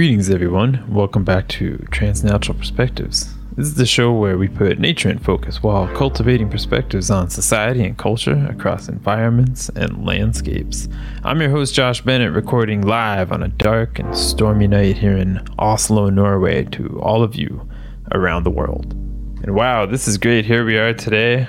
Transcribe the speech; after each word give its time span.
Greetings, 0.00 0.30
everyone. 0.30 0.82
Welcome 0.88 1.24
back 1.24 1.46
to 1.48 1.76
Transnatural 1.90 2.56
Perspectives. 2.56 3.34
This 3.54 3.66
is 3.66 3.74
the 3.74 3.84
show 3.84 4.14
where 4.14 4.38
we 4.38 4.48
put 4.48 4.78
nature 4.78 5.10
in 5.10 5.18
focus 5.18 5.62
while 5.62 5.94
cultivating 5.94 6.48
perspectives 6.48 7.10
on 7.10 7.28
society 7.28 7.84
and 7.84 7.98
culture 7.98 8.46
across 8.48 8.88
environments 8.88 9.68
and 9.68 10.06
landscapes. 10.06 10.88
I'm 11.22 11.42
your 11.42 11.50
host, 11.50 11.74
Josh 11.74 12.00
Bennett, 12.00 12.32
recording 12.32 12.80
live 12.80 13.30
on 13.30 13.42
a 13.42 13.48
dark 13.48 13.98
and 13.98 14.16
stormy 14.16 14.66
night 14.66 14.96
here 14.96 15.18
in 15.18 15.46
Oslo, 15.58 16.08
Norway, 16.08 16.64
to 16.64 16.98
all 17.02 17.22
of 17.22 17.34
you 17.34 17.68
around 18.12 18.44
the 18.44 18.50
world. 18.50 18.94
And 19.42 19.54
wow, 19.54 19.84
this 19.84 20.08
is 20.08 20.16
great. 20.16 20.46
Here 20.46 20.64
we 20.64 20.78
are 20.78 20.94
today. 20.94 21.46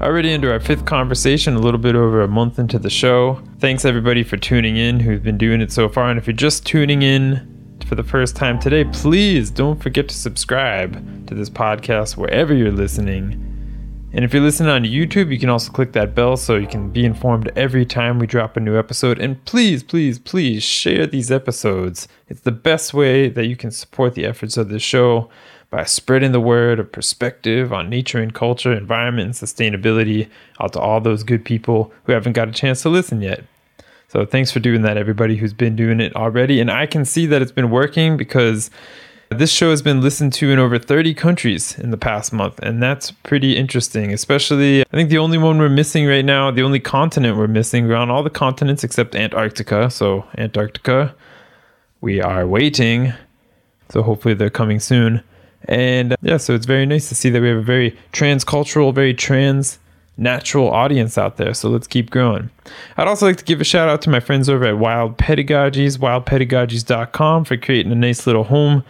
Already 0.00 0.30
into 0.30 0.52
our 0.52 0.60
fifth 0.60 0.84
conversation, 0.84 1.56
a 1.56 1.58
little 1.58 1.80
bit 1.80 1.96
over 1.96 2.22
a 2.22 2.28
month 2.28 2.60
into 2.60 2.78
the 2.78 2.90
show. 2.90 3.42
Thanks 3.58 3.84
everybody 3.84 4.22
for 4.22 4.36
tuning 4.36 4.76
in 4.76 5.00
who's 5.00 5.18
been 5.18 5.36
doing 5.36 5.60
it 5.60 5.72
so 5.72 5.88
far. 5.88 6.10
And 6.10 6.16
if 6.16 6.28
you're 6.28 6.36
just 6.36 6.64
tuning 6.64 7.02
in 7.02 7.57
for 7.88 7.94
the 7.94 8.04
first 8.04 8.36
time 8.36 8.58
today, 8.58 8.84
please 8.84 9.50
don't 9.50 9.82
forget 9.82 10.08
to 10.08 10.14
subscribe 10.14 11.26
to 11.26 11.34
this 11.34 11.48
podcast 11.48 12.18
wherever 12.18 12.52
you're 12.52 12.70
listening. 12.70 13.44
And 14.12 14.24
if 14.24 14.34
you're 14.34 14.42
listening 14.42 14.68
on 14.68 14.84
YouTube, 14.84 15.32
you 15.32 15.38
can 15.38 15.48
also 15.48 15.72
click 15.72 15.92
that 15.92 16.14
bell 16.14 16.36
so 16.36 16.56
you 16.56 16.66
can 16.66 16.90
be 16.90 17.06
informed 17.06 17.50
every 17.56 17.86
time 17.86 18.18
we 18.18 18.26
drop 18.26 18.56
a 18.56 18.60
new 18.60 18.78
episode. 18.78 19.18
And 19.18 19.42
please, 19.46 19.82
please, 19.82 20.18
please 20.18 20.62
share 20.62 21.06
these 21.06 21.30
episodes. 21.30 22.08
It's 22.28 22.40
the 22.40 22.52
best 22.52 22.92
way 22.92 23.30
that 23.30 23.46
you 23.46 23.56
can 23.56 23.70
support 23.70 24.14
the 24.14 24.26
efforts 24.26 24.58
of 24.58 24.68
this 24.68 24.82
show 24.82 25.30
by 25.70 25.84
spreading 25.84 26.32
the 26.32 26.40
word 26.40 26.78
of 26.78 26.92
perspective 26.92 27.72
on 27.72 27.88
nature 27.88 28.20
and 28.20 28.34
culture, 28.34 28.72
environment 28.72 29.26
and 29.26 29.34
sustainability 29.34 30.28
out 30.60 30.74
to 30.74 30.80
all 30.80 31.00
those 31.00 31.22
good 31.22 31.44
people 31.44 31.92
who 32.04 32.12
haven't 32.12 32.34
got 32.34 32.48
a 32.48 32.52
chance 32.52 32.82
to 32.82 32.90
listen 32.90 33.22
yet. 33.22 33.44
So 34.08 34.24
thanks 34.24 34.50
for 34.50 34.58
doing 34.58 34.82
that, 34.82 34.96
everybody 34.96 35.36
who's 35.36 35.52
been 35.52 35.76
doing 35.76 36.00
it 36.00 36.16
already. 36.16 36.60
And 36.60 36.70
I 36.70 36.86
can 36.86 37.04
see 37.04 37.26
that 37.26 37.42
it's 37.42 37.52
been 37.52 37.70
working 37.70 38.16
because 38.16 38.70
this 39.28 39.52
show 39.52 39.68
has 39.68 39.82
been 39.82 40.00
listened 40.00 40.32
to 40.34 40.50
in 40.50 40.58
over 40.58 40.78
30 40.78 41.12
countries 41.12 41.78
in 41.78 41.90
the 41.90 41.98
past 41.98 42.32
month. 42.32 42.58
And 42.60 42.82
that's 42.82 43.10
pretty 43.10 43.54
interesting, 43.54 44.10
especially, 44.14 44.80
I 44.80 44.90
think 44.92 45.10
the 45.10 45.18
only 45.18 45.36
one 45.36 45.58
we're 45.58 45.68
missing 45.68 46.06
right 46.06 46.24
now, 46.24 46.50
the 46.50 46.62
only 46.62 46.80
continent 46.80 47.36
we're 47.36 47.48
missing, 47.48 47.86
we're 47.86 47.96
on 47.96 48.10
all 48.10 48.22
the 48.22 48.30
continents 48.30 48.82
except 48.82 49.14
Antarctica. 49.14 49.90
So, 49.90 50.24
Antarctica, 50.38 51.14
we 52.00 52.22
are 52.22 52.46
waiting. 52.46 53.12
So, 53.90 54.02
hopefully, 54.02 54.32
they're 54.32 54.48
coming 54.48 54.80
soon. 54.80 55.22
And 55.64 56.14
uh, 56.14 56.16
yeah, 56.22 56.38
so 56.38 56.54
it's 56.54 56.66
very 56.66 56.86
nice 56.86 57.10
to 57.10 57.14
see 57.14 57.28
that 57.28 57.42
we 57.42 57.48
have 57.48 57.58
a 57.58 57.62
very 57.62 57.98
transcultural, 58.14 58.94
very 58.94 59.12
trans 59.12 59.78
natural 60.18 60.68
audience 60.70 61.16
out 61.16 61.36
there. 61.36 61.54
So 61.54 61.70
let's 61.70 61.86
keep 61.86 62.10
growing. 62.10 62.50
I'd 62.96 63.08
also 63.08 63.26
like 63.26 63.36
to 63.36 63.44
give 63.44 63.60
a 63.60 63.64
shout 63.64 63.88
out 63.88 64.02
to 64.02 64.10
my 64.10 64.20
friends 64.20 64.48
over 64.48 64.66
at 64.66 64.78
Wild 64.78 65.16
Pedagogies, 65.16 65.96
wildpedagogies.com 65.96 67.44
for 67.44 67.56
creating 67.56 67.92
a 67.92 67.96
nice 67.96 68.26
little 68.26 68.44
home 68.44 68.84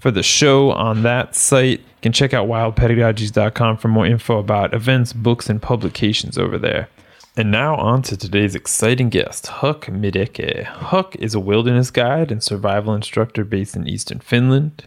for 0.00 0.10
the 0.10 0.22
show 0.22 0.72
on 0.72 1.02
that 1.02 1.34
site. 1.36 1.80
You 1.80 2.02
can 2.02 2.12
check 2.12 2.32
out 2.32 2.48
wildpedagogies.com 2.48 3.76
for 3.76 3.88
more 3.88 4.06
info 4.06 4.38
about 4.38 4.74
events, 4.74 5.12
books, 5.12 5.48
and 5.50 5.60
publications 5.60 6.38
over 6.38 6.58
there. 6.58 6.88
And 7.36 7.50
now 7.50 7.76
on 7.76 8.00
to 8.02 8.16
today's 8.16 8.54
exciting 8.54 9.10
guest, 9.10 9.46
Huck 9.48 9.86
Mideke. 9.86 10.64
Huck 10.64 11.14
is 11.16 11.34
a 11.34 11.40
wilderness 11.40 11.90
guide 11.90 12.32
and 12.32 12.42
survival 12.42 12.94
instructor 12.94 13.44
based 13.44 13.76
in 13.76 13.86
eastern 13.86 14.20
Finland. 14.20 14.86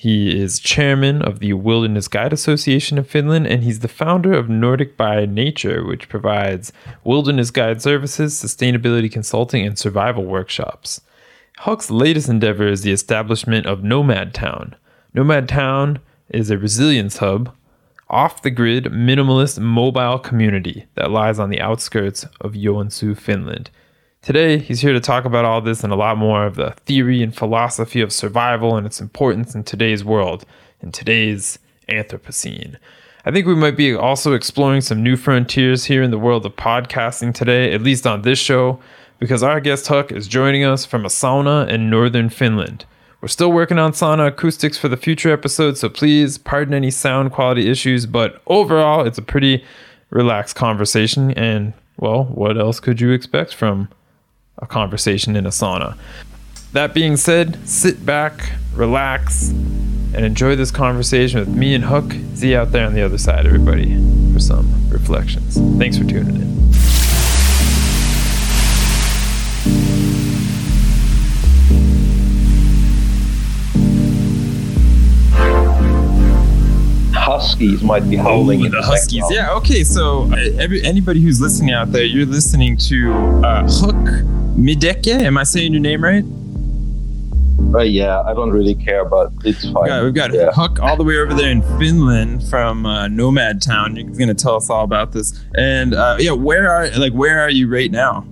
He 0.00 0.40
is 0.40 0.60
chairman 0.60 1.22
of 1.22 1.40
the 1.40 1.54
Wilderness 1.54 2.06
Guide 2.06 2.32
Association 2.32 2.98
of 2.98 3.10
Finland, 3.10 3.48
and 3.48 3.64
he's 3.64 3.80
the 3.80 3.88
founder 3.88 4.32
of 4.32 4.48
Nordic 4.48 4.96
by 4.96 5.26
Nature, 5.26 5.84
which 5.84 6.08
provides 6.08 6.72
wilderness 7.02 7.50
guide 7.50 7.82
services, 7.82 8.32
sustainability 8.32 9.10
consulting, 9.10 9.66
and 9.66 9.76
survival 9.76 10.24
workshops. 10.24 11.00
Huck's 11.56 11.90
latest 11.90 12.28
endeavor 12.28 12.68
is 12.68 12.82
the 12.82 12.92
establishment 12.92 13.66
of 13.66 13.82
Nomad 13.82 14.34
Town. 14.34 14.76
Nomad 15.14 15.48
Town 15.48 15.98
is 16.28 16.48
a 16.48 16.58
resilience 16.58 17.16
hub, 17.16 17.52
off 18.08 18.42
the 18.42 18.52
grid, 18.52 18.84
minimalist, 18.84 19.58
mobile 19.58 20.20
community 20.20 20.86
that 20.94 21.10
lies 21.10 21.40
on 21.40 21.50
the 21.50 21.60
outskirts 21.60 22.24
of 22.40 22.52
Joensuu, 22.52 23.18
Finland. 23.18 23.68
Today, 24.28 24.58
he's 24.58 24.82
here 24.82 24.92
to 24.92 25.00
talk 25.00 25.24
about 25.24 25.46
all 25.46 25.62
this 25.62 25.82
and 25.82 25.90
a 25.90 25.96
lot 25.96 26.18
more 26.18 26.44
of 26.44 26.56
the 26.56 26.72
theory 26.84 27.22
and 27.22 27.34
philosophy 27.34 28.02
of 28.02 28.12
survival 28.12 28.76
and 28.76 28.86
its 28.86 29.00
importance 29.00 29.54
in 29.54 29.64
today's 29.64 30.04
world, 30.04 30.44
in 30.82 30.92
today's 30.92 31.58
Anthropocene. 31.88 32.76
I 33.24 33.30
think 33.30 33.46
we 33.46 33.54
might 33.54 33.74
be 33.74 33.94
also 33.94 34.34
exploring 34.34 34.82
some 34.82 35.02
new 35.02 35.16
frontiers 35.16 35.86
here 35.86 36.02
in 36.02 36.10
the 36.10 36.18
world 36.18 36.44
of 36.44 36.56
podcasting 36.56 37.32
today, 37.32 37.72
at 37.72 37.80
least 37.80 38.06
on 38.06 38.20
this 38.20 38.38
show, 38.38 38.78
because 39.18 39.42
our 39.42 39.60
guest 39.60 39.86
Huck 39.86 40.12
is 40.12 40.28
joining 40.28 40.62
us 40.62 40.84
from 40.84 41.06
a 41.06 41.08
sauna 41.08 41.66
in 41.66 41.88
northern 41.88 42.28
Finland. 42.28 42.84
We're 43.22 43.28
still 43.28 43.50
working 43.50 43.78
on 43.78 43.92
sauna 43.92 44.26
acoustics 44.26 44.76
for 44.76 44.88
the 44.88 44.98
future 44.98 45.32
episodes, 45.32 45.80
so 45.80 45.88
please 45.88 46.36
pardon 46.36 46.74
any 46.74 46.90
sound 46.90 47.32
quality 47.32 47.70
issues, 47.70 48.04
but 48.04 48.42
overall, 48.46 49.06
it's 49.06 49.16
a 49.16 49.22
pretty 49.22 49.64
relaxed 50.10 50.54
conversation. 50.54 51.30
And, 51.30 51.72
well, 51.96 52.24
what 52.24 52.58
else 52.58 52.78
could 52.78 53.00
you 53.00 53.10
expect 53.10 53.54
from 53.54 53.88
a 54.58 54.66
conversation 54.66 55.36
in 55.36 55.46
a 55.46 55.50
sauna. 55.50 55.96
That 56.72 56.92
being 56.92 57.16
said, 57.16 57.66
sit 57.66 58.04
back, 58.04 58.52
relax, 58.74 59.50
and 59.50 60.24
enjoy 60.24 60.56
this 60.56 60.70
conversation 60.70 61.40
with 61.40 61.48
me 61.48 61.74
and 61.74 61.84
Huck. 61.84 62.12
See 62.34 62.50
you 62.50 62.58
out 62.58 62.72
there 62.72 62.86
on 62.86 62.94
the 62.94 63.02
other 63.02 63.18
side, 63.18 63.46
everybody, 63.46 63.94
for 64.32 64.40
some 64.40 64.88
reflections. 64.90 65.56
Thanks 65.78 65.96
for 65.96 66.04
tuning 66.04 66.36
in. 66.36 66.48
huskies 77.12 77.82
might 77.82 78.08
be 78.08 78.16
howling. 78.16 78.66
Oh, 78.66 78.70
the, 78.70 78.82
huskies, 78.82 79.24
yeah. 79.30 79.52
Okay, 79.52 79.84
so 79.84 80.24
uh, 80.32 80.36
every, 80.58 80.82
anybody 80.82 81.20
who's 81.20 81.40
listening 81.40 81.72
out 81.72 81.92
there, 81.92 82.04
you're 82.04 82.26
listening 82.26 82.76
to 82.78 83.12
uh, 83.44 83.68
Huck 83.68 84.37
Mideke. 84.58 85.20
Am 85.20 85.38
I 85.38 85.44
saying 85.44 85.72
your 85.72 85.80
name 85.80 86.02
right? 86.02 86.24
Uh, 87.72 87.82
yeah, 87.82 88.22
I 88.22 88.34
don't 88.34 88.50
really 88.50 88.74
care, 88.74 89.04
but 89.04 89.30
it's 89.44 89.62
fine. 89.70 89.86
Yeah, 89.86 90.02
we've 90.02 90.14
got 90.14 90.34
yeah. 90.34 90.50
Huck 90.50 90.80
all 90.80 90.96
the 90.96 91.04
way 91.04 91.16
over 91.18 91.32
there 91.32 91.50
in 91.50 91.62
Finland 91.78 92.42
from 92.48 92.84
uh, 92.84 93.06
Nomad 93.06 93.62
Town. 93.62 93.94
He's 93.94 94.18
going 94.18 94.28
to 94.28 94.34
tell 94.34 94.56
us 94.56 94.68
all 94.68 94.82
about 94.82 95.12
this. 95.12 95.44
And 95.54 95.94
uh, 95.94 96.16
yeah, 96.18 96.32
where 96.32 96.72
are 96.72 96.88
like 96.98 97.12
where 97.12 97.40
are 97.40 97.50
you 97.50 97.68
right 97.68 97.90
now? 97.90 98.26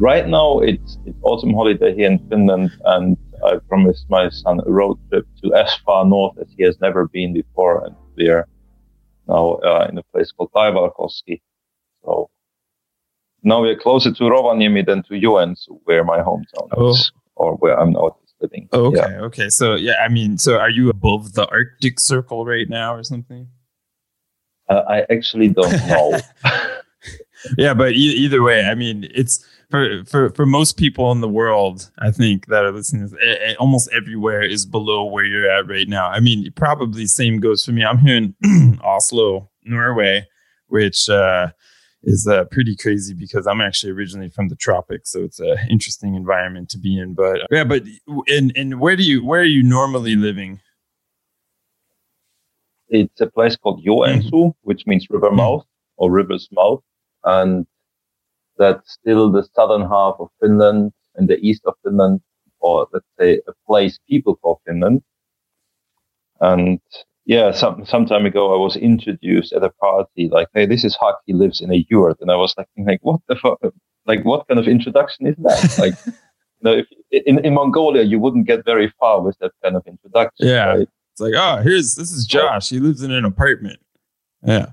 Right 0.00 0.26
now, 0.26 0.58
it's 0.58 0.98
it's 1.06 1.18
autumn 1.22 1.54
holiday 1.54 1.94
here 1.94 2.10
in 2.10 2.18
Finland, 2.28 2.72
and 2.84 3.16
I 3.44 3.58
promised 3.68 4.06
my 4.08 4.28
son 4.30 4.60
a 4.66 4.70
road 4.70 4.98
trip 5.08 5.26
to 5.42 5.54
as 5.54 5.72
far 5.86 6.04
north 6.04 6.36
as 6.40 6.48
he 6.56 6.64
has 6.64 6.80
never 6.80 7.06
been 7.06 7.32
before, 7.32 7.84
and 7.84 7.94
we're 8.16 8.48
now 9.28 9.60
uh, 9.64 9.86
in 9.88 9.98
a 9.98 10.02
place 10.04 10.32
called 10.32 10.50
Taivalkoski. 10.52 11.42
So 12.04 12.30
now 13.44 13.60
we're 13.60 13.78
closer 13.78 14.12
to 14.12 14.22
Rovaniemi 14.24 14.84
than 14.86 15.02
to 15.04 15.14
Joensuu, 15.14 15.80
where 15.84 16.04
my 16.04 16.18
hometown 16.18 16.68
oh. 16.72 16.90
is, 16.90 17.12
or 17.36 17.56
where 17.56 17.78
I'm 17.78 17.92
now 17.92 18.16
living. 18.40 18.68
Oh, 18.72 18.86
okay, 18.86 18.98
yeah. 18.98 19.20
okay. 19.22 19.48
So 19.48 19.74
yeah, 19.74 19.94
I 20.04 20.08
mean, 20.08 20.38
so 20.38 20.58
are 20.58 20.70
you 20.70 20.88
above 20.90 21.34
the 21.34 21.46
Arctic 21.48 22.00
Circle 22.00 22.44
right 22.44 22.68
now, 22.68 22.94
or 22.94 23.04
something? 23.04 23.48
Uh, 24.68 24.82
I 24.88 25.04
actually 25.10 25.48
don't 25.48 25.72
know. 25.88 26.18
yeah, 27.58 27.74
but 27.74 27.92
e- 27.92 28.16
either 28.24 28.42
way, 28.42 28.64
I 28.64 28.74
mean, 28.74 29.08
it's 29.14 29.44
for 29.70 30.04
for 30.04 30.30
for 30.30 30.46
most 30.46 30.76
people 30.76 31.10
in 31.12 31.20
the 31.20 31.28
world, 31.28 31.90
I 31.98 32.10
think 32.10 32.46
that 32.46 32.64
are 32.64 32.72
listening, 32.72 33.12
almost 33.58 33.90
everywhere 33.92 34.42
is 34.42 34.66
below 34.66 35.04
where 35.04 35.24
you're 35.24 35.50
at 35.50 35.68
right 35.68 35.88
now. 35.88 36.08
I 36.08 36.20
mean, 36.20 36.50
probably 36.52 37.06
same 37.06 37.40
goes 37.40 37.64
for 37.64 37.72
me. 37.72 37.84
I'm 37.84 37.98
here 37.98 38.16
in 38.16 38.80
Oslo, 38.84 39.50
Norway, 39.64 40.26
which 40.68 41.08
uh, 41.08 41.48
is 42.06 42.26
uh, 42.26 42.44
pretty 42.44 42.76
crazy 42.76 43.14
because 43.14 43.46
I'm 43.46 43.60
actually 43.60 43.92
originally 43.92 44.30
from 44.30 44.48
the 44.48 44.56
tropics, 44.56 45.10
so 45.10 45.22
it's 45.22 45.40
an 45.40 45.56
interesting 45.70 46.14
environment 46.14 46.68
to 46.70 46.78
be 46.78 46.98
in. 46.98 47.14
But 47.14 47.40
yeah, 47.50 47.64
but 47.64 47.82
and 48.28 48.52
and 48.56 48.80
where 48.80 48.96
do 48.96 49.02
you 49.02 49.24
where 49.24 49.40
are 49.40 49.52
you 49.56 49.62
normally 49.62 50.16
living? 50.16 50.60
It's 52.88 53.20
a 53.20 53.26
place 53.26 53.56
called 53.56 53.84
Joensuu, 53.84 54.30
mm-hmm. 54.30 54.48
which 54.62 54.86
means 54.86 55.08
river 55.10 55.30
mouth 55.30 55.62
mm-hmm. 55.62 56.04
or 56.04 56.10
river's 56.10 56.48
mouth, 56.52 56.82
and 57.24 57.66
that's 58.56 58.92
still 58.92 59.32
the 59.32 59.46
southern 59.54 59.82
half 59.82 60.16
of 60.18 60.28
Finland 60.40 60.92
and 61.16 61.28
the 61.28 61.38
east 61.38 61.62
of 61.64 61.74
Finland, 61.82 62.20
or 62.60 62.86
let's 62.92 63.06
say 63.18 63.40
a 63.48 63.52
place 63.66 63.98
people 64.08 64.36
call 64.36 64.60
Finland. 64.66 65.02
And 66.40 66.80
yeah, 67.26 67.52
some 67.52 67.86
some 67.86 68.04
time 68.06 68.26
ago 68.26 68.54
I 68.54 68.58
was 68.58 68.76
introduced 68.76 69.52
at 69.52 69.64
a 69.64 69.70
party 69.70 70.28
like, 70.30 70.48
hey, 70.52 70.66
this 70.66 70.84
is 70.84 70.94
Huck. 70.96 71.20
He 71.26 71.32
lives 71.32 71.60
in 71.60 71.72
a 71.72 71.86
yurt, 71.88 72.18
and 72.20 72.30
I 72.30 72.36
was 72.36 72.54
like, 72.58 72.68
like 72.76 73.00
what 73.02 73.20
the 73.28 73.36
fuck? 73.36 73.60
Like, 74.06 74.24
what 74.24 74.46
kind 74.46 74.60
of 74.60 74.68
introduction 74.68 75.26
is 75.26 75.36
that? 75.38 75.78
like, 75.78 75.94
you 76.06 76.12
know, 76.62 76.72
if, 76.78 76.86
in 77.26 77.44
in 77.44 77.54
Mongolia 77.54 78.02
you 78.02 78.18
wouldn't 78.18 78.46
get 78.46 78.64
very 78.64 78.92
far 79.00 79.22
with 79.22 79.38
that 79.38 79.52
kind 79.62 79.76
of 79.76 79.86
introduction. 79.86 80.48
Yeah, 80.48 80.66
right? 80.66 80.88
it's 81.12 81.20
like, 81.20 81.32
oh, 81.34 81.62
here's 81.62 81.94
this 81.94 82.12
is 82.12 82.26
Josh. 82.26 82.68
He 82.68 82.78
lives 82.78 83.02
in 83.02 83.10
an 83.10 83.24
apartment. 83.24 83.80
Yeah, 84.42 84.72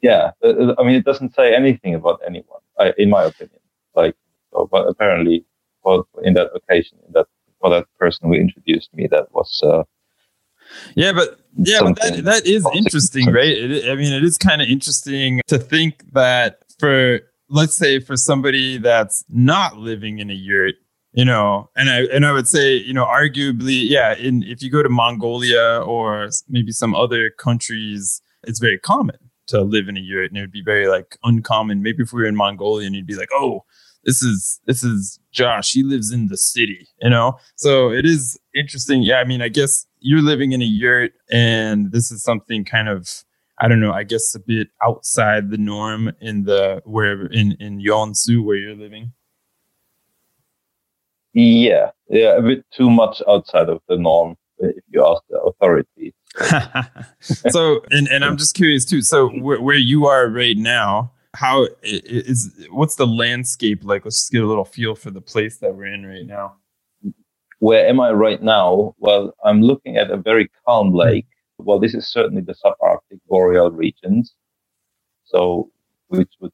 yeah. 0.00 0.30
Uh, 0.44 0.48
uh, 0.48 0.74
I 0.78 0.84
mean, 0.84 0.94
it 0.94 1.04
doesn't 1.04 1.34
say 1.34 1.54
anything 1.54 1.96
about 1.96 2.20
anyone, 2.24 2.60
in 2.98 3.10
my 3.10 3.24
opinion. 3.24 3.58
Like, 3.96 4.14
so, 4.52 4.68
but 4.70 4.86
apparently 4.86 5.44
for, 5.82 6.04
in 6.22 6.34
that 6.34 6.50
occasion, 6.54 6.98
in 7.04 7.12
that 7.14 7.26
for 7.60 7.70
that 7.70 7.86
person 7.98 8.28
who 8.28 8.34
introduced 8.34 8.94
me, 8.94 9.08
that 9.08 9.32
was. 9.32 9.60
Uh, 9.64 9.82
yeah, 10.94 11.12
but 11.12 11.40
yeah, 11.56 11.80
but 11.82 12.00
that 12.00 12.24
that 12.24 12.46
is 12.46 12.66
interesting, 12.74 13.32
right? 13.32 13.56
It, 13.56 13.90
I 13.90 13.94
mean, 13.94 14.12
it 14.12 14.24
is 14.24 14.36
kind 14.38 14.62
of 14.62 14.68
interesting 14.68 15.40
to 15.48 15.58
think 15.58 16.12
that 16.12 16.62
for 16.78 17.20
let's 17.48 17.76
say 17.76 18.00
for 18.00 18.16
somebody 18.16 18.78
that's 18.78 19.24
not 19.28 19.76
living 19.76 20.18
in 20.18 20.30
a 20.30 20.34
yurt, 20.34 20.76
you 21.12 21.24
know, 21.24 21.68
and 21.76 21.90
I 21.90 22.04
and 22.04 22.24
I 22.24 22.32
would 22.32 22.48
say, 22.48 22.76
you 22.76 22.94
know, 22.94 23.04
arguably, 23.04 23.88
yeah, 23.88 24.14
in 24.14 24.42
if 24.44 24.62
you 24.62 24.70
go 24.70 24.82
to 24.82 24.88
Mongolia 24.88 25.82
or 25.84 26.30
maybe 26.48 26.72
some 26.72 26.94
other 26.94 27.30
countries, 27.30 28.22
it's 28.44 28.60
very 28.60 28.78
common 28.78 29.16
to 29.48 29.62
live 29.62 29.88
in 29.88 29.96
a 29.96 30.00
yurt, 30.00 30.30
and 30.30 30.38
it 30.38 30.42
would 30.42 30.52
be 30.52 30.62
very 30.62 30.86
like 30.86 31.16
uncommon. 31.24 31.82
Maybe 31.82 32.02
if 32.02 32.12
we 32.12 32.22
were 32.22 32.28
in 32.28 32.36
Mongolia, 32.36 32.86
and 32.86 32.94
you'd 32.94 33.06
be 33.06 33.16
like, 33.16 33.30
oh, 33.32 33.64
this 34.04 34.22
is 34.22 34.60
this 34.66 34.82
is 34.82 35.18
Josh. 35.32 35.72
He 35.72 35.82
lives 35.82 36.12
in 36.12 36.28
the 36.28 36.36
city, 36.36 36.88
you 37.02 37.10
know. 37.10 37.38
So 37.56 37.90
it 37.90 38.06
is 38.06 38.38
interesting. 38.54 39.02
Yeah, 39.02 39.16
I 39.16 39.24
mean, 39.24 39.42
I 39.42 39.48
guess 39.48 39.86
you're 40.00 40.22
living 40.22 40.52
in 40.52 40.62
a 40.62 40.66
yurt, 40.66 41.12
and 41.30 41.92
this 41.92 42.10
is 42.10 42.22
something 42.22 42.64
kind 42.64 42.88
of 42.88 43.24
I 43.60 43.68
don't 43.68 43.80
know. 43.80 43.92
I 43.92 44.04
guess 44.04 44.34
a 44.34 44.40
bit 44.40 44.68
outside 44.82 45.50
the 45.50 45.58
norm 45.58 46.12
in 46.20 46.44
the 46.44 46.82
wherever 46.84 47.26
in 47.26 47.52
in 47.60 47.80
Joensuu 47.80 48.42
where 48.42 48.56
you're 48.56 48.74
living. 48.74 49.12
Yeah, 51.32 51.90
yeah, 52.08 52.36
a 52.36 52.42
bit 52.42 52.64
too 52.72 52.90
much 52.90 53.22
outside 53.28 53.68
of 53.68 53.80
the 53.88 53.96
norm 53.96 54.36
if 54.58 54.82
you 54.88 55.06
ask 55.06 55.22
the 55.28 55.40
authorities. 55.40 56.12
so, 57.50 57.82
and 57.90 58.08
and 58.08 58.24
I'm 58.24 58.36
just 58.36 58.54
curious 58.54 58.84
too. 58.84 59.02
So, 59.02 59.28
where, 59.28 59.60
where 59.60 59.76
you 59.76 60.06
are 60.06 60.28
right 60.28 60.56
now, 60.56 61.12
how 61.34 61.68
is 61.82 62.66
what's 62.70 62.96
the 62.96 63.06
landscape 63.06 63.84
like? 63.84 64.04
Let's 64.04 64.20
just 64.20 64.32
get 64.32 64.42
a 64.42 64.46
little 64.46 64.64
feel 64.64 64.94
for 64.94 65.10
the 65.10 65.20
place 65.20 65.58
that 65.58 65.74
we're 65.74 65.86
in 65.86 66.06
right 66.06 66.26
now. 66.26 66.54
Where 67.60 67.86
am 67.88 68.00
I 68.00 68.10
right 68.12 68.42
now? 68.42 68.94
Well, 68.98 69.34
I'm 69.44 69.62
looking 69.62 69.96
at 69.96 70.10
a 70.10 70.16
very 70.16 70.50
calm 70.66 70.94
lake. 70.94 71.26
Well, 71.58 71.78
this 71.78 71.94
is 71.94 72.08
certainly 72.08 72.42
the 72.42 72.54
subarctic 72.54 73.20
boreal 73.28 73.70
regions. 73.70 74.34
So, 75.24 75.70
which 76.08 76.32
which 76.40 76.52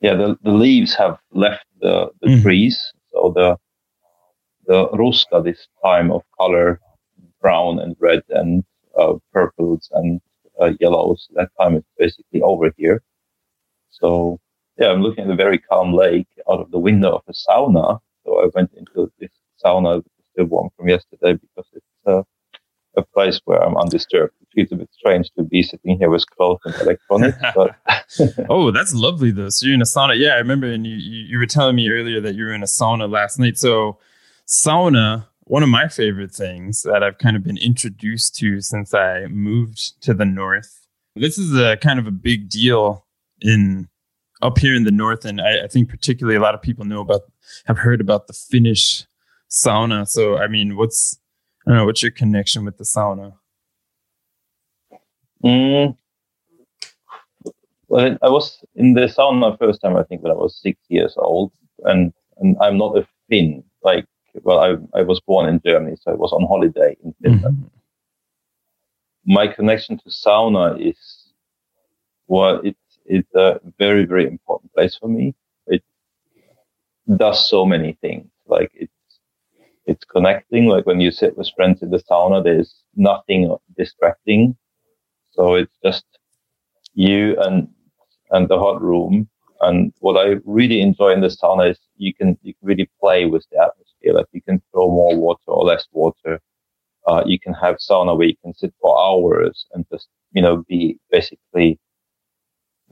yeah, 0.00 0.14
the, 0.14 0.36
the 0.42 0.50
leaves 0.52 0.94
have 0.94 1.18
left 1.32 1.64
the, 1.80 2.10
the 2.20 2.28
mm. 2.28 2.42
trees. 2.42 2.92
So 3.12 3.32
the 3.34 3.56
the 4.66 4.88
ruska, 4.90 5.42
this 5.42 5.66
time 5.82 6.10
of 6.12 6.22
color, 6.38 6.80
brown 7.40 7.78
and 7.78 7.96
red 8.00 8.22
and 8.30 8.64
uh, 8.98 9.14
purples 9.32 9.88
and 9.94 10.20
uh, 10.60 10.72
yellows, 10.80 11.28
that 11.34 11.50
time 11.60 11.76
is 11.76 11.84
basically 11.98 12.42
over 12.42 12.72
here. 12.76 13.02
So 13.90 14.38
yeah, 14.78 14.88
I'm 14.88 15.02
looking 15.02 15.24
at 15.24 15.30
a 15.30 15.36
very 15.36 15.58
calm 15.58 15.92
lake 15.94 16.28
out 16.50 16.60
of 16.60 16.70
the 16.70 16.78
window 16.78 17.12
of 17.16 17.22
a 17.28 17.32
sauna. 17.32 18.00
So 18.24 18.42
I 18.42 18.48
went 18.54 18.72
into 18.74 19.10
this 19.20 19.30
sauna, 19.64 20.02
still 20.38 20.46
warm 20.46 20.70
from 20.76 20.88
yesterday, 20.88 21.34
because 21.34 21.68
it's 21.72 21.86
uh, 22.06 22.22
a 22.96 23.02
place 23.14 23.40
where 23.44 23.62
I'm 23.62 23.76
undisturbed. 23.76 24.32
It 24.40 24.48
feels 24.54 24.72
a 24.72 24.76
bit 24.76 24.90
strange 24.92 25.30
to 25.36 25.44
be 25.44 25.62
sitting 25.62 25.98
here 25.98 26.10
with 26.10 26.24
clothes 26.30 26.60
and 26.64 26.74
electronics. 26.76 27.38
but 27.54 27.76
oh, 28.50 28.70
that's 28.70 28.94
lovely 28.94 29.30
though. 29.30 29.48
So 29.48 29.66
you're 29.66 29.74
in 29.74 29.82
a 29.82 29.84
sauna. 29.84 30.18
Yeah, 30.18 30.30
I 30.30 30.38
remember, 30.38 30.66
and 30.66 30.86
you, 30.86 30.94
you 30.94 31.24
you 31.26 31.38
were 31.38 31.46
telling 31.46 31.76
me 31.76 31.90
earlier 31.90 32.20
that 32.20 32.34
you 32.34 32.44
were 32.44 32.52
in 32.52 32.62
a 32.62 32.66
sauna 32.66 33.10
last 33.10 33.38
night. 33.38 33.58
So 33.58 33.98
sauna 34.46 35.26
one 35.40 35.62
of 35.62 35.68
my 35.70 35.88
favorite 35.88 36.30
things 36.30 36.82
that 36.82 37.02
I've 37.02 37.16
kind 37.16 37.34
of 37.34 37.42
been 37.42 37.56
introduced 37.56 38.36
to 38.36 38.60
since 38.60 38.92
I 38.92 39.26
moved 39.28 40.02
to 40.02 40.12
the 40.12 40.26
north. 40.26 40.86
This 41.16 41.38
is 41.38 41.58
a 41.58 41.78
kind 41.78 41.98
of 41.98 42.06
a 42.06 42.10
big 42.10 42.50
deal 42.50 43.06
in 43.40 43.88
up 44.42 44.58
here 44.58 44.74
in 44.74 44.84
the 44.84 44.92
north, 44.92 45.24
and 45.24 45.40
I, 45.40 45.64
I 45.64 45.66
think 45.66 45.88
particularly 45.88 46.36
a 46.36 46.40
lot 46.40 46.54
of 46.54 46.62
people 46.62 46.84
know 46.84 47.00
about 47.00 47.22
have 47.66 47.78
heard 47.78 48.00
about 48.00 48.26
the 48.26 48.34
Finnish 48.34 49.07
sauna. 49.50 50.06
So, 50.06 50.38
I 50.38 50.48
mean, 50.48 50.76
what's 50.76 51.18
I 51.66 51.70
don't 51.70 51.78
know, 51.78 51.86
what's 51.86 52.02
your 52.02 52.12
connection 52.12 52.64
with 52.64 52.78
the 52.78 52.84
sauna? 52.84 53.34
Mm. 55.44 55.96
Well, 57.88 58.18
I 58.22 58.28
was 58.28 58.62
in 58.74 58.94
the 58.94 59.02
sauna 59.02 59.58
first 59.58 59.80
time, 59.80 59.96
I 59.96 60.02
think, 60.02 60.22
when 60.22 60.32
I 60.32 60.34
was 60.34 60.60
six 60.60 60.78
years 60.88 61.14
old, 61.16 61.52
and 61.84 62.12
and 62.38 62.56
I'm 62.60 62.76
not 62.78 62.98
a 62.98 63.06
Finn. 63.28 63.64
Like 63.82 64.06
well, 64.42 64.58
I, 64.58 64.98
I 64.98 65.02
was 65.02 65.20
born 65.20 65.48
in 65.48 65.60
Germany, 65.64 65.96
so 66.00 66.12
I 66.12 66.14
was 66.14 66.32
on 66.32 66.46
holiday 66.46 66.96
in 67.04 67.14
Finland. 67.22 67.56
Mm-hmm. 67.56 69.32
My 69.32 69.46
connection 69.46 69.98
to 69.98 70.10
sauna 70.10 70.80
is, 70.80 70.98
well, 72.26 72.60
it's, 72.64 72.78
it's 73.04 73.34
a 73.34 73.60
very, 73.78 74.04
very 74.04 74.26
important 74.26 74.72
place 74.72 74.96
for 74.96 75.08
me. 75.08 75.34
It 75.66 75.82
does 77.16 77.48
so 77.48 77.66
many 77.66 77.98
things. 78.00 78.26
Like 78.46 78.70
it's, 78.74 78.92
it's 79.88 80.04
connecting. 80.04 80.66
Like 80.66 80.86
when 80.86 81.00
you 81.00 81.10
sit 81.10 81.36
with 81.36 81.50
friends 81.56 81.82
in 81.82 81.90
the 81.90 82.02
sauna, 82.10 82.44
there's 82.44 82.84
nothing 82.94 83.56
distracting. 83.76 84.56
So 85.32 85.54
it's 85.54 85.76
just 85.84 86.04
you 86.94 87.36
and, 87.40 87.68
and 88.30 88.48
the 88.48 88.58
hot 88.58 88.82
room. 88.82 89.28
And 89.60 89.92
what 90.00 90.16
I 90.16 90.36
really 90.44 90.80
enjoy 90.80 91.12
in 91.12 91.22
the 91.22 91.28
sauna 91.28 91.70
is 91.70 91.78
you 91.96 92.14
can, 92.14 92.38
you 92.42 92.54
can 92.54 92.68
really 92.68 92.90
play 93.00 93.26
with 93.26 93.46
the 93.50 93.58
atmosphere 93.58 94.14
like 94.14 94.26
you 94.32 94.42
can 94.42 94.62
throw 94.70 94.88
more 94.88 95.16
water 95.16 95.48
or 95.48 95.64
less 95.64 95.86
water. 95.92 96.40
Uh, 97.06 97.22
you 97.26 97.40
can 97.40 97.54
have 97.54 97.76
sauna 97.76 98.16
where 98.16 98.28
you 98.28 98.36
can 98.44 98.54
sit 98.54 98.74
for 98.80 98.98
hours 99.02 99.66
and 99.72 99.86
just, 99.90 100.08
you 100.32 100.42
know, 100.42 100.64
be 100.68 100.98
basically, 101.10 101.80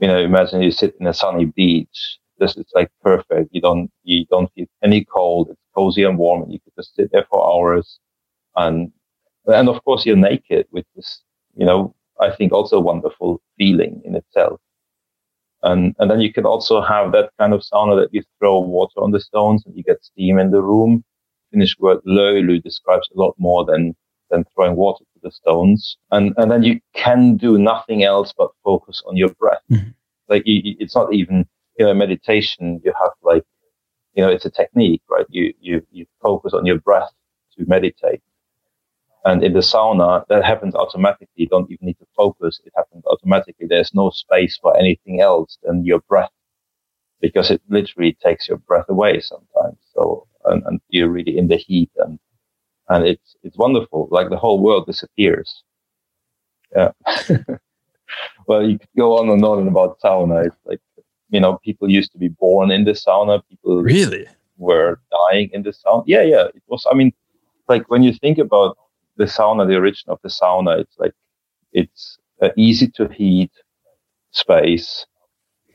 you 0.01 0.07
know, 0.07 0.17
imagine 0.19 0.61
you 0.61 0.71
sit 0.71 0.95
in 0.99 1.07
a 1.07 1.13
sunny 1.13 1.45
beach. 1.45 2.17
This 2.39 2.55
is 2.57 2.65
like 2.73 2.91
perfect. 3.03 3.49
You 3.51 3.61
don't, 3.61 3.91
you 4.03 4.25
don't 4.25 4.51
feel 4.53 4.67
any 4.83 5.05
cold. 5.05 5.49
It's 5.49 5.61
cozy 5.75 6.03
and 6.03 6.17
warm 6.17 6.43
and 6.43 6.53
you 6.53 6.59
can 6.59 6.73
just 6.77 6.95
sit 6.95 7.11
there 7.11 7.25
for 7.29 7.45
hours. 7.45 7.99
And, 8.55 8.91
and 9.45 9.69
of 9.69 9.83
course 9.83 10.05
you're 10.05 10.15
naked, 10.15 10.67
which 10.71 10.87
is, 10.95 11.21
you 11.55 11.65
know, 11.65 11.95
I 12.19 12.31
think 12.31 12.51
also 12.51 12.77
a 12.77 12.81
wonderful 12.81 13.41
feeling 13.57 14.01
in 14.03 14.15
itself. 14.15 14.59
And, 15.63 15.95
and 15.99 16.09
then 16.09 16.21
you 16.21 16.31
can 16.31 16.45
also 16.45 16.81
have 16.81 17.11
that 17.11 17.31
kind 17.39 17.53
of 17.53 17.61
sauna 17.61 17.99
that 17.99 18.13
you 18.13 18.23
throw 18.39 18.59
water 18.59 18.99
on 19.01 19.11
the 19.11 19.19
stones 19.19 19.63
and 19.65 19.75
you 19.75 19.83
get 19.83 20.03
steam 20.03 20.37
in 20.37 20.51
the 20.51 20.61
room. 20.61 21.03
Finnish 21.51 21.77
word 21.79 21.99
löyly 22.05 22.61
describes 22.61 23.09
a 23.15 23.19
lot 23.19 23.33
more 23.37 23.65
than, 23.65 23.95
than 24.29 24.43
throwing 24.53 24.75
water 24.75 25.03
to 25.13 25.19
the 25.23 25.31
stones. 25.31 25.97
And, 26.11 26.33
and 26.37 26.51
then 26.51 26.63
you 26.63 26.79
can 26.93 27.37
do 27.37 27.57
nothing 27.57 28.03
else 28.03 28.33
but 28.37 28.51
focus 28.63 29.01
on 29.07 29.17
your 29.17 29.29
breath. 29.29 29.61
Mm-hmm. 29.71 29.89
Like 30.29 30.43
you, 30.45 30.75
it's 30.79 30.95
not 30.95 31.13
even, 31.13 31.47
you 31.77 31.85
know, 31.85 31.93
meditation. 31.93 32.81
You 32.83 32.93
have 33.01 33.11
like, 33.23 33.43
you 34.15 34.23
know, 34.23 34.31
it's 34.31 34.45
a 34.45 34.51
technique, 34.51 35.01
right? 35.09 35.25
You, 35.29 35.53
you, 35.61 35.85
you 35.91 36.05
focus 36.21 36.53
on 36.53 36.65
your 36.65 36.79
breath 36.79 37.11
to 37.57 37.65
meditate. 37.67 38.21
And 39.25 39.43
in 39.43 39.53
the 39.53 39.59
sauna, 39.59 40.25
that 40.29 40.45
happens 40.45 40.75
automatically. 40.75 41.27
You 41.35 41.47
don't 41.47 41.71
even 41.71 41.87
need 41.87 41.99
to 41.99 42.07
focus. 42.15 42.61
It 42.65 42.73
happens 42.75 43.05
automatically. 43.05 43.67
There's 43.67 43.93
no 43.93 44.09
space 44.11 44.57
for 44.61 44.77
anything 44.77 45.21
else 45.21 45.59
than 45.63 45.85
your 45.85 45.99
breath 46.09 46.31
because 47.21 47.51
it 47.51 47.61
literally 47.69 48.17
takes 48.23 48.47
your 48.49 48.57
breath 48.59 48.85
away 48.89 49.21
sometimes. 49.21 49.77
So, 49.93 50.27
and, 50.45 50.63
and 50.65 50.81
you're 50.89 51.09
really 51.09 51.37
in 51.37 51.47
the 51.49 51.57
heat 51.57 51.91
and, 51.97 52.19
and 52.89 53.07
it's, 53.07 53.35
it's 53.43 53.57
wonderful. 53.57 54.09
Like 54.11 54.29
the 54.29 54.37
whole 54.37 54.61
world 54.61 54.87
disappears. 54.87 55.63
Yeah. 56.75 56.91
well, 58.47 58.67
you 58.67 58.79
could 58.79 58.89
go 58.97 59.17
on 59.19 59.29
and 59.29 59.43
on 59.45 59.67
about 59.67 59.99
sauna. 60.01 60.47
It's 60.47 60.57
like, 60.65 60.81
you 61.29 61.39
know, 61.39 61.59
people 61.63 61.89
used 61.89 62.11
to 62.13 62.17
be 62.17 62.29
born 62.29 62.71
in 62.71 62.85
the 62.85 62.91
sauna. 62.91 63.41
People 63.49 63.81
really 63.83 64.25
were 64.57 64.99
dying 65.11 65.49
in 65.53 65.63
the 65.63 65.71
sauna. 65.71 66.03
Yeah. 66.05 66.23
Yeah. 66.23 66.45
It 66.55 66.63
was, 66.67 66.85
I 66.89 66.93
mean, 66.95 67.11
like 67.67 67.89
when 67.89 68.03
you 68.03 68.13
think 68.13 68.37
about 68.37 68.77
the 69.17 69.25
sauna, 69.25 69.67
the 69.67 69.75
origin 69.75 70.09
of 70.09 70.19
the 70.23 70.29
sauna, 70.29 70.79
it's 70.79 70.95
like 70.97 71.13
it's 71.73 72.17
uh, 72.41 72.49
easy 72.55 72.87
to 72.87 73.07
heat 73.09 73.51
space 74.31 75.05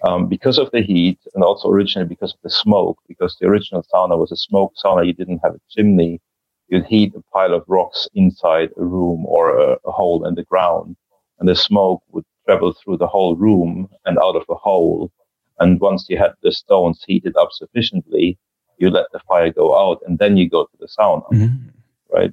um, 0.04 0.28
because 0.28 0.58
of 0.58 0.70
the 0.72 0.80
heat, 0.80 1.18
and 1.34 1.44
also 1.44 1.68
originally 1.68 2.08
because 2.08 2.32
of 2.32 2.38
the 2.42 2.50
smoke. 2.50 2.98
Because 3.08 3.36
the 3.40 3.46
original 3.46 3.84
sauna 3.92 4.18
was 4.18 4.32
a 4.32 4.36
smoke 4.36 4.72
sauna, 4.82 5.06
you 5.06 5.12
didn't 5.12 5.40
have 5.44 5.54
a 5.54 5.60
chimney. 5.70 6.20
You'd 6.68 6.86
heat 6.86 7.14
a 7.14 7.22
pile 7.32 7.52
of 7.52 7.64
rocks 7.68 8.08
inside 8.14 8.70
a 8.78 8.84
room 8.84 9.26
or 9.26 9.58
a, 9.58 9.76
a 9.84 9.92
hole 9.92 10.26
in 10.26 10.34
the 10.34 10.44
ground, 10.44 10.96
and 11.38 11.48
the 11.48 11.54
smoke 11.54 12.02
would 12.10 12.24
travel 12.46 12.72
through 12.72 12.96
the 12.96 13.06
whole 13.06 13.36
room 13.36 13.88
and 14.06 14.18
out 14.18 14.36
of 14.36 14.44
the 14.48 14.54
hole. 14.54 15.12
And 15.58 15.80
once 15.80 16.06
you 16.08 16.18
had 16.18 16.32
the 16.42 16.52
stones 16.52 17.04
heated 17.06 17.36
up 17.36 17.50
sufficiently, 17.52 18.38
you 18.78 18.90
let 18.90 19.06
the 19.12 19.20
fire 19.28 19.52
go 19.52 19.76
out, 19.76 20.00
and 20.06 20.18
then 20.18 20.36
you 20.36 20.48
go 20.48 20.64
to 20.64 20.76
the 20.78 20.86
sauna, 20.86 21.28
mm-hmm. 21.32 21.68
right? 22.12 22.32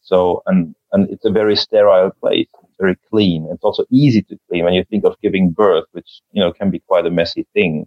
So, 0.00 0.42
and, 0.46 0.74
and 0.92 1.08
it's 1.10 1.24
a 1.24 1.30
very 1.30 1.56
sterile 1.56 2.10
place. 2.20 2.48
It's 2.64 2.76
very 2.78 2.96
clean. 3.10 3.48
It's 3.50 3.62
also 3.62 3.84
easy 3.90 4.22
to 4.22 4.38
clean 4.48 4.64
when 4.64 4.74
you 4.74 4.84
think 4.84 5.04
of 5.04 5.20
giving 5.22 5.52
birth, 5.52 5.84
which, 5.92 6.20
you 6.32 6.42
know, 6.42 6.52
can 6.52 6.70
be 6.70 6.80
quite 6.80 7.06
a 7.06 7.10
messy 7.10 7.46
thing. 7.54 7.86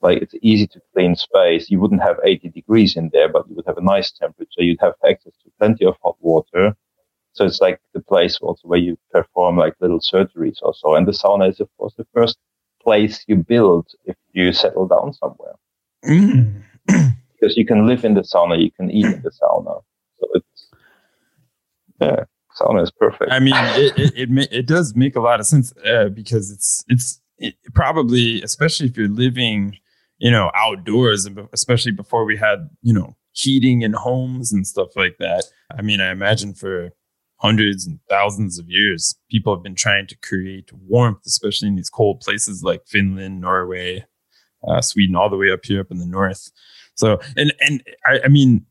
Like 0.00 0.22
it's 0.22 0.34
easy 0.42 0.68
to 0.68 0.80
clean 0.94 1.16
space. 1.16 1.68
You 1.68 1.80
wouldn't 1.80 2.02
have 2.02 2.18
80 2.24 2.50
degrees 2.50 2.96
in 2.96 3.10
there, 3.12 3.28
but 3.28 3.48
you 3.48 3.56
would 3.56 3.66
have 3.66 3.78
a 3.78 3.82
nice 3.82 4.12
temperature. 4.12 4.62
You'd 4.62 4.80
have 4.80 4.94
access 5.04 5.32
to 5.42 5.50
plenty 5.58 5.84
of 5.84 5.96
hot 6.02 6.16
water. 6.20 6.76
So 7.32 7.44
it's 7.44 7.60
like 7.60 7.80
the 7.92 8.00
place 8.00 8.38
also 8.40 8.68
where 8.68 8.78
you 8.78 8.96
perform 9.10 9.58
like 9.58 9.74
little 9.80 10.00
surgeries 10.00 10.62
also. 10.62 10.94
And 10.94 11.06
the 11.06 11.12
sauna 11.12 11.50
is, 11.50 11.60
of 11.60 11.68
course, 11.76 11.94
the 11.96 12.06
first 12.14 12.38
place 12.86 13.24
you 13.26 13.36
build 13.36 13.88
if 14.04 14.16
you 14.32 14.52
settle 14.52 14.86
down 14.86 15.12
somewhere. 15.12 15.54
Mm. 16.04 16.62
because 16.86 17.56
you 17.56 17.66
can 17.66 17.86
live 17.86 18.04
in 18.04 18.14
the 18.14 18.20
sauna, 18.20 18.62
you 18.62 18.70
can 18.70 18.90
eat 18.90 19.06
in 19.06 19.22
the 19.22 19.30
sauna. 19.30 19.82
So 20.20 20.26
it's 20.34 20.68
yeah, 22.00 22.24
sauna 22.58 22.82
is 22.84 22.92
perfect. 22.92 23.32
I 23.32 23.40
mean, 23.40 23.54
it 23.56 23.98
it, 23.98 24.30
it, 24.30 24.48
it 24.52 24.66
does 24.66 24.94
make 24.94 25.16
a 25.16 25.20
lot 25.20 25.40
of 25.40 25.46
sense 25.46 25.72
uh, 25.84 26.08
because 26.08 26.50
it's 26.50 26.84
it's 26.86 27.20
it 27.38 27.54
probably 27.74 28.40
especially 28.42 28.86
if 28.86 28.96
you're 28.96 29.08
living 29.08 29.76
you 30.18 30.30
know 30.30 30.50
outdoors 30.54 31.26
and 31.26 31.48
especially 31.52 31.92
before 31.92 32.24
we 32.24 32.36
had 32.36 32.70
you 32.82 32.92
know 32.92 33.16
heating 33.32 33.82
in 33.82 33.92
homes 33.92 34.52
and 34.52 34.66
stuff 34.66 34.90
like 34.96 35.16
that. 35.18 35.44
I 35.76 35.82
mean, 35.82 36.00
I 36.00 36.10
imagine 36.10 36.54
for 36.54 36.90
hundreds 37.38 37.86
and 37.86 37.98
thousands 38.08 38.58
of 38.58 38.68
years, 38.68 39.14
people 39.30 39.54
have 39.54 39.62
been 39.62 39.74
trying 39.74 40.06
to 40.06 40.16
create 40.18 40.72
warmth, 40.72 41.20
especially 41.26 41.68
in 41.68 41.76
these 41.76 41.90
cold 41.90 42.20
places 42.20 42.62
like 42.62 42.86
Finland, 42.86 43.40
Norway, 43.40 44.04
uh, 44.66 44.80
Sweden, 44.80 45.16
all 45.16 45.28
the 45.28 45.36
way 45.36 45.50
up 45.50 45.64
here 45.64 45.80
up 45.80 45.90
in 45.90 45.98
the 45.98 46.06
north. 46.06 46.50
So, 46.94 47.20
and 47.36 47.52
and 47.60 47.82
I, 48.06 48.20
I 48.24 48.28
mean, 48.28 48.64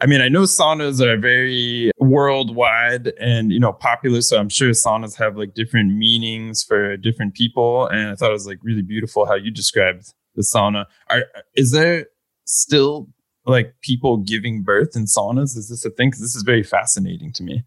I 0.00 0.06
mean, 0.06 0.22
I 0.22 0.28
know 0.28 0.42
saunas 0.42 1.00
are 1.00 1.18
very 1.18 1.90
worldwide 1.98 3.12
and 3.20 3.52
you 3.52 3.60
know 3.60 3.72
popular, 3.72 4.22
so 4.22 4.38
I'm 4.38 4.48
sure 4.48 4.70
saunas 4.70 5.16
have 5.16 5.36
like 5.36 5.54
different 5.54 5.94
meanings 5.94 6.64
for 6.64 6.96
different 6.96 7.34
people. 7.34 7.86
And 7.88 8.08
I 8.08 8.14
thought 8.14 8.30
it 8.30 8.32
was 8.32 8.46
like 8.46 8.58
really 8.62 8.82
beautiful 8.82 9.26
how 9.26 9.34
you 9.34 9.50
described 9.50 10.12
the 10.36 10.42
sauna. 10.42 10.86
Are, 11.10 11.24
is 11.54 11.72
there 11.72 12.06
still 12.46 13.08
like 13.44 13.74
people 13.82 14.16
giving 14.16 14.62
birth 14.62 14.96
in 14.96 15.04
saunas? 15.04 15.56
Is 15.56 15.68
this 15.68 15.84
a 15.84 15.90
thing? 15.90 16.08
Because 16.08 16.22
this 16.22 16.34
is 16.34 16.42
very 16.42 16.62
fascinating 16.62 17.32
to 17.34 17.42
me. 17.42 17.62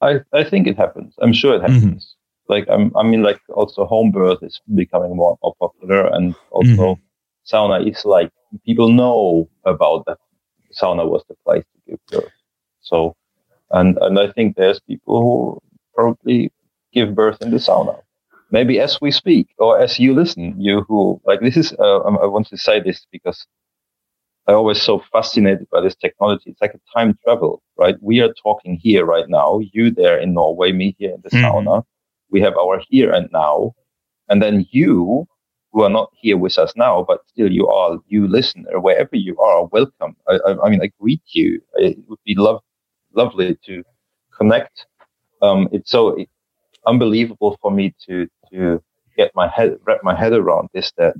I, 0.00 0.20
I 0.32 0.44
think 0.44 0.66
it 0.66 0.76
happens. 0.76 1.14
I'm 1.20 1.32
sure 1.32 1.54
it 1.54 1.62
mm-hmm. 1.62 1.72
happens. 1.72 2.04
Mm-hmm. 2.04 2.52
Like 2.52 2.66
I'm, 2.68 2.96
I 2.96 3.02
mean, 3.02 3.22
like 3.22 3.40
also 3.48 3.84
home 3.86 4.12
birth 4.12 4.38
is 4.42 4.60
becoming 4.74 5.16
more, 5.16 5.36
more 5.42 5.54
popular, 5.58 6.06
and 6.06 6.34
also 6.50 6.70
mm-hmm. 6.70 7.56
sauna 7.56 7.88
is 7.88 8.04
like 8.04 8.30
people 8.64 8.90
know 8.92 9.48
about 9.64 10.04
that. 10.06 10.18
Sauna 10.72 11.08
was 11.08 11.24
the 11.28 11.34
place 11.44 11.64
to 11.64 11.90
give 11.90 12.00
birth. 12.06 12.32
So, 12.82 13.16
and 13.70 13.98
and 13.98 14.18
I 14.18 14.30
think 14.30 14.56
there's 14.56 14.78
people 14.80 15.20
who 15.20 15.62
probably 15.94 16.52
give 16.92 17.14
birth 17.14 17.42
in 17.42 17.50
the 17.50 17.56
sauna. 17.56 18.00
Maybe 18.52 18.78
as 18.78 19.00
we 19.00 19.10
speak, 19.10 19.48
or 19.58 19.80
as 19.80 19.98
you 19.98 20.14
listen, 20.14 20.54
you 20.60 20.82
who 20.82 21.20
like 21.24 21.40
this 21.40 21.56
is. 21.56 21.72
Uh, 21.72 21.98
I 21.98 22.26
want 22.26 22.46
to 22.48 22.56
say 22.56 22.78
this 22.80 23.06
because 23.10 23.44
I 24.48 24.52
always 24.52 24.80
so 24.80 25.02
fascinated 25.12 25.68
by 25.70 25.80
this 25.80 25.96
technology. 25.96 26.50
It's 26.50 26.60
like 26.60 26.74
a 26.74 26.98
time 26.98 27.18
travel, 27.24 27.62
right? 27.76 27.96
We 28.00 28.20
are 28.20 28.32
talking 28.42 28.76
here 28.80 29.04
right 29.04 29.28
now, 29.28 29.60
you 29.72 29.90
there 29.90 30.18
in 30.18 30.34
Norway, 30.34 30.70
me 30.72 30.94
here 30.98 31.14
in 31.14 31.20
the 31.22 31.30
mm-hmm. 31.30 31.68
sauna. 31.68 31.82
We 32.30 32.40
have 32.42 32.56
our 32.56 32.80
here 32.88 33.12
and 33.12 33.28
now. 33.32 33.74
And 34.28 34.40
then 34.40 34.66
you, 34.70 35.26
who 35.72 35.82
are 35.82 35.90
not 35.90 36.10
here 36.14 36.36
with 36.36 36.58
us 36.58 36.72
now, 36.76 37.04
but 37.06 37.26
still 37.26 37.50
you 37.50 37.68
are, 37.68 37.98
you 38.06 38.28
listener, 38.28 38.80
wherever 38.80 39.16
you 39.16 39.38
are, 39.40 39.66
welcome. 39.66 40.16
I, 40.28 40.38
I, 40.46 40.64
I 40.64 40.70
mean, 40.70 40.80
I 40.80 40.90
greet 41.00 41.22
you. 41.32 41.60
It 41.74 41.98
would 42.08 42.18
be 42.24 42.36
love, 42.36 42.60
lovely 43.14 43.58
to 43.66 43.82
connect. 44.36 44.86
Um, 45.42 45.68
it's 45.72 45.90
so 45.90 46.16
unbelievable 46.86 47.58
for 47.60 47.70
me 47.72 47.94
to, 48.06 48.28
to 48.52 48.82
get 49.16 49.32
my 49.34 49.48
head, 49.48 49.76
wrap 49.84 50.04
my 50.04 50.14
head 50.14 50.32
around 50.32 50.68
this, 50.72 50.92
that 50.98 51.14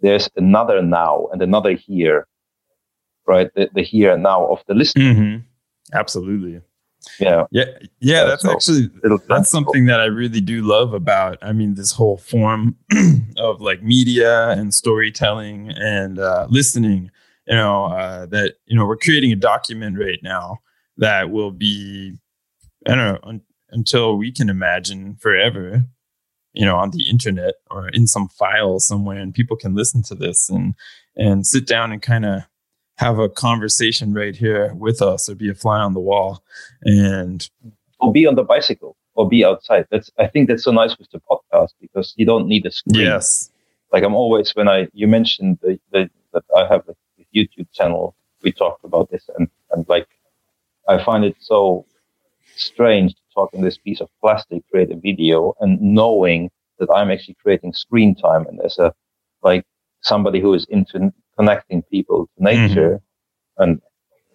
there's 0.00 0.28
another 0.36 0.80
now 0.80 1.26
and 1.32 1.42
another 1.42 1.72
here 1.72 2.26
right? 3.28 3.52
The, 3.54 3.70
the 3.74 3.82
here 3.82 4.12
and 4.12 4.22
now 4.22 4.46
of 4.46 4.64
the 4.66 4.74
listener. 4.74 5.04
Mm-hmm. 5.04 5.36
Absolutely. 5.96 6.60
Yeah. 7.20 7.44
Yeah. 7.50 7.64
Yeah. 8.00 8.24
That's 8.24 8.42
so 8.42 8.52
actually, 8.52 8.90
that's 9.28 9.50
something 9.50 9.86
that 9.86 10.00
I 10.00 10.06
really 10.06 10.40
do 10.40 10.62
love 10.62 10.94
about, 10.94 11.38
I 11.42 11.52
mean, 11.52 11.74
this 11.74 11.92
whole 11.92 12.18
form 12.18 12.76
of 13.36 13.60
like 13.60 13.82
media 13.82 14.50
and 14.50 14.74
storytelling 14.74 15.70
and 15.70 16.18
uh, 16.18 16.46
listening, 16.50 17.10
you 17.46 17.56
know, 17.56 17.86
uh, 17.86 18.26
that, 18.26 18.54
you 18.66 18.76
know, 18.76 18.86
we're 18.86 18.96
creating 18.96 19.32
a 19.32 19.36
document 19.36 19.98
right 19.98 20.18
now 20.22 20.58
that 20.96 21.30
will 21.30 21.52
be, 21.52 22.18
I 22.86 22.94
don't 22.94 22.98
know, 22.98 23.18
un- 23.22 23.42
until 23.70 24.16
we 24.16 24.32
can 24.32 24.48
imagine 24.48 25.16
forever, 25.16 25.84
you 26.52 26.64
know, 26.64 26.76
on 26.76 26.90
the 26.90 27.08
internet 27.08 27.54
or 27.70 27.88
in 27.88 28.06
some 28.06 28.28
file 28.28 28.80
somewhere 28.80 29.18
and 29.18 29.34
people 29.34 29.56
can 29.56 29.74
listen 29.74 30.02
to 30.04 30.14
this 30.14 30.48
and, 30.50 30.74
and 31.16 31.46
sit 31.46 31.66
down 31.66 31.92
and 31.92 32.02
kind 32.02 32.24
of 32.24 32.42
have 32.98 33.18
a 33.18 33.28
conversation 33.28 34.12
right 34.12 34.34
here 34.36 34.74
with 34.74 35.00
us 35.00 35.28
or 35.28 35.34
be 35.34 35.48
a 35.48 35.54
fly 35.54 35.78
on 35.78 35.94
the 35.94 36.00
wall 36.00 36.42
and 36.82 37.48
or 38.00 38.12
be 38.12 38.26
on 38.26 38.34
the 38.34 38.42
bicycle 38.42 38.96
or 39.14 39.28
be 39.28 39.44
outside. 39.44 39.86
That's 39.90 40.10
i 40.18 40.26
think 40.26 40.48
that's 40.48 40.64
so 40.64 40.72
nice 40.72 40.98
with 40.98 41.10
the 41.10 41.20
podcast 41.30 41.70
because 41.80 42.12
you 42.16 42.26
don't 42.26 42.46
need 42.46 42.66
a 42.66 42.70
screen. 42.70 43.00
Yes. 43.00 43.50
Like 43.92 44.02
i'm 44.02 44.14
always 44.14 44.54
when 44.54 44.68
i 44.68 44.88
you 44.92 45.06
mentioned 45.06 45.58
the, 45.62 45.78
the, 45.92 46.10
that 46.32 46.44
i 46.56 46.66
have 46.66 46.82
a 46.88 46.94
youtube 47.34 47.68
channel 47.72 48.14
we 48.42 48.52
talked 48.52 48.84
about 48.84 49.10
this 49.10 49.28
and 49.36 49.48
and 49.70 49.88
like 49.88 50.08
i 50.88 51.02
find 51.02 51.24
it 51.24 51.36
so 51.40 51.86
strange 52.56 53.14
to 53.14 53.20
talk 53.34 53.50
in 53.54 53.62
this 53.62 53.78
piece 53.78 54.00
of 54.00 54.08
plastic 54.20 54.62
create 54.70 54.90
a 54.90 54.96
video 54.96 55.54
and 55.60 55.80
knowing 55.80 56.50
that 56.78 56.90
i'm 56.94 57.10
actually 57.10 57.36
creating 57.42 57.72
screen 57.72 58.14
time 58.14 58.46
and 58.46 58.60
as 58.62 58.78
a 58.78 58.92
like 59.42 59.64
somebody 60.02 60.40
who 60.40 60.52
is 60.52 60.66
into 60.66 61.12
connecting 61.38 61.82
people 61.82 62.28
to 62.36 62.44
nature 62.44 63.00
mm-hmm. 63.58 63.62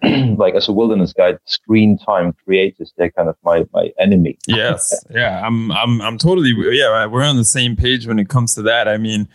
and 0.03 0.37
like 0.37 0.53
as 0.55 0.67
a 0.67 0.73
wilderness 0.73 1.13
guide 1.13 1.37
screen 1.45 1.97
time 1.97 2.33
creators 2.43 2.93
they're 2.97 3.11
kind 3.11 3.29
of 3.29 3.35
my 3.43 3.65
my 3.73 3.91
enemy. 3.99 4.37
Yes. 4.47 5.05
Yeah 5.09 5.45
i'm 5.45 5.71
i'm 5.71 6.01
i'm 6.01 6.17
totally 6.17 6.53
yeah 6.77 7.05
we're 7.05 7.23
on 7.23 7.37
the 7.37 7.45
same 7.45 7.75
page 7.75 8.07
when 8.07 8.19
it 8.19 8.29
comes 8.29 8.55
to 8.55 8.61
that. 8.63 8.87
I 8.87 8.97
mean 8.97 9.27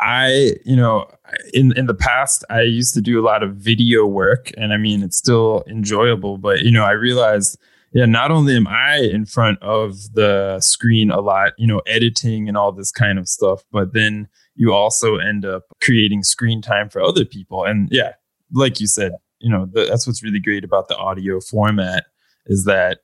i 0.00 0.52
you 0.64 0.74
know 0.76 1.06
in 1.52 1.76
in 1.76 1.86
the 1.86 1.94
past 1.94 2.42
i 2.50 2.62
used 2.62 2.94
to 2.94 3.00
do 3.00 3.20
a 3.20 3.24
lot 3.24 3.42
of 3.42 3.56
video 3.56 4.06
work 4.06 4.50
and 4.56 4.72
i 4.72 4.76
mean 4.76 5.02
it's 5.02 5.18
still 5.18 5.62
enjoyable 5.66 6.38
but 6.38 6.60
you 6.62 6.70
know 6.70 6.84
i 6.84 6.90
realized 6.92 7.58
yeah 7.92 8.06
not 8.06 8.30
only 8.30 8.56
am 8.56 8.66
i 8.66 8.96
in 8.96 9.26
front 9.26 9.60
of 9.62 10.14
the 10.14 10.58
screen 10.60 11.10
a 11.10 11.20
lot 11.20 11.52
you 11.58 11.66
know 11.66 11.80
editing 11.86 12.48
and 12.48 12.56
all 12.56 12.72
this 12.72 12.90
kind 12.90 13.18
of 13.18 13.28
stuff 13.28 13.62
but 13.70 13.92
then 13.92 14.26
you 14.60 14.74
also 14.74 15.16
end 15.16 15.46
up 15.46 15.62
creating 15.80 16.22
screen 16.22 16.60
time 16.60 16.90
for 16.90 17.00
other 17.00 17.24
people. 17.24 17.64
And 17.64 17.88
yeah, 17.90 18.12
like 18.52 18.78
you 18.78 18.86
said, 18.86 19.12
you 19.38 19.50
know, 19.50 19.66
the, 19.72 19.86
that's 19.86 20.06
what's 20.06 20.22
really 20.22 20.38
great 20.38 20.64
about 20.64 20.88
the 20.88 20.96
audio 20.98 21.40
format 21.40 22.04
is 22.44 22.64
that 22.66 22.98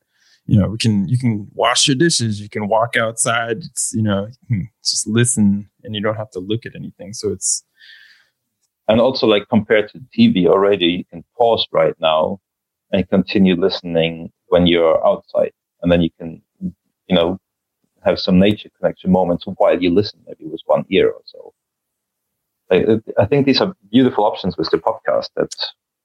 you 0.44 0.60
know 0.60 0.68
we 0.68 0.76
can 0.76 1.08
you 1.08 1.16
can 1.16 1.48
wash 1.54 1.88
your 1.88 1.96
dishes 1.96 2.40
you 2.40 2.48
can 2.48 2.68
walk 2.68 2.96
outside 2.96 3.56
it's 3.58 3.92
you 3.92 4.02
know 4.02 4.28
just 4.84 5.04
listen 5.08 5.68
and 5.82 5.94
you 5.96 6.00
don't 6.00 6.14
have 6.14 6.30
to 6.30 6.38
look 6.38 6.64
at 6.64 6.76
anything 6.76 7.12
so 7.12 7.32
it's 7.32 7.64
and 8.86 9.00
also 9.00 9.26
like 9.26 9.48
compared 9.48 9.90
to 9.90 9.98
tv 10.16 10.46
already 10.46 10.86
you 10.86 11.04
can 11.04 11.24
pause 11.36 11.66
right 11.72 11.94
now 12.00 12.40
and 12.92 13.08
continue 13.10 13.56
listening 13.56 14.30
when 14.46 14.68
you're 14.68 15.04
outside 15.04 15.50
and 15.82 15.90
then 15.90 16.00
you 16.00 16.10
can 16.16 16.40
you 16.60 17.16
know 17.16 17.40
have 18.06 18.18
some 18.18 18.38
nature 18.38 18.70
connection 18.78 19.10
moments 19.12 19.44
while 19.56 19.80
you 19.82 19.90
listen, 19.92 20.20
maybe 20.26 20.46
with 20.50 20.62
one 20.66 20.84
ear 20.90 21.10
or 21.10 21.22
so. 21.24 21.52
I, 22.70 23.22
I 23.22 23.26
think 23.26 23.46
these 23.46 23.60
are 23.60 23.74
beautiful 23.90 24.24
options 24.24 24.56
with 24.56 24.70
the 24.70 24.78
podcast 24.78 25.28
that 25.36 25.54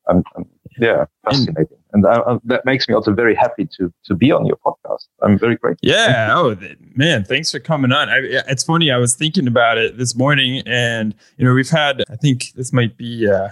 I'm, 0.08 0.24
I'm 0.36 0.46
yeah, 0.80 1.06
fascinating. 1.24 1.78
And 1.94 2.06
I, 2.06 2.20
I, 2.20 2.38
that 2.46 2.66
makes 2.66 2.88
me 2.88 2.96
also 2.96 3.14
very 3.14 3.36
happy 3.36 3.68
to 3.78 3.94
to 4.06 4.16
be 4.16 4.32
on 4.32 4.46
your 4.46 4.58
podcast. 4.66 5.08
I'm 5.22 5.38
very 5.38 5.56
grateful. 5.56 5.88
Yeah. 5.90 6.34
Oh 6.36 6.56
man, 6.96 7.24
thanks 7.24 7.52
for 7.52 7.60
coming 7.60 7.92
on. 7.92 8.10
I, 8.10 8.20
it's 8.48 8.64
funny. 8.64 8.92
I 8.92 8.98
was 8.98 9.16
thinking 9.16 9.48
about 9.48 9.78
it 9.78 9.98
this 9.98 10.16
morning, 10.16 10.64
and 10.66 11.14
you 11.38 11.46
know, 11.46 11.54
we've 11.54 11.70
had. 11.70 12.04
I 12.10 12.16
think 12.16 12.54
this 12.56 12.72
might 12.74 12.98
be, 12.98 13.30
uh, 13.30 13.50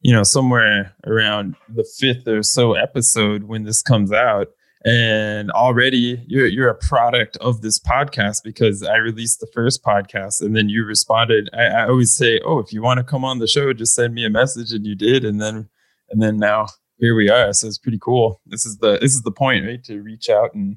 you 0.00 0.12
know, 0.12 0.22
somewhere 0.22 0.94
around 1.06 1.56
the 1.68 1.86
fifth 1.98 2.26
or 2.26 2.42
so 2.42 2.74
episode 2.74 3.44
when 3.44 3.64
this 3.64 3.82
comes 3.82 4.12
out 4.12 4.48
and 4.86 5.50
already 5.50 6.24
you're 6.28 6.46
you're 6.46 6.68
a 6.68 6.74
product 6.74 7.36
of 7.38 7.60
this 7.60 7.80
podcast 7.80 8.44
because 8.44 8.84
I 8.84 8.96
released 8.96 9.40
the 9.40 9.48
first 9.52 9.84
podcast 9.84 10.40
and 10.40 10.56
then 10.56 10.68
you 10.68 10.84
responded. 10.84 11.50
I, 11.52 11.64
I 11.64 11.88
always 11.88 12.16
say, 12.16 12.40
"Oh, 12.44 12.60
if 12.60 12.72
you 12.72 12.82
want 12.82 12.98
to 12.98 13.04
come 13.04 13.24
on 13.24 13.40
the 13.40 13.48
show, 13.48 13.72
just 13.72 13.94
send 13.94 14.14
me 14.14 14.24
a 14.24 14.30
message," 14.30 14.72
and 14.72 14.86
you 14.86 14.94
did, 14.94 15.24
and 15.24 15.40
then 15.40 15.68
and 16.10 16.22
then 16.22 16.38
now 16.38 16.68
here 16.98 17.16
we 17.16 17.28
are. 17.28 17.52
So 17.52 17.66
it's 17.66 17.78
pretty 17.78 17.98
cool. 18.00 18.40
This 18.46 18.64
is 18.64 18.78
the 18.78 18.98
this 19.00 19.14
is 19.14 19.22
the 19.22 19.32
point, 19.32 19.66
right? 19.66 19.82
To 19.84 20.00
reach 20.02 20.30
out 20.30 20.54
and 20.54 20.76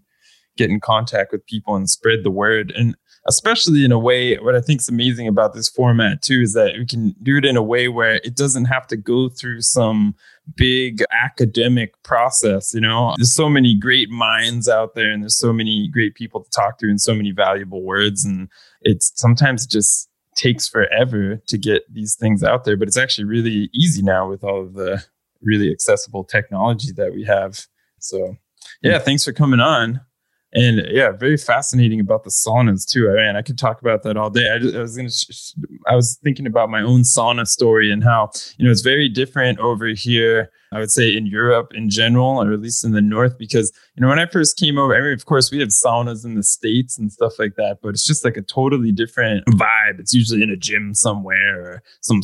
get 0.57 0.71
in 0.71 0.79
contact 0.79 1.31
with 1.31 1.45
people 1.45 1.75
and 1.75 1.87
spread 1.87 2.23
the 2.23 2.31
word. 2.31 2.73
And 2.75 2.95
especially 3.29 3.85
in 3.85 3.91
a 3.91 3.99
way, 3.99 4.35
what 4.37 4.55
I 4.55 4.61
think 4.61 4.81
is 4.81 4.89
amazing 4.89 5.27
about 5.27 5.53
this 5.53 5.69
format 5.69 6.21
too 6.21 6.41
is 6.41 6.53
that 6.53 6.73
we 6.77 6.85
can 6.85 7.15
do 7.21 7.37
it 7.37 7.45
in 7.45 7.55
a 7.55 7.63
way 7.63 7.87
where 7.87 8.15
it 8.15 8.35
doesn't 8.35 8.65
have 8.65 8.87
to 8.87 8.97
go 8.97 9.29
through 9.29 9.61
some 9.61 10.15
big 10.55 11.03
academic 11.11 11.93
process. 12.03 12.73
You 12.73 12.81
know, 12.81 13.13
there's 13.17 13.33
so 13.33 13.47
many 13.47 13.77
great 13.77 14.09
minds 14.09 14.67
out 14.67 14.95
there 14.95 15.11
and 15.11 15.21
there's 15.21 15.37
so 15.37 15.53
many 15.53 15.87
great 15.87 16.15
people 16.15 16.43
to 16.43 16.49
talk 16.49 16.79
to 16.79 16.87
and 16.87 16.99
so 16.99 17.13
many 17.13 17.31
valuable 17.31 17.83
words. 17.83 18.25
And 18.25 18.49
it's 18.81 19.11
sometimes 19.15 19.67
just 19.67 20.09
takes 20.35 20.67
forever 20.67 21.39
to 21.47 21.57
get 21.57 21.83
these 21.93 22.15
things 22.15 22.43
out 22.43 22.63
there, 22.63 22.77
but 22.77 22.87
it's 22.87 22.97
actually 22.97 23.25
really 23.25 23.69
easy 23.73 24.01
now 24.01 24.27
with 24.27 24.43
all 24.43 24.61
of 24.61 24.73
the 24.73 25.03
really 25.41 25.71
accessible 25.71 26.23
technology 26.23 26.91
that 26.95 27.13
we 27.13 27.25
have. 27.25 27.67
So, 27.99 28.37
yeah, 28.81 28.97
mm. 28.97 29.03
thanks 29.03 29.23
for 29.23 29.33
coming 29.33 29.59
on. 29.59 30.01
And 30.51 30.81
yeah, 30.89 31.11
very 31.11 31.37
fascinating 31.37 31.99
about 31.99 32.23
the 32.23 32.31
saunas 32.31 32.87
too. 32.89 33.09
I 33.11 33.27
mean, 33.27 33.35
I 33.35 33.43
could 33.43 33.57
talk 33.57 33.81
about 33.81 34.01
that 34.03 34.17
all 34.17 34.31
day. 34.31 34.51
I, 34.51 34.57
just, 34.57 34.75
I 34.75 34.79
was 34.79 34.97
gonna, 34.97 35.11
sh- 35.11 35.53
I 35.85 35.95
was 35.95 36.19
thinking 36.23 36.47
about 36.47 36.71
my 36.71 36.81
own 36.81 37.01
sauna 37.01 37.47
story 37.47 37.91
and 37.91 38.03
how 38.03 38.31
you 38.57 38.65
know 38.65 38.71
it's 38.71 38.81
very 38.81 39.09
different 39.09 39.59
over 39.59 39.87
here. 39.87 40.49
I 40.71 40.79
would 40.79 40.91
say 40.91 41.15
in 41.15 41.27
Europe 41.27 41.71
in 41.75 41.89
general, 41.89 42.41
or 42.41 42.51
at 42.51 42.61
least 42.61 42.83
in 42.83 42.93
the 42.93 43.01
north, 43.01 43.37
because 43.37 43.71
you 43.95 44.01
know 44.01 44.07
when 44.07 44.17
I 44.17 44.25
first 44.25 44.57
came 44.57 44.79
over, 44.79 44.95
I 44.95 45.01
mean, 45.01 45.13
of 45.13 45.25
course 45.25 45.51
we 45.51 45.59
have 45.59 45.69
saunas 45.69 46.25
in 46.25 46.33
the 46.33 46.43
states 46.43 46.97
and 46.97 47.11
stuff 47.11 47.37
like 47.37 47.55
that, 47.55 47.79
but 47.83 47.89
it's 47.89 48.05
just 48.05 48.25
like 48.25 48.37
a 48.37 48.41
totally 48.41 48.91
different 48.91 49.45
vibe. 49.47 49.99
It's 49.99 50.15
usually 50.15 50.41
in 50.41 50.49
a 50.49 50.57
gym 50.57 50.95
somewhere 50.95 51.61
or 51.61 51.83
some 52.01 52.21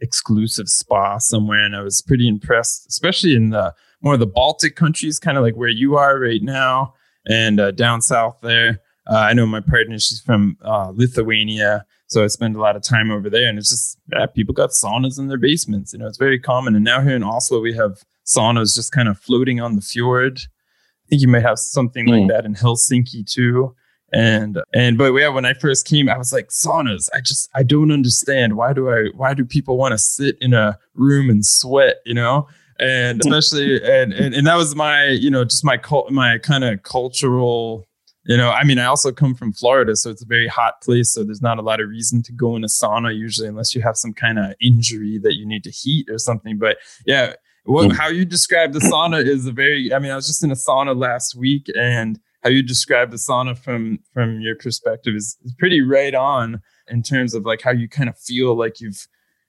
exclusive 0.00 0.68
spa 0.68 1.18
somewhere, 1.18 1.60
and 1.60 1.74
I 1.74 1.82
was 1.82 2.02
pretty 2.02 2.28
impressed, 2.28 2.86
especially 2.88 3.34
in 3.34 3.50
the 3.50 3.74
more 4.00 4.14
of 4.14 4.20
the 4.20 4.26
Baltic 4.26 4.76
countries, 4.76 5.18
kind 5.18 5.36
of 5.36 5.42
like 5.42 5.54
where 5.54 5.68
you 5.68 5.96
are 5.96 6.20
right 6.20 6.42
now 6.42 6.94
and 7.26 7.60
uh, 7.60 7.70
down 7.70 8.02
south 8.02 8.38
there. 8.42 8.80
Uh, 9.06 9.18
I 9.18 9.32
know 9.34 9.46
my 9.46 9.60
partner; 9.60 9.98
she's 9.98 10.20
from 10.20 10.56
uh, 10.64 10.92
Lithuania, 10.94 11.84
so 12.06 12.24
I 12.24 12.28
spend 12.28 12.56
a 12.56 12.60
lot 12.60 12.76
of 12.76 12.82
time 12.82 13.10
over 13.10 13.28
there. 13.28 13.48
And 13.48 13.58
it's 13.58 13.70
just 13.70 13.98
yeah, 14.12 14.26
people 14.26 14.54
got 14.54 14.70
saunas 14.70 15.18
in 15.18 15.28
their 15.28 15.38
basements. 15.38 15.92
You 15.92 15.98
know, 15.98 16.06
it's 16.06 16.18
very 16.18 16.38
common. 16.38 16.74
And 16.74 16.84
now 16.84 17.00
here 17.00 17.16
in 17.16 17.22
Oslo, 17.22 17.60
we 17.60 17.74
have 17.74 18.02
saunas 18.24 18.74
just 18.74 18.92
kind 18.92 19.08
of 19.08 19.18
floating 19.18 19.60
on 19.60 19.76
the 19.76 19.82
fjord. 19.82 20.38
I 20.38 21.06
think 21.08 21.22
you 21.22 21.28
might 21.28 21.42
have 21.42 21.58
something 21.58 22.06
mm. 22.06 22.20
like 22.20 22.28
that 22.28 22.46
in 22.46 22.54
Helsinki 22.54 23.30
too. 23.30 23.74
And 24.12 24.60
and 24.72 24.96
but 24.96 25.12
yeah, 25.12 25.28
when 25.28 25.44
I 25.44 25.54
first 25.54 25.86
came, 25.86 26.08
I 26.08 26.16
was 26.16 26.32
like 26.32 26.48
saunas. 26.48 27.08
I 27.12 27.20
just 27.20 27.48
I 27.54 27.62
don't 27.64 27.90
understand 27.90 28.56
why 28.56 28.72
do 28.72 28.88
I 28.88 29.08
why 29.14 29.34
do 29.34 29.44
people 29.44 29.76
want 29.76 29.92
to 29.92 29.98
sit 29.98 30.36
in 30.40 30.54
a 30.54 30.78
room 30.94 31.28
and 31.30 31.44
sweat? 31.44 31.96
You 32.06 32.14
know, 32.14 32.46
and 32.78 33.22
hmm. 33.22 33.32
especially 33.32 33.82
and, 33.84 34.12
and 34.12 34.34
and 34.34 34.46
that 34.46 34.56
was 34.56 34.74
my 34.74 35.08
you 35.08 35.30
know 35.30 35.44
just 35.44 35.64
my 35.64 35.76
cult 35.76 36.10
my 36.10 36.38
kind 36.38 36.64
of 36.64 36.82
cultural 36.82 37.86
you 38.24 38.36
know 38.36 38.50
i 38.50 38.64
mean 38.64 38.78
i 38.78 38.84
also 38.84 39.12
come 39.12 39.34
from 39.34 39.52
florida 39.52 39.94
so 39.94 40.10
it's 40.10 40.22
a 40.22 40.26
very 40.26 40.48
hot 40.48 40.80
place 40.82 41.12
so 41.12 41.22
there's 41.22 41.42
not 41.42 41.58
a 41.58 41.62
lot 41.62 41.80
of 41.80 41.88
reason 41.88 42.22
to 42.22 42.32
go 42.32 42.56
in 42.56 42.64
a 42.64 42.68
sauna 42.68 43.16
usually 43.16 43.48
unless 43.48 43.74
you 43.74 43.82
have 43.82 43.96
some 43.96 44.12
kind 44.12 44.38
of 44.38 44.54
injury 44.60 45.18
that 45.18 45.34
you 45.34 45.46
need 45.46 45.62
to 45.62 45.70
heat 45.70 46.08
or 46.10 46.18
something 46.18 46.58
but 46.58 46.78
yeah 47.06 47.34
what, 47.66 47.86
hmm. 47.86 47.90
how 47.92 48.08
you 48.08 48.24
describe 48.24 48.72
the 48.72 48.80
sauna 48.80 49.24
is 49.24 49.46
a 49.46 49.52
very 49.52 49.92
i 49.94 49.98
mean 49.98 50.10
i 50.10 50.16
was 50.16 50.26
just 50.26 50.42
in 50.42 50.50
a 50.50 50.54
sauna 50.54 50.96
last 50.96 51.34
week 51.34 51.70
and 51.78 52.18
how 52.42 52.50
you 52.50 52.62
describe 52.62 53.10
the 53.10 53.16
sauna 53.16 53.56
from 53.56 53.98
from 54.12 54.40
your 54.40 54.56
perspective 54.56 55.14
is, 55.14 55.38
is 55.44 55.54
pretty 55.54 55.80
right 55.80 56.14
on 56.14 56.60
in 56.88 57.02
terms 57.02 57.34
of 57.34 57.46
like 57.46 57.62
how 57.62 57.70
you 57.70 57.88
kind 57.88 58.08
of 58.08 58.18
feel 58.18 58.56
like 58.56 58.80
you've 58.80 59.06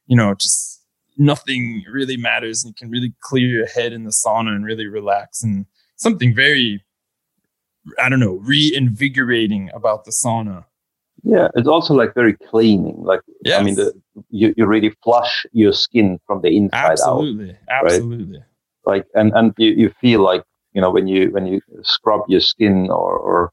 you 0.08 0.16
know 0.16 0.34
just 0.36 0.85
nothing 1.18 1.84
really 1.92 2.18
matters 2.18 2.64
and 2.64 2.72
you 2.72 2.76
can 2.76 2.90
really 2.90 3.14
clear 3.22 3.48
your 3.48 3.68
head 3.68 3.94
in 3.94 4.04
the 4.04 4.12
sauna 4.12 4.56
and 4.56 4.66
really 4.66 4.86
relax 4.86 5.44
and 5.44 5.66
something 5.96 6.36
very 6.36 6.84
i 8.02 8.10
don't 8.10 8.20
know 8.20 8.40
reinvigorating 8.44 9.70
about 9.74 10.06
the 10.06 10.12
sauna 10.12 10.66
yeah 11.24 11.48
it's 11.56 11.68
also 11.68 11.94
like 11.94 12.14
very 12.14 12.34
cleaning 12.34 12.96
like 13.04 13.22
yes. 13.44 13.60
i 13.60 13.64
mean 13.64 13.76
the, 13.76 13.94
you, 14.30 14.54
you 14.58 14.66
really 14.66 14.94
flush 15.04 15.46
your 15.52 15.74
skin 15.74 16.20
from 16.26 16.42
the 16.42 16.56
inside 16.56 16.92
absolutely 16.92 17.52
out, 17.70 17.86
absolutely 17.86 18.38
right? 18.38 18.46
like 18.86 19.06
and 19.14 19.32
and 19.34 19.54
you, 19.58 19.72
you 19.72 19.94
feel 20.02 20.22
like 20.22 20.44
you 20.74 20.82
know 20.82 20.92
when 20.92 21.08
you 21.08 21.32
when 21.32 21.46
you 21.46 21.62
scrub 21.82 22.22
your 22.28 22.42
skin 22.42 22.90
or 22.90 23.18
or 23.18 23.52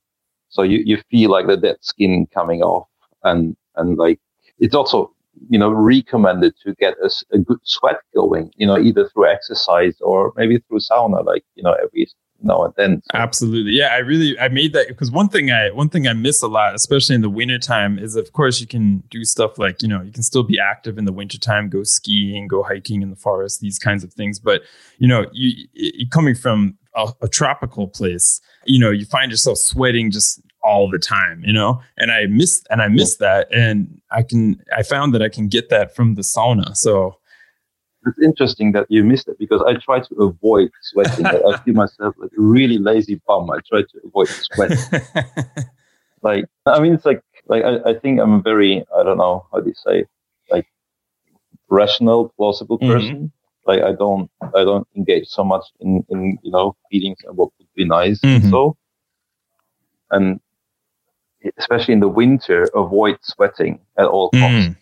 so 0.49 0.63
you 0.63 0.83
you 0.85 1.01
feel 1.11 1.31
like 1.31 1.47
the 1.47 1.57
dead 1.57 1.77
skin 1.81 2.27
coming 2.35 2.63
off 2.63 2.89
and 3.25 3.57
and 3.77 3.97
like 3.97 4.19
it's 4.59 4.75
also 4.75 5.13
you 5.49 5.59
know, 5.59 5.71
recommended 5.71 6.55
to 6.65 6.75
get 6.75 6.95
a, 7.03 7.11
a, 7.33 7.39
good 7.39 7.59
sweat 7.65 7.97
going, 8.15 8.51
you 8.57 8.67
know, 8.67 8.79
either 8.79 9.09
through 9.09 9.31
exercise 9.31 9.97
or 10.01 10.33
maybe 10.37 10.59
through 10.59 10.79
sauna, 10.79 11.25
like, 11.25 11.45
you 11.55 11.63
know, 11.63 11.75
every 11.83 12.07
now 12.41 12.65
and 12.65 12.75
then. 12.77 13.03
So. 13.11 13.19
Absolutely. 13.19 13.73
Yeah. 13.73 13.89
I 13.89 13.99
really, 13.99 14.39
I 14.39 14.49
made 14.49 14.73
that 14.73 14.89
because 14.89 15.11
one 15.11 15.29
thing 15.29 15.51
I, 15.51 15.71
one 15.71 15.89
thing 15.89 16.09
I 16.09 16.13
miss 16.13 16.43
a 16.43 16.49
lot, 16.49 16.75
especially 16.75 17.15
in 17.15 17.23
the 17.23 17.31
wintertime 17.31 17.99
is 17.99 18.17
of 18.17 18.33
course 18.33 18.61
you 18.61 18.67
can 18.67 19.03
do 19.11 19.25
stuff 19.25 19.59
like, 19.59 19.83
you 19.83 19.89
know, 19.89 20.03
you 20.03 20.13
can 20.13 20.23
still 20.23 20.43
be 20.43 20.59
active 20.59 20.99
in 20.99 21.05
the 21.05 21.13
wintertime, 21.13 21.69
go 21.69 21.83
skiing, 21.83 22.49
go 22.49 22.63
hiking 22.63 23.03
in 23.03 23.11
the 23.11 23.17
forest, 23.17 23.61
these 23.61 23.79
kinds 23.79 24.05
of 24.05 24.13
things. 24.13 24.39
But, 24.39 24.63
you 24.99 25.09
know, 25.09 25.27
you, 25.33 25.69
you 25.73 26.09
coming 26.09 26.35
from 26.35 26.77
a, 26.95 27.13
a 27.23 27.29
tropical 27.29 27.89
place, 27.89 28.41
you 28.67 28.79
know, 28.79 28.91
you 28.91 29.07
find 29.07 29.31
yourself 29.31 29.59
sweating 29.59 30.11
just 30.11 30.41
all 30.63 30.91
the 30.91 30.99
time, 30.99 31.43
you 31.45 31.53
know, 31.53 31.81
and 31.97 32.11
I 32.11 32.27
miss 32.27 32.63
and 32.71 32.81
I 32.83 32.89
miss 32.89 33.17
that, 33.17 33.53
and 33.53 34.01
I 34.11 34.23
can 34.23 34.63
I 34.77 34.83
found 34.83 35.15
that 35.15 35.23
I 35.23 35.29
can 35.29 35.49
get 35.49 35.69
that 35.71 35.95
from 35.95 36.15
the 36.15 36.23
sauna. 36.23 36.77
So 36.77 37.17
it's 38.07 38.19
interesting 38.21 38.73
that 38.73 38.87
you 38.89 39.05
missed 39.05 39.29
it 39.29 39.39
because 39.39 39.63
I 39.67 39.75
try 39.75 40.01
to 40.01 40.15
avoid 40.17 40.71
sweating. 40.83 41.27
I 41.27 41.57
feel 41.59 41.75
myself 41.75 42.15
like 42.19 42.31
a 42.37 42.41
really 42.41 42.79
lazy 42.79 43.21
bum. 43.27 43.51
I 43.51 43.59
try 43.69 43.83
to 43.83 44.01
avoid 44.05 44.29
sweat. 44.29 44.73
like 46.23 46.45
I 46.67 46.81
mean, 46.81 46.95
it's 46.95 47.05
like 47.05 47.23
like 47.47 47.65
I, 47.65 47.91
I 47.91 47.99
think 47.99 48.21
I'm 48.21 48.35
a 48.35 48.43
very 48.43 48.85
I 48.97 49.03
don't 49.03 49.19
know 49.19 49.47
how 49.53 49.61
do 49.61 49.69
you 49.69 49.75
say 49.75 50.05
like 50.51 50.67
rational, 51.69 52.31
plausible 52.37 52.79
mm-hmm. 52.79 52.93
person. 52.93 53.17
Mm-hmm. 53.17 53.27
Like 53.67 53.83
I 53.83 53.93
don't 53.93 54.31
I 54.55 54.65
don't 54.65 54.87
engage 54.97 55.29
so 55.29 55.45
much 55.45 55.65
in 55.81 56.05
in 56.09 56.39
you 56.43 56.51
know 56.51 56.77
feelings 56.91 57.19
and 57.25 57.37
what 57.37 57.51
would 57.59 57.69
be 57.77 57.85
nice 57.85 58.21
mm-hmm. 58.21 58.45
and 58.45 58.51
so. 58.51 58.77
And 60.11 60.41
especially 61.59 61.95
in 61.95 62.01
the 62.01 62.09
winter, 62.09 62.69
avoid 62.75 63.19
sweating 63.23 63.81
at 63.99 64.07
all 64.07 64.31
mm. 64.31 64.41
costs. 64.41 64.69
Mm. 64.69 64.77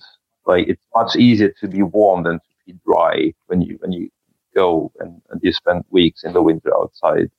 Like 0.46 0.68
it's 0.68 0.82
much 0.94 1.16
easier 1.16 1.52
to 1.60 1.68
be 1.68 1.82
warm 1.82 2.24
than 2.24 2.38
to 2.38 2.46
be 2.66 2.74
dry 2.86 3.32
when 3.46 3.62
you 3.62 3.76
when 3.80 3.92
you 3.92 4.10
go 4.54 4.92
and, 4.98 5.20
and 5.30 5.40
you 5.42 5.52
spend 5.52 5.84
weeks 5.90 6.24
in 6.24 6.32
the 6.32 6.42
winter 6.42 6.74
outside. 6.76 7.30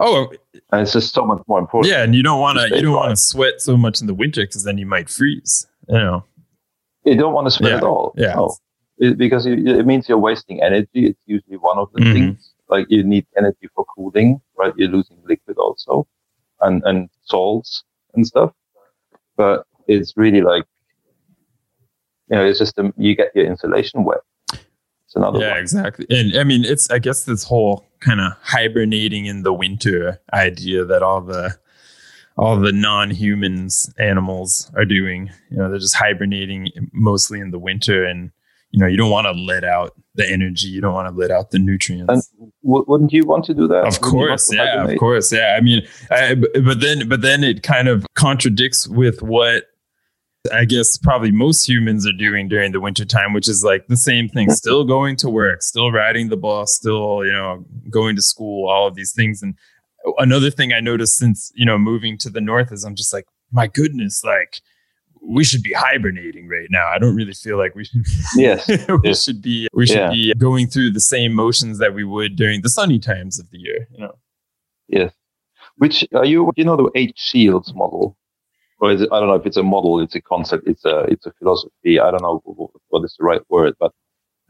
Oh, 0.00 0.32
and 0.72 0.82
it's 0.82 0.92
just 0.92 1.14
so 1.14 1.24
much 1.24 1.42
more 1.46 1.58
important. 1.58 1.92
Yeah, 1.92 2.02
and 2.02 2.14
you 2.14 2.22
don't 2.22 2.40
want 2.40 2.58
to 2.58 2.74
you 2.74 2.82
don't 2.82 2.94
want 2.94 3.10
to 3.10 3.16
sweat 3.16 3.60
so 3.60 3.76
much 3.76 4.00
in 4.00 4.06
the 4.06 4.14
winter 4.14 4.42
because 4.42 4.64
then 4.64 4.78
you 4.78 4.86
might 4.86 5.08
freeze. 5.08 5.66
You 5.88 5.98
know, 5.98 6.24
you 7.04 7.16
don't 7.16 7.32
want 7.32 7.46
to 7.46 7.50
sweat 7.50 7.72
yeah. 7.72 7.76
at 7.76 7.82
all. 7.84 8.14
Yeah, 8.16 8.34
no. 8.34 8.56
it, 8.98 9.18
because 9.18 9.46
it, 9.46 9.66
it, 9.66 9.86
means 9.86 10.08
you're 10.08 10.18
wasting 10.18 10.62
energy. 10.62 11.06
It's 11.06 11.20
usually 11.26 11.58
one 11.58 11.78
of 11.78 11.92
the 11.92 12.00
mm-hmm. 12.00 12.12
things. 12.12 12.52
Like 12.68 12.86
you 12.88 13.04
need 13.04 13.26
energy 13.36 13.68
for 13.74 13.84
cooling, 13.84 14.40
right? 14.56 14.72
You're 14.76 14.88
losing 14.88 15.18
liquid 15.24 15.58
also, 15.58 16.06
and 16.60 16.82
and 16.84 17.08
salts 17.24 17.84
and 18.14 18.26
stuff. 18.26 18.52
But 19.36 19.64
it's 19.86 20.16
really 20.16 20.40
like, 20.40 20.64
you 22.30 22.36
know, 22.36 22.44
it's 22.44 22.58
just 22.58 22.78
a, 22.78 22.92
you 22.96 23.16
get 23.16 23.34
your 23.34 23.46
insulation 23.46 24.04
wet. 24.04 24.20
It's 24.52 25.16
another 25.16 25.40
yeah, 25.40 25.50
one. 25.50 25.60
exactly. 25.60 26.06
And 26.08 26.38
I 26.38 26.44
mean, 26.44 26.64
it's 26.64 26.90
I 26.90 26.98
guess 26.98 27.24
this 27.24 27.44
whole 27.44 27.86
kind 28.00 28.20
of 28.20 28.32
hibernating 28.40 29.26
in 29.26 29.42
the 29.42 29.52
winter 29.52 30.20
idea 30.32 30.84
that 30.84 31.02
all 31.02 31.20
the 31.20 31.56
all 32.38 32.58
the 32.58 32.72
non-humans 32.72 33.92
animals 33.98 34.70
are 34.74 34.86
doing. 34.86 35.30
You 35.50 35.58
know, 35.58 35.68
they're 35.68 35.78
just 35.78 35.96
hibernating 35.96 36.70
mostly 36.92 37.40
in 37.40 37.50
the 37.50 37.58
winter, 37.58 38.04
and 38.04 38.30
you 38.72 38.80
know, 38.80 38.86
you 38.86 38.96
don't 38.96 39.10
want 39.10 39.26
to 39.26 39.32
let 39.32 39.64
out 39.64 39.94
the 40.14 40.28
energy. 40.28 40.66
You 40.66 40.80
don't 40.80 40.94
want 40.94 41.08
to 41.08 41.14
let 41.14 41.30
out 41.30 41.50
the 41.50 41.58
nutrients. 41.58 42.30
And 42.38 42.52
w- 42.64 42.84
wouldn't 42.88 43.12
you 43.12 43.24
want 43.24 43.44
to 43.44 43.54
do 43.54 43.68
that? 43.68 43.86
Of 43.86 44.00
course, 44.00 44.52
yeah, 44.52 44.84
of 44.84 44.98
course, 44.98 45.32
yeah. 45.32 45.56
I 45.56 45.60
mean, 45.60 45.86
I, 46.10 46.34
but 46.34 46.80
then, 46.80 47.08
but 47.08 47.20
then 47.20 47.44
it 47.44 47.62
kind 47.62 47.88
of 47.88 48.06
contradicts 48.14 48.88
with 48.88 49.22
what 49.22 49.64
I 50.52 50.64
guess 50.64 50.96
probably 50.96 51.30
most 51.30 51.68
humans 51.68 52.06
are 52.06 52.12
doing 52.12 52.48
during 52.48 52.72
the 52.72 52.80
wintertime, 52.80 53.32
which 53.32 53.48
is 53.48 53.62
like 53.62 53.86
the 53.86 53.96
same 53.96 54.28
thing, 54.28 54.50
still 54.54 54.84
going 54.84 55.16
to 55.16 55.30
work, 55.30 55.62
still 55.62 55.92
riding 55.92 56.30
the 56.30 56.36
bus, 56.36 56.74
still, 56.74 57.24
you 57.24 57.32
know, 57.32 57.64
going 57.90 58.16
to 58.16 58.22
school, 58.22 58.68
all 58.68 58.88
of 58.88 58.94
these 58.94 59.12
things. 59.12 59.42
And 59.42 59.54
another 60.18 60.50
thing 60.50 60.72
I 60.72 60.80
noticed 60.80 61.16
since, 61.16 61.52
you 61.54 61.64
know, 61.64 61.78
moving 61.78 62.18
to 62.18 62.30
the 62.30 62.40
north 62.40 62.72
is 62.72 62.84
I'm 62.84 62.96
just 62.96 63.12
like, 63.12 63.26
my 63.52 63.66
goodness, 63.66 64.24
like 64.24 64.62
we 65.24 65.44
should 65.44 65.62
be 65.62 65.72
hibernating 65.72 66.48
right 66.48 66.68
now. 66.70 66.88
I 66.88 66.98
don't 66.98 67.14
really 67.14 67.32
feel 67.32 67.56
like 67.56 67.74
we 67.74 67.84
should. 67.84 68.04
Yes, 68.36 68.68
we 68.68 68.78
yes. 69.04 69.22
should 69.22 69.42
be. 69.42 69.68
We 69.72 69.86
should 69.86 69.96
yeah. 69.96 70.10
be 70.10 70.34
going 70.34 70.66
through 70.66 70.90
the 70.92 71.00
same 71.00 71.32
motions 71.32 71.78
that 71.78 71.94
we 71.94 72.04
would 72.04 72.36
during 72.36 72.62
the 72.62 72.68
sunny 72.68 72.98
times 72.98 73.38
of 73.38 73.50
the 73.50 73.58
year. 73.58 73.86
You 73.90 74.00
know. 74.00 74.18
Yes. 74.88 75.12
Which 75.76 76.06
are 76.14 76.24
you? 76.24 76.50
You 76.56 76.64
know 76.64 76.76
the 76.76 76.90
eight 76.94 77.14
shields 77.16 77.72
model, 77.74 78.16
or 78.80 78.90
is 78.90 79.02
it? 79.02 79.08
I 79.12 79.20
don't 79.20 79.28
know 79.28 79.34
if 79.34 79.46
it's 79.46 79.56
a 79.56 79.62
model. 79.62 80.00
It's 80.00 80.14
a 80.14 80.20
concept. 80.20 80.66
It's 80.66 80.84
a. 80.84 81.00
It's 81.04 81.26
a 81.26 81.32
philosophy. 81.32 82.00
I 82.00 82.10
don't 82.10 82.22
know 82.22 82.42
what 82.88 83.04
is 83.04 83.14
the 83.18 83.24
right 83.24 83.42
word, 83.48 83.74
but 83.78 83.92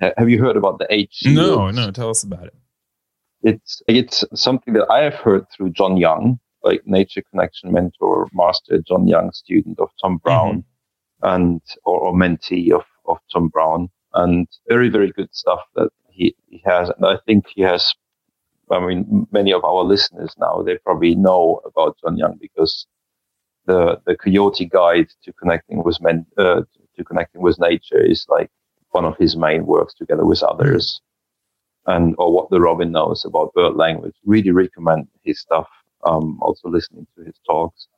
have 0.00 0.28
you 0.28 0.42
heard 0.42 0.56
about 0.56 0.78
the 0.78 0.86
eight 0.90 1.10
shields? 1.12 1.36
No, 1.36 1.70
no. 1.70 1.90
Tell 1.90 2.10
us 2.10 2.22
about 2.24 2.46
it. 2.46 2.54
It's 3.42 3.82
it's 3.88 4.24
something 4.34 4.74
that 4.74 4.86
I 4.90 5.02
have 5.02 5.14
heard 5.14 5.46
through 5.50 5.70
Jon 5.70 5.96
Young, 5.96 6.38
like 6.64 6.86
Nature 6.86 7.22
Connection 7.30 7.72
mentor, 7.72 8.28
master 8.32 8.78
Jon 8.78 9.06
Young, 9.06 9.32
student 9.32 9.78
of 9.78 9.90
Tom 10.00 10.18
Brown, 10.18 10.64
mm-hmm. 11.22 11.28
and 11.28 11.60
or, 11.84 11.98
or, 11.98 12.14
mentee 12.14 12.72
of, 12.72 12.84
of 13.06 13.18
Tom 13.32 13.48
Brown, 13.48 13.88
and 14.14 14.46
very 14.68 14.88
very 14.88 15.10
good 15.10 15.28
stuff 15.34 15.60
that 15.74 15.90
he, 16.08 16.34
he 16.48 16.62
has. 16.64 16.90
And 16.90 17.06
I 17.06 17.18
think 17.26 17.46
he 17.54 17.62
has. 17.62 17.94
I 18.70 18.80
mean, 18.80 19.26
many 19.32 19.52
of 19.52 19.64
our 19.64 19.84
listeners 19.84 20.34
now 20.38 20.62
they 20.62 20.78
probably 20.78 21.14
know 21.14 21.60
about 21.66 21.96
Jon 22.02 22.16
Young 22.16 22.38
because 22.40 22.86
the 23.66 24.00
the 24.06 24.16
Coyote 24.16 24.66
Guide 24.66 25.08
to 25.24 25.32
connecting 25.34 25.82
with 25.82 26.00
men 26.00 26.26
uh, 26.38 26.62
to 26.96 27.04
connecting 27.04 27.42
with 27.42 27.58
nature 27.58 28.00
is 28.00 28.26
like 28.28 28.50
one 28.90 29.04
of 29.04 29.16
his 29.16 29.36
main 29.36 29.66
works 29.66 29.94
together 29.94 30.24
with 30.24 30.42
others. 30.42 31.00
And 31.86 32.14
or 32.16 32.32
what 32.32 32.48
the 32.50 32.60
robin 32.60 32.92
knows 32.92 33.24
about 33.24 33.54
bird 33.54 33.74
language. 33.74 34.14
Really 34.24 34.52
recommend 34.52 35.08
his 35.24 35.40
stuff 35.40 35.66
um, 36.04 36.38
also 36.42 36.68
listening 36.68 37.06
to 37.16 37.24
his 37.24 37.36
talks. 37.48 37.88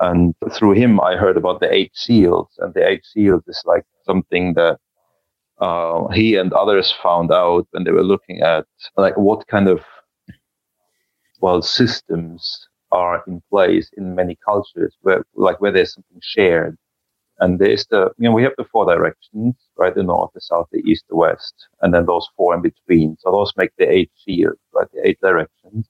And 0.00 0.34
through 0.52 0.72
him, 0.72 1.00
I 1.00 1.16
heard 1.16 1.36
about 1.36 1.60
the 1.60 1.72
eight 1.72 1.92
shields, 1.94 2.52
and 2.58 2.74
the 2.74 2.86
eight 2.88 3.04
shields 3.14 3.46
is 3.48 3.62
like 3.66 3.84
something 4.04 4.54
that 4.54 4.78
uh, 5.60 6.08
he 6.08 6.36
and 6.36 6.52
others 6.52 6.94
found 7.02 7.32
out 7.32 7.66
when 7.72 7.84
they 7.84 7.92
were 7.92 8.04
looking 8.04 8.42
at 8.42 8.66
like 8.96 9.16
what 9.16 9.46
kind 9.48 9.68
of 9.68 9.80
well 11.40 11.62
systems 11.62 12.68
are 12.92 13.22
in 13.26 13.42
place 13.50 13.90
in 13.96 14.14
many 14.14 14.36
cultures 14.44 14.96
where 15.02 15.24
like 15.34 15.60
where 15.60 15.72
there's 15.72 15.94
something 15.94 16.20
shared. 16.22 16.76
And 17.40 17.58
there's 17.58 17.86
the 17.90 18.10
you 18.18 18.28
know 18.28 18.32
we 18.32 18.42
have 18.44 18.54
the 18.58 18.64
four 18.72 18.86
directions 18.86 19.56
right? 19.76 19.94
The 19.94 20.02
north 20.04 20.30
the 20.34 20.40
south 20.40 20.68
the 20.72 20.80
east 20.80 21.04
the 21.08 21.16
west. 21.16 21.54
And 21.82 21.94
then 21.94 22.06
those 22.06 22.28
four 22.36 22.54
in 22.54 22.62
between. 22.62 23.16
So 23.20 23.32
those 23.32 23.52
make 23.56 23.72
the 23.78 23.90
eight 23.90 24.10
shields 24.26 24.60
right? 24.74 24.88
The 24.92 25.08
eight 25.08 25.20
directions 25.22 25.88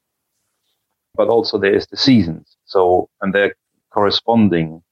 but 1.19 1.29
also 1.29 1.59
there's 1.59 1.87
the 1.89 1.97
seasons 1.97 2.57
so 2.65 3.11
and 3.21 3.35
they're 3.35 3.55
corresponding 3.93 4.83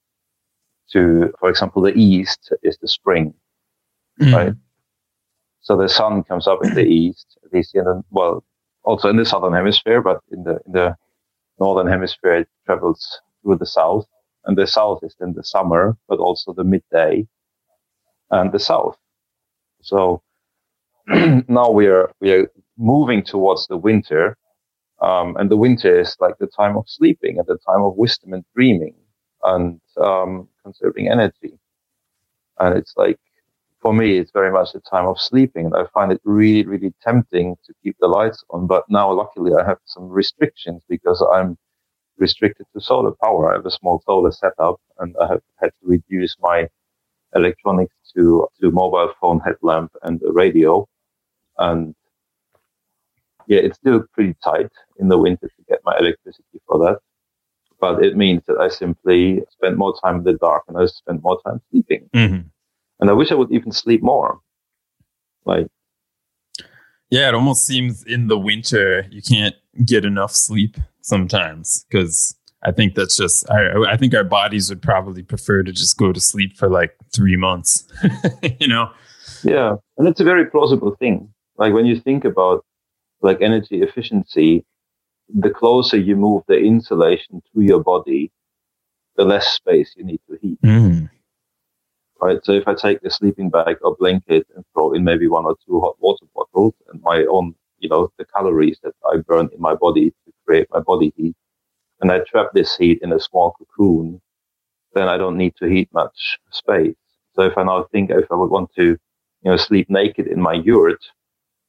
to 0.93 1.33
for 1.41 1.49
example 1.49 1.81
the 1.81 1.95
east 1.95 2.53
is 2.62 2.77
the 2.83 2.89
spring 2.89 3.33
mm. 4.21 4.35
right 4.35 4.55
so 5.67 5.77
the 5.77 5.89
sun 5.89 6.23
comes 6.23 6.47
up 6.47 6.61
in 6.62 6.75
the 6.75 6.85
east, 6.85 7.37
at 7.45 7.53
least 7.53 7.75
in 7.75 7.83
the, 7.83 8.01
well, 8.12 8.45
also 8.85 9.09
in 9.09 9.17
the 9.17 9.25
southern 9.25 9.53
hemisphere, 9.53 10.01
but 10.01 10.21
in 10.31 10.45
the, 10.45 10.61
in 10.65 10.73
the 10.73 10.97
northern 11.59 11.89
hemisphere, 11.89 12.37
it 12.37 12.49
travels 12.67 13.21
through 13.43 13.57
the 13.57 13.67
south. 13.67 14.07
And 14.45 14.57
the 14.57 14.69
south 14.69 15.01
is 15.03 15.17
then 15.19 15.33
the 15.35 15.43
summer, 15.43 15.97
but 16.09 16.21
also 16.21 16.53
the 16.53 16.62
midday 16.62 17.27
and 18.31 18.53
the 18.53 18.61
south. 18.61 18.97
So 19.83 20.23
now 21.09 21.71
we 21.71 21.89
are, 21.89 22.12
we 22.21 22.31
are 22.31 22.49
moving 22.79 23.25
towards 23.25 23.67
the 23.67 23.77
winter. 23.77 24.37
Um, 25.01 25.37
and 25.37 25.51
the 25.51 25.57
winter 25.57 26.01
is 26.01 26.17
like 26.21 26.39
the 26.39 26.47
time 26.47 26.77
of 26.77 26.85
sleeping 26.89 27.39
and 27.39 27.47
the 27.47 27.59
time 27.67 27.83
of 27.83 27.97
wisdom 27.97 28.33
and 28.33 28.45
dreaming 28.55 28.95
and 29.45 29.81
um, 29.99 30.49
conserving 30.65 31.09
energy. 31.11 31.59
And 32.59 32.77
it's 32.79 32.95
like 32.97 33.19
for 33.81 33.93
me, 33.95 34.19
it's 34.19 34.33
very 34.33 34.51
much 34.51 34.75
a 34.75 34.81
time 34.81 35.07
of 35.07 35.21
sleeping. 35.21 35.67
And 35.67 35.77
I 35.77 35.85
find 35.95 36.13
it 36.13 36.21
really, 36.25 36.67
really 36.67 36.95
tempting 37.03 37.57
to 37.67 37.75
keep 37.83 37.97
the 38.01 38.09
lights 38.09 38.43
on. 38.51 38.67
But 38.67 38.85
now, 38.89 39.13
luckily, 39.13 39.53
I 39.55 39.65
have 39.67 39.79
some 39.85 40.09
restrictions 40.09 40.83
because 40.89 41.25
I'm 41.33 41.57
restricted 42.19 42.67
to 42.73 42.81
solar 42.81 43.13
power. 43.23 43.51
I 43.53 43.57
have 43.57 43.67
a 43.67 43.71
small 43.71 44.03
solar 44.07 44.33
setup 44.33 44.81
and 44.99 45.15
I 45.21 45.29
have 45.29 45.43
had 45.61 45.71
to 45.81 45.87
reduce 45.87 46.37
my 46.41 46.69
electronics 47.35 47.95
to, 48.17 48.49
to 48.61 48.71
mobile 48.71 49.13
phone 49.21 49.41
headlamp 49.41 49.93
and 50.03 50.21
a 50.23 50.33
radio. 50.33 50.89
And 51.59 51.95
yeah, 53.47 53.61
it's 53.61 53.77
still 53.77 54.05
pretty 54.13 54.35
tight 54.43 54.71
in 54.99 55.09
the 55.09 55.19
winter 55.19 55.49
to 55.49 55.63
get 55.69 55.81
my 55.85 55.97
electricity 55.99 56.61
for 56.67 56.79
that. 56.79 56.99
But 57.81 58.05
it 58.05 58.17
means 58.17 58.43
that 58.47 58.59
I 58.59 58.69
simply 58.69 59.43
spend 59.51 59.77
more 59.77 59.95
time 60.03 60.17
in 60.17 60.25
the 60.25 60.35
dark 60.35 60.65
and 60.69 60.79
I 60.79 60.87
spend 60.87 61.23
more 61.23 61.41
time 61.47 61.61
sleeping. 61.71 62.09
Mm-hmm. 62.15 62.49
And 63.01 63.11
I 63.11 63.13
wish 63.13 63.31
I 63.31 63.35
would 63.35 63.53
even 63.53 63.73
sleep 63.73 64.03
more. 64.03 64.41
Like, 65.45 65.67
yeah, 67.11 67.29
it 67.29 67.35
almost 67.35 67.65
seems 67.65 68.03
in 68.05 68.29
the 68.29 68.39
winter 68.39 69.07
you 69.11 69.23
can't 69.23 69.55
get 69.85 70.05
enough 70.05 70.33
sleep 70.33 70.77
sometimes 71.03 71.85
because 71.89 72.35
I 72.65 72.73
think 72.73 72.95
that's 72.95 73.17
just 73.17 73.49
I, 73.49 73.93
I 73.93 73.97
think 73.97 74.15
our 74.15 74.25
bodies 74.25 74.69
would 74.71 74.83
probably 74.83 75.23
prefer 75.23 75.63
to 75.63 75.73
just 75.73 75.97
go 75.97 76.13
to 76.13 76.21
sleep 76.21 76.57
for 76.57 76.69
like 76.69 76.97
three 77.15 77.37
months, 77.37 77.87
you 78.61 78.67
know. 78.67 78.91
Yeah, 79.45 79.77
and 79.99 80.09
it's 80.09 80.21
a 80.21 80.25
very 80.25 80.47
plausible 80.47 80.97
thing. 80.99 81.33
Like 81.59 81.73
when 81.73 81.87
you 81.87 82.01
think 82.01 82.25
about 82.25 82.65
like 83.27 83.43
energy 83.43 83.83
efficiency, 83.83 84.65
the 85.29 85.51
closer 85.51 85.97
you 85.97 86.17
move 86.17 86.43
the 86.49 86.59
insulation 86.59 87.43
to 87.53 87.61
your 87.61 87.83
body, 87.83 88.33
the 89.17 89.25
less 89.25 89.49
space 89.49 89.95
you 89.97 90.05
need 90.05 90.21
to 90.29 90.39
heat. 90.41 90.61
Mm 90.62 91.11
right? 92.21 92.45
So 92.45 92.53
if 92.53 92.67
I 92.67 92.75
take 92.75 93.03
a 93.05 93.11
sleeping 93.11 93.51
bag 93.51 93.77
or 93.83 93.97
blanket 93.97 94.47
and 94.55 94.65
throw 94.73 94.93
in 94.93 95.05
maybe 95.05 95.29
one 95.29 95.45
or 95.45 95.57
two 95.67 95.81
hot 95.81 95.97
water 96.01 96.27
bottles 96.35 96.75
and 96.89 97.01
my 97.03 97.25
own, 97.25 97.55
you 97.79 97.89
know, 97.89 98.11
the 98.19 98.25
calories 98.25 98.79
that 98.83 98.95
I 99.05 99.19
burn 99.19 99.49
in 99.53 99.61
my 99.61 99.75
body 99.75 100.11
to 100.11 100.33
create 100.47 100.69
my 100.71 100.81
body 100.81 101.12
heat, 101.17 101.37
and 102.01 102.11
I 102.11 102.21
trap 102.21 102.49
this 102.53 102.77
heat 102.77 103.01
in 103.03 103.12
a 103.12 103.21
small 103.21 103.55
cocoon, 103.59 104.21
then 104.95 105.09
I 105.09 105.17
don't 105.17 105.37
need 105.37 105.55
to 105.57 105.67
heat 105.67 105.89
much 105.93 106.39
space. 106.51 106.97
So 107.35 107.43
if 107.43 107.57
I 107.59 107.65
now 107.65 107.87
think 107.93 108.11
if 108.11 108.31
I 108.31 108.35
would 108.35 108.51
want 108.51 108.71
to, 108.77 108.85
you 108.85 109.51
know, 109.51 109.57
sleep 109.57 109.91
naked 109.91 110.27
in 110.27 110.41
my 110.41 110.55
yurt, 110.55 111.05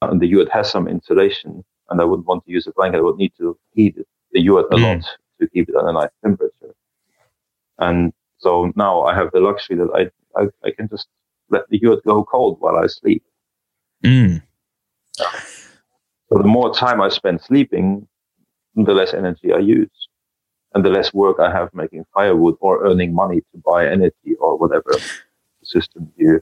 and 0.02 0.20
the 0.20 0.26
yurt 0.26 0.48
has 0.50 0.70
some 0.70 0.88
insulation, 0.88 1.64
and 1.90 2.00
I 2.00 2.04
wouldn't 2.04 2.26
want 2.26 2.44
to 2.44 2.50
use 2.50 2.66
a 2.66 2.72
blanket, 2.72 2.98
I 2.98 3.02
would 3.02 3.16
need 3.16 3.32
to 3.38 3.58
heat 3.74 3.96
the 4.32 4.40
yurt 4.40 4.66
a 4.70 4.76
mm. 4.76 4.82
lot 4.82 5.04
to 5.40 5.48
keep 5.48 5.68
it 5.68 5.74
at 5.74 5.84
a 5.84 5.92
nice 5.92 6.10
temperature. 6.22 6.74
And 7.78 8.12
so 8.38 8.72
now 8.76 9.02
I 9.02 9.14
have 9.14 9.30
the 9.32 9.40
luxury 9.40 9.76
that 9.76 9.90
I 9.94 10.10
I, 10.38 10.48
I 10.64 10.70
can 10.70 10.88
just 10.88 11.08
let 11.50 11.68
the 11.68 11.78
yurt 11.78 12.04
go 12.04 12.24
cold 12.24 12.58
while 12.60 12.76
I 12.76 12.86
sleep. 12.86 13.22
Mm. 14.04 14.42
So 15.16 16.38
the 16.38 16.44
more 16.44 16.72
time 16.72 17.00
I 17.00 17.08
spend 17.08 17.40
sleeping, 17.40 18.06
the 18.74 18.92
less 18.92 19.14
energy 19.14 19.52
I 19.52 19.58
use, 19.58 20.08
and 20.74 20.84
the 20.84 20.90
less 20.90 21.12
work 21.12 21.40
I 21.40 21.50
have 21.50 21.70
making 21.74 22.04
firewood 22.14 22.56
or 22.60 22.84
earning 22.86 23.14
money 23.14 23.40
to 23.40 23.62
buy 23.64 23.86
energy 23.86 24.34
or 24.38 24.56
whatever 24.56 24.92
system 25.64 26.12
you 26.16 26.40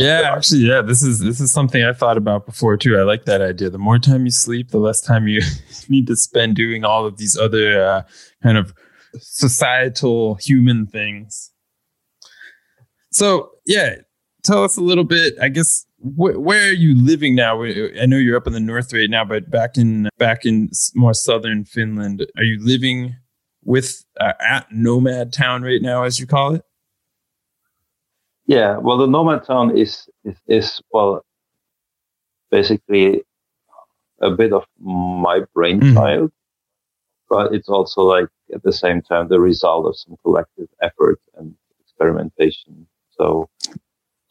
Yeah, 0.00 0.34
actually, 0.36 0.60
yeah. 0.60 0.82
This 0.82 1.02
is 1.02 1.20
this 1.20 1.40
is 1.40 1.52
something 1.52 1.82
I 1.82 1.92
thought 1.92 2.16
about 2.16 2.46
before 2.46 2.76
too. 2.76 2.98
I 2.98 3.02
like 3.02 3.24
that 3.24 3.40
idea. 3.40 3.70
The 3.70 3.78
more 3.78 3.98
time 3.98 4.24
you 4.24 4.30
sleep, 4.30 4.70
the 4.70 4.78
less 4.78 5.00
time 5.00 5.28
you 5.28 5.40
need 5.88 6.06
to 6.08 6.16
spend 6.16 6.56
doing 6.56 6.84
all 6.84 7.06
of 7.06 7.16
these 7.16 7.36
other 7.36 7.82
uh, 7.84 8.02
kind 8.42 8.58
of 8.58 8.74
societal 9.18 10.34
human 10.36 10.86
things. 10.86 11.50
So 13.10 13.50
yeah, 13.66 13.96
tell 14.42 14.64
us 14.64 14.76
a 14.76 14.80
little 14.80 15.04
bit. 15.04 15.34
I 15.40 15.48
guess 15.48 15.86
wh- 15.98 16.38
where 16.38 16.68
are 16.68 16.72
you 16.72 17.00
living 17.00 17.34
now? 17.34 17.62
I 17.62 18.06
know 18.06 18.16
you're 18.16 18.36
up 18.36 18.46
in 18.46 18.52
the 18.52 18.60
north 18.60 18.92
right 18.92 19.10
now, 19.10 19.24
but 19.24 19.50
back 19.50 19.76
in 19.76 20.08
back 20.18 20.44
in 20.44 20.70
more 20.94 21.14
southern 21.14 21.64
Finland, 21.64 22.26
are 22.36 22.44
you 22.44 22.58
living 22.62 23.16
with 23.64 24.04
uh, 24.20 24.32
at 24.40 24.66
Nomad 24.72 25.32
Town 25.32 25.62
right 25.62 25.82
now, 25.82 26.02
as 26.02 26.18
you 26.18 26.26
call 26.26 26.54
it? 26.54 26.64
Yeah, 28.52 28.76
well, 28.78 28.98
the 28.98 29.06
Nomad 29.06 29.44
Town 29.44 29.76
is 29.76 30.08
is, 30.24 30.36
is 30.46 30.82
well, 30.92 31.24
basically 32.50 33.22
a 34.20 34.30
bit 34.30 34.52
of 34.52 34.64
my 34.78 35.40
brainchild, 35.54 36.30
mm-hmm. 36.30 37.34
but 37.34 37.54
it's 37.54 37.68
also 37.68 38.02
like 38.02 38.28
at 38.54 38.62
the 38.62 38.72
same 38.72 39.02
time 39.02 39.28
the 39.28 39.40
result 39.40 39.86
of 39.86 39.96
some 39.96 40.16
collective 40.22 40.68
effort 40.80 41.18
and 41.36 41.54
experimentation 41.80 42.86
so 43.22 43.48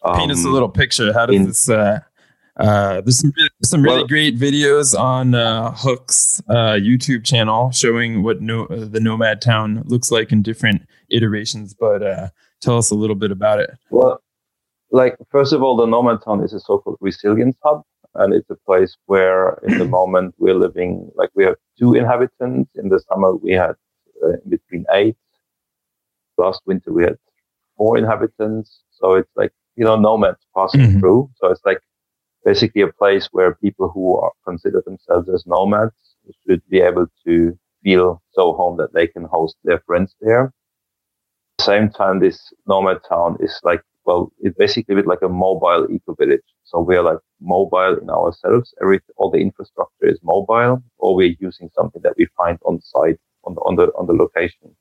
um, 0.04 0.18
paint 0.18 0.32
us 0.32 0.44
a 0.44 0.48
um, 0.48 0.54
little 0.54 0.70
picture. 0.70 1.14
How 1.14 1.26
does 1.26 1.36
in, 1.36 1.46
this? 1.46 1.70
Uh, 1.70 2.00
uh, 2.58 3.02
there's 3.02 3.20
some 3.20 3.34
some 3.64 3.82
really 3.82 3.98
well, 3.98 4.08
great 4.08 4.38
videos 4.38 4.98
on 4.98 5.34
uh, 5.34 5.72
Huck's 5.72 6.42
uh, 6.50 6.74
YouTube 6.74 7.24
channel 7.24 7.72
showing 7.72 8.24
what 8.24 8.42
no, 8.42 8.66
uh, 8.66 8.86
the 8.86 9.00
Nomad 9.00 9.42
Town 9.42 9.84
looks 9.86 10.12
like 10.12 10.32
in 10.32 10.42
different 10.42 10.84
iterations. 11.10 11.74
But 11.74 12.04
uh, 12.04 12.30
tell 12.62 12.78
us 12.78 12.92
a 12.92 12.96
little 12.96 13.16
bit 13.16 13.32
about 13.32 13.60
it. 13.60 13.72
Well, 13.90 14.22
like 14.92 15.16
first 15.30 15.54
of 15.54 15.62
all, 15.64 15.76
the 15.76 15.86
Nomad 15.86 16.24
Town 16.24 16.44
is 16.44 16.54
a 16.54 16.60
so-called 16.60 16.98
resilience 17.02 17.56
hub, 17.64 17.82
and 18.16 18.34
it's 18.34 18.50
a 18.50 18.58
place 18.66 18.96
where, 19.06 19.60
in 19.68 19.78
the 19.78 19.86
moment, 20.00 20.36
we're 20.38 20.56
living. 20.56 21.10
Like 21.16 21.30
we 21.34 21.44
have 21.46 21.56
two 21.78 21.94
inhabitants. 21.94 22.72
In 22.76 22.90
the 22.90 23.00
summer, 23.10 23.36
we 23.36 23.54
had 23.54 23.76
uh, 24.24 24.38
between 24.48 24.86
eight. 24.92 25.16
Last 26.38 26.62
winter, 26.66 26.92
we 26.92 27.04
had 27.04 27.18
four 27.78 27.98
inhabitants. 27.98 28.82
So 28.92 29.16
it's 29.16 29.32
like, 29.36 29.52
you 29.76 29.84
know, 29.84 29.96
nomads 29.96 30.46
passing 30.56 30.82
mm-hmm. 30.82 31.00
through. 31.00 31.32
So 31.38 31.52
it's 31.52 31.62
like 31.66 31.80
basically 32.46 32.82
a 32.82 32.92
place 32.94 33.30
where 33.32 33.56
people 33.56 33.90
who 33.90 34.18
are, 34.18 34.32
consider 34.46 34.82
themselves 34.86 35.30
as 35.30 35.46
nomads 35.46 35.96
should 36.46 36.62
be 36.70 36.80
able 36.80 37.08
to 37.26 37.58
feel 37.84 38.22
so 38.34 38.54
home 38.54 38.78
that 38.78 38.94
they 38.94 39.08
can 39.08 39.26
host 39.26 39.56
their 39.64 39.80
friends 39.86 40.16
there. 40.22 40.54
At 41.62 41.66
the 41.66 41.80
same 41.80 41.90
time, 41.90 42.20
this 42.20 42.54
nomad 42.68 43.02
town 43.08 43.38
is 43.40 43.60
like, 43.64 43.82
well, 44.06 44.32
it's 44.40 44.58
basically 44.58 44.94
a 44.94 44.98
bit 44.98 45.08
like 45.08 45.22
a 45.22 45.30
mobile 45.30 45.88
eco 45.92 46.16
village. 46.16 46.42
So 46.64 46.80
we're 46.80 47.04
like 47.04 47.20
mobile 47.40 47.98
in 48.02 48.10
ourselves. 48.10 48.74
Every, 48.82 49.00
all 49.18 49.30
the 49.30 49.40
infrastructure 49.40 50.08
is 50.08 50.20
mobile 50.24 50.82
or 50.98 51.16
we're 51.16 51.36
using 51.40 51.70
something 51.76 52.02
that 52.04 52.14
we 52.18 52.28
find 52.38 52.58
on 52.66 52.82
site 52.82 53.20
on 53.44 53.56
the, 53.56 53.62
on 53.62 53.76
the, 53.76 53.84
on 53.98 54.08
the 54.08 54.14
location 54.14 54.76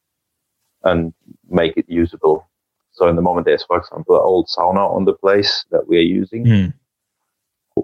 and 0.82 1.12
make 1.48 1.76
it 1.76 1.86
usable 1.88 2.50
so 2.92 3.08
in 3.08 3.16
the 3.16 3.22
moment, 3.22 3.46
there's, 3.46 3.64
for 3.64 3.78
example, 3.78 4.16
an 4.16 4.22
old 4.22 4.48
sauna 4.48 4.94
on 4.94 5.04
the 5.04 5.14
place 5.14 5.64
that 5.70 5.88
we 5.88 5.98
are 5.98 6.12
using. 6.20 6.44
Mm. 6.44 6.74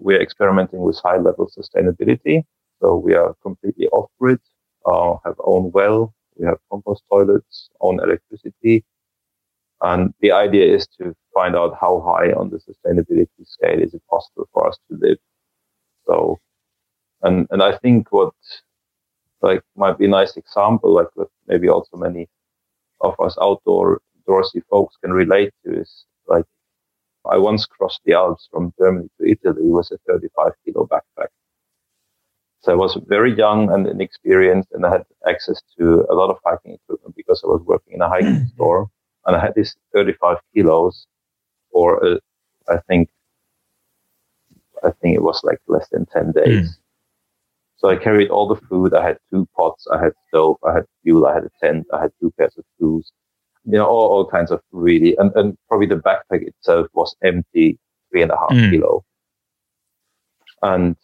We 0.00 0.14
are 0.14 0.20
experimenting 0.20 0.80
with 0.80 0.98
high 1.02 1.18
level 1.18 1.50
sustainability. 1.56 2.44
So 2.80 2.96
we 2.96 3.14
are 3.14 3.34
completely 3.42 3.86
off 3.88 4.10
grid, 4.20 4.40
uh, 4.84 5.14
have 5.24 5.36
own 5.42 5.70
well, 5.72 6.12
we 6.38 6.46
have 6.46 6.58
compost 6.70 7.02
toilets, 7.10 7.70
own 7.80 8.00
electricity. 8.00 8.84
And 9.82 10.14
the 10.20 10.32
idea 10.32 10.74
is 10.74 10.86
to 10.98 11.14
find 11.34 11.54
out 11.54 11.76
how 11.80 12.00
high 12.00 12.32
on 12.32 12.50
the 12.50 12.58
sustainability 12.58 13.28
scale 13.44 13.80
is 13.80 13.94
it 13.94 14.02
possible 14.08 14.48
for 14.52 14.66
us 14.66 14.78
to 14.88 14.98
live. 14.98 15.18
So, 16.06 16.38
and, 17.22 17.46
and 17.50 17.62
I 17.62 17.76
think 17.78 18.10
what 18.12 18.32
like 19.42 19.62
might 19.76 19.98
be 19.98 20.06
a 20.06 20.08
nice 20.08 20.36
example, 20.36 20.94
like 20.94 21.08
maybe 21.46 21.68
also 21.68 21.96
many 21.96 22.28
of 23.00 23.14
us 23.20 23.36
outdoor 23.40 24.00
outdoorsy 24.26 24.62
folks 24.70 24.96
can 25.02 25.12
relate 25.12 25.52
to 25.64 25.80
is 25.80 26.04
like 26.26 26.44
I 27.30 27.38
once 27.38 27.66
crossed 27.66 28.00
the 28.04 28.14
Alps 28.14 28.48
from 28.50 28.72
Germany 28.78 29.08
to 29.20 29.28
Italy 29.28 29.68
with 29.68 29.90
a 29.90 29.98
35 30.06 30.52
kilo 30.64 30.86
backpack. 30.86 31.28
So 32.66 32.72
I 32.72 32.74
was 32.74 32.98
very 33.06 33.32
young 33.32 33.70
and 33.72 33.86
inexperienced, 33.86 34.72
and 34.72 34.84
I 34.84 34.90
had 34.90 35.04
access 35.24 35.62
to 35.78 36.04
a 36.10 36.14
lot 36.14 36.30
of 36.30 36.38
hiking 36.44 36.72
equipment 36.72 37.14
because 37.14 37.40
I 37.44 37.46
was 37.46 37.62
working 37.64 37.94
in 37.94 38.02
a 38.02 38.08
hiking 38.08 38.44
store, 38.54 38.90
and 39.24 39.36
I 39.36 39.40
had 39.40 39.54
this 39.54 39.76
35 39.94 40.38
kilos 40.52 41.06
for 41.70 42.04
uh, 42.04 42.18
I 42.68 42.78
think 42.88 43.08
I 44.82 44.90
think 44.90 45.14
it 45.14 45.22
was 45.22 45.44
like 45.44 45.60
less 45.68 45.88
than 45.92 46.06
10 46.06 46.32
days. 46.32 46.70
Mm. 46.70 46.76
So 47.76 47.88
I 47.88 47.94
carried 47.94 48.30
all 48.30 48.48
the 48.48 48.60
food. 48.66 48.94
I 48.94 49.06
had 49.06 49.18
two 49.30 49.46
pots. 49.56 49.86
I 49.92 50.02
had 50.02 50.14
stove. 50.26 50.56
I 50.66 50.72
had 50.74 50.86
fuel. 51.04 51.24
I 51.24 51.34
had 51.34 51.44
a 51.44 51.52
tent. 51.62 51.86
I 51.92 52.00
had 52.00 52.10
two 52.20 52.32
pairs 52.36 52.54
of 52.58 52.64
shoes. 52.80 53.12
You 53.64 53.78
know, 53.78 53.86
all, 53.86 54.08
all 54.08 54.26
kinds 54.28 54.50
of 54.50 54.60
really, 54.72 55.14
and, 55.18 55.30
and 55.36 55.56
probably 55.68 55.86
the 55.86 56.02
backpack 56.08 56.42
itself 56.48 56.88
was 56.94 57.14
empty, 57.22 57.78
three 58.10 58.22
and 58.22 58.32
a 58.32 58.36
half 58.36 58.50
mm. 58.50 58.72
kilo. 58.72 59.04
And 60.62 60.96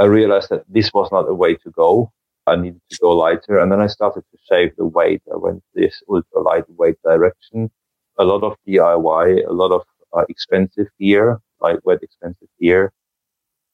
I 0.00 0.04
realized 0.04 0.48
that 0.48 0.64
this 0.66 0.94
was 0.94 1.12
not 1.12 1.28
a 1.28 1.34
way 1.34 1.56
to 1.56 1.70
go. 1.72 2.10
I 2.46 2.56
needed 2.56 2.80
to 2.90 2.98
go 3.02 3.10
lighter. 3.10 3.58
And 3.58 3.70
then 3.70 3.80
I 3.80 3.86
started 3.86 4.24
to 4.30 4.38
shave 4.48 4.74
the 4.76 4.86
weight. 4.86 5.20
I 5.30 5.36
went 5.36 5.62
this 5.74 6.02
ultra 6.08 6.40
lightweight 6.40 6.96
direction. 7.04 7.70
A 8.18 8.24
lot 8.24 8.42
of 8.42 8.56
DIY, 8.66 9.46
a 9.46 9.52
lot 9.52 9.72
of 9.72 9.82
uh, 10.16 10.24
expensive 10.30 10.86
gear, 10.98 11.38
lightweight 11.60 12.02
expensive 12.02 12.48
gear. 12.58 12.94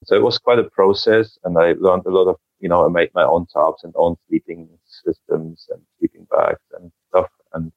So 0.04 0.16
it 0.16 0.22
was 0.22 0.36
quite 0.36 0.58
a 0.58 0.68
process 0.70 1.38
and 1.44 1.56
I 1.58 1.74
learned 1.78 2.06
a 2.06 2.10
lot 2.10 2.26
of, 2.28 2.36
you 2.58 2.68
know, 2.68 2.84
I 2.84 2.88
made 2.88 3.10
my 3.14 3.22
own 3.22 3.46
tarps 3.54 3.84
and 3.84 3.92
own 3.94 4.16
sleeping 4.26 4.68
systems 4.84 5.68
and 5.70 5.80
sleeping 6.00 6.26
bags 6.28 6.66
and 6.76 6.90
stuff. 7.08 7.30
And 7.52 7.70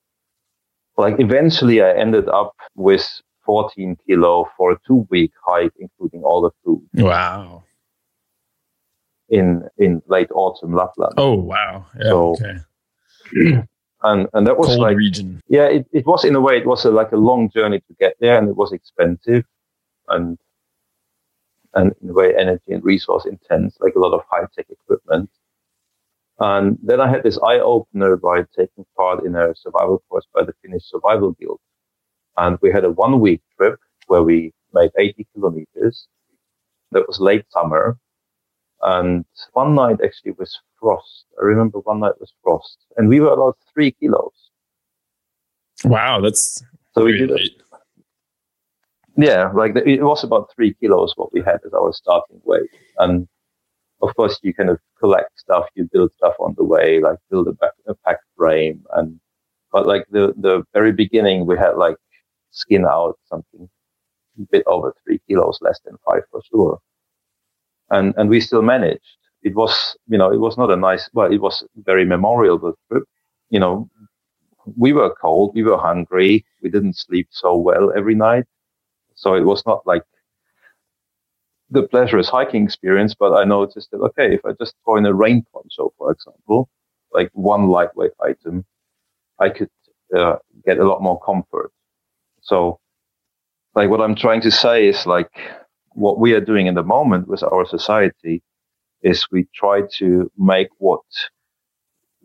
like 0.97 1.19
eventually 1.19 1.83
I 1.83 1.93
ended 1.95 2.27
up 2.29 2.55
with 2.75 3.07
14 3.45 3.95
kilo 4.07 4.49
for 4.57 4.71
a 4.71 4.77
two 4.87 5.07
week 5.11 5.33
hike, 5.45 5.73
including 5.77 6.23
all 6.23 6.41
the 6.41 6.51
food. 6.65 6.81
Wow. 6.95 7.63
In, 9.29 9.67
in 9.77 10.01
late 10.07 10.29
autumn 10.31 10.73
Lapland. 10.73 11.13
Oh, 11.17 11.35
wow. 11.35 11.85
Yeah, 11.97 12.09
so, 12.09 12.31
okay. 12.31 12.57
and, 14.03 14.27
and 14.33 14.47
that 14.47 14.57
was 14.57 14.67
Cold 14.67 14.79
like, 14.79 14.97
region. 14.97 15.39
yeah, 15.47 15.65
it, 15.65 15.87
it 15.91 16.05
was 16.07 16.25
in 16.25 16.35
a 16.35 16.41
way, 16.41 16.57
it 16.57 16.65
was 16.65 16.83
a, 16.85 16.91
like 16.91 17.11
a 17.11 17.17
long 17.17 17.49
journey 17.51 17.79
to 17.79 17.93
get 17.99 18.15
there 18.19 18.37
and 18.37 18.49
it 18.49 18.55
was 18.55 18.71
expensive. 18.71 19.45
And 20.07 20.37
and 21.75 21.93
in 22.01 22.09
a 22.09 22.13
way 22.13 22.33
energy 22.35 22.71
and 22.73 22.83
resource 22.83 23.25
intense, 23.25 23.77
like 23.79 23.95
a 23.95 23.99
lot 23.99 24.13
of 24.13 24.21
high 24.29 24.45
tech 24.55 24.65
equipment. 24.69 25.29
And 26.39 26.77
then 26.81 27.01
I 27.01 27.09
had 27.09 27.23
this 27.23 27.37
eye 27.45 27.59
opener 27.59 28.15
by 28.15 28.43
taking 28.55 28.85
part 28.95 29.25
in 29.25 29.35
a 29.35 29.53
survival 29.55 30.01
course 30.09 30.25
by 30.33 30.43
the 30.43 30.53
Finnish 30.61 30.83
Survival 30.85 31.31
Guild. 31.33 31.59
And 32.37 32.57
we 32.61 32.71
had 32.71 32.85
a 32.85 32.91
one 32.91 33.19
week 33.19 33.41
trip 33.57 33.79
where 34.07 34.23
we 34.23 34.53
made 34.73 34.91
80 34.97 35.27
kilometers. 35.33 36.07
That 36.91 37.07
was 37.07 37.19
late 37.19 37.45
summer. 37.51 37.97
And 38.81 39.25
one 39.53 39.75
night 39.75 39.97
actually 40.03 40.31
was 40.31 40.57
frost. 40.79 41.25
I 41.39 41.43
remember 41.43 41.79
one 41.79 41.99
night 41.99 42.19
was 42.19 42.33
frost 42.43 42.77
and 42.97 43.09
we 43.09 43.19
were 43.19 43.33
about 43.33 43.57
three 43.73 43.91
kilos. 43.91 44.51
Wow. 45.83 46.21
That's 46.21 46.63
so 46.93 47.05
we 47.05 47.17
did 47.17 47.31
it 47.31 47.51
yeah, 49.19 49.51
like 49.53 49.73
the, 49.73 49.87
it 49.87 50.01
was 50.01 50.23
about 50.23 50.49
three 50.55 50.73
kilos 50.75 51.13
what 51.17 51.33
we 51.33 51.41
had 51.41 51.59
as 51.65 51.73
our 51.73 51.91
starting 51.91 52.39
weight. 52.45 52.69
And 52.99 53.27
of 54.01 54.15
course, 54.15 54.39
you 54.43 54.53
kind 54.53 54.69
of 54.69 54.79
collect 54.97 55.37
stuff, 55.37 55.65
you 55.75 55.89
build 55.91 56.13
stuff 56.13 56.35
on 56.39 56.55
the 56.57 56.63
way, 56.63 57.01
like 57.01 57.17
build 57.29 57.49
a, 57.49 57.51
back, 57.53 57.71
a 57.87 57.95
pack 58.05 58.19
frame. 58.37 58.81
And, 58.93 59.19
but 59.73 59.85
like 59.85 60.05
the, 60.09 60.33
the 60.37 60.63
very 60.73 60.93
beginning, 60.93 61.45
we 61.45 61.57
had 61.57 61.71
like 61.71 61.97
skin 62.51 62.85
out 62.85 63.19
something 63.29 63.67
a 64.39 64.45
bit 64.49 64.63
over 64.67 64.95
three 65.03 65.19
kilos, 65.27 65.59
less 65.61 65.81
than 65.83 65.97
five 66.09 66.21
for 66.31 66.41
sure. 66.49 66.79
And, 67.91 68.13
and 68.17 68.29
we 68.29 68.39
still 68.41 68.61
managed. 68.61 69.17
It 69.41 69.55
was, 69.55 69.97
you 70.07 70.17
know, 70.17 70.31
it 70.31 70.39
was 70.39 70.57
not 70.57 70.69
a 70.71 70.75
nice, 70.75 71.09
well, 71.13 71.31
it 71.31 71.41
was 71.41 71.63
very 71.77 72.05
memorable 72.05 72.77
trip. 72.91 73.03
You 73.49 73.59
know, 73.59 73.89
we 74.77 74.93
were 74.93 75.15
cold, 75.21 75.51
we 75.55 75.63
were 75.63 75.77
hungry, 75.77 76.45
we 76.61 76.69
didn't 76.69 76.97
sleep 76.97 77.27
so 77.31 77.55
well 77.55 77.91
every 77.95 78.15
night 78.15 78.45
so 79.19 79.35
it 79.35 79.43
was 79.43 79.65
not 79.65 79.85
like 79.85 80.03
the 81.69 81.83
pleasurous 81.83 82.29
hiking 82.29 82.63
experience, 82.63 83.13
but 83.13 83.33
I 83.33 83.43
noticed 83.43 83.91
that, 83.91 83.97
okay, 83.97 84.33
if 84.33 84.45
I 84.45 84.53
just 84.53 84.75
throw 84.83 84.95
in 84.95 85.05
a 85.05 85.13
rain 85.13 85.45
poncho, 85.53 85.93
for 85.97 86.11
example, 86.11 86.69
like 87.11 87.29
one 87.33 87.67
lightweight 87.67 88.13
item, 88.21 88.65
I 89.39 89.49
could 89.49 89.69
uh, 90.15 90.37
get 90.65 90.79
a 90.79 90.87
lot 90.87 91.01
more 91.01 91.19
comfort. 91.19 91.71
So, 92.41 92.79
like, 93.75 93.89
what 93.89 93.99
I'm 93.99 94.15
trying 94.15 94.41
to 94.41 94.51
say 94.51 94.87
is 94.87 95.05
like, 95.05 95.31
what 95.99 96.17
we 96.17 96.33
are 96.33 96.41
doing 96.41 96.67
in 96.67 96.75
the 96.75 96.83
moment 96.83 97.27
with 97.27 97.43
our 97.43 97.65
society 97.65 98.41
is 99.01 99.27
we 99.31 99.45
try 99.53 99.81
to 99.97 100.31
make 100.37 100.69
what 100.77 101.01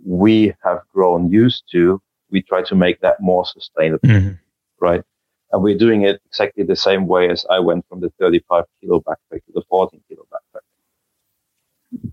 we 0.07 0.55
have 0.65 0.81
grown 0.93 1.31
used 1.31 1.65
to, 1.73 2.01
we 2.31 2.41
try 2.41 2.63
to 2.63 2.75
make 2.75 3.01
that 3.01 3.17
more 3.21 3.45
sustainable, 3.45 4.09
mm-hmm. 4.09 4.35
right? 4.81 5.03
And 5.51 5.63
we're 5.63 5.79
doing 5.79 6.03
it 6.03 6.21
exactly 6.27 6.65
the 6.65 6.77
same 6.77 7.07
way 7.07 7.29
as 7.31 7.45
I 7.51 7.59
went 7.59 7.85
from 7.89 8.01
the 8.01 8.11
35 8.21 8.65
kilo 8.81 9.01
backpack 9.01 9.45
to 9.47 9.53
the 9.55 9.63
14 9.69 10.01
kilo 10.09 10.27
backpack. 10.33 12.13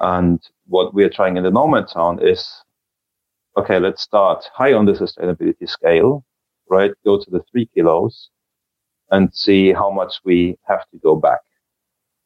And 0.00 0.40
what 0.66 0.94
we're 0.94 1.10
trying 1.10 1.36
in 1.36 1.44
the 1.44 1.50
Nomad 1.50 1.88
Town 1.88 2.26
is, 2.26 2.50
okay, 3.56 3.78
let's 3.78 4.02
start 4.02 4.44
high 4.52 4.72
on 4.72 4.86
the 4.86 4.92
sustainability 4.92 5.68
scale, 5.68 6.24
right? 6.68 6.92
Go 7.04 7.18
to 7.18 7.30
the 7.30 7.42
three 7.50 7.66
kilos 7.66 8.30
and 9.12 9.32
see 9.32 9.72
how 9.72 9.90
much 9.90 10.14
we 10.24 10.58
have 10.64 10.88
to 10.90 10.98
go 10.98 11.14
back. 11.14 11.38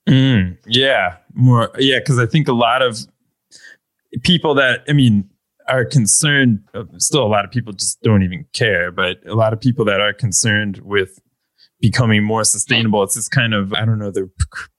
Mm, 0.09 0.57
yeah, 0.67 1.17
more. 1.35 1.71
Yeah, 1.79 1.99
because 1.99 2.19
I 2.19 2.27
think 2.27 2.49
a 2.49 2.55
lot 2.55 2.81
of 2.81 2.97
people 4.23 4.55
that, 4.55 4.85
I 4.89 4.95
mean, 4.95 5.29
are 5.69 5.85
concerned 5.85 6.61
still 6.99 7.25
a 7.25 7.27
lot 7.27 7.45
of 7.45 7.51
people 7.51 7.73
just 7.73 8.01
don't 8.03 8.23
even 8.23 8.45
care 8.53 8.91
but 8.91 9.19
a 9.27 9.35
lot 9.35 9.53
of 9.53 9.61
people 9.61 9.85
that 9.85 10.01
are 10.01 10.13
concerned 10.13 10.79
with 10.79 11.19
becoming 11.81 12.23
more 12.23 12.45
sustainable 12.45 13.03
it's 13.03 13.15
this 13.15 13.29
kind 13.29 13.55
of 13.55 13.73
i 13.75 13.85
don't 13.85 13.99
know 13.99 14.11
the 14.11 14.31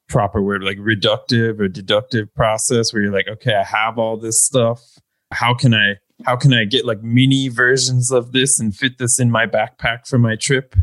proper 0.08 0.42
word 0.42 0.64
like 0.64 0.78
reductive 0.78 1.60
or 1.60 1.68
deductive 1.68 2.34
process 2.34 2.94
where 2.94 3.02
you're 3.02 3.12
like 3.12 3.28
okay 3.28 3.56
i 3.56 3.64
have 3.64 3.98
all 3.98 4.18
this 4.18 4.42
stuff 4.42 4.82
how 5.34 5.54
can 5.54 5.74
i 5.74 5.96
how 6.26 6.36
can 6.36 6.54
i 6.54 6.64
get 6.64 6.86
like 6.86 7.04
mini 7.04 7.50
versions 7.50 8.12
of 8.12 8.32
this 8.32 8.60
and 8.60 8.76
fit 8.76 8.98
this 8.98 9.20
in 9.20 9.30
my 9.30 9.46
backpack 9.46 10.08
for 10.08 10.18
my 10.18 10.36
trip 10.36 10.76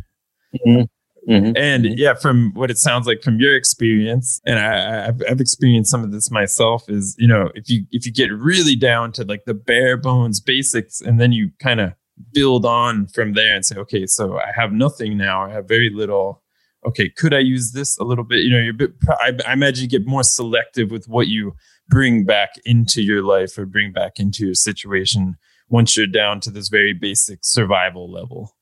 mm-hmm. 0.55 0.83
Mm-hmm. 1.29 1.57
And 1.57 1.99
yeah, 1.99 2.15
from 2.15 2.53
what 2.55 2.71
it 2.71 2.79
sounds 2.79 3.07
like 3.07 3.23
from 3.23 3.39
your 3.39 3.57
experience, 3.57 4.41
and 4.45 4.59
I, 4.59 5.07
have 5.07 5.23
I've 5.29 5.41
experienced 5.41 5.91
some 5.91 6.05
of 6.05 6.13
this 6.13 6.31
myself, 6.31 6.85
is 6.89 7.17
you 7.19 7.27
know 7.27 7.51
if 7.55 7.71
you 7.71 7.87
if 7.91 8.05
you 8.05 8.13
get 8.13 8.31
really 8.33 8.77
down 8.77 9.13
to 9.13 9.25
like 9.25 9.45
the 9.47 9.55
bare 9.55 9.97
bones 9.97 10.41
basics, 10.41 11.01
and 11.01 11.19
then 11.21 11.33
you 11.33 11.51
kind 11.61 11.81
of 11.81 11.93
build 12.33 12.67
on 12.67 13.07
from 13.07 13.33
there 13.33 13.55
and 13.55 13.65
say, 13.65 13.77
okay, 13.77 14.07
so 14.07 14.39
I 14.39 14.53
have 14.55 14.73
nothing 14.73 15.17
now, 15.17 15.43
I 15.43 15.51
have 15.51 15.67
very 15.67 15.91
little. 15.91 16.43
Okay, 16.87 17.09
could 17.09 17.33
I 17.33 17.39
use 17.39 17.73
this 17.73 17.97
a 17.97 18.05
little 18.05 18.25
bit? 18.25 18.41
You 18.41 18.51
know, 18.51 18.59
you're 18.59 18.75
a 18.75 18.77
bit. 18.77 18.93
I, 19.09 19.33
I 19.47 19.55
imagine 19.55 19.85
you 19.85 19.89
get 19.89 20.07
more 20.07 20.23
selective 20.23 20.91
with 20.91 21.07
what 21.09 21.29
you 21.29 21.55
bring 21.89 22.25
back 22.25 22.51
into 22.67 23.03
your 23.03 23.23
life 23.23 23.57
or 23.57 23.65
bring 23.65 23.93
back 23.93 24.21
into 24.21 24.45
your 24.45 24.55
situation 24.55 25.37
once 25.69 25.97
you're 25.97 26.07
down 26.07 26.41
to 26.41 26.51
this 26.51 26.69
very 26.69 26.93
basic 26.93 27.39
survival 27.43 28.13
level. 28.13 28.55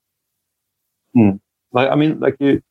Mm. 1.16 1.40
Like 1.72 1.90
I 1.90 1.94
mean, 1.94 2.20
like 2.20 2.36
you, 2.40 2.62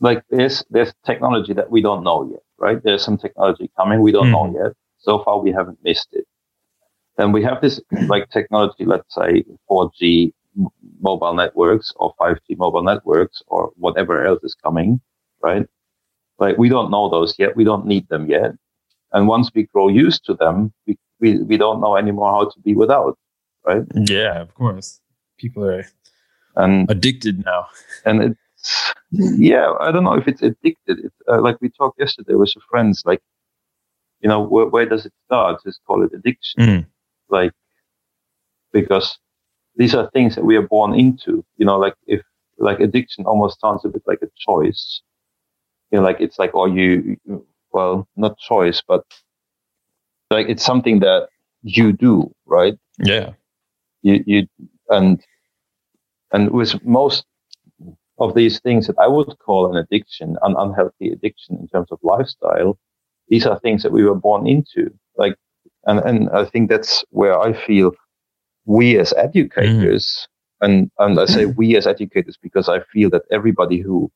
like 0.00 0.22
there's 0.30 0.64
there's 0.70 0.92
technology 1.04 1.52
that 1.54 1.70
we 1.70 1.82
don't 1.82 2.04
know 2.04 2.28
yet, 2.30 2.42
right? 2.58 2.82
There's 2.82 3.04
some 3.04 3.18
technology 3.18 3.70
coming 3.76 4.00
we 4.00 4.12
don't 4.12 4.28
mm. 4.28 4.52
know 4.52 4.64
yet. 4.64 4.72
So 4.98 5.22
far, 5.22 5.38
we 5.38 5.52
haven't 5.52 5.78
missed 5.82 6.08
it. 6.12 6.26
And 7.18 7.32
we 7.32 7.42
have 7.42 7.60
this 7.60 7.80
like 8.08 8.30
technology, 8.30 8.84
let's 8.84 9.14
say 9.14 9.44
4G 9.70 10.32
mobile 11.00 11.34
networks 11.34 11.92
or 11.96 12.14
5G 12.20 12.56
mobile 12.56 12.82
networks 12.82 13.42
or 13.48 13.72
whatever 13.76 14.24
else 14.24 14.42
is 14.42 14.54
coming, 14.54 15.00
right? 15.42 15.66
Like 16.38 16.56
we 16.58 16.68
don't 16.68 16.90
know 16.90 17.08
those 17.08 17.34
yet. 17.38 17.56
We 17.56 17.64
don't 17.64 17.86
need 17.86 18.08
them 18.08 18.28
yet. 18.28 18.52
And 19.12 19.28
once 19.28 19.50
we 19.54 19.64
grow 19.64 19.88
used 19.88 20.24
to 20.26 20.34
them, 20.34 20.72
we, 20.86 20.98
we, 21.20 21.38
we 21.42 21.56
don't 21.56 21.80
know 21.80 21.96
anymore 21.96 22.30
how 22.32 22.44
to 22.50 22.60
be 22.60 22.74
without, 22.74 23.18
right? 23.64 23.82
Yeah, 23.94 24.40
of 24.40 24.54
course. 24.54 25.00
People 25.38 25.64
are 25.64 25.84
and 26.56 26.90
addicted 26.90 27.44
now. 27.44 27.68
And 28.04 28.22
it, 28.22 28.36
yeah, 29.10 29.72
I 29.80 29.92
don't 29.92 30.04
know 30.04 30.14
if 30.14 30.28
it's 30.28 30.42
addicted. 30.42 30.98
It, 30.98 31.12
uh, 31.28 31.40
like 31.40 31.60
we 31.60 31.70
talked 31.70 31.98
yesterday 31.98 32.34
with 32.34 32.50
some 32.50 32.62
friends, 32.70 33.02
like, 33.04 33.22
you 34.20 34.28
know, 34.28 34.40
where, 34.42 34.66
where 34.66 34.86
does 34.86 35.06
it 35.06 35.12
start? 35.26 35.62
Just 35.64 35.80
call 35.86 36.02
it 36.02 36.12
addiction. 36.12 36.62
Mm. 36.62 36.86
Like, 37.28 37.52
because 38.72 39.18
these 39.76 39.94
are 39.94 40.10
things 40.10 40.34
that 40.34 40.44
we 40.44 40.56
are 40.56 40.66
born 40.66 40.94
into, 40.94 41.44
you 41.56 41.66
know, 41.66 41.78
like 41.78 41.94
if, 42.06 42.22
like 42.58 42.80
addiction 42.80 43.26
almost 43.26 43.60
sounds 43.60 43.84
a 43.84 43.88
bit 43.88 44.02
like 44.06 44.22
a 44.22 44.30
choice. 44.38 45.02
You 45.90 45.98
know, 45.98 46.04
like 46.04 46.20
it's 46.20 46.38
like, 46.38 46.54
or 46.54 46.68
you, 46.68 47.16
well, 47.72 48.08
not 48.16 48.38
choice, 48.38 48.82
but 48.86 49.04
like 50.30 50.48
it's 50.48 50.64
something 50.64 51.00
that 51.00 51.28
you 51.62 51.92
do, 51.92 52.32
right? 52.46 52.74
Yeah. 52.98 53.32
You, 54.02 54.24
you, 54.26 54.46
and, 54.88 55.22
and 56.32 56.50
with 56.50 56.82
most 56.84 57.24
of 58.18 58.34
these 58.34 58.60
things 58.60 58.86
that 58.86 58.98
I 58.98 59.06
would 59.06 59.38
call 59.38 59.70
an 59.70 59.76
addiction, 59.76 60.36
an 60.42 60.54
unhealthy 60.56 61.10
addiction 61.10 61.58
in 61.60 61.68
terms 61.68 61.88
of 61.90 61.98
lifestyle, 62.02 62.78
these 63.28 63.46
are 63.46 63.58
things 63.60 63.82
that 63.82 63.92
we 63.92 64.04
were 64.04 64.14
born 64.14 64.46
into. 64.46 64.90
Like, 65.16 65.36
and, 65.84 65.98
and 66.00 66.30
I 66.30 66.44
think 66.44 66.70
that's 66.70 67.04
where 67.10 67.38
I 67.38 67.52
feel 67.52 67.92
we 68.64 68.98
as 68.98 69.12
educators, 69.16 70.26
mm. 70.62 70.66
and, 70.66 70.90
and 70.98 71.20
I 71.20 71.26
say 71.26 71.46
we 71.46 71.76
as 71.76 71.86
educators 71.86 72.38
because 72.42 72.68
I 72.68 72.80
feel 72.92 73.10
that 73.10 73.22
everybody 73.30 73.80
who, 73.80 74.10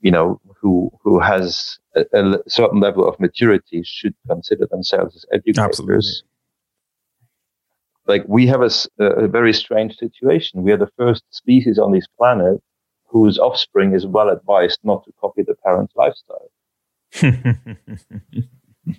you 0.00 0.10
know, 0.10 0.40
who, 0.60 0.90
who 1.02 1.20
has 1.20 1.78
a, 1.94 2.04
a 2.12 2.38
certain 2.48 2.80
level 2.80 3.08
of 3.08 3.20
maturity 3.20 3.82
should 3.84 4.14
consider 4.26 4.66
themselves 4.66 5.14
as 5.14 5.24
educators. 5.32 5.58
Absolutely. 5.58 6.10
Like 8.06 8.24
we 8.26 8.46
have 8.48 8.62
a, 8.62 8.70
a 8.98 9.28
very 9.28 9.52
strange 9.52 9.96
situation. 9.96 10.62
We 10.62 10.72
are 10.72 10.76
the 10.76 10.90
first 10.98 11.22
species 11.30 11.78
on 11.78 11.92
this 11.92 12.06
planet 12.18 12.60
whose 13.14 13.38
offspring 13.38 13.94
is 13.94 14.04
well 14.04 14.28
advised 14.28 14.80
not 14.82 15.04
to 15.04 15.12
copy 15.20 15.42
the 15.42 15.54
parent's 15.54 15.94
lifestyle. 15.94 16.50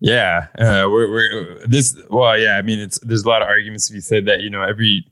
yeah, 0.00 0.48
uh, 0.58 0.88
we're, 0.90 1.08
we're 1.08 1.64
this. 1.64 1.96
Well, 2.10 2.36
yeah. 2.36 2.58
I 2.58 2.62
mean, 2.62 2.80
it's 2.80 2.98
there's 2.98 3.22
a 3.22 3.28
lot 3.28 3.40
of 3.40 3.46
arguments 3.46 3.86
to 3.86 3.92
be 3.92 4.00
said 4.00 4.26
that 4.26 4.40
you 4.40 4.50
know 4.50 4.62
every 4.62 5.06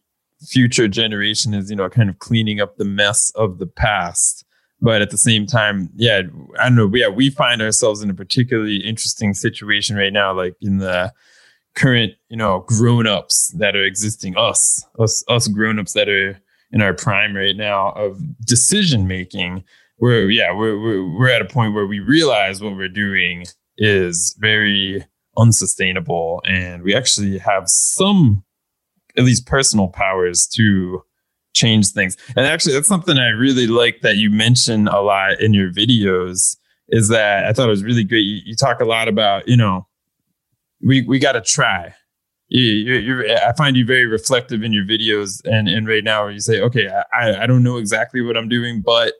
future 0.48 0.88
generation 0.88 1.54
is 1.54 1.70
you 1.70 1.76
know 1.76 1.88
kind 1.88 2.10
of 2.10 2.18
cleaning 2.18 2.60
up 2.60 2.76
the 2.76 2.84
mess 2.84 3.30
of 3.36 3.58
the 3.58 3.68
past. 3.68 4.44
But 4.80 5.00
at 5.00 5.10
the 5.10 5.18
same 5.18 5.46
time, 5.46 5.88
yeah, 5.94 6.22
I 6.58 6.64
don't 6.64 6.74
know. 6.74 6.90
Yeah, 6.92 7.06
we 7.06 7.30
find 7.30 7.62
ourselves 7.62 8.02
in 8.02 8.10
a 8.10 8.14
particularly 8.14 8.78
interesting 8.78 9.32
situation 9.32 9.94
right 9.94 10.12
now, 10.12 10.32
like 10.32 10.56
in 10.60 10.78
the 10.78 11.12
current, 11.76 12.14
you 12.28 12.36
know, 12.36 12.64
grown-ups 12.66 13.54
that 13.58 13.76
are 13.76 13.84
existing, 13.84 14.36
us, 14.36 14.84
us, 14.98 15.22
us 15.28 15.46
grown-ups 15.46 15.92
that 15.92 16.08
are 16.08 16.36
in 16.72 16.82
our 16.82 16.94
prime 16.94 17.36
right 17.36 17.56
now 17.56 17.90
of 17.90 18.18
decision 18.44 19.06
making 19.06 19.62
we're 19.98 20.30
yeah 20.30 20.52
we're, 20.52 20.78
we're 20.80 21.18
we're 21.18 21.30
at 21.30 21.42
a 21.42 21.46
point 21.46 21.74
where 21.74 21.86
we 21.86 22.00
realize 22.00 22.60
what 22.62 22.74
we're 22.74 22.88
doing 22.88 23.44
is 23.78 24.36
very 24.38 25.04
unsustainable. 25.36 26.42
And 26.46 26.82
we 26.82 26.94
actually 26.94 27.38
have 27.38 27.64
some 27.66 28.44
at 29.16 29.24
least 29.24 29.46
personal 29.46 29.88
powers 29.88 30.46
to 30.54 31.02
change 31.54 31.88
things. 31.88 32.16
And 32.36 32.46
actually 32.46 32.72
that's 32.72 32.88
something 32.88 33.18
i 33.18 33.28
really 33.28 33.66
like 33.66 34.00
that 34.00 34.16
you 34.16 34.30
mention 34.30 34.88
a 34.88 35.00
lot 35.00 35.40
in 35.40 35.52
your 35.52 35.70
videos 35.70 36.56
is 36.88 37.08
that 37.08 37.44
i 37.44 37.52
thought 37.52 37.66
it 37.66 37.70
was 37.70 37.84
really 37.84 38.04
great. 38.04 38.20
You, 38.20 38.40
you 38.44 38.56
talk 38.56 38.80
a 38.80 38.86
lot 38.86 39.06
about 39.06 39.46
you 39.46 39.56
know 39.56 39.86
we 40.82 41.02
we 41.02 41.18
got 41.18 41.32
to 41.32 41.42
try 41.42 41.94
you, 42.58 43.34
I 43.36 43.52
find 43.56 43.76
you 43.76 43.84
very 43.84 44.06
reflective 44.06 44.62
in 44.62 44.72
your 44.72 44.84
videos, 44.84 45.40
and 45.44 45.68
and 45.68 45.86
right 45.86 46.04
now 46.04 46.24
where 46.24 46.32
you 46.32 46.40
say, 46.40 46.60
okay, 46.60 46.88
I 47.12 47.42
I 47.42 47.46
don't 47.46 47.62
know 47.62 47.78
exactly 47.78 48.20
what 48.20 48.36
I'm 48.36 48.48
doing, 48.48 48.82
but 48.82 49.14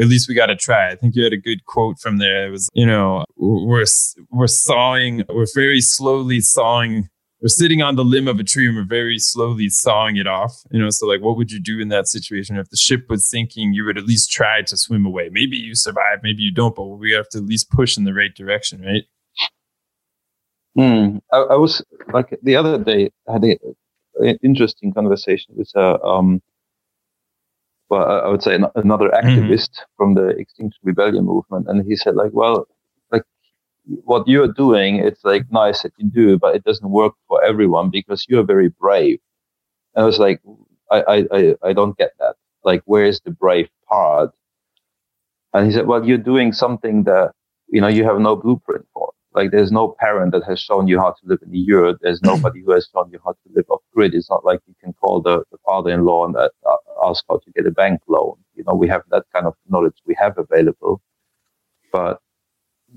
at 0.00 0.06
least 0.06 0.28
we 0.28 0.34
got 0.34 0.46
to 0.46 0.56
try. 0.56 0.90
I 0.90 0.94
think 0.94 1.14
you 1.14 1.24
had 1.24 1.32
a 1.32 1.36
good 1.36 1.64
quote 1.66 1.98
from 1.98 2.18
there. 2.18 2.46
It 2.46 2.50
was, 2.50 2.68
you 2.74 2.86
know, 2.86 3.24
we're 3.36 3.84
we're 4.30 4.46
sawing, 4.46 5.24
we're 5.28 5.46
very 5.54 5.80
slowly 5.80 6.40
sawing. 6.40 7.08
We're 7.42 7.48
sitting 7.48 7.80
on 7.80 7.96
the 7.96 8.04
limb 8.04 8.28
of 8.28 8.38
a 8.38 8.44
tree 8.44 8.66
and 8.66 8.76
we're 8.76 8.84
very 8.84 9.18
slowly 9.18 9.70
sawing 9.70 10.16
it 10.16 10.26
off. 10.26 10.62
You 10.70 10.78
know, 10.78 10.90
so 10.90 11.06
like, 11.06 11.22
what 11.22 11.38
would 11.38 11.50
you 11.50 11.58
do 11.58 11.80
in 11.80 11.88
that 11.88 12.06
situation 12.06 12.58
if 12.58 12.68
the 12.68 12.76
ship 12.76 13.06
was 13.08 13.26
sinking? 13.26 13.72
You 13.72 13.86
would 13.86 13.96
at 13.96 14.04
least 14.04 14.30
try 14.30 14.60
to 14.60 14.76
swim 14.76 15.06
away. 15.06 15.30
Maybe 15.32 15.56
you 15.56 15.74
survive, 15.74 16.18
maybe 16.22 16.42
you 16.42 16.52
don't, 16.52 16.74
but 16.74 16.84
we 16.84 17.12
have 17.12 17.30
to 17.30 17.38
at 17.38 17.46
least 17.46 17.70
push 17.70 17.96
in 17.96 18.04
the 18.04 18.12
right 18.12 18.34
direction, 18.34 18.82
right? 18.82 19.04
Hmm. 20.76 21.18
I, 21.32 21.38
I, 21.38 21.56
was 21.56 21.84
like 22.12 22.38
the 22.42 22.56
other 22.56 22.78
day 22.78 23.10
I 23.28 23.32
had 23.32 23.42
an 23.42 23.58
interesting 24.42 24.92
conversation 24.94 25.54
with 25.56 25.70
a 25.74 26.00
um, 26.02 26.40
well, 27.88 28.06
I 28.24 28.28
would 28.28 28.42
say 28.42 28.54
another 28.54 29.08
mm-hmm. 29.08 29.28
activist 29.28 29.70
mm-hmm. 29.72 29.96
from 29.96 30.14
the 30.14 30.28
Extinction 30.28 30.78
Rebellion 30.84 31.24
movement, 31.24 31.66
and 31.68 31.84
he 31.84 31.96
said 31.96 32.14
like, 32.14 32.30
well, 32.32 32.68
like 33.10 33.24
what 34.04 34.28
you're 34.28 34.52
doing, 34.52 34.96
it's 34.96 35.24
like 35.24 35.50
nice 35.50 35.82
that 35.82 35.92
you 35.96 36.08
do, 36.08 36.38
but 36.38 36.54
it 36.54 36.62
doesn't 36.62 36.88
work 36.88 37.14
for 37.26 37.42
everyone 37.44 37.90
because 37.90 38.26
you're 38.28 38.44
very 38.44 38.68
brave. 38.68 39.18
And 39.94 40.04
I 40.04 40.06
was 40.06 40.20
like, 40.20 40.40
I, 40.90 41.26
I, 41.32 41.54
I 41.64 41.72
don't 41.72 41.96
get 41.98 42.12
that. 42.20 42.36
Like, 42.64 42.82
where's 42.84 43.20
the 43.20 43.30
brave 43.30 43.68
part? 43.88 44.30
And 45.52 45.66
he 45.66 45.72
said, 45.72 45.86
well, 45.86 46.04
you're 46.04 46.18
doing 46.18 46.52
something 46.52 47.04
that, 47.04 47.32
you 47.68 47.80
know, 47.80 47.88
you 47.88 48.04
have 48.04 48.20
no 48.20 48.36
blueprint 48.36 48.86
for. 48.92 49.09
Like 49.34 49.52
there's 49.52 49.72
no 49.72 49.96
parent 50.00 50.32
that 50.32 50.44
has 50.44 50.60
shown 50.60 50.88
you 50.88 50.98
how 51.00 51.10
to 51.12 51.20
live 51.26 51.40
in 51.42 51.50
the 51.52 51.58
yurt. 51.58 51.98
There's 52.02 52.22
nobody 52.24 52.62
who 52.62 52.72
has 52.72 52.88
shown 52.92 53.10
you 53.12 53.20
how 53.24 53.32
to 53.32 53.50
live 53.54 53.66
off 53.70 53.82
grid. 53.94 54.14
It's 54.14 54.30
not 54.30 54.44
like 54.44 54.60
you 54.66 54.74
can 54.82 54.92
call 54.94 55.22
the, 55.22 55.44
the 55.52 55.58
father-in-law 55.66 56.26
and 56.26 56.36
uh, 56.36 56.48
ask 57.04 57.24
how 57.28 57.38
to 57.38 57.52
get 57.52 57.66
a 57.66 57.70
bank 57.70 58.00
loan. 58.08 58.36
You 58.56 58.64
know, 58.66 58.74
we 58.74 58.88
have 58.88 59.02
that 59.10 59.26
kind 59.34 59.46
of 59.46 59.54
knowledge 59.68 59.96
we 60.06 60.16
have 60.18 60.38
available, 60.38 61.00
but 61.92 62.20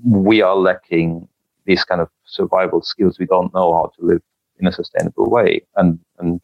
we 0.04 0.42
are 0.42 0.56
lacking 0.56 1.28
these 1.66 1.84
kind 1.84 2.00
of 2.00 2.08
survival 2.26 2.82
skills. 2.82 3.18
We 3.18 3.26
don't 3.26 3.54
know 3.54 3.74
how 3.74 3.92
to 3.98 4.06
live 4.06 4.22
in 4.58 4.66
a 4.66 4.72
sustainable 4.72 5.30
way. 5.30 5.62
And, 5.76 6.00
and 6.18 6.40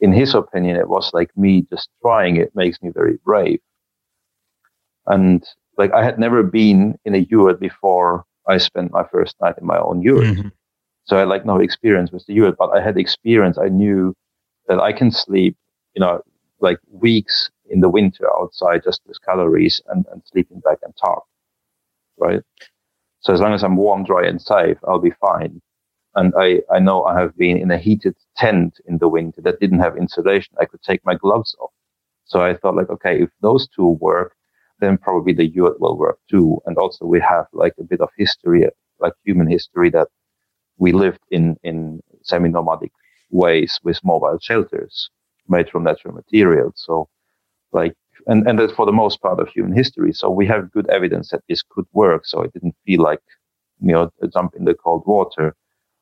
in 0.00 0.12
his 0.12 0.34
opinion, 0.34 0.76
it 0.76 0.88
was 0.88 1.10
like 1.14 1.36
me 1.36 1.66
just 1.70 1.90
trying 2.02 2.36
it 2.36 2.54
makes 2.56 2.82
me 2.82 2.90
very 2.94 3.18
brave. 3.24 3.60
And 5.06 5.44
like 5.78 5.92
I 5.92 6.04
had 6.04 6.18
never 6.18 6.42
been 6.42 6.96
in 7.04 7.14
a 7.14 7.18
yurt 7.30 7.60
before 7.60 8.24
I 8.48 8.58
spent 8.58 8.92
my 8.92 9.04
first 9.04 9.36
night 9.40 9.54
in 9.60 9.66
my 9.66 9.78
own 9.78 10.02
yurt. 10.02 10.24
Mm-hmm. 10.24 10.48
So 11.04 11.16
I 11.16 11.20
had 11.20 11.28
like 11.28 11.44
no 11.44 11.58
experience 11.58 12.12
with 12.12 12.26
the 12.26 12.34
yurt, 12.34 12.56
but 12.58 12.70
I 12.70 12.80
had 12.80 12.96
experience. 12.96 13.58
I 13.58 13.68
knew 13.68 14.14
that 14.68 14.80
I 14.80 14.92
can 14.92 15.10
sleep, 15.10 15.56
you 15.94 16.00
know, 16.00 16.20
like 16.60 16.78
weeks 16.90 17.50
in 17.68 17.80
the 17.80 17.88
winter 17.88 18.28
outside 18.38 18.82
just 18.84 19.00
with 19.06 19.18
calories 19.24 19.80
and, 19.88 20.06
and 20.12 20.22
sleeping 20.24 20.60
bag 20.60 20.78
and 20.82 20.94
talk. 20.96 21.24
Right. 22.18 22.42
So 23.20 23.32
as 23.32 23.40
long 23.40 23.52
as 23.52 23.62
I'm 23.62 23.76
warm, 23.76 24.04
dry 24.04 24.26
and 24.26 24.40
safe, 24.40 24.78
I'll 24.86 25.00
be 25.00 25.12
fine. 25.20 25.60
And 26.14 26.34
I, 26.38 26.60
I 26.70 26.78
know 26.78 27.04
I 27.04 27.18
have 27.18 27.36
been 27.36 27.56
in 27.56 27.70
a 27.70 27.78
heated 27.78 28.14
tent 28.36 28.80
in 28.86 28.98
the 28.98 29.08
winter 29.08 29.40
that 29.42 29.60
didn't 29.60 29.78
have 29.78 29.96
insulation. 29.96 30.54
I 30.60 30.66
could 30.66 30.82
take 30.82 31.04
my 31.06 31.14
gloves 31.14 31.56
off. 31.60 31.70
So 32.24 32.40
I 32.40 32.54
thought 32.54 32.76
like, 32.76 32.90
okay, 32.90 33.22
if 33.22 33.30
those 33.40 33.66
two 33.68 33.88
work, 34.00 34.34
then 34.82 34.98
probably 34.98 35.32
the 35.32 35.46
yurt 35.46 35.80
will 35.80 35.96
work 35.96 36.18
too. 36.28 36.60
And 36.66 36.76
also 36.76 37.06
we 37.06 37.20
have 37.20 37.46
like 37.52 37.74
a 37.78 37.84
bit 37.84 38.00
of 38.00 38.10
history, 38.18 38.66
like 38.98 39.14
human 39.24 39.48
history 39.48 39.88
that 39.90 40.08
we 40.76 40.92
lived 40.92 41.20
in, 41.30 41.56
in 41.62 42.00
semi-nomadic 42.22 42.92
ways 43.30 43.80
with 43.84 44.04
mobile 44.04 44.38
shelters 44.42 45.08
made 45.48 45.70
from 45.70 45.84
natural 45.84 46.14
materials. 46.14 46.74
So 46.76 47.08
like, 47.72 47.94
and, 48.26 48.46
and 48.46 48.58
that's 48.58 48.72
for 48.72 48.86
the 48.86 48.92
most 48.92 49.20
part 49.22 49.40
of 49.40 49.48
human 49.48 49.74
history. 49.74 50.12
So 50.12 50.30
we 50.30 50.46
have 50.46 50.72
good 50.72 50.88
evidence 50.90 51.30
that 51.30 51.42
this 51.48 51.62
could 51.62 51.86
work. 51.92 52.26
So 52.26 52.42
it 52.42 52.52
didn't 52.52 52.76
feel 52.84 53.02
like, 53.02 53.22
you 53.80 53.92
know, 53.92 54.10
a 54.20 54.28
jump 54.28 54.54
in 54.54 54.64
the 54.64 54.74
cold 54.74 55.04
water. 55.06 55.54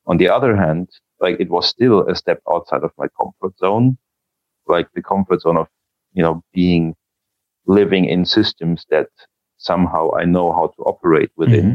On 0.07 0.17
the 0.17 0.29
other 0.29 0.55
hand, 0.55 0.89
like 1.19 1.39
it 1.39 1.49
was 1.49 1.67
still 1.67 2.07
a 2.07 2.15
step 2.15 2.41
outside 2.51 2.83
of 2.83 2.91
my 2.97 3.07
comfort 3.19 3.57
zone, 3.57 3.97
like 4.67 4.87
the 4.93 5.01
comfort 5.01 5.41
zone 5.41 5.57
of, 5.57 5.67
you 6.13 6.23
know, 6.23 6.43
being 6.53 6.95
living 7.67 8.05
in 8.05 8.25
systems 8.25 8.85
that 8.89 9.07
somehow 9.57 10.11
I 10.15 10.25
know 10.25 10.51
how 10.51 10.67
to 10.67 10.81
operate 10.83 11.31
within. 11.35 11.65
Mm-hmm. 11.65 11.73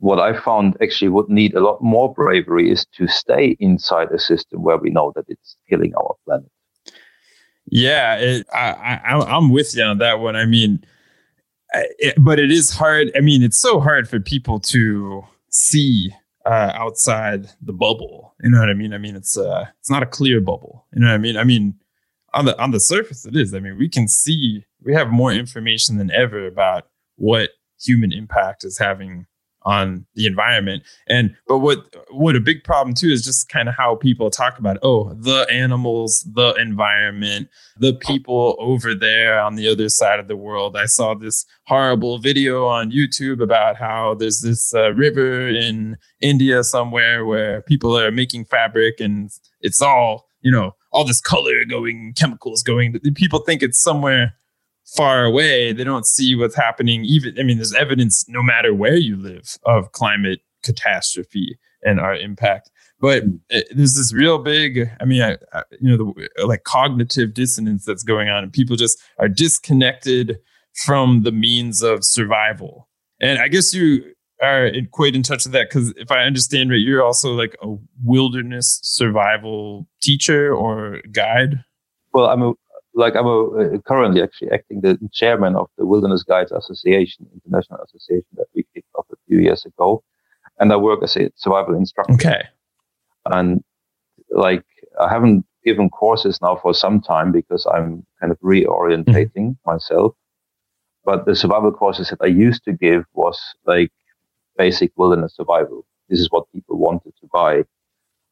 What 0.00 0.20
I 0.20 0.38
found 0.38 0.76
actually 0.80 1.08
would 1.08 1.28
need 1.28 1.54
a 1.54 1.60
lot 1.60 1.82
more 1.82 2.14
bravery 2.14 2.70
is 2.70 2.86
to 2.96 3.08
stay 3.08 3.56
inside 3.58 4.12
a 4.12 4.18
system 4.18 4.62
where 4.62 4.76
we 4.76 4.90
know 4.90 5.12
that 5.16 5.24
it's 5.26 5.56
killing 5.68 5.92
our 5.96 6.14
planet. 6.24 6.50
Yeah, 7.66 8.16
it, 8.16 8.46
I, 8.54 9.00
I, 9.04 9.36
I'm 9.36 9.50
with 9.50 9.76
you 9.76 9.82
on 9.82 9.98
that 9.98 10.20
one. 10.20 10.36
I 10.36 10.46
mean, 10.46 10.84
it, 11.74 12.14
but 12.18 12.38
it 12.38 12.50
is 12.50 12.70
hard. 12.70 13.10
I 13.16 13.20
mean, 13.20 13.42
it's 13.42 13.58
so 13.58 13.80
hard 13.80 14.08
for 14.08 14.20
people 14.20 14.60
to 14.60 15.24
see 15.50 16.12
uh, 16.46 16.70
outside 16.74 17.48
the 17.60 17.72
bubble. 17.72 18.34
You 18.42 18.50
know 18.50 18.60
what 18.60 18.70
I 18.70 18.74
mean? 18.74 18.94
I 18.94 18.98
mean, 18.98 19.16
it's 19.16 19.36
uh, 19.36 19.66
it's 19.80 19.90
not 19.90 20.02
a 20.02 20.06
clear 20.06 20.40
bubble. 20.40 20.86
You 20.94 21.00
know 21.00 21.08
what 21.08 21.14
I 21.14 21.18
mean? 21.18 21.36
I 21.36 21.44
mean, 21.44 21.74
on 22.34 22.44
the 22.44 22.60
on 22.60 22.70
the 22.70 22.80
surface 22.80 23.24
it 23.24 23.36
is. 23.36 23.54
I 23.54 23.60
mean, 23.60 23.78
we 23.78 23.88
can 23.88 24.08
see 24.08 24.64
we 24.82 24.94
have 24.94 25.10
more 25.10 25.32
information 25.32 25.98
than 25.98 26.10
ever 26.10 26.46
about 26.46 26.86
what 27.16 27.50
human 27.80 28.12
impact 28.12 28.64
is 28.64 28.78
having 28.78 29.26
on 29.62 30.06
the 30.14 30.26
environment. 30.26 30.82
And 31.08 31.36
but 31.46 31.58
what 31.58 31.78
what 32.10 32.36
a 32.36 32.40
big 32.40 32.64
problem 32.64 32.94
too 32.94 33.08
is 33.08 33.22
just 33.22 33.48
kind 33.48 33.68
of 33.68 33.74
how 33.76 33.96
people 33.96 34.30
talk 34.30 34.58
about 34.58 34.78
oh 34.82 35.12
the 35.14 35.46
animals, 35.50 36.26
the 36.32 36.54
environment, 36.54 37.48
the 37.78 37.94
people 37.94 38.56
over 38.58 38.94
there 38.94 39.38
on 39.38 39.56
the 39.56 39.68
other 39.68 39.88
side 39.88 40.20
of 40.20 40.28
the 40.28 40.36
world. 40.36 40.76
I 40.76 40.86
saw 40.86 41.14
this 41.14 41.44
horrible 41.66 42.18
video 42.18 42.66
on 42.66 42.92
YouTube 42.92 43.42
about 43.42 43.76
how 43.76 44.14
there's 44.14 44.40
this 44.40 44.72
uh, 44.74 44.94
river 44.94 45.48
in 45.48 45.96
India 46.20 46.64
somewhere 46.64 47.26
where 47.26 47.62
people 47.62 47.98
are 47.98 48.10
making 48.10 48.46
fabric 48.46 49.00
and 49.00 49.30
it's 49.60 49.82
all 49.82 50.28
you 50.40 50.50
know 50.50 50.74
all 50.90 51.04
this 51.04 51.20
color 51.20 51.64
going, 51.64 52.14
chemicals 52.16 52.62
going. 52.62 52.98
People 53.14 53.40
think 53.40 53.62
it's 53.62 53.80
somewhere 53.80 54.34
far 54.96 55.24
away. 55.24 55.72
They 55.72 55.84
don't 55.84 56.06
see 56.06 56.34
what's 56.34 56.56
happening. 56.56 57.04
Even 57.04 57.38
I 57.38 57.42
mean, 57.42 57.58
there's 57.58 57.74
evidence 57.74 58.24
no 58.28 58.42
matter 58.42 58.74
where 58.74 58.96
you 58.96 59.16
live 59.16 59.58
of 59.64 59.92
climate 59.92 60.40
catastrophe 60.62 61.58
and 61.82 62.00
our 62.00 62.14
impact. 62.14 62.70
But 63.00 63.22
uh, 63.52 63.60
there's 63.70 63.94
this 63.94 64.12
real 64.12 64.38
big, 64.38 64.90
I 65.00 65.04
mean, 65.04 65.22
I, 65.22 65.36
I, 65.52 65.62
you 65.80 65.96
know, 65.96 65.96
the 65.96 66.44
like 66.44 66.64
cognitive 66.64 67.32
dissonance 67.32 67.84
that's 67.84 68.02
going 68.02 68.28
on, 68.28 68.42
and 68.42 68.52
people 68.52 68.76
just 68.76 69.00
are 69.18 69.28
disconnected 69.28 70.38
from 70.84 71.22
the 71.22 71.32
means 71.32 71.82
of 71.82 72.04
survival. 72.04 72.88
And 73.20 73.38
I 73.38 73.48
guess 73.48 73.72
you 73.72 74.14
are 74.42 74.66
in, 74.66 74.86
quite 74.86 75.14
in 75.14 75.22
touch 75.22 75.44
with 75.44 75.52
that 75.52 75.68
because 75.68 75.92
if 75.96 76.10
I 76.10 76.22
understand 76.22 76.70
right, 76.70 76.80
you're 76.80 77.02
also 77.02 77.32
like 77.32 77.56
a 77.62 77.74
wilderness 78.04 78.80
survival 78.82 79.86
teacher 80.00 80.54
or 80.54 81.00
guide. 81.12 81.64
Well, 82.12 82.26
I'm 82.26 82.42
a 82.42 82.52
like 82.94 83.14
I'm 83.14 83.26
a, 83.26 83.44
uh, 83.44 83.78
currently 83.86 84.22
actually 84.22 84.50
acting 84.50 84.80
the 84.80 84.98
chairman 85.12 85.54
of 85.54 85.68
the 85.78 85.86
Wilderness 85.86 86.22
Guides 86.24 86.52
Association, 86.52 87.26
international 87.32 87.80
association 87.84 88.26
that 88.36 88.46
we 88.54 88.64
kicked 88.74 88.88
off 88.96 89.06
a 89.12 89.16
few 89.26 89.38
years 89.38 89.64
ago, 89.64 90.02
and 90.58 90.72
I 90.72 90.76
work 90.76 91.02
as 91.02 91.16
a 91.16 91.30
survival 91.36 91.74
instructor. 91.74 92.14
Okay. 92.14 92.42
And 93.26 93.62
like 94.30 94.64
I 95.00 95.08
haven't 95.08 95.44
given 95.64 95.90
courses 95.90 96.40
now 96.40 96.56
for 96.56 96.74
some 96.74 97.00
time 97.00 97.30
because 97.32 97.66
I'm 97.66 98.04
kind 98.20 98.32
of 98.32 98.38
reorientating 98.40 99.30
mm-hmm. 99.36 99.70
myself. 99.70 100.14
But 101.04 101.24
the 101.24 101.34
survival 101.34 101.72
courses 101.72 102.10
that 102.10 102.20
I 102.20 102.26
used 102.26 102.64
to 102.64 102.72
give 102.72 103.04
was 103.14 103.40
like 103.66 103.92
basic 104.58 104.92
wilderness 104.96 105.36
survival. 105.36 105.86
This 106.10 106.20
is 106.20 106.30
what 106.30 106.52
people 106.52 106.76
wanted 106.78 107.14
to 107.20 107.28
buy. 107.32 107.62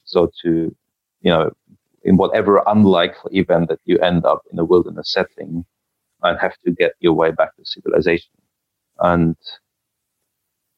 So 0.04 0.30
to, 0.42 0.74
you 1.22 1.30
know, 1.30 1.52
in 2.02 2.16
whatever 2.16 2.62
unlikely 2.66 3.38
event 3.38 3.68
that 3.68 3.80
you 3.84 3.98
end 3.98 4.24
up 4.26 4.42
in 4.52 4.58
a 4.58 4.64
wilderness 4.64 5.10
setting 5.10 5.64
and 6.22 6.38
have 6.38 6.56
to 6.64 6.70
get 6.70 6.92
your 7.00 7.14
way 7.14 7.30
back 7.30 7.56
to 7.56 7.64
civilization. 7.64 8.30
And 8.98 9.36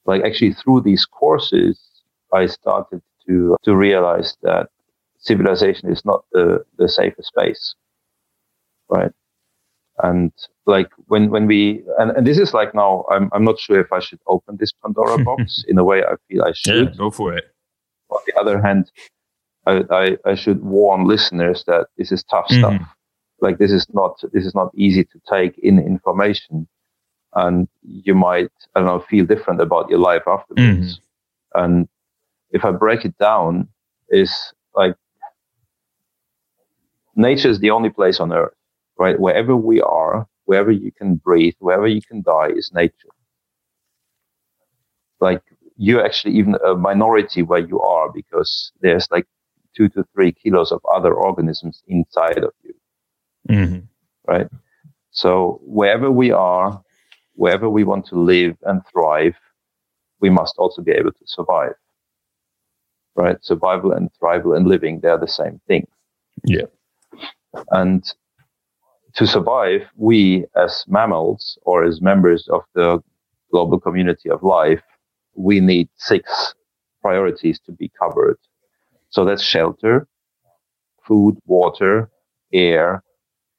like 0.06 0.22
actually 0.24 0.54
through 0.54 0.82
these 0.82 1.04
courses, 1.04 1.78
I 2.32 2.46
started 2.46 3.02
to, 3.26 3.56
to 3.62 3.76
realize 3.76 4.36
that 4.42 4.68
civilization 5.18 5.90
is 5.90 6.04
not 6.04 6.24
the, 6.32 6.64
the 6.78 6.88
safest 6.88 7.28
space. 7.28 7.74
Right. 8.88 9.12
And 10.02 10.32
like 10.68 10.90
when, 11.06 11.30
when 11.30 11.46
we, 11.46 11.82
and, 11.98 12.10
and 12.12 12.26
this 12.26 12.38
is 12.38 12.52
like 12.52 12.74
now, 12.74 13.04
I'm, 13.10 13.30
I'm 13.32 13.44
not 13.44 13.58
sure 13.58 13.80
if 13.80 13.92
I 13.92 14.00
should 14.00 14.20
open 14.26 14.56
this 14.58 14.72
Pandora 14.72 15.24
box 15.24 15.64
in 15.66 15.78
a 15.78 15.84
way 15.84 16.02
I 16.02 16.14
feel 16.28 16.42
I 16.42 16.52
should. 16.54 16.90
Yeah, 16.90 16.96
go 16.96 17.10
for 17.10 17.34
it. 17.34 17.44
On 18.10 18.20
the 18.26 18.38
other 18.38 18.60
hand, 18.60 18.90
I, 19.66 19.82
I, 19.90 20.16
I 20.24 20.34
should 20.34 20.62
warn 20.62 21.06
listeners 21.06 21.64
that 21.66 21.88
this 21.96 22.12
is 22.12 22.22
tough 22.24 22.48
mm-hmm. 22.48 22.76
stuff. 22.76 22.88
Like 23.40 23.58
this 23.58 23.72
is 23.72 23.86
not, 23.92 24.20
this 24.32 24.44
is 24.44 24.54
not 24.54 24.70
easy 24.74 25.04
to 25.04 25.20
take 25.30 25.58
in 25.58 25.78
information 25.78 26.68
and 27.34 27.68
you 27.82 28.14
might, 28.14 28.50
I 28.74 28.80
don't 28.80 28.86
know, 28.86 29.00
feel 29.00 29.24
different 29.24 29.60
about 29.60 29.88
your 29.90 29.98
life 29.98 30.22
afterwards. 30.26 31.00
Mm-hmm. 31.54 31.64
And 31.64 31.88
if 32.50 32.64
I 32.64 32.72
break 32.72 33.04
it 33.04 33.16
down, 33.18 33.68
is 34.10 34.52
like 34.74 34.94
nature 37.14 37.50
is 37.50 37.60
the 37.60 37.70
only 37.70 37.90
place 37.90 38.20
on 38.20 38.32
earth, 38.32 38.54
right? 38.98 39.18
Wherever 39.18 39.56
we 39.56 39.80
are, 39.80 40.26
wherever 40.48 40.70
you 40.70 40.90
can 40.90 41.16
breathe, 41.16 41.52
wherever 41.58 41.86
you 41.86 42.00
can 42.00 42.22
die 42.22 42.48
is 42.48 42.72
nature. 42.72 43.12
Like 45.20 45.42
you're 45.76 46.02
actually 46.02 46.36
even 46.36 46.56
a 46.66 46.74
minority 46.74 47.42
where 47.42 47.60
you 47.60 47.78
are 47.82 48.10
because 48.10 48.72
there's 48.80 49.06
like 49.10 49.26
two 49.76 49.90
to 49.90 50.06
three 50.14 50.32
kilos 50.32 50.72
of 50.72 50.80
other 50.90 51.12
organisms 51.12 51.82
inside 51.86 52.38
of 52.38 52.52
you. 52.62 52.74
Mm-hmm. 53.50 53.80
Right. 54.26 54.48
So 55.10 55.60
wherever 55.64 56.10
we 56.10 56.30
are, 56.30 56.82
wherever 57.34 57.68
we 57.68 57.84
want 57.84 58.06
to 58.06 58.16
live 58.16 58.56
and 58.62 58.80
thrive, 58.90 59.36
we 60.20 60.30
must 60.30 60.54
also 60.56 60.80
be 60.80 60.92
able 60.92 61.12
to 61.12 61.26
survive. 61.26 61.74
Right? 63.16 63.36
Survival 63.42 63.92
and 63.92 64.08
thrival 64.18 64.56
and 64.56 64.66
living, 64.66 65.00
they're 65.00 65.18
the 65.18 65.28
same 65.28 65.60
thing. 65.68 65.86
Yeah. 66.42 66.68
And 67.70 68.02
to 69.14 69.26
survive, 69.26 69.82
we 69.96 70.44
as 70.56 70.84
mammals 70.88 71.58
or 71.62 71.84
as 71.84 72.00
members 72.00 72.48
of 72.48 72.62
the 72.74 73.00
global 73.50 73.80
community 73.80 74.30
of 74.30 74.42
life, 74.42 74.82
we 75.34 75.60
need 75.60 75.88
six 75.96 76.54
priorities 77.00 77.58
to 77.60 77.72
be 77.72 77.90
covered. 77.98 78.38
So 79.10 79.24
that's 79.24 79.42
shelter, 79.42 80.06
food, 81.06 81.38
water, 81.46 82.10
air, 82.52 83.02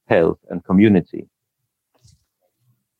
health, 0.06 0.38
and 0.48 0.64
community. 0.64 1.28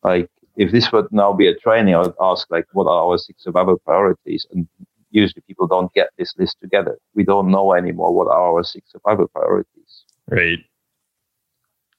Like 0.03 0.29
if 0.57 0.71
this 0.71 0.91
would 0.91 1.07
now 1.11 1.33
be 1.33 1.47
a 1.47 1.55
training, 1.55 1.95
I 1.95 1.99
would 1.99 2.13
ask 2.19 2.49
like, 2.49 2.65
what 2.73 2.85
are 2.85 3.03
our 3.05 3.17
six 3.17 3.43
survival 3.43 3.77
priorities? 3.77 4.45
And 4.51 4.67
usually 5.11 5.43
people 5.47 5.67
don't 5.67 5.93
get 5.93 6.09
this 6.17 6.33
list 6.37 6.57
together. 6.61 6.97
We 7.15 7.23
don't 7.23 7.51
know 7.51 7.73
anymore 7.73 8.13
what 8.13 8.27
are 8.27 8.55
our 8.55 8.63
six 8.63 8.91
survival 8.91 9.27
priorities. 9.27 10.05
Right. 10.29 10.59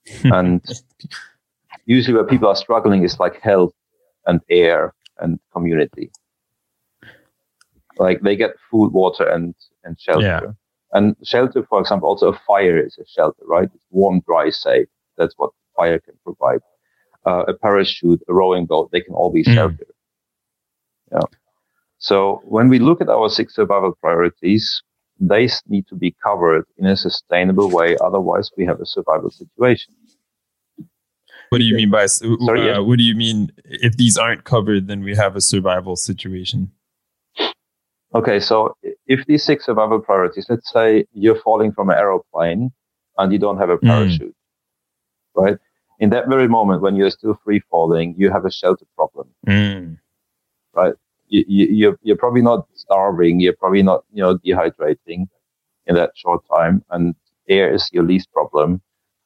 and 0.24 0.64
usually 1.86 2.14
where 2.14 2.24
people 2.24 2.48
are 2.48 2.56
struggling 2.56 3.04
is 3.04 3.18
like 3.20 3.40
health 3.40 3.74
and 4.26 4.40
air 4.50 4.94
and 5.18 5.38
community. 5.52 6.10
Like 7.98 8.22
they 8.22 8.36
get 8.36 8.52
food, 8.70 8.92
water, 8.92 9.26
and 9.28 9.54
and 9.84 10.00
shelter. 10.00 10.22
Yeah. 10.22 10.40
And 10.94 11.16
shelter, 11.22 11.64
for 11.68 11.80
example, 11.80 12.08
also 12.08 12.32
a 12.32 12.40
fire 12.46 12.78
is 12.78 12.98
a 12.98 13.06
shelter, 13.06 13.42
right? 13.46 13.68
It's 13.74 13.86
warm, 13.90 14.22
dry, 14.26 14.50
safe. 14.50 14.88
That's 15.16 15.34
what 15.36 15.50
fire 15.76 15.98
can 15.98 16.14
provide 16.24 16.60
uh, 17.26 17.44
a 17.48 17.54
parachute, 17.54 18.22
a 18.28 18.34
rowing 18.34 18.66
boat, 18.66 18.90
they 18.92 19.00
can 19.00 19.14
all 19.14 19.30
be 19.30 19.44
sheltered. 19.44 19.92
Mm. 21.12 21.12
Yeah. 21.12 21.38
So 21.98 22.42
when 22.44 22.68
we 22.68 22.78
look 22.78 23.00
at 23.00 23.08
our 23.08 23.28
six 23.28 23.54
survival 23.54 23.96
priorities, 24.00 24.82
they 25.28 25.48
need 25.68 25.86
to 25.88 25.94
be 25.94 26.14
covered 26.22 26.64
in 26.78 26.86
a 26.86 26.96
sustainable 26.96 27.70
way. 27.70 27.96
Otherwise, 27.98 28.50
we 28.56 28.64
have 28.66 28.80
a 28.80 28.86
survival 28.86 29.30
situation. 29.30 29.94
What 31.50 31.58
do 31.58 31.64
you 31.64 31.76
mean 31.76 31.90
by? 31.90 32.06
Sorry, 32.06 32.70
uh, 32.70 32.82
What 32.82 32.98
do 32.98 33.04
you 33.04 33.14
mean 33.14 33.52
if 33.64 33.96
these 33.96 34.16
aren't 34.16 34.44
covered, 34.44 34.88
then 34.88 35.02
we 35.02 35.14
have 35.14 35.36
a 35.36 35.40
survival 35.40 35.96
situation? 35.96 36.72
Okay, 38.14 38.40
so 38.40 38.76
if 39.06 39.24
these 39.26 39.42
six 39.44 39.66
survival 39.66 40.00
priorities, 40.00 40.46
let's 40.48 40.70
say 40.72 41.06
you're 41.12 41.40
falling 41.40 41.72
from 41.72 41.90
an 41.90 41.96
aeroplane 41.96 42.72
and 43.18 43.32
you 43.32 43.38
don't 43.38 43.58
have 43.58 43.70
a 43.70 43.76
hmm. 43.76 43.86
parachute, 43.86 44.34
mm. 45.36 45.44
right? 45.44 45.58
in 46.02 46.10
that 46.10 46.28
very 46.28 46.48
moment 46.48 46.82
when 46.82 46.96
you're 46.96 47.10
still 47.10 47.38
free 47.44 47.60
falling, 47.70 48.12
you 48.18 48.28
have 48.28 48.44
a 48.44 48.50
shelter 48.50 48.84
problem, 48.96 49.28
mm. 49.46 49.96
right? 50.74 50.94
You, 51.32 51.44
you, 51.48 51.66
you're, 51.70 51.98
you're 52.02 52.16
probably 52.16 52.42
not 52.42 52.66
starving. 52.74 53.40
You're 53.40 53.56
probably 53.56 53.82
not, 53.82 54.04
you 54.12 54.22
know, 54.22 54.38
dehydrating 54.38 55.26
in 55.86 55.94
that 55.94 56.12
short 56.14 56.42
time. 56.54 56.84
And 56.90 57.14
air 57.48 57.74
is 57.74 57.88
your 57.92 58.04
least 58.04 58.30
problem. 58.32 58.82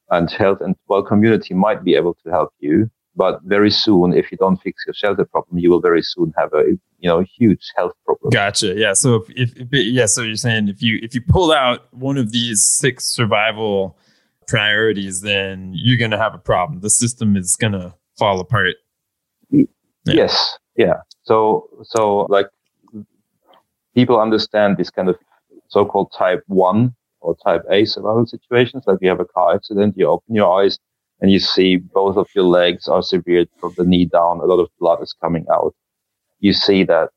And 0.09 0.31
health 0.31 0.61
and 0.61 0.75
well, 0.87 1.03
community 1.03 1.53
might 1.53 1.83
be 1.83 1.95
able 1.95 2.15
to 2.23 2.29
help 2.29 2.53
you. 2.59 2.89
But 3.17 3.41
very 3.43 3.71
soon, 3.71 4.13
if 4.13 4.31
you 4.31 4.37
don't 4.37 4.57
fix 4.57 4.83
your 4.85 4.93
shelter 4.93 5.25
problem, 5.25 5.57
you 5.57 5.69
will 5.71 5.81
very 5.81 6.03
soon 6.03 6.33
have 6.37 6.53
a 6.53 6.63
you 6.99 7.09
know 7.09 7.25
huge 7.37 7.73
health 7.75 7.93
problem. 8.05 8.29
Gotcha. 8.29 8.75
Yeah. 8.75 8.93
So 8.93 9.15
if, 9.15 9.29
if, 9.31 9.57
if 9.57 9.67
yeah, 9.71 10.05
so 10.05 10.21
you're 10.21 10.35
saying 10.35 10.69
if 10.69 10.81
you 10.81 10.99
if 11.01 11.15
you 11.15 11.21
pull 11.21 11.51
out 11.51 11.91
one 11.93 12.17
of 12.17 12.31
these 12.31 12.63
six 12.63 13.05
survival 13.05 13.97
priorities, 14.47 15.21
then 15.21 15.73
you're 15.75 15.97
going 15.97 16.11
to 16.11 16.17
have 16.17 16.35
a 16.35 16.39
problem. 16.39 16.79
The 16.81 16.89
system 16.91 17.35
is 17.35 17.55
going 17.55 17.73
to 17.73 17.93
fall 18.17 18.39
apart. 18.39 18.75
Yeah. 19.49 19.65
Yes. 20.05 20.57
Yeah. 20.77 21.01
So, 21.27 21.67
so 21.83 22.25
like 22.29 22.47
people 23.93 24.19
understand 24.19 24.77
this 24.77 24.89
kind 24.89 25.09
of 25.09 25.17
so-called 25.67 26.13
type 26.17 26.41
one 26.47 26.95
or 27.19 27.35
type 27.45 27.63
A 27.69 27.83
survival 27.83 28.25
situations. 28.25 28.85
Like 28.87 28.99
you 29.01 29.09
have 29.09 29.19
a 29.19 29.25
car 29.25 29.53
accident, 29.53 29.95
you 29.97 30.07
open 30.07 30.33
your 30.33 30.61
eyes 30.61 30.79
and 31.19 31.29
you 31.29 31.39
see 31.39 31.75
both 31.75 32.15
of 32.15 32.29
your 32.33 32.45
legs 32.45 32.87
are 32.87 33.03
severed 33.03 33.49
from 33.59 33.73
the 33.75 33.83
knee 33.83 34.05
down. 34.05 34.39
A 34.39 34.45
lot 34.45 34.59
of 34.59 34.69
blood 34.79 35.03
is 35.03 35.13
coming 35.21 35.45
out. 35.51 35.75
You 36.39 36.53
see 36.53 36.85
that, 36.85 37.09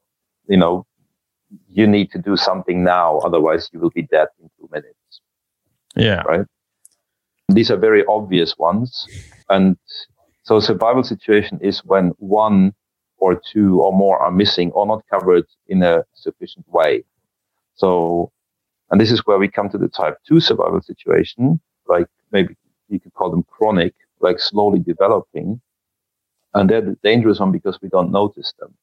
you 0.49 0.57
know, 0.57 0.87
you 1.69 1.87
need 1.87 2.11
to 2.11 2.19
do 2.19 2.37
something 2.37 2.83
now. 2.83 3.19
Otherwise 3.19 3.71
you 3.73 3.79
will 3.79 3.91
be 3.91 4.03
dead 4.03 4.27
in 4.43 4.51
two 4.59 4.69
minutes. 4.73 5.21
Yeah. 5.95 6.23
Right. 6.23 6.47
These 7.49 7.71
are 7.71 7.77
very 7.77 8.05
obvious 8.07 8.59
ones. 8.59 9.07
And 9.49 9.77
so 10.43 10.59
survival 10.59 11.05
situation 11.05 11.61
is 11.63 11.85
when 11.85 12.09
one 12.19 12.75
or 13.21 13.41
two 13.53 13.81
or 13.81 13.93
more 13.93 14.19
are 14.19 14.31
missing 14.31 14.71
or 14.73 14.87
not 14.87 15.03
covered 15.11 15.47
in 15.69 15.83
a 15.83 16.05
sufficient 16.15 16.67
way. 16.69 17.05
So, 17.75 18.33
and 18.91 19.01
this 19.01 19.11
is 19.11 19.27
where 19.27 19.39
we 19.39 19.49
come 19.49 19.69
to 19.71 19.79
the 19.79 19.89
type 19.89 20.17
two 20.27 20.41
survival 20.41 20.81
situation, 20.81 21.61
like 21.87 22.07
maybe 22.33 22.57
you 22.89 22.99
could 23.01 23.15
call 23.15 23.31
them 23.31 23.45
chronic, 23.45 23.95
like 24.21 24.39
slowly 24.41 24.81
developing. 24.81 25.61
And 26.55 26.69
they're 26.69 26.81
the 26.81 26.99
dangerous 27.05 27.39
one 27.39 27.53
because 27.53 27.79
we 27.81 27.89
don't 27.89 28.11
notice 28.11 28.53
them. 28.59 28.75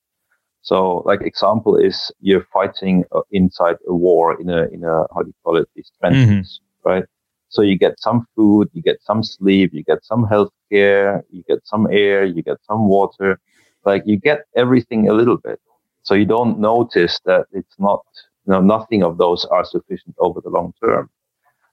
So, 0.61 1.03
like 1.05 1.21
example 1.21 1.75
is 1.77 2.11
you're 2.19 2.47
fighting 2.53 3.05
uh, 3.11 3.21
inside 3.31 3.77
a 3.87 3.93
war 3.93 4.39
in 4.39 4.49
a 4.49 4.63
in 4.67 4.83
a 4.83 5.05
how 5.13 5.21
do 5.21 5.27
you 5.27 5.33
call 5.43 5.57
it 5.57 5.69
these 5.75 5.91
trenches, 5.99 6.59
mm-hmm. 6.59 6.89
right? 6.89 7.05
So 7.49 7.61
you 7.61 7.77
get 7.77 7.99
some 7.99 8.27
food, 8.35 8.69
you 8.73 8.81
get 8.81 9.01
some 9.01 9.23
sleep, 9.23 9.73
you 9.73 9.83
get 9.83 10.03
some 10.03 10.27
health 10.27 10.51
care, 10.71 11.23
you 11.31 11.43
get 11.47 11.59
some 11.65 11.87
air, 11.89 12.25
you 12.25 12.43
get 12.43 12.57
some 12.67 12.87
water. 12.87 13.39
Like 13.87 14.03
you 14.05 14.17
get 14.17 14.39
everything 14.57 15.07
a 15.07 15.13
little 15.13 15.37
bit. 15.37 15.61
So 16.03 16.13
you 16.13 16.25
don't 16.25 16.59
notice 16.59 17.21
that 17.23 17.45
it's 17.53 17.75
not, 17.79 18.03
you 18.45 18.51
know, 18.51 18.59
nothing 18.59 19.01
of 19.01 19.17
those 19.17 19.45
are 19.45 19.63
sufficient 19.63 20.13
over 20.19 20.41
the 20.41 20.49
long 20.49 20.73
term. 20.83 21.09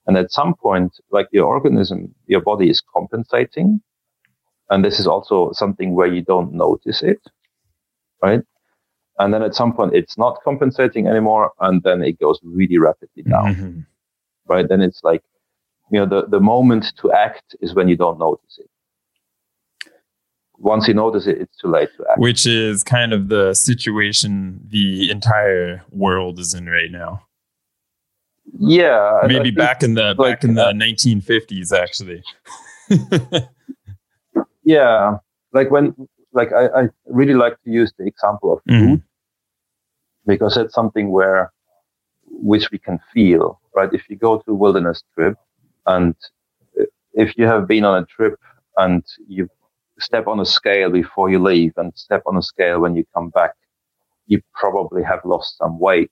And 0.07 0.15
at 0.17 0.31
some 0.31 0.55
point, 0.55 0.93
like 1.11 1.27
your 1.33 1.45
organism, 1.45 2.15
your 2.27 2.39
body 2.39 2.69
is 2.69 2.81
compensating. 2.95 3.81
And 4.69 4.85
this 4.85 4.97
is 4.97 5.07
also 5.07 5.51
something 5.51 5.93
where 5.93 6.07
you 6.07 6.21
don't 6.21 6.53
notice 6.53 7.03
it, 7.03 7.21
right? 8.23 8.43
And 9.19 9.33
then 9.33 9.43
at 9.43 9.53
some 9.53 9.73
point, 9.73 9.93
it's 9.93 10.17
not 10.17 10.39
compensating 10.45 11.07
anymore. 11.07 11.51
And 11.59 11.83
then 11.83 12.01
it 12.01 12.17
goes 12.17 12.39
really 12.43 12.77
rapidly 12.77 13.23
down, 13.23 13.55
mm-hmm. 13.55 13.79
right? 14.47 14.67
Then 14.69 14.81
it's 14.81 15.01
like, 15.03 15.23
you 15.91 15.99
know, 15.99 16.05
the, 16.05 16.27
the 16.29 16.39
moment 16.39 16.93
to 17.01 17.11
act 17.11 17.57
is 17.59 17.75
when 17.75 17.89
you 17.89 17.97
don't 17.97 18.19
notice 18.19 18.57
it 18.57 18.69
once 20.57 20.87
you 20.87 20.93
notice 20.93 21.27
it, 21.27 21.39
it's 21.39 21.57
too 21.57 21.67
late 21.67 21.89
to 21.97 22.05
act. 22.09 22.19
Which 22.19 22.45
is 22.45 22.83
kind 22.83 23.13
of 23.13 23.29
the 23.29 23.53
situation 23.53 24.61
the 24.67 25.09
entire 25.11 25.83
world 25.91 26.39
is 26.39 26.53
in 26.53 26.67
right 26.67 26.91
now. 26.91 27.23
Yeah, 28.57 29.21
maybe 29.27 29.51
back 29.51 29.83
in 29.83 29.95
the 29.95 30.15
like, 30.17 30.41
back 30.41 30.43
in 30.43 30.53
the 30.53 30.67
uh, 30.67 30.73
1950s, 30.73 31.73
actually. 31.73 32.23
yeah, 34.63 35.17
like 35.51 35.71
when 35.71 35.95
like 36.31 36.53
I, 36.53 36.67
I, 36.67 36.89
really 37.05 37.33
like 37.33 37.61
to 37.63 37.71
use 37.71 37.91
the 37.97 38.05
example 38.05 38.53
of 38.53 38.59
mm-hmm. 38.59 38.85
food 38.85 38.99
mm-hmm. 38.99 40.31
because 40.31 40.57
it's 40.57 40.73
something 40.73 41.11
where 41.11 41.51
which 42.27 42.69
we 42.71 42.77
can 42.77 42.99
feel, 43.13 43.59
right? 43.75 43.89
If 43.91 44.09
you 44.09 44.15
go 44.15 44.39
to 44.39 44.51
a 44.51 44.53
wilderness 44.53 45.03
trip 45.15 45.37
and 45.85 46.15
if 47.13 47.37
you 47.37 47.45
have 47.45 47.67
been 47.67 47.85
on 47.85 48.03
a 48.03 48.05
trip 48.05 48.39
and 48.77 49.03
you've 49.27 49.49
step 49.99 50.27
on 50.27 50.39
a 50.39 50.45
scale 50.45 50.89
before 50.89 51.29
you 51.29 51.41
leave 51.41 51.73
and 51.77 51.93
step 51.95 52.23
on 52.25 52.37
a 52.37 52.41
scale 52.41 52.81
when 52.81 52.95
you 52.95 53.05
come 53.13 53.29
back, 53.29 53.51
you 54.27 54.41
probably 54.53 55.03
have 55.03 55.19
lost 55.23 55.57
some 55.57 55.79
weight, 55.79 56.11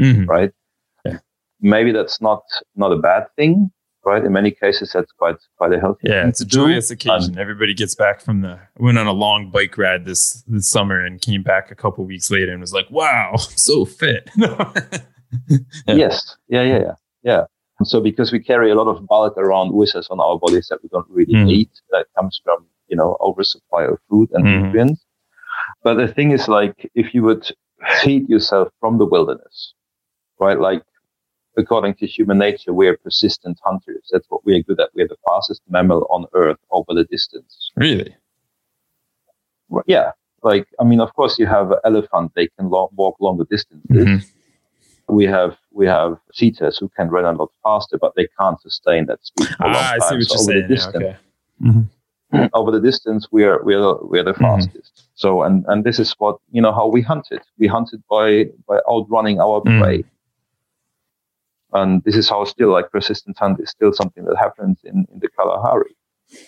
mm-hmm. 0.00 0.24
right? 0.24 0.52
Yeah. 1.04 1.18
Maybe 1.60 1.92
that's 1.92 2.20
not 2.20 2.42
not 2.74 2.92
a 2.92 2.96
bad 2.96 3.26
thing, 3.36 3.70
right? 4.04 4.24
In 4.24 4.32
many 4.32 4.50
cases, 4.50 4.92
that's 4.92 5.10
quite 5.12 5.36
quite 5.56 5.72
a 5.72 5.80
healthy. 5.80 6.08
Yeah, 6.08 6.28
it's 6.28 6.40
a 6.40 6.46
joyous 6.46 6.88
do. 6.88 6.94
occasion. 6.94 7.32
And 7.32 7.38
Everybody 7.38 7.74
gets 7.74 7.94
back 7.94 8.20
from 8.20 8.42
the. 8.42 8.58
I 8.78 8.82
went 8.82 8.98
on 8.98 9.06
a 9.06 9.12
long 9.12 9.50
bike 9.50 9.76
ride 9.78 10.04
this 10.04 10.44
this 10.46 10.68
summer 10.68 11.04
and 11.04 11.20
came 11.20 11.42
back 11.42 11.70
a 11.70 11.74
couple 11.74 12.04
weeks 12.04 12.30
later 12.30 12.52
and 12.52 12.60
was 12.60 12.72
like, 12.72 12.90
"Wow, 12.90 13.32
I'm 13.32 13.38
so 13.56 13.84
fit." 13.84 14.30
yeah. 14.36 14.72
Yes. 15.86 16.36
Yeah. 16.48 16.62
Yeah. 16.62 16.78
Yeah. 16.78 16.94
Yeah. 17.22 17.44
So 17.84 18.00
because 18.00 18.32
we 18.32 18.40
carry 18.40 18.70
a 18.70 18.74
lot 18.74 18.88
of 18.88 19.06
bulk 19.06 19.36
around 19.36 19.74
with 19.74 19.94
us 19.94 20.08
on 20.08 20.18
our 20.18 20.38
bodies 20.38 20.68
that 20.70 20.82
we 20.82 20.88
don't 20.88 21.08
really 21.10 21.34
mm. 21.34 21.44
need, 21.44 21.70
that 21.90 22.06
comes 22.16 22.40
from 22.42 22.64
you 22.88 22.96
know, 22.96 23.16
oversupply 23.20 23.84
of 23.84 23.98
food 24.08 24.30
and 24.32 24.44
mm-hmm. 24.44 24.64
nutrients. 24.64 25.04
But 25.82 25.94
the 25.94 26.08
thing 26.08 26.30
is, 26.32 26.48
like, 26.48 26.90
if 26.94 27.14
you 27.14 27.22
would 27.22 27.50
feed 28.02 28.28
yourself 28.28 28.68
from 28.80 28.98
the 28.98 29.06
wilderness, 29.06 29.74
right? 30.38 30.58
Like, 30.58 30.82
according 31.56 31.94
to 31.96 32.06
human 32.06 32.38
nature, 32.38 32.72
we 32.72 32.88
are 32.88 32.96
persistent 32.96 33.58
hunters. 33.64 34.08
That's 34.12 34.26
what 34.28 34.44
we 34.44 34.56
are 34.56 34.62
good 34.62 34.80
at. 34.80 34.90
We 34.94 35.02
are 35.02 35.08
the 35.08 35.16
fastest 35.26 35.62
mammal 35.68 36.06
on 36.10 36.26
Earth 36.34 36.58
over 36.70 36.94
the 36.94 37.04
distance. 37.04 37.70
Really? 37.76 38.14
Yeah. 39.86 40.12
Like, 40.42 40.68
I 40.78 40.84
mean, 40.84 41.00
of 41.00 41.12
course, 41.14 41.38
you 41.38 41.46
have 41.46 41.72
elephant; 41.84 42.32
they 42.36 42.48
can 42.56 42.68
lo- 42.70 42.90
walk 42.94 43.16
longer 43.20 43.44
distances. 43.50 43.90
Mm-hmm. 43.90 45.14
We 45.14 45.24
have 45.24 45.56
we 45.72 45.86
have 45.86 46.18
cheetahs 46.32 46.78
who 46.78 46.88
can 46.96 47.08
run 47.08 47.24
a 47.24 47.32
lot 47.32 47.50
faster, 47.62 47.98
but 47.98 48.12
they 48.16 48.28
can't 48.38 48.60
sustain 48.60 49.06
that 49.06 49.24
speed 49.24 49.48
ah. 49.60 49.94
I 49.94 49.98
see 49.98 50.16
what 50.16 50.24
so 50.24 50.52
you're 50.52 50.66
saying. 50.66 50.66
Yeah, 50.70 50.88
okay. 50.88 51.16
Mm-hmm. 51.62 51.82
Over 52.54 52.70
the 52.70 52.80
distance 52.80 53.28
we 53.30 53.44
are 53.44 53.62
we 53.62 53.74
are 53.74 53.98
we 54.04 54.18
are 54.18 54.24
the 54.24 54.32
mm-hmm. 54.32 54.44
fastest 54.44 54.92
mm-hmm. 54.94 55.12
so 55.14 55.42
and 55.42 55.64
and 55.68 55.84
this 55.84 55.98
is 55.98 56.14
what 56.18 56.36
you 56.50 56.62
know 56.62 56.72
how 56.72 56.86
we 56.86 57.02
hunted 57.02 57.40
we 57.58 57.66
hunted 57.66 58.02
by 58.10 58.44
by 58.68 58.78
outrunning 58.90 59.40
our 59.40 59.60
mm. 59.62 59.80
prey 59.80 60.04
and 61.72 62.02
this 62.04 62.16
is 62.16 62.28
how 62.28 62.44
still 62.44 62.70
like 62.70 62.90
persistent 62.90 63.36
hunt 63.38 63.60
is 63.60 63.70
still 63.70 63.92
something 63.92 64.24
that 64.24 64.36
happens 64.36 64.78
in 64.84 65.06
in 65.12 65.18
the 65.20 65.28
kalahari 65.28 65.94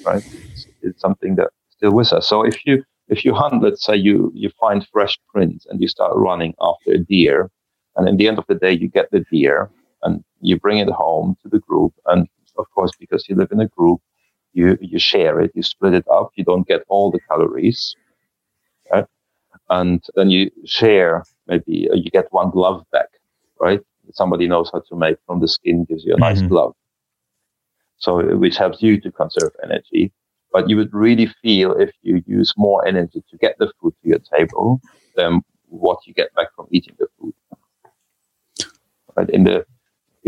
right 0.05 0.25
it's, 0.51 0.67
it's 0.83 1.01
something 1.01 1.37
that 1.37 1.51
still 1.71 1.93
with 1.93 2.13
us 2.13 2.29
so 2.29 2.45
if 2.45 2.67
you 2.67 2.83
if 3.09 3.25
you 3.25 3.35
hunt 3.35 3.63
let's 3.63 3.85
say 3.85 3.97
you 3.97 4.31
you 4.35 4.51
find 4.61 4.87
fresh 4.93 5.19
prints 5.33 5.67
and 5.67 5.81
you 5.81 5.89
start 5.89 6.13
running 6.15 6.55
after 6.61 6.93
a 6.93 6.99
deer 6.99 7.51
and 7.97 8.09
in 8.09 8.17
the 8.17 8.29
end 8.29 8.39
of 8.39 8.47
the 8.49 8.55
day 8.55 8.73
you 8.73 8.89
get 8.89 9.11
the 9.11 9.25
deer 9.31 9.71
and 10.03 10.25
you 10.41 10.59
bring 10.59 10.79
it 10.79 10.89
home 10.89 11.37
to 11.43 11.49
the 11.49 11.59
group 11.59 11.93
and 12.07 12.29
of 12.59 12.67
course 12.75 12.93
because 12.99 13.29
you 13.29 13.35
live 13.35 13.53
in 13.53 13.61
a 13.61 13.69
group 13.69 14.01
you 14.59 14.67
you 14.81 14.99
share 14.99 15.41
it, 15.41 15.51
you 15.55 15.63
split 15.63 15.95
it 16.01 16.07
up, 16.19 16.29
you 16.37 16.45
don't 16.45 16.67
get 16.67 16.83
all 16.89 17.11
the 17.11 17.21
calories, 17.29 17.81
right? 18.93 19.07
and 19.71 20.05
then 20.15 20.31
you 20.31 20.51
share. 20.65 21.25
Maybe 21.47 21.89
uh, 21.91 21.95
you 21.95 22.11
get 22.11 22.27
one 22.31 22.51
glove 22.51 22.85
back, 22.93 23.09
right? 23.61 23.81
Somebody 24.13 24.49
knows 24.49 24.71
how 24.73 24.81
to 24.81 24.97
make 24.97 25.17
from 25.27 25.41
the 25.41 25.49
skin, 25.49 25.85
gives 25.85 26.05
you 26.05 26.15
a 26.15 26.19
nice 26.19 26.39
mm-hmm. 26.39 26.49
glove, 26.49 26.75
so 27.99 28.37
which 28.37 28.57
helps 28.57 28.83
you 28.83 29.01
to 29.01 29.11
conserve 29.11 29.53
energy. 29.63 30.13
But 30.53 30.69
you 30.69 30.77
would 30.77 30.93
really 30.93 31.27
feel 31.43 31.73
if 31.73 31.91
you 32.03 32.23
use 32.27 32.55
more 32.57 32.87
energy 32.87 33.23
to 33.31 33.37
get 33.37 33.57
the 33.59 33.71
food 33.81 33.95
to 34.03 34.09
your 34.09 34.23
table 34.37 34.81
than 35.15 35.43
what 35.69 35.99
you 36.07 36.15
get 36.15 36.35
back 36.35 36.49
from 36.57 36.67
eating 36.71 36.97
the 36.99 37.07
food. 37.19 37.35
Right? 39.17 39.29
In 39.31 39.45
the 39.45 39.67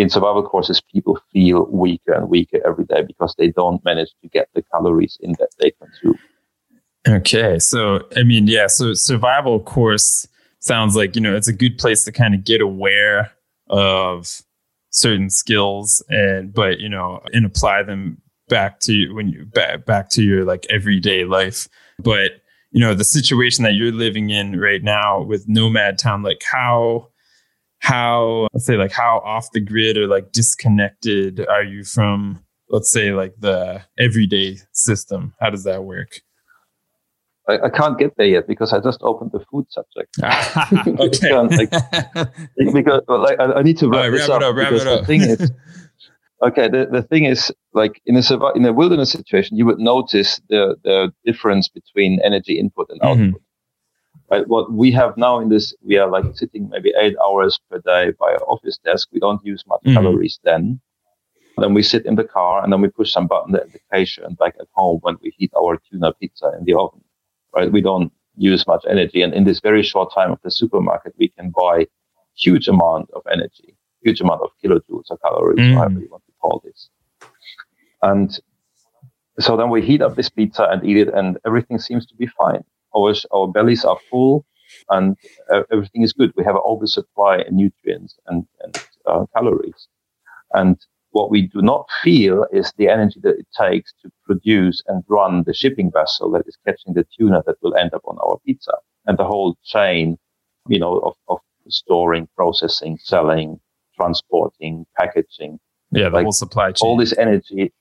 in 0.01 0.09
survival 0.09 0.43
courses, 0.43 0.81
people 0.81 1.21
feel 1.31 1.67
weaker 1.71 2.13
and 2.13 2.31
weaker 2.31 2.59
every 2.67 2.87
day 2.87 3.03
because 3.03 3.35
they 3.37 3.49
don't 3.49 3.85
manage 3.85 4.09
to 4.23 4.29
get 4.29 4.49
the 4.55 4.63
calories 4.63 5.19
in 5.21 5.33
that 5.33 5.51
they 5.59 5.73
consume. 5.73 6.19
Okay. 7.07 7.59
So, 7.59 8.09
I 8.17 8.23
mean, 8.23 8.47
yeah. 8.47 8.67
So, 8.67 8.95
survival 8.95 9.61
course 9.61 10.27
sounds 10.61 10.97
like, 10.97 11.17
you 11.17 11.21
know, 11.21 11.37
it's 11.37 11.49
a 11.49 11.53
good 11.53 11.77
place 11.77 12.05
to 12.05 12.13
kind 12.13 12.35
of 12.35 12.45
get 12.45 12.63
aware 12.63 13.31
of 13.69 14.41
certain 14.89 15.29
skills 15.29 16.03
and, 16.09 16.53
but, 16.53 16.81
you 16.81 16.89
know, 16.89 17.21
and 17.35 17.45
apply 17.45 17.83
them 17.83 18.23
back 18.49 18.81
to 18.81 18.95
you 18.95 19.15
when 19.15 19.29
you 19.29 19.45
back, 19.45 19.85
back 19.85 20.09
to 20.11 20.23
your 20.23 20.45
like 20.45 20.67
everyday 20.71 21.25
life. 21.25 21.69
But, 21.99 22.43
you 22.71 22.81
know, 22.81 22.95
the 22.95 23.05
situation 23.05 23.65
that 23.65 23.75
you're 23.75 23.93
living 23.93 24.31
in 24.31 24.59
right 24.59 24.83
now 24.83 25.21
with 25.21 25.47
Nomad 25.47 25.99
Town, 25.99 26.23
like 26.23 26.43
how, 26.51 27.09
how 27.81 28.47
let's 28.53 28.67
say 28.67 28.77
like 28.77 28.93
how 28.93 29.19
off 29.25 29.51
the 29.53 29.61
grid 29.61 29.97
or 29.97 30.07
like 30.07 30.33
disconnected 30.33 31.45
are 31.49 31.65
you 31.65 31.83
from 31.83 32.43
let's 32.69 32.91
say 32.93 33.13
like 33.13 33.35
the 33.39 33.83
everyday 33.99 34.57
system 34.73 35.35
how 35.41 35.51
does 35.51 35.65
that 35.65 35.85
work 35.85 36.21
I, 37.51 37.67
I 37.67 37.71
can't 37.71 37.99
get 37.99 38.17
there 38.17 38.27
yet 38.27 38.47
because 38.47 38.73
I 38.73 38.81
just 38.81 39.01
opened 39.03 39.33
the 39.33 39.41
food 39.51 39.67
subject. 39.71 40.17
okay. 41.01 41.33
like, 41.35 41.71
because 42.57 43.03
like 43.09 43.41
I, 43.41 43.53
I, 43.53 43.63
need 43.63 43.79
to 43.79 43.89
wrap, 43.89 44.03
right, 44.03 44.11
this 44.11 44.29
wrap 44.29 44.37
up, 44.37 44.43
it 44.43 44.49
up. 44.49 44.57
Wrap 44.57 44.73
it 44.73 44.87
up. 44.87 45.01
The 45.01 45.07
thing 45.07 45.23
is, 45.23 45.51
okay. 46.47 46.69
The, 46.69 46.89
the 46.91 47.03
thing 47.03 47.25
is, 47.25 47.53
like 47.73 48.01
in 48.07 48.17
a 48.17 48.53
in 48.55 48.65
a 48.65 48.73
wilderness 48.73 49.11
situation, 49.11 49.57
you 49.57 49.67
would 49.67 49.79
notice 49.79 50.41
the 50.49 50.77
the 50.85 51.13
difference 51.25 51.69
between 51.69 52.21
energy 52.25 52.59
input 52.59 52.89
and 52.91 53.01
mm-hmm. 53.01 53.37
Right? 54.31 54.47
What 54.47 54.73
we 54.73 54.93
have 54.93 55.17
now 55.17 55.41
in 55.41 55.49
this, 55.49 55.75
we 55.83 55.97
are 55.99 56.09
like 56.09 56.25
sitting 56.35 56.69
maybe 56.69 56.93
eight 57.01 57.17
hours 57.25 57.59
per 57.69 57.79
day 57.79 58.13
by 58.19 58.33
our 58.33 58.45
office 58.47 58.79
desk. 58.79 59.09
We 59.13 59.19
don't 59.19 59.45
use 59.45 59.65
much 59.67 59.81
mm-hmm. 59.81 59.95
calories 59.95 60.39
then. 60.45 60.81
Then 61.59 61.75
we 61.75 61.83
sit 61.83 62.07
in 62.07 62.15
the 62.15 62.25
car 62.25 62.63
and 62.63 62.73
then 62.73 62.81
we 62.81 62.89
push 62.89 63.13
some 63.13 63.27
button 63.27 63.57
application 63.57 64.35
back 64.35 64.55
at 64.61 64.69
home 64.73 65.01
when 65.03 65.17
we 65.21 65.35
heat 65.37 65.51
our 65.59 65.79
tuna 65.91 66.13
pizza 66.13 66.53
in 66.57 66.65
the 66.65 66.75
oven. 66.75 67.03
Right? 67.55 67.73
We 67.73 67.81
don't 67.81 68.13
use 68.37 68.67
much 68.69 68.85
energy. 68.89 69.21
And 69.23 69.35
in 69.35 69.45
this 69.45 69.59
very 69.59 69.83
short 69.83 70.15
time 70.15 70.31
of 70.31 70.39
the 70.43 70.51
supermarket, 70.51 71.15
we 71.19 71.29
can 71.29 71.51
buy 71.51 71.89
huge 72.37 72.69
amount 72.69 73.11
of 73.11 73.23
energy, 73.31 73.77
huge 74.03 74.21
amount 74.21 74.43
of 74.43 74.51
kilojoules 74.63 75.11
or 75.11 75.19
calories, 75.19 75.59
mm. 75.59 75.75
however 75.75 76.01
you 76.01 76.09
want 76.09 76.25
to 76.27 76.33
call 76.41 76.63
this. 76.65 76.89
And 78.03 78.39
so 79.41 79.57
then 79.57 79.71
we 79.71 79.83
heat 79.83 80.03
up 80.03 80.15
this 80.15 80.31
pizza 80.31 80.69
and 80.71 80.85
eat 80.85 80.99
it 80.99 81.09
and 81.09 81.37
everything 81.45 81.79
seems 81.79 82.07
to 82.07 82.15
be 82.15 82.27
fine 82.27 82.63
our, 82.97 83.15
our 83.33 83.49
bellies 83.49 83.85
are 83.85 83.99
full 84.11 84.45
and 84.89 85.17
uh, 85.53 85.63
everything 85.73 86.03
is 86.03 86.13
good. 86.13 86.33
We 86.37 86.45
have 86.45 86.55
an 86.55 86.63
oversupply 86.65 87.43
in 87.47 87.57
nutrients 87.57 88.17
and, 88.27 88.47
and 88.63 88.85
uh, 89.07 89.27
calories. 89.35 89.89
And 90.53 90.79
what 91.13 91.31
we 91.31 91.43
do 91.43 91.61
not 91.61 91.89
feel 92.03 92.47
is 92.53 92.73
the 92.77 92.89
energy 92.89 93.21
that 93.23 93.39
it 93.39 93.47
takes 93.59 93.93
to 94.03 94.11
produce 94.25 94.83
and 94.87 95.03
run 95.09 95.45
the 95.45 95.55
shipping 95.55 95.91
vessel 95.91 96.31
that 96.33 96.47
is 96.47 96.57
catching 96.65 96.95
the 96.95 97.07
tuna 97.17 97.43
that 97.47 97.57
will 97.63 97.75
end 97.75 97.95
up 97.95 98.03
on 98.05 98.17
our 98.19 98.39
pizza 98.47 98.73
and 99.07 99.19
the 99.19 99.25
whole 99.25 99.57
chain, 99.65 100.19
you 100.69 100.79
know, 100.79 100.99
of, 100.99 101.15
of 101.29 101.39
storing, 101.69 102.29
processing, 102.37 102.99
selling, 103.03 103.59
transporting, 103.97 104.87
packaging. 104.97 105.59
Yeah, 105.91 106.09
the 106.09 106.17
like 106.17 106.25
whole 106.25 106.33
supply 106.33 106.73
chain. 106.73 106.89
All 106.89 106.97
this 106.97 107.17
energy, 107.19 107.73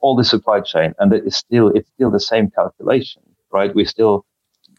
all 0.00 0.16
the 0.16 0.24
supply 0.24 0.60
chain, 0.60 0.94
and 0.98 1.12
it 1.12 1.24
is 1.26 1.36
still 1.36 1.68
it's 1.68 1.88
still 1.94 2.10
the 2.10 2.20
same 2.20 2.50
calculation, 2.50 3.22
right? 3.50 3.74
We 3.74 3.86
still 3.86 4.26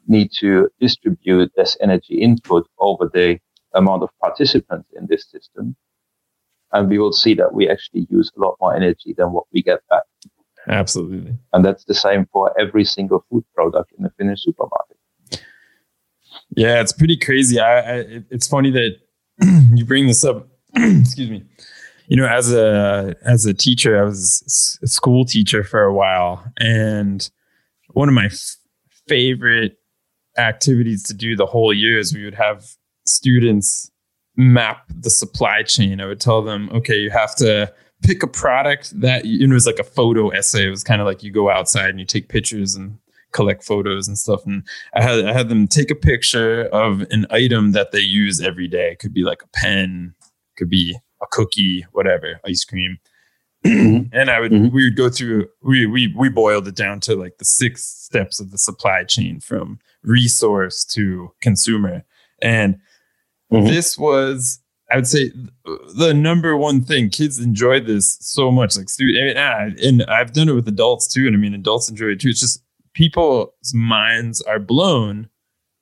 need 0.08 0.32
to 0.39 0.70
distribute 0.80 1.52
this 1.56 1.78
energy 1.82 2.22
input 2.22 2.68
over 2.80 3.10
the 3.14 3.39
amount 3.74 4.04
of 4.04 4.10
participants 4.22 4.89
in 4.95 5.08
this 5.08 5.26
system. 5.30 5.76
And 6.74 6.89
we 6.89 6.97
will 6.97 7.14
see 7.14 7.34
that 7.36 7.54
we 7.54 7.70
actually 7.70 8.08
use 8.10 8.32
a 8.38 8.39
lot 8.39 8.56
more 8.62 8.76
energy 8.76 9.14
than 9.18 9.32
what 9.32 9.45
we 9.52 9.62
get 9.62 9.80
back. 9.89 10.04
Absolutely. 10.68 11.38
And 11.54 11.66
that's 11.66 11.86
the 11.86 11.93
same 11.93 12.28
for 12.32 12.58
every 12.60 12.86
single 12.86 13.26
food 13.30 13.43
product 13.56 13.91
in 13.97 14.04
the 14.04 14.12
Finnish 14.18 14.43
supermarket. 14.43 14.97
Yeah, 16.56 16.82
it's 16.82 16.93
pretty 16.93 17.18
crazy. 17.18 17.60
I, 17.60 17.80
I 17.80 18.24
it's 18.30 18.47
funny 18.47 18.72
that 18.72 18.97
you 19.74 19.86
bring 19.86 20.08
this 20.08 20.24
up. 20.24 20.47
Excuse 20.76 21.30
me. 21.30 21.43
You 22.08 22.18
know, 22.18 22.28
as 22.28 22.54
a 22.54 23.16
as 23.24 23.45
a 23.45 23.54
teacher, 23.54 23.99
I 23.99 24.04
was 24.04 24.80
a 24.84 24.88
school 24.88 25.26
teacher 25.26 25.64
for 25.64 25.84
a 25.84 25.93
while, 25.93 26.45
and 26.58 27.28
one 27.91 28.10
of 28.10 28.14
my 28.14 28.26
f- 28.26 28.58
favorite 29.08 29.78
activities 30.38 31.03
to 31.03 31.13
do 31.13 31.36
the 31.36 31.45
whole 31.45 31.73
year 31.73 31.97
is 31.97 32.13
we 32.13 32.23
would 32.23 32.36
have 32.36 32.65
students 33.05 33.91
map 34.36 34.86
the 34.89 35.09
supply 35.09 35.63
chain. 35.63 35.99
I 36.01 36.05
would 36.05 36.21
tell 36.21 36.41
them, 36.41 36.69
okay, 36.73 36.97
you 36.97 37.09
have 37.09 37.36
to 37.38 37.73
pick 38.03 38.23
a 38.23 38.27
product 38.27 38.99
that 38.99 39.25
you 39.25 39.45
know, 39.47 39.53
it 39.53 39.55
was 39.55 39.67
like 39.67 39.79
a 39.79 39.84
photo 39.84 40.29
essay. 40.29 40.67
It 40.67 40.71
was 40.71 40.84
kind 40.84 41.01
of 41.01 41.07
like 41.07 41.23
you 41.23 41.32
go 41.32 41.49
outside 41.49 41.89
and 41.89 41.99
you 41.99 42.05
take 42.05 42.29
pictures 42.29 42.75
and 42.75 42.97
collect 43.32 43.63
photos 43.63 44.07
and 44.07 44.17
stuff. 44.17 44.45
And 44.45 44.63
I 44.95 45.01
had 45.01 45.25
I 45.25 45.34
had 45.34 45.49
them 45.49 45.67
take 45.67 45.91
a 45.91 45.95
picture 45.95 46.63
of 46.65 47.01
an 47.11 47.25
item 47.29 47.71
that 47.71 47.91
they 47.91 47.99
use 47.99 48.41
every 48.41 48.67
day. 48.67 48.91
It 48.91 48.99
could 48.99 49.13
be 49.13 49.23
like 49.23 49.41
a 49.43 49.47
pen, 49.53 50.13
could 50.57 50.69
be 50.69 50.97
a 51.21 51.25
cookie, 51.32 51.86
whatever, 51.91 52.39
ice 52.45 52.63
cream. 52.63 52.97
And 54.14 54.30
I 54.30 54.39
would 54.39 54.51
mm-hmm. 54.51 54.76
we 54.76 54.86
would 54.86 54.97
go 54.97 55.09
through 55.09 55.47
we 55.62 55.86
we 55.86 56.14
we 56.18 56.30
boiled 56.30 56.68
it 56.68 56.76
down 56.76 56.99
to 57.01 57.16
like 57.16 57.38
the 57.38 57.45
six 57.45 57.84
steps 57.84 58.39
of 58.39 58.51
the 58.51 58.57
supply 58.57 59.03
chain 59.03 59.39
from 59.39 59.80
resource 60.03 60.84
to 60.86 61.32
consumer. 61.41 62.03
And 62.41 62.80
mm-hmm. 63.51 63.68
this 63.68 63.97
was 63.97 64.59
I 64.91 64.95
would 64.95 65.07
say 65.07 65.32
the 65.95 66.14
number 66.14 66.57
one 66.57 66.84
thing 66.84 67.09
kids 67.09 67.39
enjoy 67.39 67.80
this 67.80 68.18
so 68.20 68.51
much. 68.51 68.76
Like, 68.76 68.89
student, 68.89 69.38
and 69.38 70.03
I've 70.03 70.34
done 70.34 70.49
it 70.49 70.53
with 70.53 70.68
adults 70.68 71.07
too. 71.07 71.28
And 71.28 71.36
I 71.36 71.39
mean, 71.39 71.53
adults 71.53 71.89
enjoy 71.89 72.07
it 72.07 72.20
too. 72.20 72.30
It's 72.30 72.41
just 72.41 72.64
people's 72.93 73.74
minds 73.74 74.41
are 74.41 74.59
blown 74.59 75.30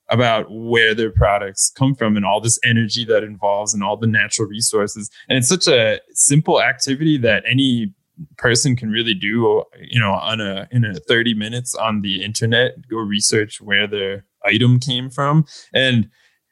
about 0.10 0.48
where 0.50 0.94
their 0.94 1.12
products 1.12 1.72
come 1.76 1.96
from 1.96 2.16
and 2.16 2.26
all 2.26 2.42
this 2.42 2.60
energy 2.64 3.06
that 3.06 3.24
involves 3.24 3.74
and 3.74 3.84
all 3.84 3.98
the 3.98 4.08
natural 4.08 4.48
resources. 4.48 5.10
And 5.28 5.38
it's 5.38 5.50
such 5.50 5.68
a 5.68 6.00
simple 6.12 6.62
activity 6.62 7.18
that 7.20 7.44
any 7.48 7.94
person 8.38 8.76
can 8.76 8.90
really 8.90 9.14
do, 9.14 9.64
you 9.80 10.00
know, 10.00 10.12
on 10.12 10.42
a 10.42 10.68
in 10.72 10.86
a 10.86 10.96
30 10.96 11.34
minutes 11.34 11.76
on 11.76 12.02
the 12.02 12.24
internet, 12.24 12.88
go 12.90 12.98
research 12.98 13.62
where 13.62 13.88
their 13.88 14.26
item 14.46 14.80
came 14.80 15.10
from. 15.10 15.46
And 15.74 16.10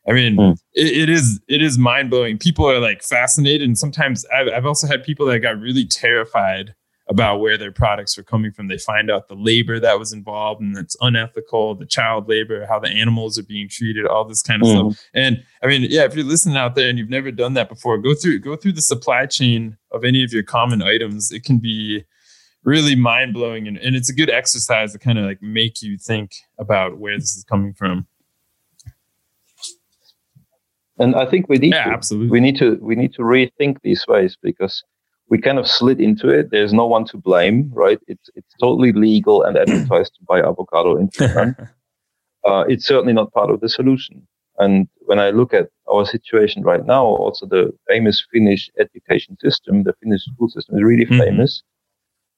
I 0.08 0.14
mean, 0.14 0.38
mm. 0.38 0.58
it, 0.74 0.98
it 0.98 1.10
is 1.10 1.40
it 1.48 1.62
is 1.62 1.78
mind 1.78 2.10
blowing. 2.10 2.38
People 2.38 2.70
are 2.70 2.80
like 2.80 3.04
fascinated, 3.04 3.68
and 3.68 3.78
sometimes 3.78 4.26
I've, 4.34 4.48
I've 4.48 4.66
also 4.66 4.88
had 4.88 5.04
people 5.04 5.26
that 5.28 5.40
got 5.40 5.60
really 5.60 5.86
terrified 5.86 6.74
about 7.10 7.40
where 7.40 7.58
their 7.58 7.72
products 7.72 8.18
are 8.18 8.24
coming 8.24 8.52
from. 8.52 8.68
They 8.68 8.78
find 8.78 9.10
out 9.10 9.28
the 9.28 9.36
labor 9.36 9.80
that 9.80 9.98
was 9.98 10.12
involved 10.12 10.62
and 10.62 10.76
that's 10.76 10.96
unethical, 11.00 11.76
the 11.76 11.86
child 11.86 12.28
labor, 12.28 12.66
how 12.66 12.80
the 12.80 12.90
animals 12.90 13.40
are 13.40 13.44
being 13.44 13.70
treated, 13.70 14.06
all 14.06 14.26
this 14.26 14.42
kind 14.42 14.62
of 14.62 14.68
mm. 14.68 14.94
stuff. 14.94 15.08
And 15.14 15.44
I 15.64 15.68
mean, 15.68 15.88
yeah, 15.90 16.04
if 16.04 16.16
you're 16.16 16.26
listening 16.26 16.58
out 16.58 16.76
there 16.76 16.90
and 16.90 16.98
you've 16.98 17.10
never 17.10 17.32
done 17.32 17.54
that 17.54 17.70
before, 17.70 17.98
go 17.98 18.14
through 18.14 18.40
go 18.40 18.56
through 18.56 18.74
the 18.74 18.82
supply 18.82 19.26
chain 19.26 19.78
of 19.92 20.04
any 20.04 20.24
of 20.24 20.34
your 20.34 20.44
common 20.44 20.82
items. 20.82 21.32
It 21.32 21.44
can 21.44 21.60
be 21.60 22.04
really 22.64 22.96
mind 22.96 23.34
blowing 23.34 23.68
and, 23.68 23.78
and 23.78 23.96
it's 23.96 24.10
a 24.10 24.14
good 24.14 24.30
exercise 24.30 24.92
to 24.92 25.00
kind 25.00 25.18
of 25.18 25.26
like 25.26 25.42
make 25.42 25.82
you 25.82 25.98
think 25.98 26.32
about 26.60 26.98
where 26.98 27.18
this 27.18 27.38
is 27.38 27.46
coming 27.46 27.74
from. 27.74 28.06
And 31.00 31.16
I 31.16 31.26
think 31.26 31.48
we 31.48 31.58
need 31.58 31.74
yeah, 31.74 31.86
to, 31.86 31.92
absolutely. 31.92 32.32
we 32.32 32.40
need 32.40 32.58
to 32.58 32.78
we 32.82 32.96
need 32.96 33.14
to 33.14 33.22
rethink 33.22 33.78
these 33.82 34.06
ways 34.08 34.38
because 34.42 34.84
we 35.30 35.38
kind 35.38 35.60
of 35.60 35.68
slid 35.68 36.00
into 36.00 36.30
it. 36.30 36.52
There's 36.52 36.74
no 36.74 36.86
one 36.86 37.06
to 37.06 37.18
blame, 37.18 37.72
right? 37.74 38.00
It's 38.08 38.30
it's 38.36 38.54
totally 38.60 38.92
legal 38.94 39.44
and 39.44 39.58
advertised 39.58 40.16
to 40.16 40.24
buy 40.28 40.40
avocado 40.40 40.98
in 40.98 41.10
Finland. 41.10 41.56
uh, 42.48 42.64
it's 42.68 42.86
certainly 42.86 43.14
not 43.14 43.34
part 43.34 43.50
of 43.50 43.60
the 43.60 43.70
solution. 43.70 44.28
And 44.60 44.88
when 45.06 45.20
I 45.20 45.30
look 45.30 45.54
at 45.54 45.70
our 45.92 46.06
situation 46.06 46.64
right 46.64 46.86
now, 46.86 47.06
also 47.06 47.46
the 47.46 47.72
famous 47.88 48.26
Finnish 48.32 48.70
education 48.80 49.38
system, 49.40 49.84
the 49.84 49.94
Finnish 50.02 50.24
school 50.24 50.50
system 50.50 50.78
is 50.78 50.84
really 50.84 51.06
mm-hmm. 51.06 51.20
famous. 51.20 51.64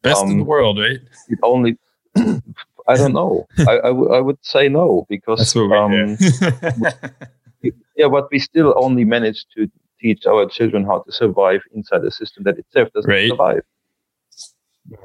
Best 0.01 0.23
um, 0.23 0.31
in 0.31 0.37
the 0.39 0.43
world, 0.43 0.79
right? 0.79 0.99
It 1.29 1.39
only, 1.43 1.77
I 2.15 2.97
don't 2.97 3.13
know. 3.13 3.45
I, 3.59 3.77
I, 3.79 3.91
w- 3.95 4.11
I 4.13 4.19
would 4.19 4.37
say 4.41 4.67
no 4.67 5.05
because 5.09 5.55
um, 5.55 6.17
yeah, 7.95 8.07
but 8.09 8.29
we 8.31 8.39
still 8.39 8.73
only 8.77 9.05
managed 9.05 9.47
to 9.55 9.69
teach 9.99 10.25
our 10.25 10.47
children 10.47 10.83
how 10.85 10.99
to 10.99 11.11
survive 11.11 11.61
inside 11.73 12.03
a 12.03 12.11
system 12.11 12.43
that 12.43 12.57
itself 12.57 12.89
doesn't 12.93 13.09
right. 13.09 13.29
survive. 13.29 13.61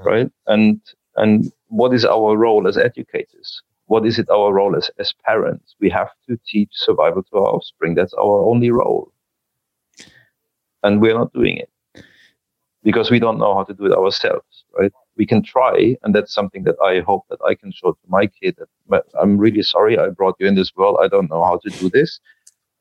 Right. 0.04 0.30
And 0.46 0.80
and 1.16 1.52
what 1.68 1.92
is 1.92 2.04
our 2.04 2.36
role 2.36 2.66
as 2.66 2.78
educators? 2.78 3.62
What 3.86 4.06
is 4.06 4.18
it 4.18 4.30
our 4.30 4.52
role 4.52 4.76
as, 4.76 4.90
as 4.98 5.12
parents? 5.24 5.76
We 5.80 5.90
have 5.90 6.10
to 6.28 6.38
teach 6.46 6.70
survival 6.72 7.22
to 7.24 7.36
our 7.36 7.48
offspring. 7.48 7.94
That's 7.94 8.14
our 8.14 8.42
only 8.44 8.70
role. 8.70 9.12
And 10.82 11.00
we're 11.00 11.14
not 11.14 11.32
doing 11.32 11.58
it 11.58 11.70
because 12.82 13.10
we 13.10 13.18
don't 13.18 13.38
know 13.38 13.54
how 13.54 13.64
to 13.64 13.74
do 13.74 13.86
it 13.86 13.92
ourselves, 13.92 14.64
right? 14.78 14.92
We 15.16 15.26
can 15.26 15.42
try, 15.42 15.96
and 16.02 16.14
that's 16.14 16.34
something 16.34 16.64
that 16.64 16.76
I 16.82 17.00
hope 17.00 17.24
that 17.30 17.38
I 17.46 17.54
can 17.54 17.72
show 17.72 17.92
to 17.92 18.06
my 18.08 18.26
kid. 18.26 18.58
That 18.88 19.04
I'm 19.20 19.38
really 19.38 19.62
sorry 19.62 19.98
I 19.98 20.08
brought 20.08 20.36
you 20.38 20.46
in 20.46 20.54
this 20.54 20.74
world. 20.76 20.98
I 21.00 21.08
don't 21.08 21.30
know 21.30 21.42
how 21.44 21.58
to 21.58 21.70
do 21.70 21.88
this, 21.88 22.20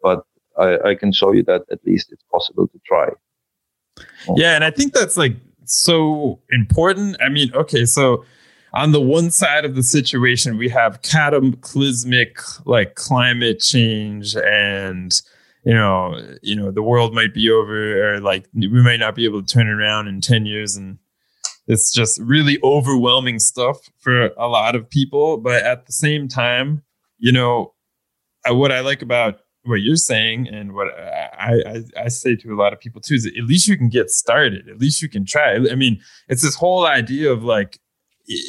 but 0.01 0.26
I, 0.58 0.89
I 0.89 0.95
can 0.95 1.12
show 1.12 1.32
you 1.32 1.43
that 1.43 1.64
at 1.72 1.80
least 1.86 2.12
it's 2.12 2.24
possible 2.32 2.68
to 2.68 2.80
try. 2.86 3.10
Yeah, 4.36 4.56
and 4.56 4.64
I 4.64 4.72
think 4.72 4.93
that's 4.93 5.18
like 5.18 5.36
so 5.66 6.39
important. 6.51 7.18
I 7.22 7.30
mean, 7.30 7.54
okay, 7.54 7.86
so 7.86 8.26
on 8.74 8.91
the 8.91 9.01
one 9.01 9.30
side 9.32 9.66
of 9.66 9.76
the 9.76 9.84
situation, 9.84 10.58
we 10.58 10.70
have 10.70 11.01
cataclysmic 11.01 12.39
like 12.66 12.95
climate 12.95 13.60
change 13.60 14.36
and 14.36 15.22
you 15.66 15.74
know, 15.74 16.20
you 16.41 16.56
know, 16.56 16.72
the 16.72 16.84
world 16.84 17.14
might 17.14 17.34
be 17.34 17.49
over 17.49 18.16
or 18.16 18.20
like 18.20 18.47
we 18.54 18.68
might 18.68 18.99
not 18.99 19.16
be 19.16 19.24
able 19.26 19.41
to 19.41 19.47
turn 19.54 19.70
around 19.70 20.08
in 20.08 20.20
10 20.20 20.45
years 20.45 20.76
and 20.76 20.97
it's 21.68 21.93
just 21.93 22.20
really 22.20 22.60
overwhelming 22.64 23.39
stuff 23.39 23.78
for 23.99 24.26
a 24.38 24.47
lot 24.47 24.76
of 24.76 24.89
people. 24.89 25.38
But 25.38 25.64
at 25.64 25.86
the 25.86 25.93
same 25.93 26.28
time, 26.28 26.84
you 27.18 27.32
know, 27.32 27.74
what 28.45 28.74
I 28.74 28.82
like 28.82 29.01
about 29.01 29.39
what 29.66 29.82
you're 29.82 29.95
saying 29.95 30.47
and 30.47 30.74
what 30.74 30.88
I, 30.97 31.61
I, 31.66 31.84
I 32.05 32.07
say 32.09 32.36
to 32.36 32.53
a 32.53 32.55
lot 32.55 32.74
of 32.74 32.80
people 32.80 33.01
too 33.01 33.16
is 33.16 33.26
at 33.26 33.43
least 33.43 33.68
you 33.68 33.78
can 33.78 33.89
get 33.89 34.09
started. 34.09 34.68
At 34.68 34.80
least 34.80 35.01
you 35.01 35.09
can 35.09 35.26
try. 35.26 35.55
I 35.55 35.76
mean, 35.76 36.01
it's 36.28 36.41
this 36.41 36.55
whole 36.55 36.86
idea 36.86 37.32
of 37.32 37.43
like, 37.43 37.80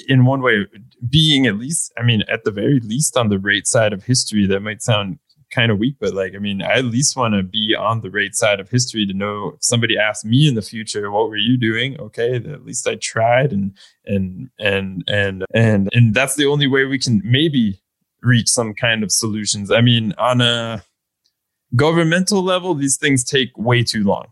in 0.09 0.25
one 0.25 0.41
way, 0.41 0.67
being 1.09 1.47
at 1.47 1.57
least, 1.57 1.93
I 1.99 2.03
mean, 2.03 2.23
at 2.29 2.45
the 2.45 2.53
very 2.53 2.81
least 2.81 3.17
on 3.17 3.29
the 3.29 3.41
right 3.41 3.67
side 3.67 3.93
of 3.93 4.05
history. 4.05 4.47
That 4.47 4.61
might 4.61 4.83
sound 4.83 5.19
kind 5.51 5.71
of 5.71 5.79
weak, 5.79 5.97
but 6.01 6.15
like, 6.15 6.35
I 6.35 6.39
mean, 6.39 6.63
I 6.63 6.79
at 6.79 6.85
least 6.85 7.17
want 7.17 7.35
to 7.35 7.43
be 7.43 7.75
on 7.79 8.01
the 8.01 8.11
right 8.11 8.35
side 8.35 8.61
of 8.61 8.69
history 8.69 9.07
to 9.07 9.13
know 9.13 9.53
if 9.55 9.65
somebody 9.65 9.99
asked 9.99 10.25
me 10.25 10.49
in 10.49 10.55
the 10.55 10.63
future, 10.63 11.11
what 11.11 11.29
were 11.29 11.37
you 11.37 11.57
doing? 11.57 11.99
Okay, 12.01 12.37
at 12.37 12.65
least 12.65 12.87
I 12.87 12.97
tried 12.97 13.53
and 13.53 13.73
and 14.05 14.51
and 14.59 15.05
and 15.09 15.45
and 15.55 15.89
and 15.93 16.15
that's 16.15 16.37
the 16.37 16.47
only 16.47 16.67
way 16.67 16.85
we 16.85 16.99
can 16.99 17.21
maybe 17.25 17.81
reach 18.23 18.49
some 18.49 18.75
kind 18.75 19.03
of 19.03 19.13
solutions. 19.13 19.71
I 19.71 19.81
mean, 19.81 20.13
on 20.19 20.41
a 20.41 20.85
governmental 21.77 22.43
level, 22.43 22.75
these 22.75 22.97
things 22.97 23.25
take 23.25 23.57
way 23.57 23.83
too 23.83 24.05
long. 24.05 24.27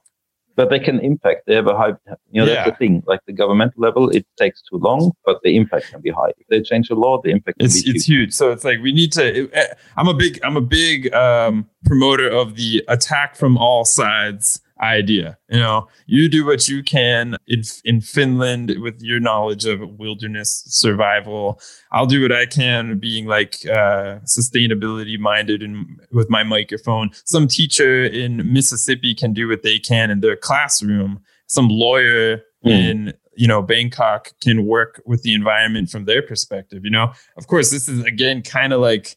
But 0.54 0.68
they 0.68 0.78
can 0.78 1.00
impact. 1.00 1.46
They 1.46 1.54
have 1.54 1.66
a 1.66 1.74
high, 1.74 1.94
you 2.30 2.42
know, 2.42 2.46
yeah. 2.46 2.56
that's 2.56 2.70
the 2.70 2.76
thing. 2.76 3.02
Like 3.06 3.20
the 3.26 3.32
governmental 3.32 3.80
level, 3.80 4.10
it 4.10 4.26
takes 4.36 4.60
too 4.70 4.76
long, 4.76 5.12
but 5.24 5.38
the 5.42 5.56
impact 5.56 5.90
can 5.90 6.02
be 6.02 6.10
high. 6.10 6.32
If 6.36 6.46
they 6.50 6.60
change 6.60 6.88
the 6.88 6.94
law, 6.94 7.22
the 7.22 7.30
impact 7.30 7.56
it's, 7.62 7.86
it's 7.86 8.04
huge. 8.04 8.34
So 8.34 8.52
it's 8.52 8.62
like 8.62 8.78
we 8.82 8.92
need 8.92 9.12
to. 9.14 9.50
Eh, 9.50 9.66
I'm 9.96 10.08
a 10.08 10.14
big, 10.14 10.38
I'm 10.44 10.58
a 10.58 10.60
big 10.60 11.12
um, 11.14 11.70
promoter 11.86 12.28
of 12.28 12.56
the 12.56 12.84
attack 12.88 13.34
from 13.34 13.56
all 13.56 13.86
sides 13.86 14.60
idea. 14.82 15.38
You 15.48 15.60
know, 15.60 15.88
you 16.06 16.28
do 16.28 16.44
what 16.44 16.68
you 16.68 16.82
can 16.82 17.36
in 17.46 17.62
in 17.84 18.00
Finland 18.00 18.74
with 18.80 19.00
your 19.00 19.20
knowledge 19.20 19.64
of 19.64 19.80
wilderness 19.98 20.64
survival. 20.66 21.60
I'll 21.92 22.06
do 22.06 22.22
what 22.22 22.32
I 22.32 22.46
can, 22.46 22.98
being 22.98 23.26
like 23.26 23.56
uh, 23.66 24.18
sustainability 24.24 25.18
minded 25.18 25.62
and 25.62 26.00
with 26.10 26.28
my 26.28 26.42
microphone. 26.42 27.10
Some 27.24 27.46
teacher 27.48 28.04
in 28.04 28.52
Mississippi 28.52 29.14
can 29.14 29.32
do 29.32 29.48
what 29.48 29.62
they 29.62 29.78
can 29.78 30.10
in 30.10 30.20
their 30.20 30.36
classroom. 30.36 31.20
Some 31.46 31.68
lawyer 31.68 32.38
mm. 32.64 32.70
in 32.70 33.12
you 33.36 33.46
know 33.46 33.62
Bangkok 33.62 34.32
can 34.40 34.66
work 34.66 35.00
with 35.06 35.22
the 35.22 35.32
environment 35.32 35.90
from 35.90 36.04
their 36.04 36.22
perspective. 36.22 36.84
You 36.84 36.90
know, 36.90 37.12
of 37.36 37.46
course, 37.46 37.70
this 37.70 37.88
is 37.88 38.04
again 38.04 38.42
kind 38.42 38.72
of 38.72 38.80
like 38.80 39.16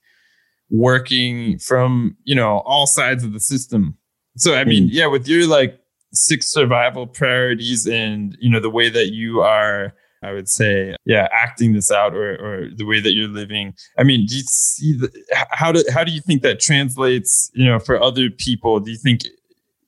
working 0.70 1.58
from 1.60 2.18
you 2.24 2.36
know 2.36 2.60
all 2.60 2.88
sides 2.88 3.24
of 3.24 3.34
the 3.34 3.40
system 3.40 3.98
so 4.38 4.56
I 4.56 4.64
mean, 4.64 4.90
mm. 4.90 4.92
yeah, 4.92 5.08
with 5.08 5.28
your 5.28 5.48
like 5.48 5.80
six 6.14 6.48
survival 6.48 7.08
priorities 7.08 7.88
and 7.88 8.38
you 8.40 8.50
know 8.50 8.60
the 8.60 8.70
way 8.70 8.90
that 8.90 9.12
you 9.12 9.42
are 9.42 9.94
I 10.26 10.34
would 10.34 10.50
say, 10.50 10.96
yeah, 11.06 11.28
acting 11.32 11.74
this 11.74 11.92
out 11.92 12.16
or, 12.16 12.36
or 12.36 12.70
the 12.76 12.86
way 12.86 13.00
that 13.00 13.14
you're 13.14 13.28
living. 13.28 13.76
I 13.98 14.04
mean, 14.04 14.26
do 14.26 14.36
you 14.36 14.44
see 14.44 14.94
the, 14.94 15.12
how 15.52 15.72
do 15.72 15.84
how 15.94 16.04
do 16.04 16.12
you 16.12 16.22
think 16.22 16.42
that 16.42 16.60
translates? 16.60 17.52
You 17.54 17.66
know, 17.66 17.80
for 17.80 18.02
other 18.02 18.30
people, 18.32 18.80
do 18.80 18.90
you 18.90 18.98
think 18.98 19.22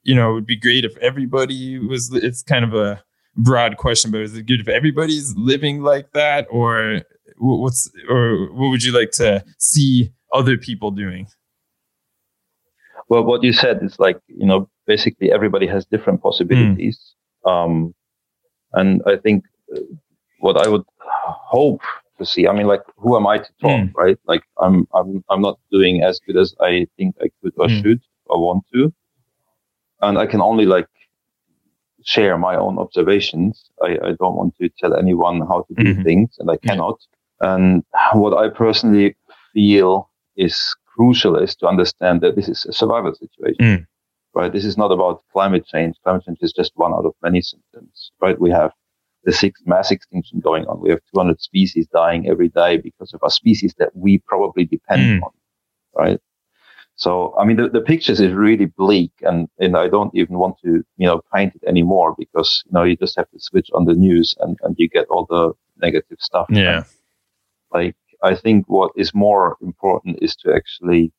you 0.04 0.14
know 0.14 0.32
it 0.32 0.34
would 0.34 0.46
be 0.46 0.56
great 0.56 0.86
if 0.86 0.96
everybody 0.98 1.80
was? 1.80 2.14
It's 2.14 2.44
kind 2.44 2.64
of 2.64 2.76
a 2.76 3.04
broad 3.36 3.78
question, 3.78 4.12
but 4.12 4.22
is 4.22 4.36
it 4.36 4.46
good 4.46 4.60
if 4.60 4.68
everybody's 4.68 5.36
living 5.36 5.82
like 5.82 6.12
that, 6.12 6.46
or 6.52 7.02
what's 7.40 7.90
or 8.08 8.52
what 8.54 8.70
would 8.70 8.84
you 8.84 8.92
like 8.92 9.12
to 9.12 9.44
see 9.58 10.12
other 10.34 10.58
people 10.58 10.92
doing? 10.92 11.28
Well, 13.10 13.24
what 13.24 13.44
you 13.44 13.54
said 13.54 13.80
is 13.82 14.00
like, 14.00 14.20
you 14.28 14.46
know, 14.46 14.70
basically 14.86 15.32
everybody 15.32 15.68
has 15.68 15.86
different 15.86 16.22
possibilities. 16.22 17.00
Mm. 17.46 17.52
Um, 17.52 17.96
and 18.74 19.02
I 19.06 19.16
think 19.18 19.46
uh, 19.76 19.80
what 20.40 20.58
I 20.66 20.70
would 20.70 20.84
hope 21.00 21.82
to 22.18 22.26
see, 22.26 22.48
I 22.48 22.54
mean, 22.54 22.68
like, 22.68 22.82
who 22.98 23.16
am 23.16 23.26
I 23.28 23.38
to 23.38 23.50
talk, 23.62 23.82
mm. 23.82 23.94
right? 23.96 24.18
Like, 24.26 24.44
I'm, 24.62 24.88
I'm, 24.94 25.24
I'm 25.30 25.42
not 25.42 25.60
doing 25.72 26.04
as 26.04 26.20
good 26.20 26.38
as 26.38 26.54
I 26.60 26.88
think 26.98 27.16
I 27.22 27.30
could 27.42 27.54
or 27.58 27.68
mm. 27.68 27.82
should 27.82 28.02
or 28.26 28.46
want 28.46 28.66
to. 28.74 28.94
And 30.02 30.18
I 30.18 30.26
can 30.26 30.42
only 30.42 30.66
like 30.66 30.88
share 32.04 32.38
my 32.38 32.56
own 32.56 32.78
observations. 32.78 33.70
I, 33.82 33.98
I 34.04 34.12
don't 34.20 34.36
want 34.36 34.56
to 34.62 34.70
tell 34.80 34.96
anyone 34.96 35.42
how 35.42 35.66
to 35.68 35.74
do 35.84 35.94
mm-hmm. 35.94 36.04
things 36.04 36.36
and 36.40 36.50
I 36.52 36.58
cannot. 36.58 37.00
And 37.42 37.84
what 38.14 38.38
I 38.38 38.50
personally 38.50 39.16
feel 39.54 40.10
is 40.36 40.76
crucial 40.98 41.38
is 41.38 41.56
to 41.58 41.68
understand 41.68 42.22
that 42.22 42.36
this 42.36 42.50
is 42.50 42.66
a 42.66 42.74
survival 42.74 43.14
situation, 43.14 43.56
mm. 43.62 43.86
right? 44.34 44.52
This 44.52 44.66
is 44.66 44.78
not 44.78 44.92
about 44.92 45.24
climate 45.32 45.66
change. 45.66 45.96
Climate 46.04 46.24
change 46.26 46.40
is 46.42 46.54
just 46.54 46.72
one 46.76 46.94
out 46.94 47.06
of 47.06 47.14
many 47.22 47.42
symptoms, 47.42 48.12
right? 48.22 48.40
We 48.40 48.50
have 48.50 48.72
the 49.24 49.32
sixth 49.32 49.66
mass 49.66 49.92
extinction 49.92 50.40
going 50.40 50.66
on. 50.66 50.80
We 50.80 50.90
have 50.90 51.00
200 51.14 51.42
species 51.42 51.88
dying 51.94 52.30
every 52.30 52.50
day 52.50 52.78
because 52.78 53.14
of 53.14 53.22
our 53.24 53.30
species 53.30 53.76
that 53.78 53.96
we 53.96 54.20
probably 54.20 54.66
depend 54.66 55.22
mm. 55.22 55.24
on, 55.24 55.32
right? 55.96 56.20
So, 56.96 57.36
I 57.40 57.46
mean, 57.46 57.58
the, 57.58 57.70
the 57.70 57.82
pictures 57.82 58.20
is 58.20 58.34
really 58.34 58.66
bleak 58.66 59.12
and, 59.22 59.48
and 59.60 59.78
I 59.78 59.88
don't 59.88 60.14
even 60.16 60.40
want 60.40 60.56
to, 60.64 60.84
you 60.98 61.06
know, 61.06 61.22
paint 61.32 61.54
it 61.54 61.64
anymore 61.68 62.16
because, 62.18 62.64
you 62.66 62.72
know, 62.72 62.84
you 62.84 62.96
just 62.96 63.16
have 63.18 63.30
to 63.30 63.40
switch 63.40 63.70
on 63.76 63.86
the 63.86 63.94
news 63.94 64.34
and, 64.40 64.58
and 64.64 64.76
you 64.80 64.90
get 64.90 65.06
all 65.10 65.28
the 65.30 65.54
negative 65.80 66.18
stuff. 66.20 66.48
Yeah. 66.50 66.86
like, 67.72 67.96
I 68.24 68.36
think 68.36 68.66
what 68.68 68.92
is 68.96 69.14
more 69.14 69.58
important 69.62 70.20
is 70.22 70.36
to 70.38 70.54
actually 70.54 71.12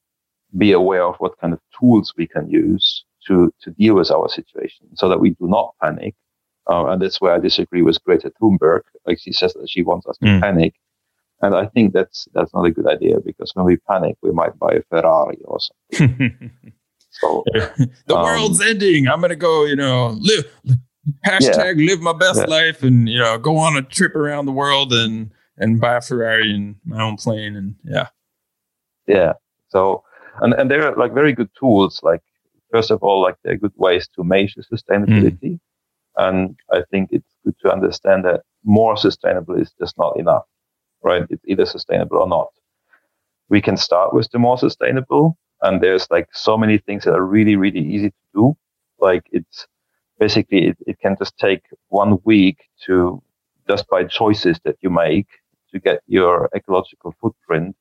be 0.56 0.72
aware 0.72 1.04
of 1.04 1.16
what 1.16 1.38
kind 1.40 1.52
of 1.52 1.60
tools 1.78 2.14
we 2.16 2.26
can 2.26 2.50
use 2.50 3.04
to, 3.26 3.52
to 3.62 3.70
deal 3.72 3.94
with 3.94 4.10
our 4.10 4.28
situation 4.28 4.86
so 4.94 5.08
that 5.08 5.20
we 5.20 5.30
do 5.30 5.46
not 5.46 5.74
panic. 5.82 6.14
Uh, 6.70 6.86
and 6.86 7.00
that's 7.00 7.20
where 7.20 7.34
I 7.34 7.38
disagree 7.38 7.82
with 7.82 8.02
Greta 8.04 8.32
Thunberg. 8.40 8.82
Like 9.06 9.18
she 9.20 9.32
says 9.32 9.54
that 9.54 9.70
she 9.70 9.82
wants 9.82 10.06
us 10.06 10.18
to 10.18 10.26
mm. 10.26 10.40
panic. 10.40 10.74
And 11.40 11.54
I 11.54 11.66
think 11.66 11.92
that's, 11.92 12.26
that's 12.34 12.52
not 12.52 12.64
a 12.64 12.70
good 12.70 12.88
idea 12.88 13.20
because 13.24 13.52
when 13.54 13.64
we 13.64 13.76
panic, 13.76 14.16
we 14.22 14.32
might 14.32 14.58
buy 14.58 14.72
a 14.72 14.82
Ferrari 14.90 15.38
or 15.44 15.58
something. 15.60 16.50
so 17.10 17.44
the 18.06 18.16
um, 18.16 18.22
world's 18.22 18.60
ending. 18.60 19.08
I'm 19.08 19.20
going 19.20 19.30
to 19.30 19.36
go, 19.36 19.64
you 19.64 19.76
know, 19.76 20.18
live, 20.18 20.44
hashtag 21.26 21.78
yeah. 21.78 21.92
live 21.92 22.00
my 22.00 22.12
best 22.12 22.40
yeah. 22.40 22.46
life 22.46 22.82
and, 22.82 23.08
you 23.08 23.18
know, 23.18 23.38
go 23.38 23.56
on 23.56 23.76
a 23.76 23.82
trip 23.82 24.16
around 24.16 24.46
the 24.46 24.52
world 24.52 24.92
and, 24.92 25.30
and 25.58 25.80
buy 25.80 25.96
a 25.96 26.00
Ferrari 26.00 26.54
and 26.54 26.76
my 26.84 27.02
own 27.02 27.16
plane 27.16 27.56
and 27.56 27.74
yeah. 27.84 28.08
Yeah. 29.06 29.34
So 29.68 30.04
and, 30.40 30.54
and 30.54 30.70
they're 30.70 30.94
like 30.96 31.12
very 31.12 31.32
good 31.32 31.50
tools. 31.58 32.00
Like 32.02 32.22
first 32.70 32.90
of 32.90 33.02
all, 33.02 33.20
like 33.22 33.36
they're 33.42 33.56
good 33.56 33.72
ways 33.76 34.08
to 34.14 34.24
measure 34.24 34.62
sustainability. 34.62 35.40
Mm. 35.42 35.60
And 36.16 36.56
I 36.72 36.82
think 36.90 37.10
it's 37.12 37.34
good 37.44 37.54
to 37.62 37.72
understand 37.72 38.24
that 38.24 38.42
more 38.64 38.96
sustainable 38.96 39.54
is 39.54 39.72
just 39.78 39.96
not 39.98 40.18
enough, 40.18 40.44
right? 41.02 41.24
It's 41.30 41.44
either 41.46 41.64
sustainable 41.64 42.18
or 42.18 42.28
not. 42.28 42.48
We 43.48 43.62
can 43.62 43.76
start 43.76 44.12
with 44.12 44.28
the 44.30 44.38
more 44.38 44.58
sustainable. 44.58 45.38
And 45.62 45.80
there's 45.80 46.10
like 46.10 46.28
so 46.32 46.56
many 46.58 46.78
things 46.78 47.04
that 47.04 47.14
are 47.14 47.24
really, 47.24 47.56
really 47.56 47.80
easy 47.80 48.10
to 48.10 48.16
do. 48.34 48.56
Like 49.00 49.22
it's 49.30 49.66
basically, 50.18 50.66
it, 50.68 50.78
it 50.86 50.98
can 50.98 51.16
just 51.18 51.38
take 51.38 51.62
one 51.88 52.18
week 52.24 52.58
to 52.86 53.22
just 53.68 53.88
by 53.88 54.04
choices 54.04 54.58
that 54.64 54.76
you 54.80 54.90
make 54.90 55.26
to 55.72 55.80
get 55.80 56.00
your 56.06 56.48
ecological 56.54 57.14
footprint 57.20 57.76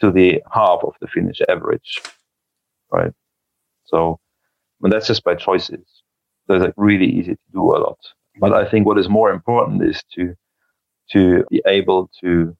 to 0.00 0.10
the 0.10 0.42
half 0.52 0.80
of 0.82 0.94
the 1.00 1.06
Finnish 1.06 1.40
average, 1.48 2.02
right? 2.92 3.12
So, 3.84 4.20
but 4.80 4.90
that's 4.90 5.06
just 5.06 5.24
by 5.24 5.34
choices. 5.34 5.86
So 6.46 6.54
it's 6.54 6.64
like 6.64 6.74
really 6.76 7.06
easy 7.06 7.32
to 7.34 7.52
do 7.52 7.62
a 7.62 7.78
lot. 7.78 7.98
But 8.38 8.52
I 8.52 8.68
think 8.68 8.86
what 8.86 8.98
is 8.98 9.08
more 9.08 9.30
important 9.32 9.82
is 9.82 10.02
to 10.14 10.34
to 11.12 11.44
be 11.50 11.62
able 11.66 12.10
to 12.20 12.56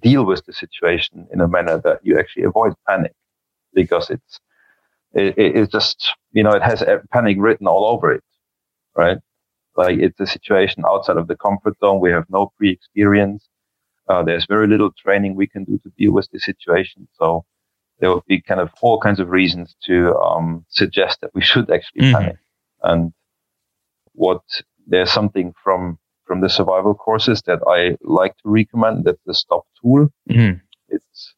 deal 0.00 0.24
with 0.24 0.44
the 0.46 0.52
situation 0.52 1.26
in 1.32 1.40
a 1.40 1.48
manner 1.48 1.78
that 1.78 2.00
you 2.02 2.18
actually 2.18 2.44
avoid 2.44 2.72
panic, 2.88 3.12
because 3.74 4.10
it's 4.10 4.40
it, 5.14 5.34
it's 5.36 5.72
just 5.72 6.14
you 6.32 6.42
know 6.42 6.52
it 6.52 6.62
has 6.62 6.82
panic 7.12 7.36
written 7.38 7.66
all 7.66 7.86
over 7.86 8.12
it, 8.12 8.24
right? 8.96 9.18
Like 9.76 9.98
it's 9.98 10.20
a 10.20 10.26
situation 10.26 10.84
outside 10.86 11.16
of 11.16 11.28
the 11.28 11.36
comfort 11.36 11.78
zone. 11.78 12.00
We 12.00 12.10
have 12.10 12.26
no 12.28 12.52
pre-experience. 12.58 13.48
Uh, 14.08 14.22
there's 14.22 14.46
very 14.46 14.66
little 14.66 14.90
training 14.92 15.34
we 15.34 15.46
can 15.46 15.64
do 15.64 15.78
to 15.78 15.90
deal 15.96 16.12
with 16.12 16.28
the 16.30 16.38
situation. 16.38 17.08
So 17.14 17.44
there 18.00 18.10
will 18.10 18.24
be 18.26 18.40
kind 18.40 18.60
of 18.60 18.70
all 18.82 19.00
kinds 19.00 19.20
of 19.20 19.30
reasons 19.30 19.76
to 19.84 20.14
um, 20.16 20.66
suggest 20.68 21.20
that 21.20 21.34
we 21.34 21.42
should 21.50 21.70
actually 21.70 22.02
mm-hmm. 22.02 22.16
panic. 22.16 22.36
And 22.82 23.12
what 24.14 24.42
there's 24.86 25.10
something 25.10 25.54
from 25.62 25.98
from 26.26 26.40
the 26.40 26.48
survival 26.48 26.94
courses 26.94 27.42
that 27.46 27.60
I 27.66 27.96
like 28.02 28.36
to 28.38 28.48
recommend. 28.48 29.04
That's 29.04 29.22
the 29.26 29.34
stop 29.34 29.64
tool. 29.80 30.08
Mm-hmm. 30.30 30.58
It's 30.88 31.34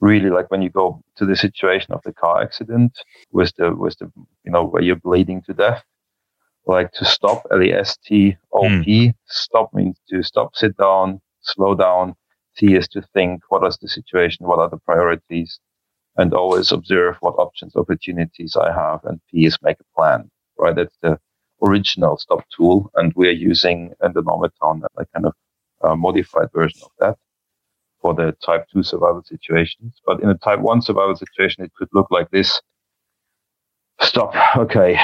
really 0.00 0.30
like 0.30 0.50
when 0.50 0.62
you 0.62 0.70
go 0.70 1.02
to 1.16 1.26
the 1.26 1.36
situation 1.36 1.92
of 1.92 2.02
the 2.04 2.12
car 2.12 2.42
accident 2.42 2.92
with 3.32 3.54
the 3.56 3.74
with 3.74 3.96
the 3.98 4.10
you 4.44 4.52
know 4.52 4.64
where 4.64 4.82
you're 4.82 4.96
bleeding 4.96 5.42
to 5.42 5.54
death 5.54 5.84
like 6.66 6.92
to 6.92 7.04
stop, 7.04 7.46
L-E-S-T-O-P. 7.52 9.06
Mm. 9.08 9.14
Stop 9.26 9.72
means 9.72 9.98
to 10.08 10.22
stop, 10.22 10.54
sit 10.56 10.76
down, 10.76 11.20
slow 11.40 11.74
down. 11.74 12.14
T 12.56 12.74
is 12.74 12.88
to 12.88 13.02
think, 13.12 13.42
what 13.50 13.66
is 13.66 13.78
the 13.80 13.88
situation? 13.88 14.46
What 14.46 14.58
are 14.58 14.68
the 14.68 14.78
priorities? 14.78 15.60
And 16.16 16.32
always 16.32 16.72
observe 16.72 17.16
what 17.20 17.34
options, 17.38 17.76
opportunities 17.76 18.56
I 18.56 18.72
have. 18.72 19.00
And 19.04 19.20
P 19.30 19.44
is 19.44 19.58
make 19.62 19.76
a 19.80 19.94
plan, 19.94 20.30
right? 20.58 20.74
That's 20.74 20.96
the 21.02 21.18
original 21.64 22.16
stop 22.16 22.44
tool. 22.56 22.90
And 22.94 23.12
we're 23.14 23.32
using 23.32 23.92
in 24.02 24.12
the 24.14 24.22
Nomad 24.22 24.52
Town 24.62 24.82
a 24.96 25.06
kind 25.06 25.26
of 25.26 25.34
uh, 25.84 25.94
modified 25.94 26.48
version 26.54 26.80
of 26.84 26.90
that 27.00 27.18
for 28.00 28.14
the 28.14 28.34
type 28.44 28.66
2 28.72 28.82
survival 28.82 29.22
situations. 29.24 30.00
But 30.06 30.22
in 30.22 30.30
a 30.30 30.38
type 30.38 30.60
1 30.60 30.82
survival 30.82 31.16
situation, 31.16 31.64
it 31.64 31.72
could 31.76 31.88
look 31.92 32.10
like 32.10 32.30
this. 32.30 32.60
Stop. 34.00 34.34
Okay. 34.56 34.98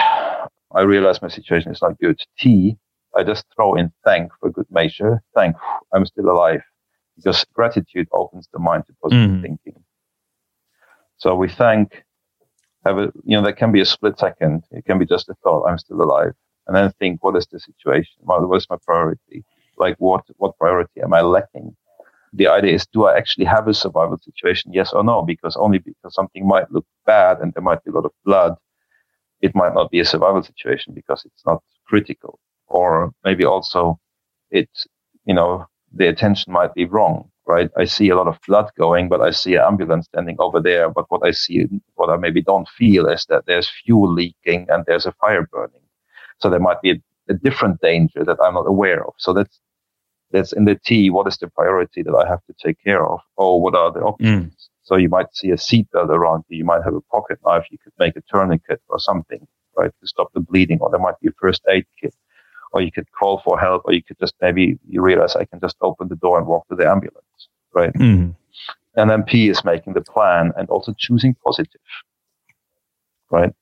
I 0.75 0.83
realize 0.83 1.23
my 1.23 1.29
situation 1.29 1.73
is 1.73 1.83
not 1.83 1.99
good. 1.99 2.21
T 2.39 2.79
I 3.15 3.23
just 3.23 3.45
throw 3.55 3.75
in 3.75 3.93
thank 4.05 4.33
for 4.41 4.51
good 4.51 4.67
measure. 4.71 5.23
Thank, 5.35 5.57
I'm 5.93 6.07
still 6.07 6.31
alive. 6.31 6.63
Because 7.17 7.45
gratitude 7.53 8.09
opens 8.13 8.49
the 8.53 8.59
mind 8.59 8.87
to 8.87 8.95
positive 9.03 9.31
mm. 9.31 9.43
thinking. 9.43 9.85
So 11.19 11.35
we 11.35 11.49
thank, 11.49 12.05
have 12.87 12.99
a, 12.99 13.13
you 13.25 13.37
know, 13.37 13.45
that 13.45 13.59
can 13.59 13.71
be 13.71 13.81
a 13.81 13.85
split 13.85 14.19
second. 14.19 14.65
It 14.71 14.85
can 14.87 14.99
be 14.99 15.07
just 15.07 15.29
a 15.29 15.35
thought, 15.43 15.67
I'm 15.67 15.79
still 15.79 16.03
alive. 16.03 16.33
And 16.67 16.75
then 16.75 16.91
think, 16.99 17.23
what 17.23 17.37
is 17.37 17.47
the 17.47 17.61
situation? 17.61 18.15
What 18.21 18.57
is 18.57 18.67
my 18.71 18.77
priority? 18.85 19.45
Like 19.77 19.97
what, 19.99 20.25
what 20.37 20.57
priority 20.59 21.03
am 21.03 21.13
I 21.13 21.21
lacking? 21.21 21.77
The 22.33 22.47
idea 22.47 22.75
is, 22.75 22.87
do 22.87 23.05
I 23.05 23.17
actually 23.17 23.45
have 23.45 23.69
a 23.69 23.75
survival 23.75 24.17
situation? 24.17 24.73
Yes 24.73 24.95
or 24.95 25.05
no? 25.05 25.21
Because 25.23 25.55
only 25.57 25.79
because 25.79 26.15
something 26.15 26.49
might 26.49 26.73
look 26.73 26.87
bad 27.05 27.41
and 27.41 27.53
there 27.53 27.63
might 27.63 27.85
be 27.85 27.91
a 27.91 27.95
lot 27.95 28.07
of 28.07 28.13
blood, 28.25 28.57
it 29.43 29.55
might 29.55 29.75
not 29.75 29.91
be 29.91 30.01
a 30.01 30.05
survival 30.05 30.43
situation 30.43 30.95
because 30.95 31.25
it's 31.25 31.45
not 31.45 31.63
critical 31.87 32.39
or 32.69 33.13
maybe 33.25 33.45
also 33.45 33.99
it, 34.51 34.71
you 35.25 35.35
know, 35.35 35.67
the 35.93 36.09
attention 36.09 36.53
might 36.53 36.75
be 36.75 36.87
wrong, 36.87 37.31
right? 37.47 37.71
I 37.77 37.85
see 37.85 38.09
a 38.09 38.17
lot 38.17 38.29
of 38.29 38.39
blood 38.47 38.71
going, 38.79 39.09
but 39.09 39.21
I 39.21 39.31
see 39.31 39.55
an 39.57 39.63
ambulance 39.63 40.07
standing 40.07 40.37
over 40.39 40.61
there. 40.61 40.89
But 40.91 41.07
what 41.11 41.27
I 41.27 41.33
see, 41.33 41.67
what 41.95 42.09
I 42.09 42.17
maybe 42.17 42.43
don't 42.43 42.69
feel 42.69 43.09
is 43.09 43.27
that 43.29 43.45
there's 43.47 43.71
fuel 43.85 44.11
leaking 44.11 44.67
and 44.71 44.85
there's 44.87 45.07
a 45.07 45.13
fire 45.13 45.47
burning. 45.53 45.83
So 46.41 46.49
there 46.49 46.61
might 46.61 46.81
be 46.81 46.93
a, 46.93 47.03
a 47.29 47.35
different 47.35 47.81
danger 47.81 48.25
that 48.25 48.39
I'm 48.43 48.55
not 48.55 48.67
aware 48.67 49.05
of. 49.07 49.15
So 49.19 49.33
that's, 49.33 49.61
that's 50.31 50.53
in 50.53 50.65
the 50.65 50.77
T. 50.77 51.11
What 51.11 51.27
is 51.27 51.37
the 51.37 51.49
priority 51.49 52.03
that 52.03 52.15
I 52.15 52.27
have 52.27 52.45
to 52.47 52.55
take 52.65 52.83
care 52.83 53.07
of? 53.07 53.21
Or 53.37 53.61
what 53.61 53.75
are 53.75 53.93
the 53.93 54.01
options? 54.01 54.47
Mm. 54.47 54.72
So 54.83 54.97
you 54.97 55.09
might 55.09 55.35
see 55.35 55.51
a 55.51 55.57
seatbelt 55.57 56.09
around 56.09 56.45
you. 56.49 56.59
You 56.59 56.65
might 56.65 56.83
have 56.85 56.95
a 56.95 57.01
pocket 57.03 57.39
knife. 57.45 57.67
You 57.71 57.79
could 57.79 57.93
make 57.99 58.17
a 58.17 58.23
tourniquet 58.23 58.81
or 58.89 58.99
something, 58.99 59.47
right, 59.77 59.93
to 60.01 60.07
stop 60.07 60.33
the 60.33 60.41
bleeding. 60.41 60.79
Or 60.81 60.91
there 60.91 61.01
might 61.01 61.19
be 61.21 61.29
a 61.29 61.33
first 61.41 61.63
aid 61.69 61.87
kit 62.01 62.15
or 62.73 62.81
you 62.81 62.91
could 62.91 63.11
call 63.13 63.41
for 63.45 63.59
help, 63.59 63.83
or 63.85 63.93
you 63.93 64.03
could 64.03 64.19
just 64.19 64.35
maybe 64.41 64.79
you 64.89 65.03
realize 65.03 65.37
I 65.37 65.45
can 65.45 65.61
just 65.61 65.77
open 65.83 66.09
the 66.09 66.17
door 66.17 66.39
and 66.39 66.47
walk 66.47 66.67
to 66.69 66.75
the 66.75 66.89
ambulance, 66.89 67.49
right? 67.75 67.93
Mm-hmm. 67.93 68.31
And 68.97 69.11
then 69.11 69.23
P 69.23 69.49
is 69.49 69.65
making 69.65 69.95
the 69.95 70.01
plan 70.03 70.53
and 70.57 70.69
also 70.69 70.95
choosing 70.99 71.35
positive, 71.45 71.81
right? 73.31 73.53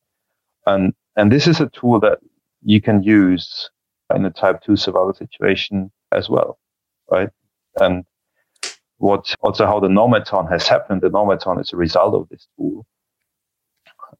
And 0.67 0.95
and 1.17 1.31
this 1.31 1.47
is 1.47 1.61
a 1.61 1.69
tool 1.69 2.01
that 2.01 2.19
you 2.63 2.81
can 2.81 3.03
use 3.03 3.71
in 4.15 4.25
a 4.25 4.31
type 4.31 4.63
two 4.63 4.77
survival 4.77 5.15
situation 5.15 5.91
as 6.13 6.29
well, 6.29 6.59
right? 7.11 7.31
And 7.81 8.05
what 9.01 9.35
also 9.41 9.67
how 9.67 9.81
the 9.81 9.89
Nomad 9.89 10.27
Town 10.27 10.47
has 10.49 10.69
happened. 10.69 11.01
The 11.01 11.09
Nomad 11.09 11.41
Town 11.41 11.59
is 11.59 11.73
a 11.73 11.77
result 11.77 12.15
of 12.15 12.29
this 12.29 12.47
tool, 12.57 12.87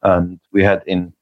and 0.03 0.41
we 0.53 0.65
had 0.65 0.83
in 0.87 1.13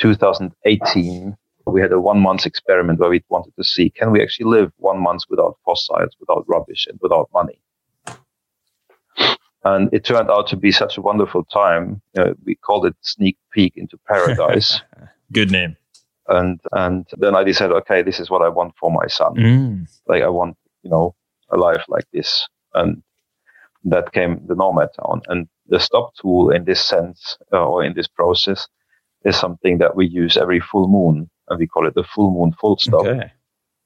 2018 0.00 1.36
we 1.66 1.80
had 1.80 1.92
a 1.92 2.00
one 2.00 2.18
month 2.18 2.46
experiment 2.46 2.98
where 2.98 3.10
we 3.10 3.22
wanted 3.28 3.54
to 3.56 3.64
see 3.64 3.90
can 3.90 4.10
we 4.10 4.20
actually 4.20 4.46
live 4.46 4.72
one 4.78 5.00
month 5.00 5.22
without 5.30 5.56
fossils, 5.64 6.16
without 6.18 6.44
rubbish, 6.48 6.86
and 6.88 6.98
without 7.00 7.30
money. 7.32 7.60
And 9.62 9.92
it 9.92 10.04
turned 10.04 10.30
out 10.30 10.48
to 10.48 10.56
be 10.56 10.72
such 10.72 10.96
a 10.96 11.02
wonderful 11.02 11.44
time. 11.44 12.00
You 12.16 12.24
know, 12.24 12.34
we 12.44 12.56
called 12.56 12.86
it 12.86 12.96
sneak 13.02 13.36
peek 13.52 13.76
into 13.76 13.98
paradise. 14.08 14.80
Good 15.32 15.52
name. 15.52 15.76
And 16.26 16.60
and 16.72 17.06
then 17.18 17.36
I 17.36 17.44
decided, 17.44 17.76
okay, 17.76 18.02
this 18.02 18.18
is 18.18 18.30
what 18.30 18.42
I 18.42 18.48
want 18.48 18.74
for 18.80 18.90
my 18.90 19.06
son. 19.06 19.34
Mm. 19.34 19.88
Like 20.08 20.22
I 20.22 20.28
want, 20.28 20.56
you 20.82 20.90
know, 20.90 21.14
a 21.50 21.56
life 21.56 21.84
like 21.88 22.06
this. 22.12 22.48
And 22.74 23.02
that 23.84 24.12
came 24.12 24.46
the 24.46 24.54
nomad 24.54 24.90
town. 24.94 25.22
And 25.28 25.48
the 25.68 25.80
stop 25.80 26.14
tool 26.20 26.50
in 26.50 26.64
this 26.64 26.84
sense 26.84 27.38
uh, 27.52 27.64
or 27.66 27.84
in 27.84 27.94
this 27.94 28.08
process 28.08 28.66
is 29.24 29.36
something 29.36 29.78
that 29.78 29.96
we 29.96 30.06
use 30.06 30.36
every 30.36 30.60
full 30.60 30.88
moon, 30.88 31.30
and 31.48 31.58
we 31.58 31.66
call 31.66 31.86
it 31.86 31.94
the 31.94 32.04
full 32.04 32.30
moon 32.30 32.52
full 32.60 32.76
stop. 32.78 33.06
Okay. 33.06 33.32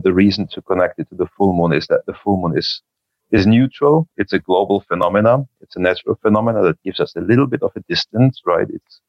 The 0.03 0.12
reason 0.12 0.47
to 0.49 0.62
connect 0.62 0.99
it 0.99 1.09
to 1.11 1.14
the 1.14 1.26
full 1.37 1.53
moon 1.55 1.72
is 1.72 1.87
that 1.89 2.03
the 2.07 2.14
full 2.14 2.37
moon 2.41 2.57
is 2.59 2.82
is 3.30 3.47
neutral. 3.47 4.09
It's 4.16 4.32
a 4.32 4.39
global 4.39 4.80
phenomenon. 4.87 5.49
It's 5.61 5.76
a 5.76 5.80
natural 5.80 6.16
phenomenon 6.22 6.62
that 6.64 6.80
gives 6.82 7.01
us 7.01 7.16
a 7.16 7.20
little 7.20 7.47
bit 7.47 7.62
of 7.62 7.72
a 7.74 7.80
distance, 7.89 8.43
right? 8.45 8.68
It's 8.70 9.01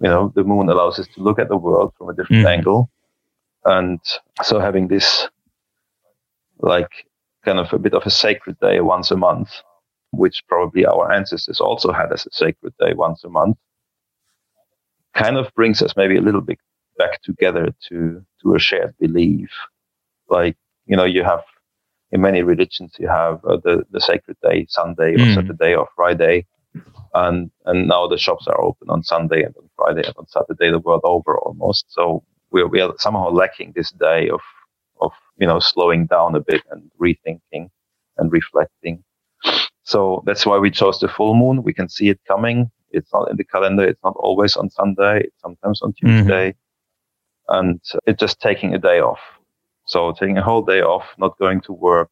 you 0.00 0.08
know 0.08 0.32
the 0.34 0.44
moon 0.44 0.68
allows 0.68 0.98
us 0.98 1.08
to 1.14 1.20
look 1.22 1.38
at 1.38 1.48
the 1.48 1.56
world 1.56 1.92
from 1.98 2.08
a 2.10 2.14
different 2.14 2.44
Mhm. 2.46 2.50
angle, 2.56 2.90
and 3.64 4.00
so 4.42 4.60
having 4.60 4.88
this 4.88 5.28
like 6.58 7.06
kind 7.44 7.58
of 7.58 7.72
a 7.72 7.78
bit 7.78 7.94
of 7.94 8.04
a 8.06 8.10
sacred 8.10 8.58
day 8.60 8.80
once 8.80 9.10
a 9.10 9.16
month, 9.16 9.50
which 10.12 10.42
probably 10.48 10.86
our 10.86 11.12
ancestors 11.12 11.60
also 11.60 11.92
had 11.92 12.12
as 12.12 12.26
a 12.26 12.30
sacred 12.32 12.74
day 12.80 12.94
once 12.94 13.24
a 13.24 13.28
month, 13.28 13.56
kind 15.14 15.36
of 15.36 15.52
brings 15.54 15.82
us 15.82 15.94
maybe 15.96 16.16
a 16.16 16.22
little 16.22 16.40
bit 16.40 16.58
back 16.98 17.22
together 17.22 17.74
to 17.88 18.24
to 18.42 18.54
a 18.54 18.58
shared 18.58 18.94
belief. 19.00 19.50
Like 20.28 20.56
you 20.86 20.96
know, 20.96 21.04
you 21.04 21.24
have 21.24 21.42
in 22.12 22.20
many 22.20 22.42
religions 22.42 22.94
you 22.98 23.08
have 23.08 23.44
uh, 23.44 23.58
the 23.64 23.84
the 23.90 24.00
sacred 24.00 24.36
day 24.42 24.66
Sunday 24.68 25.16
or 25.16 25.18
Mm. 25.18 25.34
Saturday 25.34 25.74
or 25.74 25.88
Friday, 25.96 26.46
and 27.14 27.50
and 27.66 27.88
now 27.88 28.06
the 28.08 28.18
shops 28.18 28.46
are 28.48 28.60
open 28.60 28.90
on 28.90 29.02
Sunday 29.02 29.42
and 29.44 29.54
on 29.56 29.68
Friday 29.76 30.04
and 30.06 30.14
on 30.18 30.28
Saturday 30.28 30.70
the 30.70 30.78
world 30.80 31.02
over 31.04 31.38
almost. 31.38 31.86
So 31.90 32.24
we 32.52 32.64
we 32.64 32.80
are 32.80 32.94
somehow 32.98 33.30
lacking 33.30 33.72
this 33.74 33.92
day 33.92 34.28
of 34.30 34.40
of 35.04 35.12
you 35.38 35.46
know 35.46 35.58
slowing 35.58 36.06
down 36.06 36.34
a 36.34 36.40
bit 36.40 36.62
and 36.70 36.90
rethinking 37.00 37.68
and 38.18 38.32
reflecting. 38.32 39.02
So 39.84 40.22
that's 40.26 40.46
why 40.46 40.58
we 40.58 40.70
chose 40.70 41.00
the 41.00 41.08
full 41.08 41.34
moon. 41.34 41.62
We 41.62 41.74
can 41.74 41.88
see 41.88 42.08
it 42.08 42.20
coming. 42.26 42.70
It's 42.90 43.12
not 43.12 43.30
in 43.30 43.36
the 43.36 43.44
calendar. 43.44 43.84
It's 43.84 44.02
not 44.04 44.14
always 44.16 44.56
on 44.56 44.70
Sunday. 44.70 45.20
It's 45.24 45.40
sometimes 45.40 45.82
on 45.82 45.92
Tuesday. 45.94 46.54
And 47.48 47.80
it's 48.06 48.20
just 48.20 48.40
taking 48.40 48.74
a 48.74 48.78
day 48.78 49.00
off. 49.00 49.20
So 49.86 50.12
taking 50.12 50.38
a 50.38 50.42
whole 50.42 50.62
day 50.62 50.80
off, 50.82 51.04
not 51.18 51.36
going 51.38 51.60
to 51.62 51.72
work, 51.72 52.10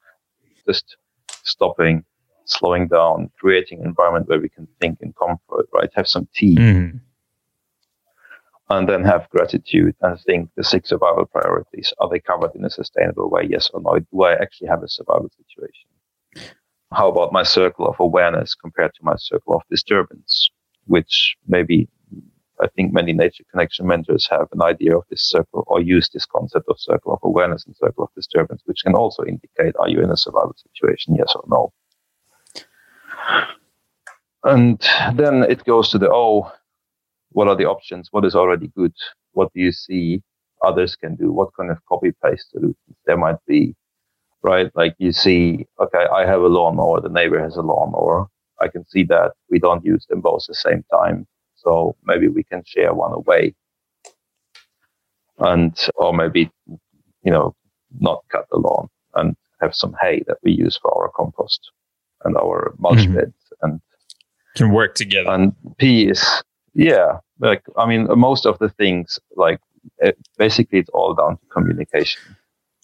just 0.67 0.97
stopping, 1.45 2.05
slowing 2.45 2.89
down, 2.89 3.31
creating 3.39 3.81
an 3.81 3.87
environment 3.87 4.29
where 4.29 4.41
we 4.41 4.49
can 4.49 4.67
think 4.81 4.99
in 5.01 5.13
comfort, 5.13 5.67
right? 5.73 5.91
Have 5.95 6.09
some 6.09 6.27
tea 6.35 6.57
Mhm. 6.59 7.01
And 8.71 8.89
then 8.89 9.05
have 9.05 9.29
gratitude 9.31 9.95
and 10.01 10.19
think 10.21 10.49
the 10.57 10.65
six 10.65 10.89
survival 10.89 11.27
priorities. 11.27 11.93
Are 11.99 12.09
they 12.09 12.21
covered 12.21 12.55
in 12.55 12.65
a 12.65 12.71
sustainable 12.71 13.29
way? 13.29 13.43
Yes 13.49 13.69
or 13.75 13.81
no? 13.81 13.99
Do 13.99 14.23
I 14.23 14.35
actually 14.35 14.69
have 14.69 14.83
a 14.83 14.89
survival 14.89 15.29
situation? 15.37 15.89
How 16.93 17.09
about 17.09 17.33
my 17.33 17.43
circle 17.43 17.87
of 17.87 17.97
awareness 17.99 18.55
compared 18.55 18.95
to 18.95 19.01
my 19.05 19.17
circle 19.17 19.57
of 19.57 19.63
disturbance? 19.71 20.51
Which 20.87 21.37
maybe 21.47 21.89
I 22.63 22.69
think 22.69 22.93
many 22.93 23.13
nature 23.13 23.45
connection 23.51 23.87
mentors 23.87 24.29
have 24.31 24.49
an 24.53 24.63
idea 24.63 24.97
of 24.97 25.05
this 25.11 25.23
circle 25.23 25.65
or 25.67 25.81
use 25.81 26.09
this 26.09 26.27
concept 26.27 26.67
of 26.69 26.79
circle 26.79 27.13
of 27.13 27.21
awareness 27.23 27.67
and 27.67 27.75
circle 27.77 28.05
of 28.05 28.11
disturbance, 28.15 28.63
which 28.67 28.83
can 28.85 28.95
also 28.95 29.25
indicate 29.25 29.75
are 29.81 29.89
you 29.89 30.01
in 30.03 30.11
a 30.11 30.17
survival 30.17 30.55
situation? 30.57 31.17
Yes 31.17 31.35
or 31.35 31.45
no? 31.49 31.73
And 34.45 34.81
then 35.15 35.43
it 35.43 35.65
goes 35.65 35.91
to 35.91 35.99
the 35.99 36.11
oh, 36.11 36.53
what 37.33 37.49
are 37.49 37.57
the 37.57 37.67
options? 37.67 38.09
What 38.11 38.25
is 38.25 38.35
already 38.35 38.69
good? 38.77 38.93
What 39.33 39.53
do 39.55 39.61
you 39.61 39.73
see 39.73 40.23
others 40.63 40.97
can 40.97 41.17
do? 41.17 41.33
What 41.33 41.51
kind 41.57 41.71
of 41.71 41.79
copy 41.89 42.13
paste 42.25 42.51
solutions 42.51 42.97
there 43.07 43.17
might 43.17 43.37
be? 43.47 43.75
Right? 44.43 44.71
Like 44.75 44.95
you 44.99 45.13
see, 45.13 45.67
okay, 45.79 46.07
I 46.13 46.27
have 46.27 46.41
a 46.43 46.47
lawnmower, 46.49 47.01
the 47.01 47.09
neighbor 47.09 47.41
has 47.43 47.57
a 47.57 47.63
lawnmower. 47.63 48.27
I 48.61 48.69
can 48.69 48.87
see 48.89 49.05
that 49.05 49.33
we 49.51 49.59
don't 49.59 49.85
use 49.85 50.07
them 50.09 50.21
both 50.21 50.43
at 50.45 50.49
the 50.49 50.55
same 50.55 50.85
time. 50.91 51.27
So 51.57 51.97
maybe 52.05 52.29
we 52.29 52.43
can 52.43 52.63
share 52.67 52.93
one 52.95 53.13
away. 53.13 53.55
And, 55.39 55.79
or 55.97 56.13
maybe, 56.13 56.51
you 57.23 57.33
know, 57.33 57.55
not 57.99 58.23
cut 58.31 58.47
the 58.51 58.59
lawn 58.59 58.89
and 59.15 59.35
have 59.61 59.75
some 59.75 59.95
hay 60.01 60.23
that 60.27 60.37
we 60.43 60.53
use 60.53 60.79
for 60.81 60.91
our 61.03 61.11
compost 61.17 61.71
and 62.25 62.37
our 62.37 62.75
mulch 62.79 62.99
Mhm. 63.07 63.15
beds 63.15 63.53
and 63.63 63.81
Can 64.55 64.73
work 64.73 64.95
together. 64.95 65.31
and 65.31 65.55
P 65.79 66.09
is 66.09 66.43
yeah 66.75 67.19
like 67.41 67.63
i 67.77 67.87
mean 67.87 68.07
most 68.19 68.47
of 68.47 68.59
the 68.59 68.69
things 68.69 69.19
like 69.37 69.61
it, 69.99 70.17
basically 70.39 70.79
it's 70.79 70.91
all 70.91 71.15
down 71.15 71.37
to 71.37 71.47
communication 71.47 72.21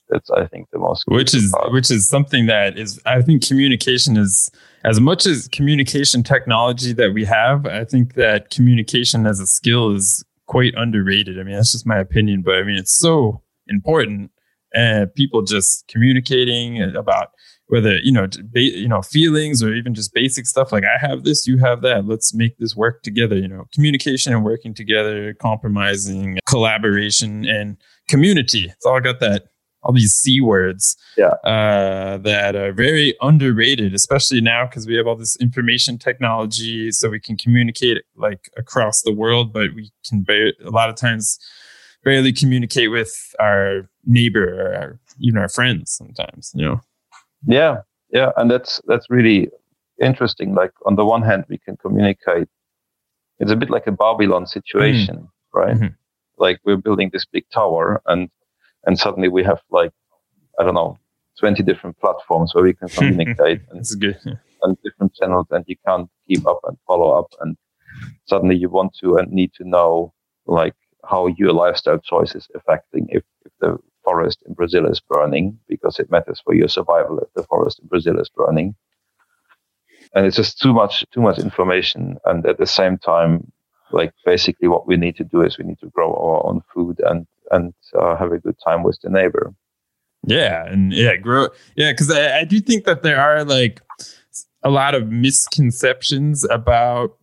that's 0.08 0.30
i 0.30 0.46
think 0.46 0.68
the 0.70 0.78
most 0.78 1.04
which 1.08 1.34
is 1.34 1.52
part. 1.52 1.72
which 1.72 1.90
is 1.90 2.08
something 2.08 2.46
that 2.46 2.78
is 2.78 3.00
i 3.06 3.20
think 3.22 3.46
communication 3.46 4.16
is 4.16 4.50
as 4.84 5.00
much 5.00 5.26
as 5.26 5.48
communication 5.48 6.22
technology 6.22 6.92
that 6.92 7.12
we 7.12 7.24
have 7.24 7.66
i 7.66 7.84
think 7.84 8.14
that 8.14 8.50
communication 8.50 9.26
as 9.26 9.40
a 9.40 9.46
skill 9.46 9.94
is 9.94 10.24
quite 10.46 10.74
underrated 10.76 11.38
i 11.38 11.42
mean 11.42 11.54
that's 11.54 11.72
just 11.72 11.86
my 11.86 11.98
opinion 11.98 12.42
but 12.42 12.54
i 12.54 12.62
mean 12.62 12.76
it's 12.76 12.96
so 12.96 13.42
important 13.68 14.30
and 14.74 15.12
people 15.14 15.42
just 15.42 15.86
communicating 15.88 16.80
about 16.96 17.30
whether 17.68 17.96
you 17.98 18.12
know 18.12 18.26
ba- 18.52 18.60
you 18.60 18.88
know 18.88 19.02
feelings 19.02 19.62
or 19.62 19.74
even 19.74 19.94
just 19.94 20.12
basic 20.14 20.46
stuff 20.46 20.70
like 20.72 20.84
i 20.84 20.98
have 21.04 21.24
this 21.24 21.46
you 21.46 21.58
have 21.58 21.82
that 21.82 22.06
let's 22.06 22.32
make 22.34 22.56
this 22.58 22.76
work 22.76 23.02
together 23.02 23.36
you 23.36 23.48
know 23.48 23.64
communication 23.74 24.32
and 24.32 24.44
working 24.44 24.72
together 24.74 25.34
compromising 25.34 26.38
collaboration 26.48 27.44
and 27.46 27.76
community 28.08 28.64
it's 28.70 28.86
all 28.86 29.00
got 29.00 29.18
that 29.20 29.44
all 29.82 29.92
these 29.92 30.14
c 30.14 30.40
words 30.40 30.96
Yeah. 31.16 31.34
uh, 31.44 32.18
that 32.18 32.56
are 32.56 32.72
very 32.72 33.14
underrated 33.20 33.94
especially 33.94 34.40
now 34.40 34.66
because 34.66 34.86
we 34.86 34.94
have 34.96 35.06
all 35.06 35.16
this 35.16 35.36
information 35.36 35.98
technology 35.98 36.90
so 36.92 37.08
we 37.10 37.20
can 37.20 37.36
communicate 37.36 37.98
like 38.16 38.48
across 38.56 39.02
the 39.02 39.12
world 39.12 39.52
but 39.52 39.74
we 39.74 39.90
can 40.08 40.22
bar- 40.22 40.52
a 40.64 40.70
lot 40.70 40.88
of 40.88 40.96
times 40.96 41.38
barely 42.04 42.32
communicate 42.32 42.90
with 42.90 43.12
our 43.40 43.88
neighbor 44.04 44.44
or 44.60 44.74
our, 44.74 45.00
even 45.20 45.38
our 45.38 45.48
friends 45.48 45.90
sometimes 45.92 46.52
you 46.54 46.64
know 46.64 46.80
yeah 47.46 47.76
yeah 48.10 48.30
and 48.36 48.50
that's 48.50 48.80
that's 48.86 49.06
really 49.10 49.48
interesting 50.00 50.54
like 50.54 50.72
on 50.84 50.96
the 50.96 51.04
one 51.04 51.22
hand 51.22 51.44
we 51.48 51.58
can 51.58 51.76
communicate 51.78 52.48
it's 53.38 53.50
a 53.52 53.56
bit 53.56 53.70
like 53.70 53.86
a 53.86 53.92
babylon 53.92 54.46
situation 54.46 55.28
right 55.54 55.76
Mhm. 55.76 55.94
like 56.38 56.58
we're 56.64 56.76
building 56.86 57.10
this 57.12 57.24
big 57.24 57.44
tower 57.50 58.02
and 58.06 58.28
and 58.86 58.98
suddenly 58.98 59.28
we 59.28 59.42
have 59.44 59.60
like 59.70 59.92
i 60.58 60.62
don't 60.64 60.74
know 60.74 60.98
20 61.40 61.62
different 61.62 61.98
platforms 61.98 62.54
where 62.54 62.64
we 62.64 62.74
can 62.74 62.88
communicate 62.98 63.60
and 63.70 63.84
good. 64.00 64.18
and 64.62 64.76
different 64.84 65.12
channels 65.14 65.46
and 65.50 65.64
you 65.66 65.76
can't 65.86 66.08
keep 66.28 66.46
up 66.46 66.60
and 66.64 66.76
follow 66.86 67.10
up 67.18 67.28
and 67.40 67.56
suddenly 68.26 68.56
you 68.56 68.68
want 68.68 68.92
to 69.02 69.16
and 69.16 69.30
need 69.32 69.52
to 69.54 69.64
know 69.64 70.12
like 70.46 70.74
how 71.10 71.26
your 71.38 71.52
lifestyle 71.52 71.98
choice 71.98 72.34
is 72.34 72.48
affecting 72.54 73.06
if, 73.10 73.22
if 73.44 73.52
the 73.60 73.76
forest 74.06 74.38
in 74.46 74.54
Brazil 74.54 74.86
is 74.86 75.00
burning 75.00 75.58
because 75.68 75.98
it 75.98 76.10
matters 76.10 76.40
for 76.44 76.54
your 76.54 76.68
survival 76.68 77.18
if 77.18 77.32
the 77.34 77.42
forest 77.42 77.80
in 77.80 77.88
Brazil 77.88 78.18
is 78.20 78.30
burning. 78.40 78.74
And 80.14 80.24
it's 80.26 80.36
just 80.36 80.60
too 80.62 80.72
much 80.72 81.04
too 81.14 81.22
much 81.28 81.38
information 81.38 82.16
and 82.24 82.46
at 82.46 82.58
the 82.58 82.70
same 82.80 82.96
time 83.12 83.52
like 83.92 84.12
basically 84.24 84.68
what 84.68 84.86
we 84.86 84.96
need 84.96 85.16
to 85.16 85.24
do 85.24 85.42
is 85.42 85.58
we 85.58 85.64
need 85.64 85.80
to 85.80 85.90
grow 85.90 86.10
our 86.14 86.46
own 86.46 86.62
food 86.72 87.00
and 87.10 87.26
and 87.50 87.74
uh, 87.98 88.16
have 88.16 88.32
a 88.32 88.38
good 88.38 88.56
time 88.66 88.82
with 88.82 88.98
the 89.02 89.10
neighbor. 89.10 89.54
Yeah, 90.24 90.66
and 90.66 90.92
yeah, 90.92 91.16
grow. 91.16 91.48
Yeah, 91.76 91.92
because 91.92 92.10
I, 92.10 92.40
I 92.40 92.44
do 92.44 92.60
think 92.60 92.84
that 92.84 93.02
there 93.02 93.20
are 93.20 93.44
like 93.44 93.80
a 94.62 94.70
lot 94.70 94.94
of 94.94 95.08
misconceptions 95.08 96.44
about 96.50 97.16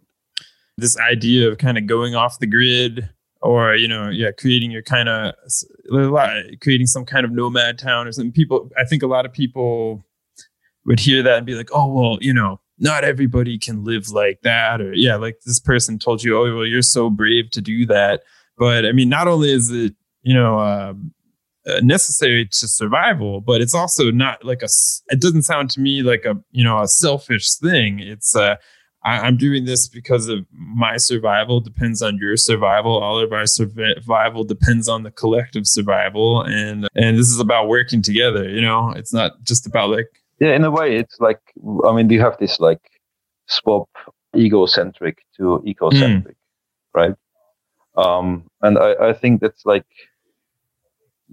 this 0.78 0.98
idea 0.98 1.50
of 1.50 1.58
kind 1.58 1.78
of 1.78 1.86
going 1.86 2.16
off 2.16 2.40
the 2.40 2.48
grid 2.48 3.10
or 3.44 3.76
you 3.76 3.88
know 3.88 4.10
yeah 4.10 4.32
creating 4.32 4.72
your 4.72 4.82
kind 4.82 5.10
of 5.10 5.34
creating 6.62 6.88
some 6.88 7.06
kind 7.06 7.26
of 7.26 7.32
nomad 7.32 7.78
town 7.78 8.08
or 8.08 8.12
something. 8.12 8.32
People 8.32 8.72
i 8.78 8.86
think 8.86 9.04
a 9.04 9.08
lot 9.08 9.26
of 9.26 9.34
people 9.34 10.04
would 10.86 11.00
hear 11.00 11.22
that 11.22 11.38
and 11.38 11.46
be 11.46 11.54
like 11.54 11.70
oh 11.74 11.88
well 11.88 12.18
you 12.22 12.34
know 12.34 12.60
not 12.80 13.04
everybody 13.04 13.58
can 13.60 13.84
live 13.84 14.10
like 14.10 14.42
that 14.42 14.82
or 14.82 14.94
yeah 14.94 15.16
like 15.16 15.40
this 15.46 15.60
person 15.60 16.00
told 16.00 16.24
you 16.24 16.38
oh 16.38 16.56
well 16.56 16.66
you're 16.66 16.82
so 16.82 17.10
brave 17.10 17.52
to 17.52 17.62
do 17.62 17.86
that. 17.86 18.24
But 18.58 18.86
i 18.86 18.92
mean 18.92 19.10
not 19.10 19.28
only 19.28 19.52
is 19.52 19.70
it 19.70 19.94
you 20.22 20.34
know 20.34 20.60
um, 20.60 21.14
uh, 21.68 21.80
necessary 21.82 22.46
to 22.46 22.68
survival 22.68 23.42
but 23.42 23.62
it's 23.62 23.74
also 23.76 24.12
not 24.12 24.44
like 24.44 24.62
a 24.62 24.70
it 25.10 25.20
doesn't 25.20 25.44
sound 25.44 25.70
to 25.72 25.80
me 25.80 26.02
like 26.02 26.24
a 26.26 26.36
you 26.52 26.64
know 26.64 26.82
a 26.82 26.88
selfish 26.88 27.56
thing. 27.56 28.00
It's 28.00 28.36
uh 28.36 28.56
I, 29.04 29.20
i'm 29.20 29.38
doing 29.38 29.66
this 29.66 29.88
because 29.88 30.28
of 30.28 30.46
my 30.52 30.98
survival 30.98 31.60
depends 31.60 32.02
on 32.02 32.18
your 32.18 32.38
survival 32.38 33.02
all 33.02 33.20
of 33.20 33.32
our 33.34 33.46
survival 33.46 34.44
depends 34.44 34.88
on 34.88 35.04
the 35.04 35.12
collective 35.12 35.68
survival 35.68 36.42
and 36.42 36.88
and 36.96 37.18
this 37.18 37.30
is 37.30 37.40
about 37.40 37.68
working 37.68 38.02
together 38.02 38.50
you 38.50 38.62
know 38.62 38.92
it's 38.92 39.14
not 39.14 39.32
just 39.44 39.66
about 39.68 39.90
like 39.90 40.08
Yeah, 40.40 40.56
in 40.56 40.64
a 40.64 40.72
way, 40.72 40.98
it's 40.98 41.20
like 41.20 41.40
I 41.88 41.94
mean, 41.94 42.10
you 42.10 42.20
have 42.20 42.38
this 42.38 42.60
like 42.60 42.82
swap 43.48 43.90
egocentric 44.36 45.20
to 45.38 45.64
ecocentric, 45.66 46.26
mm. 46.26 46.94
right? 46.94 47.16
Um, 47.96 48.44
and 48.62 48.78
I, 48.78 49.10
I 49.10 49.14
think 49.14 49.42
that's 49.42 49.66
like, 49.66 49.86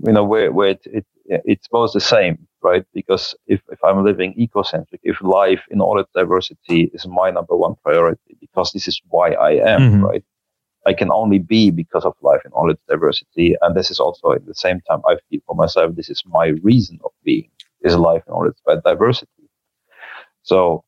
you 0.07 0.13
know, 0.13 0.25
where, 0.25 0.53
where 0.53 0.71
it, 0.71 0.83
it, 0.85 1.07
it's 1.27 1.69
both 1.69 1.93
the 1.93 2.01
same, 2.01 2.47
right? 2.63 2.85
Because 2.95 3.35
if, 3.47 3.61
if 3.71 3.83
I'm 3.85 4.05
living 4.05 4.35
ecocentric, 4.35 5.01
if 5.03 5.21
life 5.23 5.63
in 5.71 5.81
all 5.81 5.99
its 5.99 6.11
diversity 6.15 6.91
is 6.95 7.07
my 7.07 7.31
number 7.31 7.57
one 7.57 7.75
priority, 7.83 8.37
because 8.41 8.73
this 8.73 8.89
is 8.89 9.01
why 9.09 9.33
I 9.33 9.53
am, 9.53 9.81
mm-hmm. 9.81 10.05
right? 10.05 10.25
I 10.87 10.95
can 10.95 11.11
only 11.11 11.39
be 11.39 11.71
because 11.71 12.05
of 12.05 12.15
life 12.23 12.41
in 12.45 12.53
all 12.53 12.71
its 12.71 12.83
diversity. 12.89 13.55
And 13.61 13.77
this 13.77 13.91
is 13.91 14.01
also 14.01 14.33
at 14.33 14.47
the 14.47 14.55
same 14.55 14.81
time, 14.89 15.01
I 15.07 15.17
feel 15.29 15.41
for 15.47 15.55
myself, 15.55 15.95
this 15.95 16.09
is 16.09 16.23
my 16.27 16.47
reason 16.63 16.99
of 17.05 17.11
being, 17.25 17.51
is 17.83 17.97
life 17.97 18.23
in 18.27 18.33
all 18.33 18.49
its 18.49 18.61
diversity. 18.85 19.51
So 20.43 20.85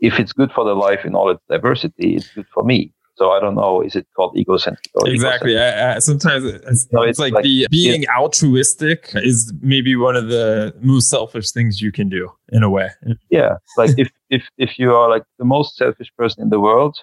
if 0.00 0.20
it's 0.20 0.32
good 0.32 0.52
for 0.52 0.64
the 0.64 0.74
life 0.74 1.04
in 1.04 1.14
all 1.14 1.30
its 1.30 1.42
diversity, 1.48 2.16
it's 2.16 2.28
good 2.28 2.46
for 2.54 2.62
me. 2.62 2.92
So 3.18 3.32
I 3.32 3.40
don't 3.40 3.56
know, 3.56 3.82
is 3.82 3.96
it 3.96 4.06
called 4.14 4.36
egocentric? 4.36 4.92
exactly. 5.04 5.52
Egocentric? 5.52 5.82
I, 5.82 5.96
I, 5.96 5.98
sometimes 5.98 6.44
it's, 6.44 6.86
no, 6.92 7.02
it's, 7.02 7.10
it's 7.10 7.18
like, 7.18 7.32
like, 7.32 7.42
the 7.42 7.66
being 7.68 8.04
it, 8.04 8.08
altruistic 8.16 9.10
is 9.16 9.52
maybe 9.60 9.96
one 9.96 10.14
of 10.14 10.28
the 10.28 10.72
most 10.80 11.10
selfish 11.10 11.50
things 11.50 11.82
you 11.82 11.90
can 11.90 12.08
do 12.08 12.30
in 12.50 12.62
a 12.62 12.70
way. 12.70 12.90
Yeah, 13.28 13.56
like 13.76 13.90
if 13.98 14.08
if 14.30 14.44
if 14.56 14.78
you 14.78 14.94
are 14.94 15.10
like 15.10 15.24
the 15.38 15.44
most 15.44 15.76
selfish 15.76 16.12
person 16.16 16.44
in 16.44 16.50
the 16.50 16.60
world, 16.60 16.96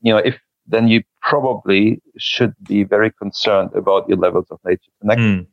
you 0.00 0.10
know, 0.10 0.18
if 0.18 0.38
then 0.66 0.88
you 0.88 1.02
probably 1.20 2.00
should 2.16 2.54
be 2.62 2.82
very 2.84 3.10
concerned 3.10 3.70
about 3.74 4.08
your 4.08 4.16
levels 4.16 4.46
of 4.50 4.58
nature 4.64 4.90
connection. 5.00 5.40
Mm. 5.40 5.46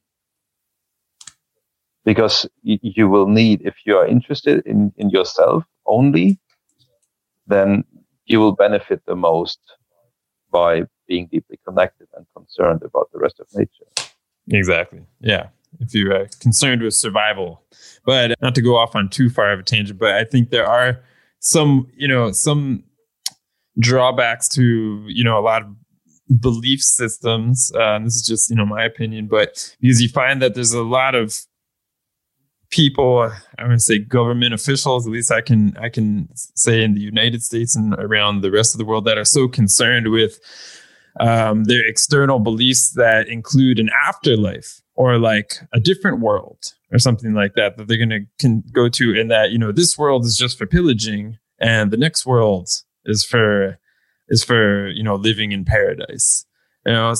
Because 2.05 2.47
you, 2.63 2.77
you 2.81 3.09
will 3.09 3.27
need, 3.27 3.61
if 3.65 3.75
you 3.85 3.97
are 3.97 4.07
interested 4.07 4.65
in, 4.65 4.93
in 4.95 5.09
yourself 5.09 5.65
only, 5.87 6.39
then 7.47 7.83
you 8.27 8.39
will 8.39 8.51
benefit 8.51 9.01
the 9.07 9.15
most 9.15 9.59
by 10.51 10.83
being 11.07 11.27
deeply 11.31 11.59
connected 11.65 12.07
and 12.15 12.25
concerned 12.35 12.83
about 12.83 13.09
the 13.11 13.19
rest 13.19 13.39
of 13.39 13.47
nature. 13.55 14.11
Exactly. 14.49 15.01
Yeah. 15.19 15.47
If 15.79 15.93
you're 15.93 16.13
uh, 16.13 16.27
concerned 16.39 16.81
with 16.81 16.93
survival, 16.93 17.63
but 18.05 18.35
not 18.41 18.55
to 18.55 18.61
go 18.61 18.77
off 18.77 18.95
on 18.95 19.09
too 19.09 19.29
far 19.29 19.51
of 19.51 19.59
a 19.59 19.63
tangent, 19.63 19.99
but 19.99 20.13
I 20.13 20.23
think 20.23 20.49
there 20.49 20.67
are 20.67 21.01
some, 21.39 21.87
you 21.95 22.07
know, 22.07 22.31
some 22.31 22.83
drawbacks 23.79 24.47
to, 24.49 25.03
you 25.07 25.23
know, 25.23 25.37
a 25.37 25.41
lot 25.41 25.63
of 25.63 26.41
belief 26.41 26.81
systems. 26.81 27.71
Uh, 27.75 27.99
this 27.99 28.15
is 28.15 28.25
just, 28.25 28.49
you 28.49 28.55
know, 28.55 28.65
my 28.65 28.83
opinion, 28.83 29.27
but 29.27 29.75
because 29.79 30.01
you 30.01 30.09
find 30.09 30.41
that 30.41 30.55
there's 30.55 30.73
a 30.73 30.83
lot 30.83 31.15
of 31.15 31.45
people 32.69 33.31
i'm 33.57 33.67
going 33.67 33.77
to 33.77 33.79
say 33.79 33.99
government 33.99 34.53
officials 34.53 35.05
at 35.05 35.11
least 35.11 35.31
i 35.31 35.41
can 35.41 35.75
i 35.77 35.89
can 35.89 36.27
say 36.35 36.83
in 36.83 36.93
the 36.93 37.01
united 37.01 37.41
states 37.41 37.75
and 37.75 37.93
around 37.95 38.41
the 38.41 38.51
rest 38.51 38.73
of 38.73 38.77
the 38.77 38.85
world 38.85 39.05
that 39.05 39.17
are 39.17 39.25
so 39.25 39.47
concerned 39.47 40.09
with 40.09 40.39
um, 41.19 41.63
their 41.63 41.83
external 41.83 42.37
beliefs 42.37 42.91
that 42.91 43.27
include 43.27 43.79
an 43.79 43.89
afterlife 44.05 44.81
or 44.93 45.17
like 45.17 45.55
a 45.73 45.79
different 45.79 46.19
world 46.19 46.73
or 46.91 46.99
something 46.99 47.33
like 47.33 47.53
that 47.55 47.75
that 47.77 47.87
they're 47.87 47.97
going 47.97 48.09
to 48.09 48.25
can 48.39 48.63
go 48.71 48.87
to 48.87 49.19
and 49.19 49.31
that 49.31 49.51
you 49.51 49.57
know 49.57 49.71
this 49.71 49.97
world 49.97 50.25
is 50.25 50.37
just 50.37 50.57
for 50.57 50.67
pillaging 50.67 51.37
and 51.59 51.91
the 51.91 51.97
next 51.97 52.25
world 52.25 52.69
is 53.05 53.23
for 53.23 53.79
is 54.29 54.43
for 54.43 54.89
you 54.89 55.03
know 55.03 55.15
living 55.15 55.51
in 55.51 55.65
paradise. 55.65 56.45
You 56.85 56.93
know 56.93 57.13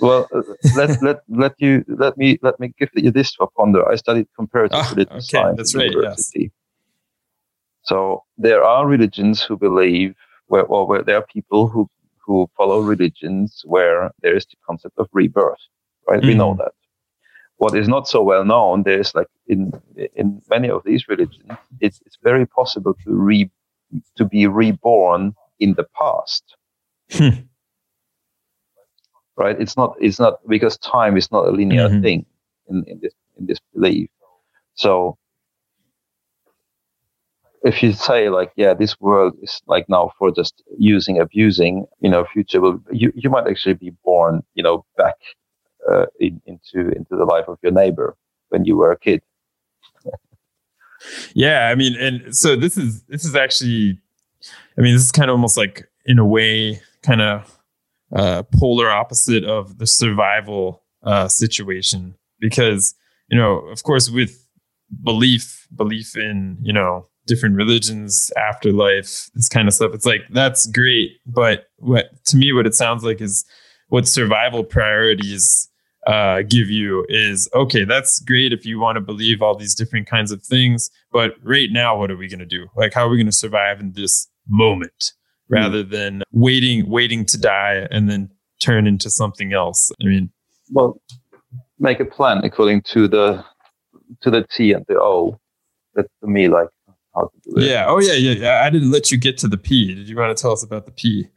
well, 0.00 0.28
uh, 0.34 0.42
let 0.76 1.02
let 1.02 1.20
let 1.28 1.54
you 1.58 1.84
let 1.88 2.16
me 2.16 2.38
let 2.42 2.58
me 2.60 2.72
give 2.78 2.90
you 2.94 3.10
this 3.10 3.34
for 3.34 3.48
ponder. 3.56 3.86
I 3.88 3.96
studied 3.96 4.26
comparative 4.36 4.78
oh, 4.80 4.90
religion 4.90 5.16
okay, 5.16 5.20
science 5.20 5.56
that's 5.56 5.74
right, 5.74 5.90
university. 5.90 6.42
Yes. 6.42 6.50
So 7.82 8.24
there 8.38 8.62
are 8.62 8.86
religions 8.86 9.42
who 9.42 9.56
believe 9.56 10.14
where, 10.46 10.64
or 10.64 10.86
where 10.86 11.02
there 11.02 11.16
are 11.16 11.26
people 11.26 11.68
who 11.68 11.88
who 12.24 12.48
follow 12.56 12.80
religions 12.80 13.62
where 13.64 14.10
there 14.22 14.36
is 14.36 14.46
the 14.46 14.56
concept 14.66 14.94
of 14.98 15.08
rebirth. 15.12 15.60
Right, 16.08 16.22
mm. 16.22 16.26
we 16.26 16.34
know 16.34 16.54
mm. 16.54 16.58
that. 16.58 16.72
What 17.56 17.76
is 17.76 17.88
not 17.88 18.08
so 18.08 18.22
well 18.22 18.44
known, 18.44 18.84
there's 18.84 19.14
like 19.14 19.28
in 19.46 19.72
in 20.14 20.40
many 20.48 20.70
of 20.70 20.82
these 20.84 21.08
religions, 21.08 21.50
it's 21.80 22.00
it's 22.06 22.18
very 22.22 22.46
possible 22.46 22.94
to 23.04 23.12
re 23.12 23.50
to 24.16 24.24
be 24.24 24.46
reborn 24.46 25.34
in 25.58 25.74
the 25.74 25.86
past. 25.98 26.56
Hmm 27.12 27.49
right? 29.40 29.60
It's 29.60 29.76
not 29.76 29.96
it's 30.00 30.20
not 30.20 30.46
because 30.46 30.76
time 30.78 31.16
is 31.16 31.32
not 31.32 31.46
a 31.46 31.50
linear 31.50 31.88
mm-hmm. 31.88 32.02
thing 32.02 32.26
in, 32.68 32.84
in 32.86 33.00
this 33.02 33.14
in 33.38 33.46
this 33.46 33.58
belief. 33.74 34.10
So 34.74 35.16
if 37.62 37.82
you 37.82 37.92
say 37.92 38.28
like, 38.28 38.52
yeah, 38.56 38.74
this 38.74 39.00
world 39.00 39.34
is 39.42 39.60
like 39.66 39.88
now 39.88 40.12
for 40.18 40.30
just 40.30 40.62
using, 40.78 41.20
abusing, 41.20 41.86
you 42.00 42.10
know, 42.10 42.24
future 42.32 42.60
will 42.60 42.80
you, 42.90 43.12
you 43.14 43.28
might 43.30 43.46
actually 43.46 43.74
be 43.74 43.90
born, 44.04 44.42
you 44.54 44.62
know, 44.62 44.84
back 44.96 45.16
uh, 45.90 46.06
in, 46.18 46.40
into 46.46 46.90
into 46.90 47.16
the 47.16 47.24
life 47.24 47.48
of 47.48 47.58
your 47.62 47.72
neighbor 47.72 48.16
when 48.50 48.64
you 48.64 48.76
were 48.76 48.92
a 48.92 48.98
kid. 48.98 49.22
yeah, 51.34 51.68
I 51.68 51.74
mean, 51.74 51.96
and 51.96 52.36
so 52.36 52.56
this 52.56 52.76
is 52.76 53.02
this 53.04 53.24
is 53.24 53.34
actually, 53.34 53.98
I 54.76 54.80
mean, 54.80 54.94
this 54.94 55.04
is 55.04 55.12
kind 55.12 55.30
of 55.30 55.34
almost 55.34 55.56
like 55.56 55.88
in 56.04 56.18
a 56.18 56.26
way, 56.26 56.80
kind 57.02 57.22
of 57.22 57.59
uh, 58.14 58.42
polar 58.58 58.90
opposite 58.90 59.44
of 59.44 59.78
the 59.78 59.86
survival 59.86 60.82
uh, 61.02 61.28
situation. 61.28 62.14
Because 62.38 62.94
you 63.28 63.38
know 63.38 63.58
of 63.68 63.82
course 63.82 64.10
with 64.10 64.46
belief 65.04 65.66
belief 65.74 66.16
in 66.16 66.58
you 66.62 66.72
know 66.72 67.06
different 67.26 67.54
religions 67.54 68.32
afterlife 68.36 69.30
this 69.34 69.48
kind 69.48 69.68
of 69.68 69.74
stuff 69.74 69.92
it's 69.94 70.06
like 70.06 70.22
that's 70.30 70.66
great. 70.66 71.12
But 71.26 71.66
what 71.76 72.06
to 72.26 72.36
me 72.36 72.52
what 72.52 72.66
it 72.66 72.74
sounds 72.74 73.04
like 73.04 73.20
is 73.20 73.44
what 73.88 74.08
survival 74.08 74.64
priorities 74.64 75.68
uh, 76.06 76.40
give 76.48 76.70
you 76.70 77.04
is 77.10 77.48
okay 77.54 77.84
that's 77.84 78.20
great 78.20 78.54
if 78.54 78.64
you 78.64 78.80
want 78.80 78.96
to 78.96 79.02
believe 79.02 79.42
all 79.42 79.54
these 79.54 79.74
different 79.74 80.08
kinds 80.08 80.32
of 80.32 80.42
things 80.42 80.90
but 81.12 81.34
right 81.42 81.68
now 81.70 81.96
what 81.96 82.10
are 82.10 82.16
we 82.16 82.26
going 82.28 82.38
to 82.40 82.46
do? 82.46 82.68
Like 82.74 82.94
how 82.94 83.06
are 83.06 83.10
we 83.10 83.16
going 83.16 83.26
to 83.26 83.32
survive 83.32 83.80
in 83.80 83.92
this 83.92 84.28
moment 84.48 85.12
Hmm. 85.50 85.56
rather 85.56 85.82
than 85.82 86.22
waiting 86.32 86.88
waiting 86.88 87.24
to 87.26 87.38
die 87.38 87.86
and 87.90 88.08
then 88.08 88.30
turn 88.60 88.86
into 88.86 89.10
something 89.10 89.52
else. 89.52 89.90
I 90.00 90.06
mean, 90.06 90.30
well, 90.70 91.00
make 91.78 91.98
a 91.98 92.04
plan 92.04 92.44
according 92.44 92.82
to 92.92 93.08
the 93.08 93.44
to 94.22 94.30
the 94.30 94.46
T 94.54 94.72
and 94.72 94.84
the 94.88 95.00
O. 95.00 95.38
That's 95.94 96.08
to 96.20 96.28
me 96.28 96.48
like 96.48 96.68
how 97.14 97.22
to 97.22 97.50
do 97.50 97.56
it. 97.56 97.64
Yeah. 97.64 97.86
Oh 97.88 98.00
yeah, 98.00 98.12
yeah, 98.12 98.32
yeah. 98.32 98.62
I 98.64 98.70
didn't 98.70 98.92
let 98.92 99.10
you 99.10 99.18
get 99.18 99.38
to 99.38 99.48
the 99.48 99.58
P. 99.58 99.94
Did 99.94 100.08
you 100.08 100.16
want 100.16 100.36
to 100.36 100.40
tell 100.40 100.52
us 100.52 100.62
about 100.62 100.86
the 100.86 100.92
P? 100.92 101.28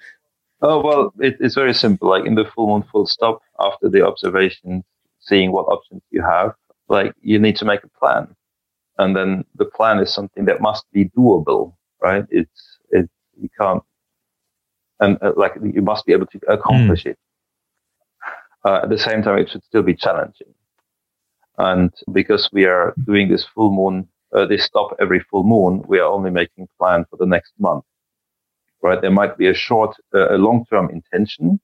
Oh 0.61 0.81
well, 0.81 1.13
it, 1.19 1.37
it's 1.39 1.55
very 1.55 1.73
simple. 1.73 2.09
Like 2.09 2.25
in 2.25 2.35
the 2.35 2.45
full 2.45 2.67
moon, 2.67 2.83
full 2.91 3.07
stop 3.07 3.41
after 3.59 3.89
the 3.89 4.05
observation, 4.05 4.83
seeing 5.19 5.51
what 5.51 5.63
options 5.63 6.03
you 6.11 6.21
have. 6.21 6.53
Like 6.87 7.13
you 7.21 7.39
need 7.39 7.55
to 7.57 7.65
make 7.65 7.83
a 7.83 7.99
plan, 7.99 8.35
and 8.99 9.15
then 9.15 9.43
the 9.55 9.65
plan 9.65 9.99
is 9.99 10.13
something 10.13 10.45
that 10.45 10.61
must 10.61 10.85
be 10.93 11.09
doable, 11.17 11.73
right? 11.99 12.25
It's 12.29 12.77
it 12.91 13.09
you 13.35 13.49
can't 13.59 13.81
and 14.99 15.17
uh, 15.21 15.33
like 15.35 15.53
you 15.61 15.81
must 15.81 16.05
be 16.05 16.13
able 16.13 16.27
to 16.27 16.39
accomplish 16.47 17.03
mm. 17.03 17.11
it. 17.11 17.19
Uh, 18.65 18.79
at 18.83 18.89
the 18.89 18.97
same 18.97 19.21
time, 19.21 19.37
it 19.37 19.49
should 19.49 19.63
still 19.63 19.83
be 19.83 19.95
challenging. 19.95 20.53
And 21.57 21.91
because 22.11 22.49
we 22.51 22.65
are 22.65 22.93
doing 23.05 23.29
this 23.29 23.45
full 23.45 23.71
moon, 23.71 24.07
uh, 24.33 24.45
this 24.45 24.65
stop 24.65 24.95
every 24.99 25.19
full 25.19 25.43
moon, 25.43 25.83
we 25.87 25.99
are 25.99 26.09
only 26.09 26.31
making 26.31 26.67
plan 26.79 27.05
for 27.09 27.17
the 27.17 27.25
next 27.25 27.53
month, 27.59 27.83
right? 28.81 28.99
There 28.99 29.11
might 29.11 29.37
be 29.37 29.47
a 29.47 29.53
short, 29.53 29.95
uh, 30.15 30.35
a 30.35 30.37
long-term 30.37 30.89
intention, 30.89 31.59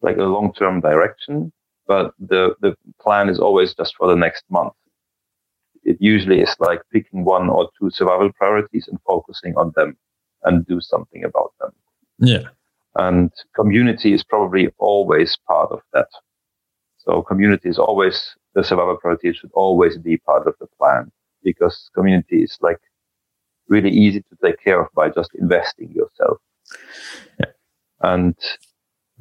like 0.00 0.16
a 0.16 0.22
long-term 0.22 0.80
direction, 0.80 1.52
but 1.86 2.14
the, 2.18 2.54
the 2.60 2.74
plan 3.00 3.28
is 3.28 3.38
always 3.38 3.74
just 3.74 3.94
for 3.96 4.08
the 4.08 4.16
next 4.16 4.44
month. 4.48 4.72
It 5.82 5.98
usually 6.00 6.40
is 6.40 6.56
like 6.60 6.80
picking 6.90 7.24
one 7.24 7.50
or 7.50 7.68
two 7.78 7.90
survival 7.90 8.30
priorities 8.32 8.88
and 8.88 8.98
focusing 9.06 9.54
on 9.56 9.72
them 9.76 9.98
and 10.44 10.66
do 10.66 10.80
something 10.80 11.24
about 11.24 11.52
them. 11.60 11.72
Yeah. 12.18 12.48
And 12.96 13.32
community 13.56 14.12
is 14.12 14.22
probably 14.22 14.68
always 14.78 15.36
part 15.48 15.72
of 15.72 15.80
that. 15.92 16.08
So 16.98 17.22
community 17.22 17.68
is 17.68 17.78
always 17.78 18.34
the 18.54 18.62
survival 18.62 18.96
priority 18.96 19.32
should 19.32 19.50
always 19.52 19.98
be 19.98 20.18
part 20.18 20.46
of 20.46 20.54
the 20.60 20.66
plan 20.78 21.10
because 21.42 21.90
community 21.94 22.42
is 22.42 22.56
like 22.60 22.78
really 23.68 23.90
easy 23.90 24.20
to 24.20 24.36
take 24.42 24.62
care 24.62 24.80
of 24.80 24.88
by 24.94 25.10
just 25.10 25.30
investing 25.34 25.92
yourself. 25.92 26.38
Yeah. 27.40 27.46
And 28.00 28.36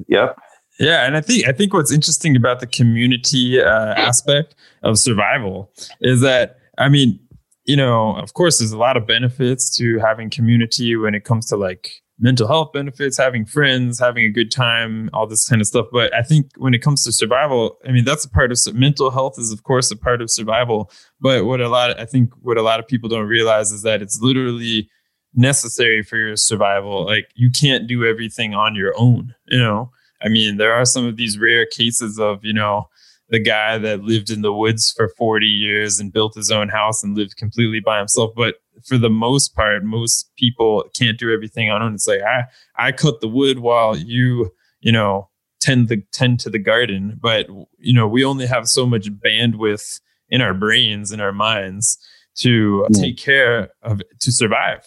yeah. 0.07 0.33
Yeah, 0.79 1.05
and 1.05 1.15
I 1.15 1.21
think 1.21 1.47
I 1.47 1.51
think 1.51 1.73
what's 1.73 1.91
interesting 1.91 2.35
about 2.35 2.59
the 2.59 2.65
community 2.65 3.61
uh, 3.61 3.93
aspect 3.93 4.55
of 4.81 4.97
survival 4.97 5.71
is 6.01 6.21
that 6.21 6.57
I 6.79 6.89
mean, 6.89 7.19
you 7.65 7.75
know, 7.75 8.15
of 8.15 8.33
course, 8.33 8.57
there's 8.57 8.71
a 8.71 8.77
lot 8.77 8.97
of 8.97 9.05
benefits 9.05 9.75
to 9.77 9.99
having 9.99 10.31
community 10.31 10.95
when 10.95 11.13
it 11.13 11.25
comes 11.25 11.45
to 11.47 11.57
like 11.57 12.03
mental 12.20 12.47
health 12.47 12.72
benefits, 12.74 13.18
having 13.18 13.45
friends, 13.45 13.99
having 13.99 14.24
a 14.26 14.30
good 14.30 14.51
time, 14.51 15.09
all 15.14 15.28
this 15.28 15.47
kind 15.47 15.61
of 15.61 15.68
stuff. 15.68 15.88
But 15.91 16.14
I 16.14 16.22
think 16.22 16.51
when 16.57 16.74
it 16.74 16.80
comes 16.80 17.03
to 17.03 17.11
survival, 17.11 17.78
I 17.88 17.91
mean, 17.91 18.05
that's 18.05 18.26
a 18.26 18.30
part 18.30 18.51
of 18.51 18.59
mental 18.74 19.09
health 19.09 19.39
is 19.39 19.51
of 19.51 19.64
course 19.64 19.91
a 19.91 19.97
part 19.97 20.22
of 20.22 20.30
survival. 20.30 20.91
But 21.20 21.45
what 21.45 21.61
a 21.61 21.70
lot, 21.70 21.99
I 21.99 22.05
think 22.05 22.32
what 22.41 22.57
a 22.57 22.61
lot 22.61 22.80
of 22.80 22.88
people 22.88 23.09
don't 23.09 23.28
realize 23.28 23.72
is 23.72 23.82
that 23.82 24.01
it's 24.01 24.20
literally 24.22 24.89
necessary 25.34 26.03
for 26.03 26.18
your 26.18 26.36
survival. 26.36 27.05
Like 27.05 27.30
you 27.36 27.49
can't 27.49 27.88
do 27.88 28.05
everything 28.05 28.53
on 28.53 28.76
your 28.76 28.93
own, 28.97 29.34
you 29.47 29.59
know. 29.59 29.91
I 30.22 30.30
mean, 30.30 30.57
there 30.57 30.74
are 30.74 30.86
some 30.86 31.05
of 31.05 31.18
these 31.18 31.38
rare 31.38 31.66
cases 31.66 32.20
of, 32.20 32.45
you 32.45 32.53
know, 32.53 32.88
the 33.30 33.39
guy 33.39 33.78
that 33.80 34.03
lived 34.03 34.30
in 34.30 34.41
the 34.41 34.53
woods 34.53 34.93
for 34.95 35.09
40 35.18 35.45
years 35.45 35.99
and 35.99 36.14
built 36.14 36.36
his 36.36 36.51
own 36.51 36.70
house 36.70 37.03
and 37.03 37.18
lived 37.18 37.36
completely 37.36 37.80
by 37.80 37.97
himself. 37.97 38.32
But 38.36 38.55
for 38.86 38.97
the 38.97 39.09
most 39.09 39.55
part, 39.55 39.84
most 39.84 40.31
people 40.36 40.84
can't 40.93 41.17
do 41.17 41.34
everything 41.34 41.69
on 41.69 41.81
own. 41.81 41.93
It's 41.93 42.07
like 42.07 42.21
I 42.21 42.45
I 42.77 42.91
cut 42.91 43.21
the 43.21 43.27
wood 43.27 43.59
while 43.59 43.97
you, 43.97 44.51
you 44.81 44.91
know, 44.91 45.29
tend 45.59 45.89
the 45.89 46.03
tend 46.11 46.39
to 46.41 46.49
the 46.49 46.59
garden. 46.59 47.19
But 47.21 47.47
you 47.77 47.93
know, 47.93 48.07
we 48.07 48.23
only 48.23 48.45
have 48.45 48.67
so 48.67 48.86
much 48.86 49.09
bandwidth 49.11 50.01
in 50.29 50.41
our 50.41 50.53
brains, 50.53 51.11
in 51.11 51.19
our 51.19 51.31
minds 51.31 51.97
to 52.36 52.86
yeah. 52.89 53.01
take 53.01 53.17
care 53.17 53.69
of 53.81 54.01
to 54.19 54.31
survive. 54.31 54.86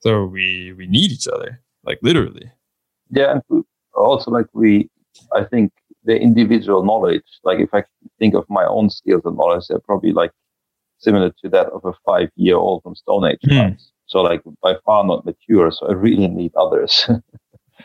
So 0.00 0.24
we 0.26 0.72
we 0.72 0.86
need 0.86 1.10
each 1.10 1.26
other, 1.26 1.62
like 1.84 1.98
literally. 2.02 2.52
Yeah, 3.10 3.40
and 3.50 3.64
also 3.94 4.30
like 4.30 4.46
we, 4.52 4.90
I 5.34 5.44
think 5.44 5.72
the 6.04 6.16
individual 6.16 6.84
knowledge. 6.84 7.24
Like 7.42 7.58
if 7.58 7.72
I 7.72 7.84
think 8.18 8.34
of 8.34 8.44
my 8.48 8.64
own 8.64 8.90
skills 8.90 9.22
and 9.24 9.36
knowledge, 9.36 9.64
they're 9.68 9.78
probably 9.80 10.12
like 10.12 10.32
similar 10.98 11.30
to 11.42 11.48
that 11.48 11.66
of 11.68 11.84
a 11.84 11.92
five 12.06 12.30
year 12.36 12.56
old 12.56 12.82
from 12.82 12.94
Stone 12.94 13.26
Age 13.26 13.40
mm. 13.46 13.76
So 14.06 14.20
like 14.20 14.42
by 14.62 14.74
far 14.84 15.04
not 15.04 15.24
mature. 15.24 15.70
So 15.70 15.88
I 15.88 15.92
really 15.92 16.28
need 16.28 16.52
others, 16.56 17.08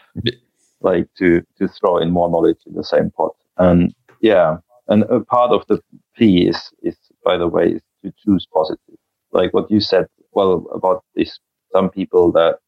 like 0.82 1.07
to 1.18 1.41
to 1.57 1.68
throw 1.68 1.97
in 1.97 2.12
more 2.12 2.30
knowledge 2.30 2.60
in 2.66 2.74
the 2.74 2.84
same 2.84 3.12
pot. 3.12 3.36
And 3.57 3.93
yeah, 4.22 4.57
and 4.88 5.03
a 5.03 5.22
part 5.22 5.51
of 5.51 5.66
the 5.68 5.82
P 6.16 6.47
is 6.47 6.72
is 6.84 6.97
by 7.24 7.38
the 7.38 7.47
way 7.47 7.70
is 7.70 7.82
to 8.03 8.14
choose 8.24 8.45
positive. 8.53 8.99
Like 9.32 9.53
what 9.53 9.72
you 9.72 9.80
said, 9.80 10.07
well 10.34 10.68
about 10.74 11.03
this, 11.16 11.39
some 11.72 11.89
people 11.89 12.32
that 12.34 12.60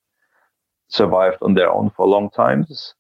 survived 0.88 1.38
on 1.42 1.54
their 1.54 1.72
own 1.72 1.92
for 1.96 2.08
long 2.08 2.30
times. 2.30 2.94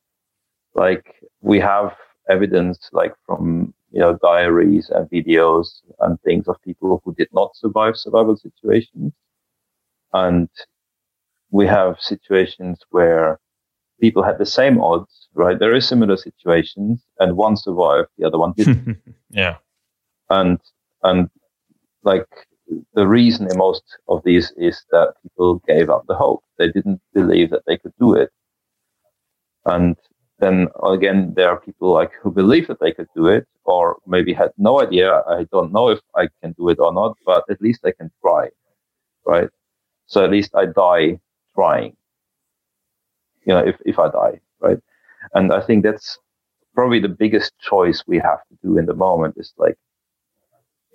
Like 0.73 1.15
we 1.41 1.59
have 1.59 1.95
evidence, 2.29 2.89
like 2.93 3.13
from 3.25 3.73
you 3.91 3.99
know, 3.99 4.17
diaries 4.21 4.89
and 4.89 5.09
videos 5.09 5.81
and 5.99 6.19
things 6.21 6.47
of 6.47 6.61
people 6.63 7.01
who 7.03 7.13
did 7.15 7.27
not 7.33 7.55
survive 7.55 7.97
survival 7.97 8.37
situations. 8.37 9.13
And 10.13 10.49
we 11.49 11.67
have 11.67 11.97
situations 11.99 12.79
where 12.89 13.39
people 13.99 14.23
had 14.23 14.37
the 14.37 14.45
same 14.45 14.81
odds, 14.81 15.27
right? 15.33 15.59
There 15.59 15.75
is 15.75 15.87
similar 15.87 16.17
situations 16.17 17.03
and 17.19 17.35
one 17.35 17.57
survived, 17.57 18.09
the 18.17 18.25
other 18.25 18.39
one 18.39 18.53
didn't. 18.55 18.97
yeah. 19.29 19.57
And, 20.29 20.59
and 21.03 21.29
like 22.03 22.27
the 22.93 23.07
reason 23.07 23.49
in 23.51 23.57
most 23.57 23.83
of 24.07 24.23
these 24.23 24.53
is 24.57 24.85
that 24.91 25.13
people 25.21 25.61
gave 25.67 25.89
up 25.89 26.05
the 26.07 26.15
hope. 26.15 26.43
They 26.57 26.71
didn't 26.71 27.01
believe 27.13 27.49
that 27.49 27.63
they 27.67 27.77
could 27.77 27.93
do 27.99 28.13
it. 28.13 28.29
And 29.65 29.97
then 30.41 30.67
again, 30.83 31.33
there 31.35 31.49
are 31.49 31.59
people 31.59 31.93
like 31.93 32.11
who 32.21 32.31
believe 32.31 32.67
that 32.67 32.79
they 32.81 32.91
could 32.91 33.07
do 33.15 33.27
it, 33.27 33.47
or 33.63 33.97
maybe 34.07 34.33
had 34.33 34.51
no 34.57 34.81
idea. 34.81 35.21
I 35.27 35.45
don't 35.51 35.71
know 35.71 35.89
if 35.89 35.99
I 36.15 36.27
can 36.41 36.53
do 36.53 36.69
it 36.69 36.79
or 36.79 36.91
not, 36.93 37.15
but 37.25 37.45
at 37.49 37.61
least 37.61 37.85
I 37.85 37.91
can 37.91 38.11
try, 38.21 38.49
right? 39.25 39.49
So 40.07 40.23
at 40.25 40.31
least 40.31 40.55
I 40.55 40.65
die 40.65 41.19
trying. 41.55 41.95
You 43.45 43.53
know, 43.53 43.65
if 43.71 43.77
if 43.85 43.99
I 43.99 44.09
die, 44.09 44.41
right? 44.59 44.79
And 45.33 45.53
I 45.53 45.61
think 45.61 45.83
that's 45.83 46.19
probably 46.75 46.99
the 46.99 47.15
biggest 47.23 47.53
choice 47.59 48.03
we 48.07 48.17
have 48.17 48.41
to 48.49 48.55
do 48.63 48.77
in 48.77 48.85
the 48.87 48.95
moment 48.95 49.35
is 49.37 49.53
like, 49.57 49.77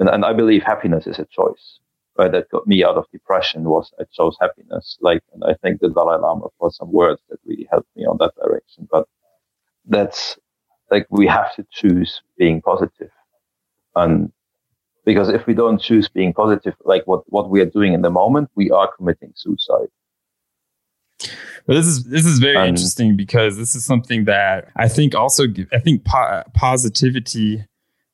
and, 0.00 0.08
and 0.08 0.24
I 0.24 0.32
believe 0.32 0.62
happiness 0.62 1.06
is 1.06 1.18
a 1.18 1.26
choice, 1.26 1.78
right? 2.18 2.32
That 2.32 2.50
got 2.50 2.66
me 2.66 2.84
out 2.84 2.96
of 2.96 3.06
depression 3.12 3.64
was 3.64 3.92
I 4.00 4.04
chose 4.12 4.36
happiness. 4.40 4.98
Like, 5.00 5.22
and 5.32 5.44
I 5.44 5.54
think 5.62 5.80
the 5.80 5.90
Dalai 5.90 6.18
Lama 6.18 6.48
put 6.60 6.72
some 6.72 6.92
words 6.92 7.20
that 7.28 7.38
really 7.44 7.68
helped 7.70 7.94
me 7.96 8.04
on 8.06 8.16
that 8.18 8.34
direction. 8.42 8.88
But 8.90 9.06
that's 9.86 10.38
like 10.90 11.06
we 11.10 11.26
have 11.26 11.54
to 11.56 11.66
choose 11.72 12.22
being 12.38 12.62
positive. 12.62 13.10
And 13.94 14.32
because 15.06 15.28
if 15.28 15.46
we 15.46 15.54
don't 15.54 15.80
choose 15.80 16.08
being 16.08 16.34
positive 16.34 16.74
like 16.84 17.06
what 17.06 17.22
what 17.28 17.48
we 17.48 17.60
are 17.62 17.70
doing 17.78 17.94
in 17.94 18.02
the 18.02 18.10
moment 18.10 18.50
we 18.54 18.70
are 18.70 18.90
committing 18.94 19.32
suicide. 19.34 19.88
But 21.66 21.74
this 21.74 21.86
is 21.86 22.04
this 22.04 22.26
is 22.26 22.38
very 22.38 22.68
interesting 22.68 23.16
because 23.16 23.56
this 23.56 23.74
is 23.74 23.84
something 23.84 24.24
that 24.24 24.68
I 24.76 24.88
think 24.88 25.14
also 25.14 25.44
I 25.72 25.78
think 25.78 26.04
po- 26.04 26.42
positivity 26.52 27.64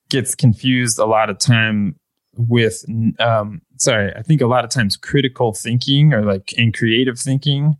gets 0.08 0.34
confused 0.34 0.98
a 0.98 1.06
lot 1.06 1.30
of 1.30 1.38
time 1.38 1.96
with 2.36 2.84
um 3.18 3.62
sorry 3.78 4.14
I 4.14 4.22
think 4.22 4.40
a 4.40 4.46
lot 4.46 4.64
of 4.64 4.70
times 4.70 4.96
critical 4.96 5.52
thinking 5.52 6.14
or 6.14 6.22
like 6.22 6.52
in 6.52 6.72
creative 6.72 7.18
thinking 7.18 7.76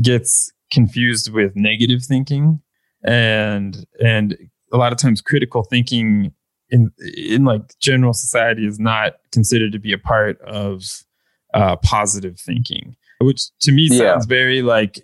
gets 0.00 0.50
confused 0.70 1.30
with 1.32 1.54
negative 1.54 2.02
thinking 2.02 2.62
and 3.04 3.84
and 4.02 4.36
a 4.72 4.76
lot 4.76 4.92
of 4.92 4.98
times 4.98 5.20
critical 5.20 5.62
thinking 5.62 6.32
in 6.70 6.90
in 7.16 7.44
like 7.44 7.78
general 7.78 8.12
society 8.12 8.66
is 8.66 8.78
not 8.78 9.14
considered 9.30 9.72
to 9.72 9.78
be 9.78 9.92
a 9.92 9.98
part 9.98 10.40
of 10.42 11.04
uh, 11.54 11.76
positive 11.76 12.40
thinking, 12.40 12.96
which 13.20 13.50
to 13.60 13.72
me 13.72 13.88
yeah. 13.90 13.98
sounds 13.98 14.26
very 14.26 14.62
like 14.62 15.00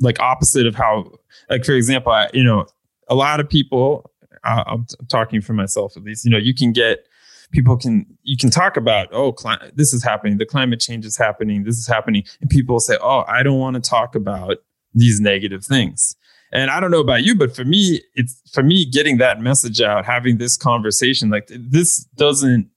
like 0.00 0.20
opposite 0.20 0.66
of 0.66 0.74
how 0.74 1.10
like 1.48 1.64
for 1.64 1.72
example, 1.72 2.12
I, 2.12 2.28
you 2.32 2.44
know, 2.44 2.66
a 3.08 3.14
lot 3.14 3.40
of 3.40 3.48
people. 3.48 4.10
I'm, 4.42 4.64
I'm 4.66 4.86
talking 5.08 5.42
for 5.42 5.52
myself 5.52 5.98
at 5.98 6.02
least. 6.02 6.24
You 6.24 6.30
know, 6.30 6.38
you 6.38 6.54
can 6.54 6.72
get 6.72 7.06
people 7.50 7.76
can 7.76 8.06
you 8.22 8.36
can 8.36 8.50
talk 8.50 8.76
about 8.76 9.08
oh 9.12 9.32
cli- 9.32 9.70
this 9.74 9.92
is 9.92 10.04
happening 10.04 10.38
the 10.38 10.46
climate 10.46 10.80
change 10.80 11.04
is 11.04 11.16
happening 11.16 11.64
this 11.64 11.76
is 11.78 11.86
happening 11.86 12.22
and 12.40 12.48
people 12.48 12.78
say 12.78 12.96
oh 13.02 13.24
i 13.26 13.42
don't 13.42 13.58
want 13.58 13.74
to 13.74 13.80
talk 13.80 14.14
about 14.14 14.58
these 14.94 15.20
negative 15.20 15.64
things 15.64 16.14
and 16.52 16.70
I 16.70 16.80
don't 16.80 16.90
know 16.90 17.00
about 17.00 17.22
you, 17.22 17.34
but 17.34 17.54
for 17.54 17.64
me, 17.64 18.00
it's 18.14 18.40
for 18.52 18.62
me 18.62 18.84
getting 18.84 19.18
that 19.18 19.40
message 19.40 19.80
out, 19.80 20.04
having 20.04 20.38
this 20.38 20.56
conversation, 20.56 21.30
like 21.30 21.48
this 21.48 22.04
doesn't 22.16 22.68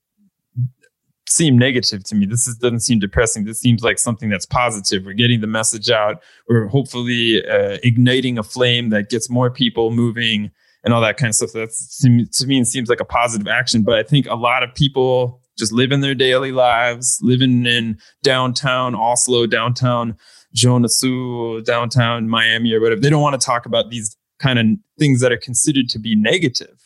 seem 1.28 1.58
negative 1.58 2.04
to 2.04 2.14
me. 2.14 2.26
This 2.26 2.46
is, 2.46 2.56
doesn't 2.56 2.80
seem 2.80 2.98
depressing. 3.00 3.44
This 3.44 3.60
seems 3.60 3.82
like 3.82 3.98
something 3.98 4.28
that's 4.28 4.46
positive. 4.46 5.04
We're 5.04 5.14
getting 5.14 5.40
the 5.40 5.46
message 5.46 5.90
out. 5.90 6.22
We're 6.48 6.68
hopefully 6.68 7.44
uh, 7.46 7.78
igniting 7.82 8.38
a 8.38 8.42
flame 8.42 8.90
that 8.90 9.10
gets 9.10 9.28
more 9.28 9.50
people 9.50 9.90
moving 9.90 10.50
and 10.84 10.94
all 10.94 11.00
that 11.00 11.16
kind 11.16 11.30
of 11.30 11.34
stuff. 11.34 11.52
That's 11.52 11.98
to 11.98 12.10
me, 12.10 12.26
to 12.26 12.46
me 12.46 12.60
it 12.60 12.66
seems 12.66 12.88
like 12.88 13.00
a 13.00 13.04
positive 13.04 13.48
action. 13.48 13.82
But 13.82 13.98
I 13.98 14.02
think 14.02 14.26
a 14.26 14.34
lot 14.34 14.62
of 14.62 14.74
people 14.74 15.40
just 15.58 15.72
living 15.72 16.00
their 16.00 16.14
daily 16.14 16.52
lives, 16.52 17.18
living 17.22 17.66
in 17.66 17.98
downtown 18.22 18.94
Oslo, 18.94 19.46
downtown 19.46 20.16
Joensuu, 20.54 21.64
downtown 21.64 22.28
Miami, 22.28 22.72
or 22.72 22.80
whatever. 22.80 23.00
They 23.00 23.10
don't 23.10 23.22
want 23.22 23.40
to 23.40 23.44
talk 23.44 23.66
about 23.66 23.90
these 23.90 24.16
kind 24.38 24.58
of 24.58 24.66
things 24.98 25.20
that 25.20 25.32
are 25.32 25.38
considered 25.38 25.88
to 25.90 25.98
be 25.98 26.14
negative. 26.14 26.80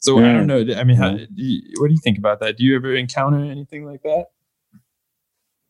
So 0.00 0.18
I 0.18 0.32
don't 0.32 0.46
mm. 0.46 0.68
know. 0.68 0.80
I 0.80 0.84
mean, 0.84 0.96
how, 0.96 1.10
mm. 1.10 1.26
do 1.34 1.42
you, 1.42 1.60
what 1.78 1.88
do 1.88 1.92
you 1.92 2.00
think 2.02 2.16
about 2.16 2.40
that? 2.40 2.56
Do 2.56 2.64
you 2.64 2.74
ever 2.74 2.94
encounter 2.94 3.38
anything 3.38 3.84
like 3.84 4.02
that? 4.02 4.26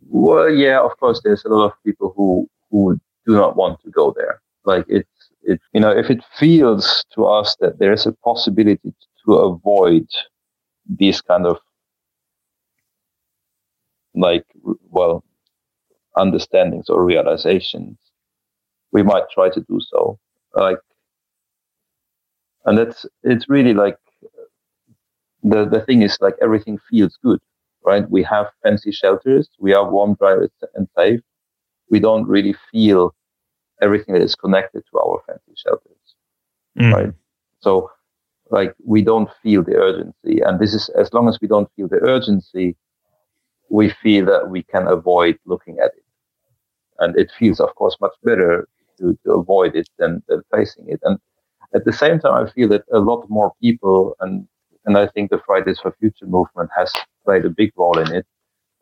Well, 0.09 0.49
yeah, 0.49 0.81
of 0.81 0.97
course. 0.99 1.21
There's 1.25 1.45
a 1.45 1.49
lot 1.49 1.67
of 1.67 1.73
people 1.85 2.13
who 2.17 2.49
who 2.71 3.01
do 3.27 3.33
not 3.35 3.57
want 3.57 3.81
to 3.83 3.91
go 3.91 4.15
there. 4.17 4.41
Like 4.65 4.85
it's 4.89 5.09
it 5.43 5.61
you 5.73 5.81
know 5.81 5.91
if 5.91 6.11
it 6.11 6.23
feels 6.39 7.05
to 7.15 7.27
us 7.27 7.57
that 7.61 7.79
there 7.79 7.93
is 7.93 8.07
a 8.07 8.13
possibility 8.13 8.95
to 9.25 9.35
avoid 9.35 10.07
these 10.89 11.21
kind 11.21 11.47
of 11.47 11.59
like 14.15 14.45
well 14.89 15.25
understandings 16.17 16.89
or 16.89 17.05
realizations, 17.05 17.99
we 18.93 19.03
might 19.03 19.25
try 19.33 19.49
to 19.51 19.61
do 19.61 19.81
so. 19.81 20.19
Like, 20.55 20.79
and 22.65 22.77
that's 22.77 23.07
it's 23.23 23.49
really 23.49 23.75
like 23.75 23.97
the 25.43 25.65
the 25.65 25.81
thing 25.81 26.03
is 26.03 26.19
like 26.21 26.35
everything 26.43 26.79
feels 26.91 27.17
good, 27.23 27.41
right? 27.85 28.09
We 28.11 28.23
have 28.25 28.47
fancy 28.63 28.93
shelters, 28.93 29.49
we 29.59 29.75
are 29.75 29.91
warm, 29.91 30.17
dry, 30.19 30.37
and 30.75 30.89
safe. 30.97 31.21
We 31.89 32.01
don't 32.01 32.27
really 32.27 32.55
feel 32.71 33.15
everything 33.83 34.15
that 34.15 34.23
is 34.23 34.35
connected 34.35 34.83
to 34.91 34.99
our 34.99 35.23
fancy 35.27 35.55
shelters, 35.57 36.15
mm. 36.79 36.93
right? 36.93 37.13
So, 37.61 37.91
like, 38.51 38.75
we 38.85 39.03
don't 39.03 39.29
feel 39.43 39.63
the 39.63 39.77
urgency, 39.77 40.41
and 40.41 40.59
this 40.61 40.75
is 40.75 40.89
as 40.91 41.13
long 41.13 41.29
as 41.29 41.39
we 41.41 41.49
don't 41.49 41.71
feel 41.77 41.89
the 41.89 42.01
urgency, 42.03 42.77
we 43.71 43.89
feel 44.03 44.27
that 44.27 44.51
we 44.51 44.63
can 44.65 44.87
avoid 44.89 45.39
looking 45.47 45.79
at 45.79 45.93
it. 45.97 46.05
And 46.99 47.17
it 47.19 47.31
feels, 47.39 47.61
of 47.61 47.75
course, 47.77 47.97
much 48.01 48.13
better 48.23 48.69
to, 48.99 49.17
to 49.25 49.33
avoid 49.33 49.75
it 49.77 49.89
than, 49.99 50.23
than 50.29 50.43
facing 50.53 50.89
it. 50.89 51.01
And 51.05 51.19
at 51.75 51.85
the 51.85 51.93
same 51.93 52.19
time, 52.19 52.47
I 52.47 52.51
feel 52.51 52.69
that 52.69 52.85
a 52.93 52.99
lot 52.99 53.25
more 53.31 53.53
people, 53.63 54.17
and, 54.21 54.47
and 54.85 54.99
I 54.99 55.07
think 55.07 55.31
the 55.31 55.41
Fridays 55.47 55.79
for 55.81 55.95
Future 56.01 56.27
movement 56.27 56.71
has 56.77 56.93
played 57.25 57.45
a 57.45 57.51
big 57.51 57.73
role 57.77 57.99
in 57.99 58.13
it, 58.15 58.27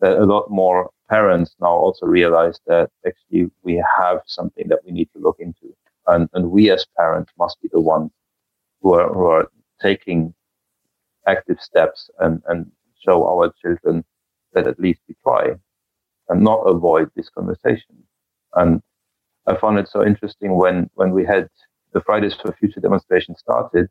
that 0.01 0.19
a 0.19 0.25
lot 0.25 0.51
more 0.51 0.91
parents 1.11 1.55
now 1.61 1.69
also 1.69 2.07
realize 2.07 2.59
that 2.67 2.91
actually 3.07 3.51
we 3.63 3.83
have 3.99 4.21
something 4.27 4.69
that 4.69 4.81
we 4.85 4.93
need 4.93 5.09
to 5.13 5.21
look 5.21 5.37
into. 5.39 5.75
And, 6.07 6.29
and 6.33 6.51
we 6.51 6.71
as 6.71 6.87
parents 6.97 7.31
must 7.39 7.61
be 7.61 7.69
the 7.71 7.81
ones 7.81 8.11
who 8.81 8.95
are, 8.95 9.13
who 9.13 9.27
are 9.27 9.49
taking 9.83 10.35
active 11.27 11.61
steps 11.61 12.11
and, 12.21 12.43
and 12.49 12.71
show 13.05 13.27
our 13.27 13.53
children 13.61 14.05
that 14.63 14.71
at 14.71 14.81
least 14.81 15.01
we 15.09 15.17
try 15.23 15.53
and 16.29 16.43
not 16.43 16.61
avoid 16.61 17.11
this 17.15 17.29
conversation. 17.31 17.97
And 18.55 18.83
I 19.47 19.57
found 19.57 19.79
it 19.79 19.89
so 19.89 20.05
interesting 20.05 20.57
when, 20.57 20.91
when 20.95 21.11
we 21.11 21.25
had 21.25 21.49
the 21.93 22.01
Fridays 22.01 22.35
for 22.35 22.53
Future 22.53 22.81
demonstration 22.81 23.35
started, 23.37 23.89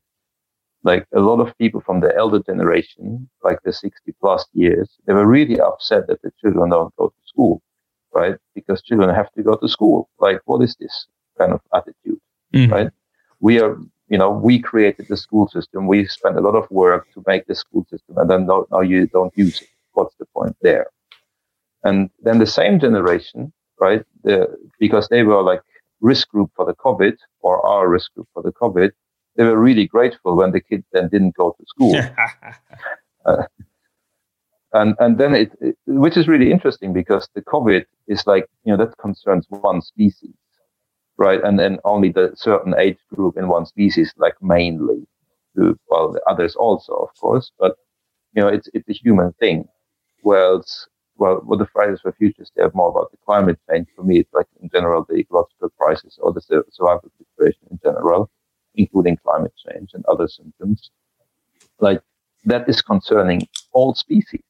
like 0.83 1.05
a 1.13 1.19
lot 1.19 1.39
of 1.39 1.57
people 1.57 1.81
from 1.81 1.99
the 2.01 2.15
elder 2.15 2.39
generation, 2.39 3.27
like 3.43 3.59
the 3.63 3.73
60 3.73 4.13
plus 4.21 4.45
years, 4.53 4.89
they 5.05 5.13
were 5.13 5.25
really 5.25 5.59
upset 5.59 6.07
that 6.07 6.21
the 6.21 6.31
children 6.39 6.69
don't 6.69 6.95
go 6.95 7.07
to 7.07 7.21
school, 7.25 7.61
right? 8.13 8.35
Because 8.53 8.81
children 8.81 9.13
have 9.13 9.31
to 9.33 9.43
go 9.43 9.55
to 9.55 9.67
school. 9.67 10.09
Like, 10.19 10.39
what 10.45 10.61
is 10.61 10.75
this 10.79 11.07
kind 11.37 11.53
of 11.53 11.61
attitude, 11.73 12.19
mm-hmm. 12.53 12.71
right? 12.71 12.89
We 13.39 13.59
are, 13.59 13.77
you 14.09 14.17
know, 14.17 14.31
we 14.31 14.59
created 14.59 15.07
the 15.09 15.17
school 15.17 15.47
system. 15.47 15.87
We 15.87 16.05
spent 16.07 16.37
a 16.37 16.41
lot 16.41 16.55
of 16.55 16.69
work 16.69 17.11
to 17.13 17.23
make 17.25 17.47
the 17.47 17.55
school 17.55 17.85
system 17.89 18.17
and 18.17 18.29
then 18.29 18.47
now 18.47 18.81
you 18.81 19.07
don't 19.07 19.35
use 19.35 19.61
it. 19.61 19.69
What's 19.97 20.15
the 20.19 20.27
point 20.37 20.55
there? 20.61 20.87
And 21.83 22.09
then 22.21 22.37
the 22.39 22.53
same 22.59 22.79
generation, 22.79 23.51
right? 23.79 24.03
The, 24.23 24.47
because 24.79 25.07
they 25.07 25.23
were 25.23 25.41
like 25.41 25.61
risk 26.01 26.29
group 26.29 26.51
for 26.55 26.65
the 26.65 26.75
COVID 26.75 27.15
or 27.41 27.65
our 27.65 27.89
risk 27.89 28.13
group 28.13 28.27
for 28.33 28.43
the 28.43 28.51
COVID, 28.51 28.91
they 29.35 29.43
were 29.43 29.57
really 29.57 29.87
grateful 29.87 30.35
when 30.35 30.51
the 30.51 30.61
kids 30.61 30.85
then 30.91 31.09
didn't 31.09 31.35
go 31.35 31.55
to 31.57 31.65
school. 31.65 31.95
uh, 33.25 33.43
and 34.73 34.95
and 34.99 35.17
then 35.17 35.33
it, 35.33 35.51
it, 35.61 35.75
which 35.85 36.17
is 36.17 36.27
really 36.27 36.51
interesting 36.51 36.93
because 36.93 37.27
the 37.33 37.41
COVID 37.41 37.85
is 38.07 38.25
like 38.27 38.45
you 38.63 38.71
know 38.75 38.85
that 38.85 38.97
concerns 38.97 39.45
one 39.49 39.81
species, 39.81 40.35
right? 41.17 41.41
And 41.43 41.57
then 41.59 41.79
only 41.85 42.11
the 42.11 42.31
certain 42.35 42.73
age 42.77 42.99
group 43.13 43.37
in 43.37 43.47
one 43.47 43.65
species, 43.65 44.13
like 44.17 44.35
mainly, 44.41 45.07
well, 45.55 46.11
the 46.11 46.21
others 46.27 46.55
also, 46.55 46.93
of 46.93 47.09
course, 47.19 47.51
but 47.59 47.75
you 48.33 48.41
know 48.41 48.49
it's 48.49 48.69
it's 48.73 48.89
a 48.89 48.93
human 48.93 49.33
thing. 49.33 49.67
Whereas 50.21 50.87
well, 51.17 51.41
what 51.45 51.57
the 51.57 51.65
Fridays 51.65 52.01
for 52.01 52.11
Futures, 52.11 52.51
they 52.55 52.61
have 52.61 52.75
more 52.75 52.89
about 52.89 53.09
the 53.11 53.17
climate 53.25 53.59
change. 53.69 53.87
For 53.95 54.03
me, 54.03 54.19
it's 54.19 54.33
like 54.33 54.45
in 54.61 54.69
general 54.69 55.05
the 55.07 55.15
ecological 55.15 55.69
crisis 55.69 56.19
or 56.21 56.31
the 56.31 56.41
survival 56.41 57.11
situation 57.17 57.67
in 57.71 57.79
general 57.83 58.29
including 58.77 59.17
climate 59.17 59.53
change 59.67 59.89
and 59.93 60.05
other 60.05 60.27
symptoms. 60.27 60.91
Like 61.79 62.01
that 62.45 62.67
is 62.69 62.81
concerning 62.81 63.47
all 63.73 63.93
species. 63.93 64.41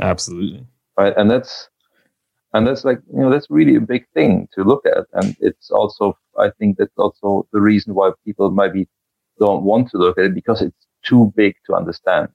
Absolutely. 0.00 0.66
Right. 0.96 1.14
And 1.16 1.30
that's, 1.30 1.68
and 2.54 2.66
that's 2.66 2.84
like, 2.84 3.00
you 3.12 3.20
know, 3.20 3.30
that's 3.30 3.50
really 3.50 3.76
a 3.76 3.80
big 3.80 4.06
thing 4.14 4.48
to 4.54 4.62
look 4.62 4.84
at. 4.86 5.06
And 5.14 5.36
it's 5.40 5.70
also, 5.70 6.18
I 6.38 6.50
think 6.58 6.76
that's 6.76 6.96
also 6.96 7.48
the 7.52 7.60
reason 7.60 7.94
why 7.94 8.12
people 8.24 8.50
maybe 8.50 8.88
don't 9.38 9.64
want 9.64 9.90
to 9.90 9.98
look 9.98 10.18
at 10.18 10.26
it 10.26 10.34
because 10.34 10.60
it's 10.60 10.86
too 11.02 11.32
big 11.34 11.56
to 11.66 11.74
understand, 11.74 12.28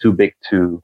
too 0.00 0.12
big 0.12 0.34
to, 0.50 0.82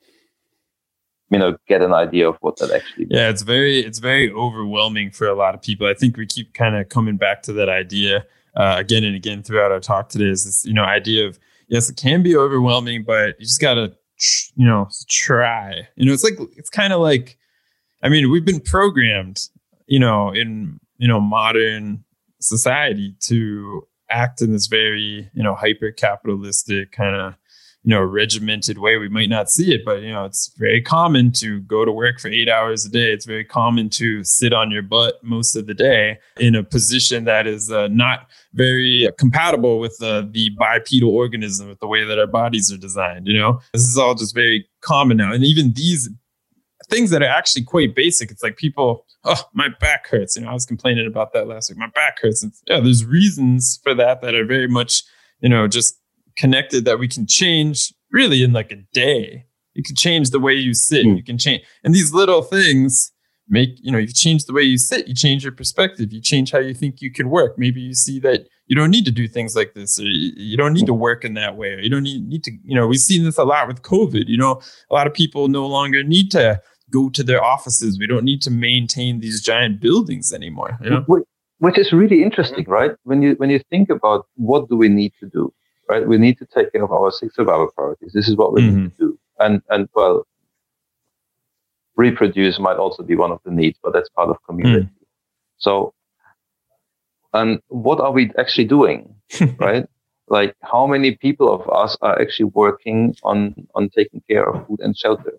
you 1.31 1.39
know 1.39 1.57
get 1.67 1.83
an 1.83 1.93
idea 1.93 2.29
of 2.29 2.37
what 2.41 2.57
that 2.59 2.71
actually 2.71 3.05
means. 3.05 3.11
yeah 3.15 3.29
it's 3.29 3.43
very 3.43 3.81
it's 3.81 3.99
very 3.99 4.31
overwhelming 4.33 5.11
for 5.11 5.27
a 5.27 5.35
lot 5.35 5.55
of 5.55 5.63
people 5.63 5.87
i 5.87 5.95
think 5.95 6.17
we 6.17 6.27
keep 6.27 6.55
kind 6.55 6.77
of 6.77 6.89
coming 6.89 7.17
back 7.17 7.43
to 7.43 7.53
that 7.53 7.69
idea 7.69 8.25
uh, 8.57 8.77
again 8.79 9.05
and 9.05 9.15
again 9.15 9.43
throughout 9.43 9.71
our 9.71 9.81
talk 9.81 10.09
today 10.09 10.27
is 10.29 10.45
this 10.45 10.65
you 10.65 10.73
know 10.73 10.85
idea 10.85 11.27
of 11.27 11.39
yes 11.69 11.89
it 11.89 11.97
can 11.97 12.23
be 12.23 12.37
overwhelming 12.37 13.05
but 13.05 13.39
you 13.39 13.47
just 13.47 13.61
gotta 13.61 13.95
you 14.57 14.67
know 14.67 14.89
try 15.09 15.87
you 15.97 16.05
know 16.05 16.13
it's 16.13 16.25
like 16.25 16.39
it's 16.57 16.71
kind 16.71 16.93
of 16.93 17.01
like 17.01 17.39
i 18.03 18.09
mean 18.09 18.31
we've 18.31 18.45
been 18.45 18.61
programmed 18.61 19.49
you 19.87 19.99
know 19.99 20.31
in 20.31 20.81
you 20.97 21.07
know 21.07 21.21
modern 21.21 22.05
society 22.41 23.15
to 23.21 23.87
act 24.11 24.41
in 24.41 24.53
this 24.53 24.67
very 24.67 25.31
you 25.35 25.43
know 25.43 25.55
hyper 25.55 25.93
capitalistic 25.93 26.91
kind 26.91 27.15
of 27.15 27.35
you 27.89 27.95
know 27.95 28.03
regimented 28.03 28.77
way 28.77 28.99
we 28.99 29.09
might 29.09 29.31
not 29.31 29.49
see 29.49 29.73
it 29.75 29.81
but 29.83 30.03
you 30.03 30.13
know 30.13 30.27
it's 30.27 30.53
very 30.59 30.83
common 30.83 31.33
to 31.33 31.61
go 31.61 31.87
to 31.87 31.91
work 31.91 32.21
for 32.21 32.29
eight 32.29 32.47
hours 32.47 32.85
a 32.85 32.91
day. 32.91 33.15
It's 33.15 33.25
very 33.25 33.47
common 33.47 33.89
to 33.91 34.23
sit 34.25 34.53
on 34.53 34.71
your 34.71 34.83
butt 34.83 35.15
most 35.25 35.57
of 35.57 35.67
the 35.67 35.73
day 35.73 36.19
in 36.39 36.55
a 36.55 36.63
position 36.63 37.25
that 37.25 37.47
is 37.47 37.73
uh, 37.73 37.89
not 37.91 38.27
very 38.53 39.09
compatible 39.17 39.79
with 39.79 39.97
uh, 40.03 40.25
the 40.31 40.51
bipedal 40.59 41.17
organism 41.17 41.71
with 41.71 41.81
the 41.81 41.87
way 41.87 42.05
that 42.05 42.19
our 42.19 42.27
bodies 42.27 42.71
are 42.71 42.77
designed 42.77 43.27
you 43.27 43.39
know? 43.39 43.59
This 43.73 43.89
is 43.89 43.97
all 43.97 44.15
just 44.15 44.35
very 44.35 44.69
common 44.83 45.17
now. 45.17 45.33
And 45.33 45.43
even 45.43 45.73
these 45.73 46.11
things 46.91 47.09
that 47.09 47.23
are 47.23 47.37
actually 47.41 47.65
quite 47.65 47.95
basic 47.95 48.31
it's 48.31 48.43
like 48.43 48.59
people 48.59 49.07
oh 49.25 49.45
my 49.55 49.69
back 49.81 50.09
hurts. 50.09 50.37
You 50.37 50.43
know 50.43 50.51
i 50.51 50.53
was 50.53 50.67
complaining 50.67 51.07
about 51.07 51.33
that 51.33 51.49
last 51.49 51.71
week. 51.71 51.79
My 51.79 51.89
back 51.95 52.21
hurts. 52.21 52.45
Yeah 52.67 52.81
there's 52.81 53.07
reasons 53.07 53.81
for 53.83 53.95
that 53.95 54.21
that 54.21 54.35
are 54.35 54.45
very 54.45 54.69
much 54.69 55.05
you 55.41 55.49
know 55.49 55.67
just 55.67 55.98
connected 56.39 56.85
that 56.87 56.99
we 56.99 57.09
can 57.09 57.27
change 57.27 57.93
really 58.11 58.43
in 58.43 58.53
like 58.53 58.73
a 58.73 58.77
day. 58.93 59.45
You 59.75 59.83
can 59.83 59.97
change 59.97 60.31
the 60.31 60.41
way 60.41 60.55
you 60.55 60.73
sit. 60.75 61.05
Mm. 61.05 61.17
You 61.17 61.23
can 61.23 61.39
change, 61.39 61.63
and 61.85 61.95
these 61.95 62.13
little 62.13 62.43
things 62.43 63.13
make 63.49 63.71
you 63.81 63.93
know. 63.93 63.99
You 63.99 64.09
change 64.09 64.45
the 64.47 64.53
way 64.53 64.63
you 64.63 64.79
sit. 64.79 65.07
You 65.07 65.15
change 65.15 65.45
your 65.45 65.53
perspective. 65.53 66.13
You 66.13 66.21
change 66.21 66.51
how 66.51 66.59
you 66.59 66.75
think 66.75 67.01
you 67.01 67.13
can 67.13 67.31
work. 67.31 67.59
Maybe 67.59 67.81
you 67.81 67.95
see 67.95 68.19
that 68.21 68.49
you 68.67 68.77
don't 68.77 68.91
need 68.91 69.05
to 69.05 69.13
do 69.13 69.29
things 69.29 69.55
like 69.55 69.75
this, 69.75 69.99
or 69.99 70.05
you, 70.05 70.57
don't 70.57 70.75
need 70.75 70.87
to 70.87 70.95
work 70.95 71.25
in 71.25 71.35
that 71.35 71.57
way, 71.57 71.75
or 71.75 71.81
you 71.81 71.91
don't 71.91 72.03
need 72.03 72.27
need 72.27 72.45
to. 72.45 72.53
You 72.65 72.75
know, 72.75 72.87
we've 72.87 73.01
seen 73.01 73.25
this 73.25 73.39
a 73.39 73.45
lot 73.45 73.69
with 73.69 73.83
COVID. 73.83 74.25
You 74.27 74.37
know, 74.37 74.61
a 74.91 74.95
lot 74.95 75.07
of 75.07 75.15
people 75.15 75.49
no 75.49 75.67
longer 75.67 76.03
need 76.03 76.31
to 76.33 76.61
go 76.91 77.09
to 77.11 77.23
their 77.23 77.43
offices. 77.43 77.99
We 77.99 78.07
don't 78.07 78.25
need 78.25 78.43
to 78.43 78.51
maintain 78.51 79.21
these 79.21 79.43
giant 79.43 79.81
buildings 79.81 80.33
anymore. 80.33 80.79
You 80.83 80.91
know? 80.91 81.05
Which 81.61 81.79
is 81.79 81.93
really 81.93 82.23
interesting, 82.23 82.65
right? 82.69 82.93
When 83.03 83.23
you 83.23 83.35
when 83.39 83.51
you 83.51 83.61
think 83.71 83.91
about 83.91 84.27
what 84.35 84.69
do 84.69 84.77
we 84.77 84.89
need 84.89 85.13
to 85.21 85.29
do, 85.29 85.53
right? 85.89 86.07
We 86.07 86.19
need 86.19 86.39
to 86.39 86.47
take 86.47 86.73
care 86.73 86.85
of 86.85 86.93
our 86.93 87.11
six 87.11 87.35
survival 87.35 87.71
priorities. 87.75 88.13
This 88.13 88.29
is 88.29 88.37
what 88.37 88.53
we 88.53 88.63
mm-hmm. 88.63 88.83
need 88.85 88.99
to 88.99 89.07
do. 89.07 89.19
And, 89.39 89.63
and 89.71 89.89
well, 89.95 90.27
reproduce 91.97 92.59
might 92.59 92.77
also 92.77 93.03
be 93.03 93.17
one 93.17 93.33
of 93.33 93.41
the 93.45 93.51
needs, 93.51 93.79
but 93.83 93.93
that's 93.93 94.09
part 94.11 94.29
of 94.29 94.37
community. 94.45 94.87
Mm. 94.87 94.91
So, 95.59 95.95
and 97.33 97.61
what 97.69 98.01
are 98.01 98.13
we 98.13 98.31
actually 98.39 98.67
doing, 98.67 99.15
right? 99.59 99.87
Like 100.29 100.55
how 100.63 100.87
many 100.87 101.17
people 101.17 101.53
of 101.53 101.69
us 101.71 101.97
are 102.03 102.21
actually 102.21 102.51
working 102.55 103.17
on, 103.23 103.67
on 103.75 103.89
taking 103.91 104.23
care 104.29 104.49
of 104.49 104.67
food 104.67 104.81
and 104.81 104.97
shelter, 104.97 105.39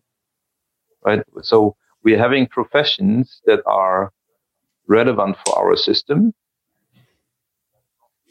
right? 1.05 1.23
So 1.43 1.75
we're 2.03 2.17
having 2.17 2.47
professions 2.47 3.41
that 3.45 3.61
are 3.65 4.11
relevant 4.87 5.37
for 5.45 5.57
our 5.59 5.77
system, 5.77 6.33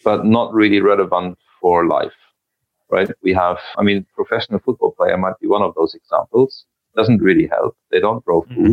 but 0.04 0.26
not 0.26 0.52
really 0.52 0.80
relevant 0.80 1.38
for 1.60 1.86
life, 1.86 2.12
right? 2.90 3.10
We 3.22 3.32
have, 3.34 3.58
I 3.76 3.82
mean, 3.82 4.06
professional 4.14 4.60
football 4.60 4.92
player 4.92 5.16
might 5.16 5.38
be 5.40 5.46
one 5.46 5.62
of 5.62 5.74
those 5.74 5.94
examples. 5.94 6.64
Doesn't 6.96 7.22
really 7.22 7.46
help. 7.46 7.76
They 7.90 8.00
don't 8.00 8.24
grow 8.24 8.42
food, 8.42 8.58
mm-hmm. 8.58 8.72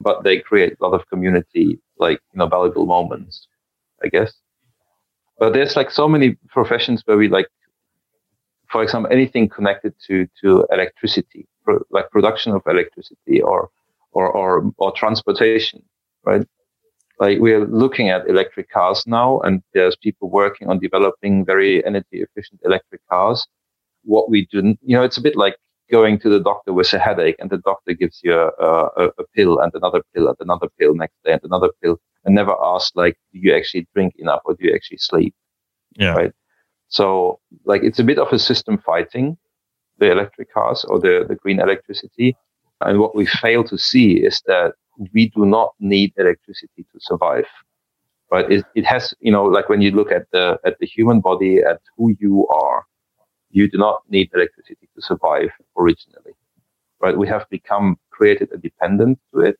but 0.00 0.24
they 0.24 0.38
create 0.38 0.76
a 0.80 0.84
lot 0.84 0.94
of 0.94 1.08
community, 1.08 1.78
like, 1.98 2.20
you 2.32 2.38
know, 2.38 2.46
valuable 2.48 2.86
moments, 2.86 3.46
I 4.02 4.08
guess. 4.08 4.32
But 5.38 5.52
there's 5.52 5.76
like 5.76 5.90
so 5.90 6.08
many 6.08 6.36
professions 6.48 7.02
where 7.04 7.16
we 7.16 7.28
like, 7.28 7.46
for 8.70 8.82
example, 8.82 9.12
anything 9.12 9.48
connected 9.48 9.94
to, 10.08 10.26
to 10.42 10.66
electricity, 10.72 11.46
pro, 11.64 11.78
like 11.90 12.10
production 12.10 12.52
of 12.52 12.62
electricity 12.66 13.40
or, 13.40 13.70
or, 14.12 14.30
or, 14.30 14.72
or 14.78 14.92
transportation, 14.92 15.82
right? 16.24 16.46
Like 17.20 17.38
we're 17.38 17.66
looking 17.66 18.10
at 18.10 18.28
electric 18.28 18.70
cars 18.70 19.04
now 19.06 19.40
and 19.40 19.62
there's 19.74 19.96
people 19.96 20.30
working 20.30 20.68
on 20.68 20.78
developing 20.78 21.44
very 21.44 21.84
energy 21.84 22.22
efficient 22.26 22.60
electric 22.64 23.00
cars. 23.08 23.46
What 24.04 24.30
we 24.30 24.46
do 24.50 24.76
you 24.82 24.96
know 24.96 25.02
it's 25.02 25.18
a 25.18 25.22
bit 25.22 25.36
like 25.36 25.56
going 25.90 26.18
to 26.20 26.28
the 26.28 26.40
doctor 26.40 26.72
with 26.72 26.92
a 26.92 26.98
headache 26.98 27.36
and 27.38 27.50
the 27.50 27.58
doctor 27.58 27.94
gives 27.94 28.20
you 28.22 28.34
a, 28.34 28.48
a, 28.58 29.06
a 29.18 29.24
pill 29.34 29.58
and 29.58 29.72
another 29.74 30.02
pill 30.14 30.28
and 30.28 30.36
another 30.40 30.68
pill 30.78 30.94
next 30.94 31.16
day 31.24 31.32
and 31.32 31.40
another 31.44 31.70
pill 31.82 31.98
and 32.24 32.34
never 32.34 32.54
ask 32.62 32.92
like 32.94 33.16
do 33.32 33.38
you 33.38 33.54
actually 33.54 33.86
drink 33.94 34.14
enough 34.18 34.40
or 34.44 34.54
do 34.54 34.66
you 34.66 34.74
actually 34.74 34.98
sleep? 34.98 35.34
Yeah. 35.96 36.12
Right? 36.12 36.32
So 36.88 37.40
like 37.64 37.82
it's 37.82 37.98
a 37.98 38.04
bit 38.04 38.18
of 38.18 38.32
a 38.32 38.38
system 38.38 38.78
fighting 38.78 39.36
the 39.98 40.10
electric 40.10 40.52
cars 40.52 40.84
or 40.88 40.98
the, 40.98 41.24
the 41.28 41.34
green 41.34 41.60
electricity. 41.60 42.36
And 42.80 43.00
what 43.00 43.16
we 43.16 43.26
fail 43.26 43.64
to 43.64 43.76
see 43.76 44.12
is 44.14 44.40
that 44.46 44.74
we 45.12 45.28
do 45.30 45.46
not 45.46 45.74
need 45.80 46.12
electricity 46.16 46.84
to 46.92 46.98
survive. 47.00 47.46
Right? 48.30 48.50
It, 48.50 48.64
it 48.74 48.84
has, 48.84 49.14
you 49.20 49.32
know, 49.32 49.44
like 49.44 49.68
when 49.68 49.80
you 49.80 49.90
look 49.90 50.12
at 50.12 50.26
the 50.32 50.58
at 50.64 50.78
the 50.80 50.86
human 50.86 51.20
body, 51.20 51.60
at 51.62 51.80
who 51.96 52.14
you 52.20 52.46
are, 52.48 52.84
you 53.50 53.70
do 53.70 53.78
not 53.78 54.02
need 54.10 54.30
electricity 54.34 54.88
to 54.94 55.02
survive 55.02 55.50
originally. 55.78 56.34
Right? 57.00 57.16
We 57.16 57.28
have 57.28 57.48
become 57.48 57.96
created 58.10 58.50
a 58.52 58.58
dependent 58.58 59.18
to 59.32 59.40
it 59.40 59.58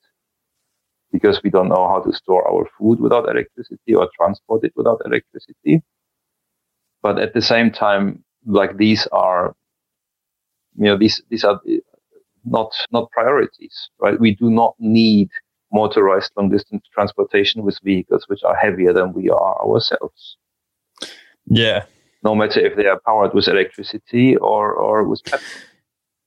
because 1.13 1.41
we 1.43 1.51
don't 1.51 1.69
know 1.69 1.89
how 1.89 2.01
to 2.01 2.13
store 2.13 2.47
our 2.47 2.67
food 2.79 3.01
without 3.01 3.29
electricity 3.29 3.95
or 3.95 4.09
transport 4.15 4.65
it 4.65 4.73
without 4.77 5.01
electricity. 5.07 5.83
But 7.03 7.19
at 7.19 7.33
the 7.33 7.41
same 7.41 7.71
time, 7.71 8.25
like 8.45 8.77
these 8.77 9.07
are, 9.13 9.55
you 10.77 10.85
know, 10.85 10.99
these 10.99 11.23
these 11.31 11.45
are 11.45 11.61
not 12.45 12.73
not 12.91 13.11
priorities, 13.11 13.91
right? 14.01 14.19
We 14.19 14.35
do 14.35 14.51
not 14.51 14.75
need 14.79 15.31
motorized 15.73 16.33
long 16.37 16.51
distance 16.51 16.85
transportation 16.93 17.63
with 17.63 17.79
vehicles 17.83 18.25
which 18.29 18.43
are 18.43 18.57
heavier 18.57 18.93
than 18.93 19.13
we 19.13 19.29
are 19.29 19.63
ourselves. 19.63 20.37
Yeah. 21.47 21.85
No 22.25 22.35
matter 22.35 22.61
if 22.61 22.77
they 22.77 22.87
are 22.87 23.01
powered 23.05 23.35
with 23.35 23.49
electricity 23.49 24.37
or 24.37 24.73
or 24.73 25.05
with 25.05 25.23
petrol. 25.25 25.63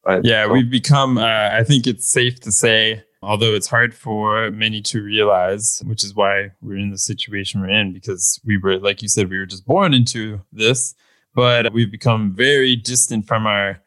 Right. 0.04 0.22
Yeah, 0.24 0.46
so, 0.46 0.54
we've 0.54 0.70
become. 0.70 1.20
Uh, 1.20 1.50
I 1.54 1.64
think 1.64 1.86
it's 1.86 2.08
safe 2.08 2.40
to 2.42 2.52
say 2.52 3.04
although 3.24 3.54
it's 3.54 3.68
hard 3.68 3.94
for 3.94 4.50
many 4.52 4.82
to 4.82 5.02
realize, 5.02 5.82
which 5.86 6.04
is 6.04 6.16
why 6.16 6.52
we're 6.62 6.78
in 6.78 6.92
the 6.92 6.98
situation 6.98 7.62
we're 7.62 7.70
in, 7.70 7.94
because 7.94 8.40
we 8.44 8.58
were, 8.58 8.80
like 8.80 9.02
you 9.02 9.08
said, 9.08 9.30
we 9.30 9.38
were 9.38 9.46
just 9.46 9.66
born 9.66 9.94
into 9.94 10.42
this, 10.52 10.96
but 11.36 11.72
we've 11.72 11.92
become 11.92 12.34
very 12.34 12.76
distant 12.76 13.28
from 13.28 13.46
our 13.46 13.82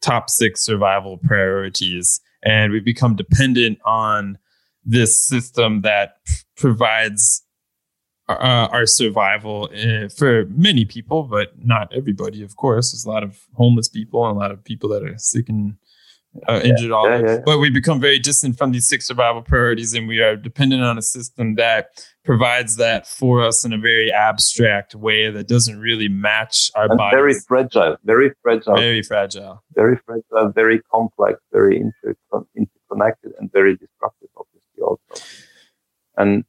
top 0.00 0.30
six 0.30 0.62
survival 0.62 1.18
priorities. 1.18 2.20
And 2.44 2.72
we've 2.72 2.84
become 2.84 3.16
dependent 3.16 3.78
on 3.84 4.38
this 4.84 5.20
system 5.20 5.82
that 5.82 6.16
provides 6.56 7.44
uh, 8.28 8.68
our 8.70 8.86
survival 8.86 9.70
uh, 9.74 10.08
for 10.08 10.44
many 10.50 10.84
people, 10.84 11.22
but 11.22 11.52
not 11.64 11.92
everybody, 11.94 12.42
of 12.42 12.56
course. 12.56 12.92
There's 12.92 13.06
a 13.06 13.10
lot 13.10 13.22
of 13.22 13.40
homeless 13.54 13.88
people 13.88 14.26
and 14.26 14.36
a 14.36 14.38
lot 14.38 14.50
of 14.50 14.62
people 14.62 14.88
that 14.90 15.02
are 15.02 15.16
sick 15.16 15.48
and 15.48 15.76
uh, 16.48 16.60
injured 16.64 16.90
all 16.90 17.08
yeah, 17.08 17.20
yeah, 17.20 17.38
but 17.44 17.58
we 17.58 17.70
become 17.70 18.00
very 18.00 18.18
distant 18.18 18.56
from 18.56 18.72
these 18.72 18.88
six 18.88 19.06
survival 19.06 19.42
priorities 19.42 19.94
and 19.94 20.06
we 20.06 20.20
are 20.20 20.36
dependent 20.36 20.82
on 20.82 20.98
a 20.98 21.02
system 21.02 21.54
that 21.54 21.88
provides 22.24 22.76
that 22.76 23.06
for 23.06 23.42
us 23.42 23.64
in 23.64 23.72
a 23.72 23.78
very 23.78 24.12
abstract 24.12 24.94
way 24.94 25.30
that 25.30 25.48
doesn't 25.48 25.78
really 25.78 26.08
match 26.08 26.70
our 26.74 26.94
body 26.96 27.16
very 27.16 27.34
fragile 27.34 27.96
very 28.04 28.30
fragile. 28.42 28.76
Very 28.76 29.02
fragile. 29.02 29.62
Very 29.74 29.98
fragile 30.04 30.52
very 30.52 30.80
complex 30.92 31.40
very 31.52 31.80
inter- 31.80 32.16
interconnected 32.56 33.32
and 33.38 33.50
very 33.52 33.76
disruptive, 33.76 34.28
obviously 34.36 34.82
also. 34.82 35.24
And 36.16 36.44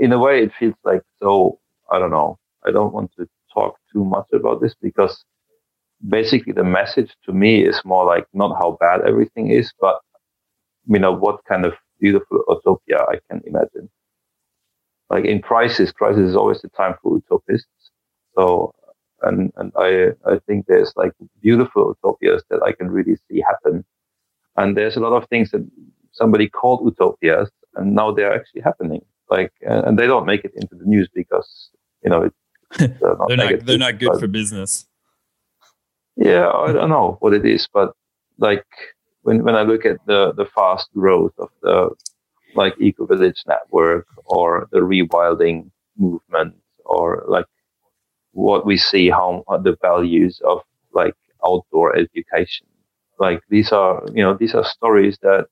in 0.00 0.12
a 0.12 0.18
way 0.18 0.42
it 0.42 0.52
feels 0.58 0.74
like 0.84 1.02
so 1.20 1.58
i 1.90 1.98
don't 1.98 2.10
know 2.10 2.38
i 2.64 2.70
don't 2.70 2.92
want 2.92 3.10
to 3.16 3.28
talk 3.52 3.76
too 3.92 4.04
much 4.04 4.26
about 4.32 4.60
this 4.60 4.74
because 4.80 5.24
basically 6.08 6.52
the 6.52 6.64
message 6.64 7.14
to 7.24 7.32
me 7.32 7.64
is 7.64 7.80
more 7.84 8.04
like 8.04 8.26
not 8.32 8.56
how 8.60 8.76
bad 8.80 9.02
everything 9.06 9.50
is, 9.50 9.72
but 9.80 10.00
you 10.86 10.98
know 10.98 11.12
what 11.12 11.44
kind 11.48 11.64
of 11.64 11.74
beautiful 12.00 12.42
utopia 12.48 12.98
I 13.08 13.18
can 13.30 13.40
imagine. 13.46 13.88
Like 15.10 15.24
in 15.24 15.40
crisis, 15.40 15.92
crisis 15.92 16.30
is 16.30 16.36
always 16.36 16.60
the 16.62 16.68
time 16.70 16.94
for 17.02 17.20
utopists. 17.20 17.66
So, 18.34 18.74
and 19.22 19.52
and 19.56 19.72
I 19.76 20.08
I 20.26 20.38
think 20.46 20.66
there's 20.66 20.92
like 20.96 21.12
beautiful 21.40 21.96
utopias 22.02 22.42
that 22.50 22.62
I 22.62 22.72
can 22.72 22.90
really 22.90 23.16
see 23.28 23.42
happen, 23.46 23.84
and 24.56 24.76
there's 24.76 24.96
a 24.96 25.00
lot 25.00 25.12
of 25.12 25.28
things 25.28 25.50
that 25.50 25.68
somebody 26.12 26.48
called 26.48 26.84
utopias, 26.84 27.50
and 27.76 27.94
now 27.94 28.10
they're 28.10 28.34
actually 28.34 28.62
happening. 28.62 29.02
Like, 29.30 29.52
and 29.62 29.98
they 29.98 30.06
don't 30.06 30.26
make 30.26 30.44
it 30.44 30.52
into 30.56 30.74
the 30.74 30.84
news 30.84 31.08
because 31.14 31.70
you 32.02 32.10
know 32.10 32.22
it, 32.22 32.34
they're 32.78 33.16
not, 33.16 33.28
they're, 33.28 33.36
not 33.36 33.66
they're 33.66 33.78
not 33.78 33.98
good 33.98 34.18
for 34.18 34.26
business 34.26 34.86
yeah, 36.16 36.48
I 36.50 36.72
don't 36.72 36.90
know 36.90 37.16
what 37.20 37.34
it 37.34 37.46
is, 37.46 37.68
but 37.72 37.92
like 38.38 38.66
when 39.22 39.44
when 39.44 39.56
I 39.56 39.62
look 39.62 39.86
at 39.86 39.98
the 40.06 40.32
the 40.36 40.46
fast 40.46 40.90
growth 40.94 41.34
of 41.38 41.50
the 41.62 41.90
like 42.54 42.74
eco 42.80 43.06
village 43.06 43.42
network 43.48 44.06
or 44.26 44.68
the 44.72 44.80
rewilding 44.80 45.70
movement 45.98 46.54
or 46.84 47.24
like 47.28 47.46
what 48.32 48.66
we 48.66 48.76
see 48.76 49.10
how 49.10 49.44
uh, 49.48 49.58
the 49.58 49.76
values 49.82 50.40
of 50.44 50.60
like 50.94 51.14
outdoor 51.46 51.96
education 51.96 52.66
like 53.18 53.40
these 53.50 53.72
are 53.72 54.02
you 54.14 54.22
know 54.22 54.34
these 54.34 54.54
are 54.54 54.64
stories 54.64 55.18
that 55.22 55.46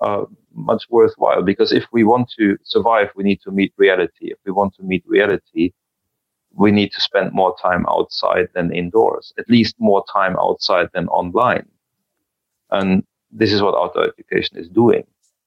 are 0.00 0.26
much 0.54 0.84
worthwhile 0.90 1.42
because 1.42 1.72
if 1.72 1.84
we 1.92 2.04
want 2.04 2.30
to 2.38 2.56
survive 2.64 3.08
we 3.16 3.24
need 3.24 3.40
to 3.42 3.50
meet 3.52 3.72
reality. 3.78 4.32
If 4.32 4.38
we 4.46 4.52
want 4.52 4.74
to 4.76 4.82
meet 4.84 5.04
reality 5.06 5.72
we 6.56 6.70
need 6.70 6.92
to 6.92 7.00
spend 7.00 7.32
more 7.32 7.56
time 7.60 7.84
outside 7.88 8.48
than 8.54 8.72
indoors, 8.72 9.32
at 9.38 9.48
least 9.48 9.74
more 9.78 10.04
time 10.12 10.36
outside 10.38 10.88
than 10.94 11.08
online. 11.08 11.66
And 12.70 13.04
this 13.30 13.52
is 13.52 13.62
what 13.62 13.74
outdoor 13.74 14.08
education 14.08 14.56
is 14.58 14.68
doing. 14.68 15.04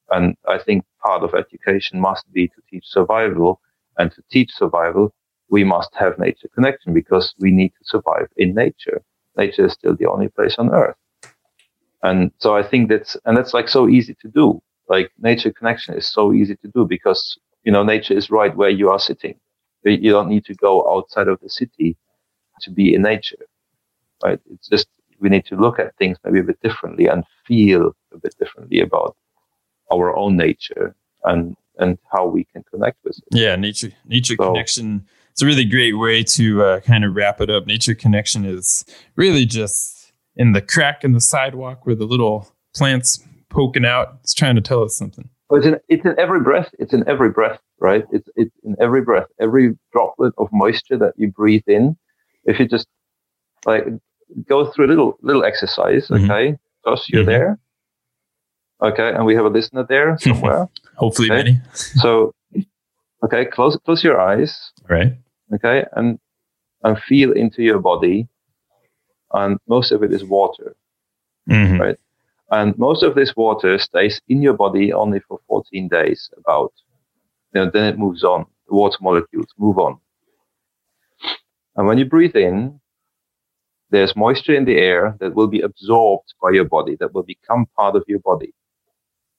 And 0.09 0.35
I 0.47 0.57
think 0.57 0.83
part 1.03 1.23
of 1.23 1.33
education 1.33 1.99
must 1.99 2.31
be 2.31 2.47
to 2.47 2.61
teach 2.69 2.85
survival. 2.85 3.61
And 3.97 4.11
to 4.11 4.21
teach 4.29 4.51
survival, 4.53 5.13
we 5.49 5.63
must 5.63 5.93
have 5.95 6.19
nature 6.19 6.49
connection 6.53 6.93
because 6.93 7.33
we 7.39 7.51
need 7.51 7.69
to 7.69 7.83
survive 7.83 8.27
in 8.37 8.53
nature. 8.53 9.01
Nature 9.37 9.65
is 9.65 9.73
still 9.73 9.95
the 9.95 10.05
only 10.05 10.27
place 10.29 10.55
on 10.57 10.73
earth. 10.73 10.95
And 12.03 12.31
so 12.37 12.55
I 12.55 12.63
think 12.63 12.89
that's, 12.89 13.17
and 13.25 13.35
that's 13.35 13.53
like 13.53 13.69
so 13.69 13.87
easy 13.87 14.15
to 14.21 14.27
do. 14.27 14.61
Like 14.87 15.11
nature 15.19 15.51
connection 15.51 15.95
is 15.95 16.07
so 16.07 16.31
easy 16.31 16.55
to 16.57 16.67
do 16.69 16.85
because, 16.85 17.37
you 17.63 17.71
know, 17.71 17.83
nature 17.83 18.13
is 18.13 18.29
right 18.29 18.55
where 18.55 18.69
you 18.69 18.89
are 18.89 18.99
sitting 18.99 19.39
you 19.91 20.11
don't 20.11 20.29
need 20.29 20.45
to 20.45 20.55
go 20.55 20.89
outside 20.91 21.27
of 21.27 21.39
the 21.41 21.49
city 21.49 21.97
to 22.61 22.71
be 22.71 22.93
in 22.93 23.01
nature, 23.01 23.45
right? 24.23 24.39
It's 24.51 24.67
just 24.67 24.87
we 25.19 25.29
need 25.29 25.45
to 25.45 25.55
look 25.55 25.79
at 25.79 25.95
things 25.97 26.17
maybe 26.23 26.39
a 26.39 26.43
bit 26.43 26.61
differently 26.61 27.07
and 27.07 27.23
feel 27.47 27.95
a 28.13 28.17
bit 28.17 28.35
differently 28.39 28.81
about 28.81 29.15
our 29.91 30.15
own 30.15 30.37
nature 30.37 30.95
and 31.23 31.55
and 31.79 31.97
how 32.11 32.25
we 32.25 32.43
can 32.45 32.63
connect 32.71 32.97
with 33.03 33.17
it. 33.17 33.23
Yeah, 33.31 33.55
nature 33.55 33.91
nature 34.05 34.35
so, 34.37 34.51
connection. 34.51 35.05
It's 35.31 35.41
a 35.43 35.45
really 35.45 35.65
great 35.65 35.97
way 35.97 36.23
to 36.23 36.63
uh, 36.63 36.79
kind 36.79 37.05
of 37.05 37.15
wrap 37.15 37.39
it 37.41 37.49
up. 37.51 37.67
Nature 37.67 37.93
connection 37.93 38.43
is 38.43 38.83
really 39.15 39.45
just 39.45 40.11
in 40.35 40.53
the 40.53 40.61
crack 40.61 41.03
in 41.03 41.13
the 41.13 41.21
sidewalk 41.21 41.85
where 41.85 41.95
the 41.95 42.05
little 42.05 42.51
plants 42.75 43.23
poking 43.49 43.85
out. 43.85 44.17
It's 44.23 44.33
trying 44.33 44.55
to 44.55 44.61
tell 44.61 44.83
us 44.83 44.95
something. 44.95 45.29
It's 45.51 45.65
in, 45.65 45.79
it's 45.89 46.05
in 46.05 46.19
every 46.19 46.41
breath. 46.41 46.73
It's 46.79 46.93
in 46.93 47.07
every 47.07 47.29
breath, 47.29 47.59
right? 47.79 48.05
It's, 48.11 48.27
it's 48.35 48.55
in 48.63 48.75
every 48.79 49.01
breath, 49.01 49.27
every 49.39 49.77
droplet 49.91 50.33
of 50.37 50.49
moisture 50.51 50.97
that 50.97 51.13
you 51.17 51.31
breathe 51.31 51.63
in. 51.67 51.97
If 52.45 52.59
you 52.59 52.67
just 52.67 52.87
like 53.65 53.85
go 54.47 54.71
through 54.71 54.85
a 54.85 54.89
little, 54.89 55.17
little 55.21 55.43
exercise, 55.43 56.07
mm-hmm. 56.07 56.29
okay? 56.29 56.57
Josh, 56.85 57.05
you're 57.09 57.21
mm-hmm. 57.21 57.29
there. 57.29 57.59
Okay. 58.81 59.09
And 59.09 59.25
we 59.25 59.35
have 59.35 59.45
a 59.45 59.49
listener 59.49 59.85
there 59.87 60.17
somewhere. 60.21 60.67
Hopefully 60.95 61.31
okay? 61.31 61.43
many. 61.43 61.61
so, 61.73 62.33
okay. 63.23 63.45
Close, 63.45 63.77
close 63.85 64.03
your 64.03 64.19
eyes. 64.19 64.71
Right. 64.87 65.13
Okay. 65.53 65.85
And, 65.93 66.19
and 66.83 66.97
feel 66.99 67.31
into 67.31 67.63
your 67.63 67.79
body. 67.79 68.27
And 69.33 69.57
most 69.67 69.91
of 69.91 70.03
it 70.03 70.13
is 70.13 70.23
water. 70.23 70.75
Mm-hmm. 71.49 71.81
Right. 71.81 71.97
And 72.49 72.77
most 72.77 73.03
of 73.03 73.15
this 73.15 73.35
water 73.35 73.77
stays 73.77 74.21
in 74.29 74.41
your 74.41 74.53
body 74.53 74.93
only 74.93 75.19
for 75.19 75.39
14 75.47 75.89
days, 75.89 76.29
about. 76.37 76.71
You 77.53 77.65
know, 77.65 77.71
then 77.71 77.85
it 77.85 77.99
moves 77.99 78.23
on. 78.23 78.45
The 78.67 78.75
water 78.75 78.97
molecules 79.01 79.47
move 79.57 79.77
on. 79.77 79.99
And 81.75 81.87
when 81.87 81.97
you 81.97 82.05
breathe 82.05 82.35
in, 82.35 82.79
there's 83.89 84.15
moisture 84.15 84.55
in 84.55 84.65
the 84.65 84.77
air 84.77 85.15
that 85.19 85.33
will 85.35 85.47
be 85.47 85.61
absorbed 85.61 86.33
by 86.41 86.49
your 86.51 86.65
body, 86.65 86.97
that 86.99 87.13
will 87.13 87.23
become 87.23 87.67
part 87.75 87.95
of 87.95 88.03
your 88.07 88.19
body. 88.19 88.53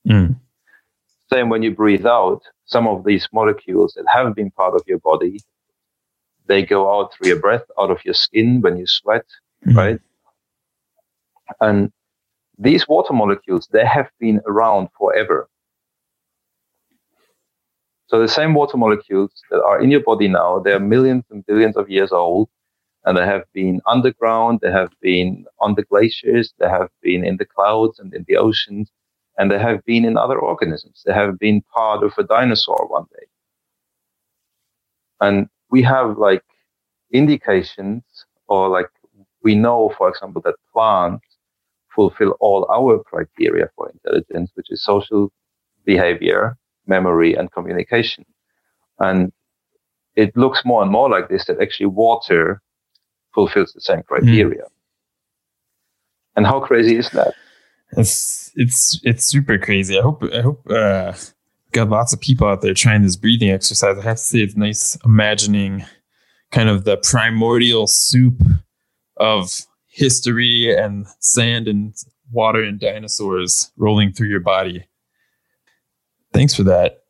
Mm. 0.07 0.39
Same 1.31 1.49
when 1.49 1.61
you 1.61 1.75
breathe 1.75 2.05
out, 2.05 2.41
some 2.65 2.87
of 2.87 3.03
these 3.03 3.27
molecules 3.31 3.93
that 3.95 4.05
have 4.11 4.33
been 4.35 4.51
part 4.51 4.73
of 4.73 4.81
your 4.87 4.99
body, 4.99 5.39
they 6.47 6.63
go 6.63 6.91
out 6.91 7.13
through 7.13 7.27
your 7.27 7.39
breath, 7.39 7.63
out 7.79 7.91
of 7.91 8.03
your 8.03 8.15
skin 8.15 8.61
when 8.61 8.77
you 8.77 8.87
sweat, 8.87 9.25
mm. 9.67 9.75
right? 9.75 9.99
And 11.61 11.91
these 12.57 12.87
water 12.87 13.13
molecules, 13.13 13.67
they 13.71 13.85
have 13.85 14.09
been 14.19 14.41
around 14.45 14.89
forever. 14.97 15.47
So 18.09 18.19
the 18.19 18.27
same 18.27 18.55
water 18.55 18.75
molecules 18.75 19.31
that 19.51 19.61
are 19.61 19.79
in 19.79 19.91
your 19.91 20.01
body 20.01 20.27
now, 20.27 20.57
they 20.59 20.73
are 20.73 20.79
millions 20.79 21.25
and 21.29 21.45
billions 21.45 21.77
of 21.77 21.91
years 21.91 22.11
old, 22.11 22.49
and 23.05 23.15
they 23.15 23.25
have 23.25 23.43
been 23.53 23.81
underground, 23.85 24.61
they 24.63 24.71
have 24.71 24.91
been 24.99 25.45
on 25.59 25.75
the 25.75 25.83
glaciers, 25.83 26.51
they 26.57 26.67
have 26.67 26.89
been 27.03 27.23
in 27.23 27.37
the 27.37 27.45
clouds 27.45 27.99
and 27.99 28.11
in 28.15 28.25
the 28.27 28.35
oceans, 28.35 28.89
and 29.37 29.51
they 29.51 29.59
have 29.59 29.85
been 29.85 30.05
in 30.05 30.17
other 30.17 30.39
organisms. 30.39 31.03
They 31.05 31.13
have 31.13 31.37
been 31.37 31.61
part 31.73 32.03
of 32.03 32.13
a 32.17 32.23
dinosaur 32.23 32.87
one 32.87 33.05
day. 33.13 33.27
And 35.21 35.47
we 35.69 35.83
have 35.83 36.17
like 36.17 36.43
indications, 37.13 38.03
or 38.47 38.69
like 38.69 38.89
we 39.43 39.53
know, 39.53 39.93
for 39.97 40.09
example, 40.09 40.41
that 40.45 40.55
plants 40.73 41.25
fulfill 41.95 42.35
all 42.39 42.67
our 42.73 43.03
criteria 43.03 43.69
for 43.75 43.91
intelligence, 43.91 44.49
which 44.55 44.71
is 44.71 44.83
social 44.83 45.31
behavior, 45.85 46.57
memory, 46.89 47.33
and 47.33 47.51
communication. 47.51 48.25
And 48.99 49.31
it 50.15 50.35
looks 50.35 50.65
more 50.65 50.81
and 50.81 50.91
more 50.91 51.09
like 51.09 51.29
this 51.29 51.45
that 51.45 51.61
actually 51.61 51.85
water 51.85 52.61
fulfills 53.33 53.71
the 53.73 53.81
same 53.81 54.03
criteria. 54.03 54.63
Mm. 54.63 54.71
And 56.35 56.45
how 56.45 56.59
crazy 56.59 56.97
is 56.97 57.09
that? 57.11 57.33
It's 57.93 58.51
it's 58.55 58.99
it's 59.03 59.25
super 59.25 59.57
crazy. 59.57 59.97
I 59.97 60.01
hope 60.01 60.23
I 60.23 60.41
hope 60.41 60.69
uh, 60.69 61.13
got 61.71 61.89
lots 61.89 62.13
of 62.13 62.19
people 62.19 62.47
out 62.47 62.61
there 62.61 62.73
trying 62.73 63.01
this 63.01 63.15
breathing 63.15 63.49
exercise. 63.49 63.97
I 63.97 64.03
have 64.03 64.17
to 64.17 64.23
say 64.23 64.39
it's 64.39 64.55
nice 64.55 64.97
imagining 65.05 65.85
kind 66.51 66.69
of 66.69 66.83
the 66.83 66.97
primordial 66.97 67.87
soup 67.87 68.41
of 69.17 69.51
history 69.87 70.75
and 70.75 71.07
sand 71.19 71.67
and 71.67 71.93
water 72.31 72.63
and 72.63 72.79
dinosaurs 72.79 73.71
rolling 73.77 74.13
through 74.13 74.29
your 74.29 74.39
body. 74.39 74.87
Thanks 76.33 76.55
for 76.55 76.63
that. 76.63 77.03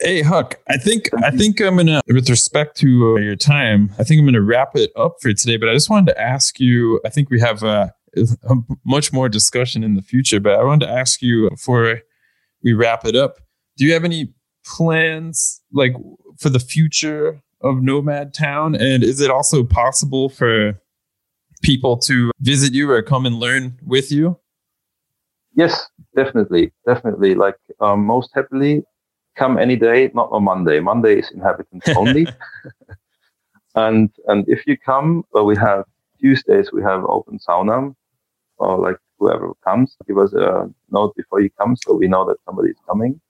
Hey 0.00 0.22
Huck, 0.22 0.60
I 0.68 0.76
think 0.76 1.08
I 1.22 1.30
think 1.30 1.60
I'm 1.60 1.76
gonna, 1.76 2.02
with 2.08 2.28
respect 2.28 2.76
to 2.78 3.14
uh, 3.16 3.20
your 3.20 3.36
time, 3.36 3.92
I 3.98 4.02
think 4.02 4.18
I'm 4.18 4.26
gonna 4.26 4.42
wrap 4.42 4.74
it 4.74 4.90
up 4.96 5.16
for 5.20 5.32
today. 5.32 5.56
But 5.56 5.68
I 5.68 5.72
just 5.72 5.88
wanted 5.88 6.12
to 6.12 6.20
ask 6.20 6.58
you. 6.58 7.00
I 7.04 7.10
think 7.10 7.30
we 7.30 7.40
have 7.40 7.62
uh, 7.62 7.90
a 8.16 8.54
much 8.84 9.12
more 9.12 9.28
discussion 9.28 9.84
in 9.84 9.94
the 9.94 10.02
future, 10.02 10.40
but 10.40 10.54
I 10.54 10.64
wanted 10.64 10.86
to 10.86 10.92
ask 10.92 11.22
you 11.22 11.48
before 11.50 12.00
we 12.62 12.72
wrap 12.72 13.04
it 13.04 13.14
up, 13.14 13.38
do 13.76 13.84
you 13.84 13.92
have 13.92 14.04
any 14.04 14.32
plans 14.64 15.60
like 15.72 15.94
for 16.38 16.48
the 16.48 16.58
future 16.58 17.40
of 17.60 17.82
Nomad 17.82 18.34
Town? 18.34 18.74
And 18.74 19.04
is 19.04 19.20
it 19.20 19.30
also 19.30 19.64
possible 19.64 20.28
for 20.28 20.80
people 21.62 21.96
to 21.98 22.30
visit 22.40 22.74
you 22.74 22.90
or 22.90 23.02
come 23.02 23.26
and 23.26 23.36
learn 23.36 23.78
with 23.84 24.10
you? 24.10 24.38
Yes, 25.56 25.88
definitely, 26.16 26.72
definitely. 26.86 27.34
Like 27.34 27.56
um, 27.80 28.04
most 28.04 28.30
happily, 28.34 28.82
come 29.36 29.58
any 29.58 29.76
day, 29.76 30.10
not 30.14 30.28
on 30.32 30.44
Monday. 30.44 30.80
Monday 30.80 31.18
is 31.18 31.30
inhabitants 31.30 31.88
only. 31.96 32.26
and 33.74 34.10
and 34.26 34.44
if 34.48 34.66
you 34.66 34.76
come, 34.76 35.24
well, 35.32 35.46
we 35.46 35.56
have 35.56 35.84
Tuesdays 36.20 36.72
we 36.72 36.82
have 36.82 37.04
open 37.04 37.38
sauna, 37.38 37.94
or 38.58 38.78
like 38.78 38.96
whoever 39.18 39.52
comes, 39.64 39.96
give 40.06 40.18
us 40.18 40.32
a 40.32 40.68
note 40.90 41.14
before 41.16 41.40
you 41.40 41.50
come, 41.58 41.76
so 41.76 41.94
we 41.94 42.08
know 42.08 42.24
that 42.26 42.36
somebody 42.44 42.70
is 42.70 42.80
coming. 42.88 43.20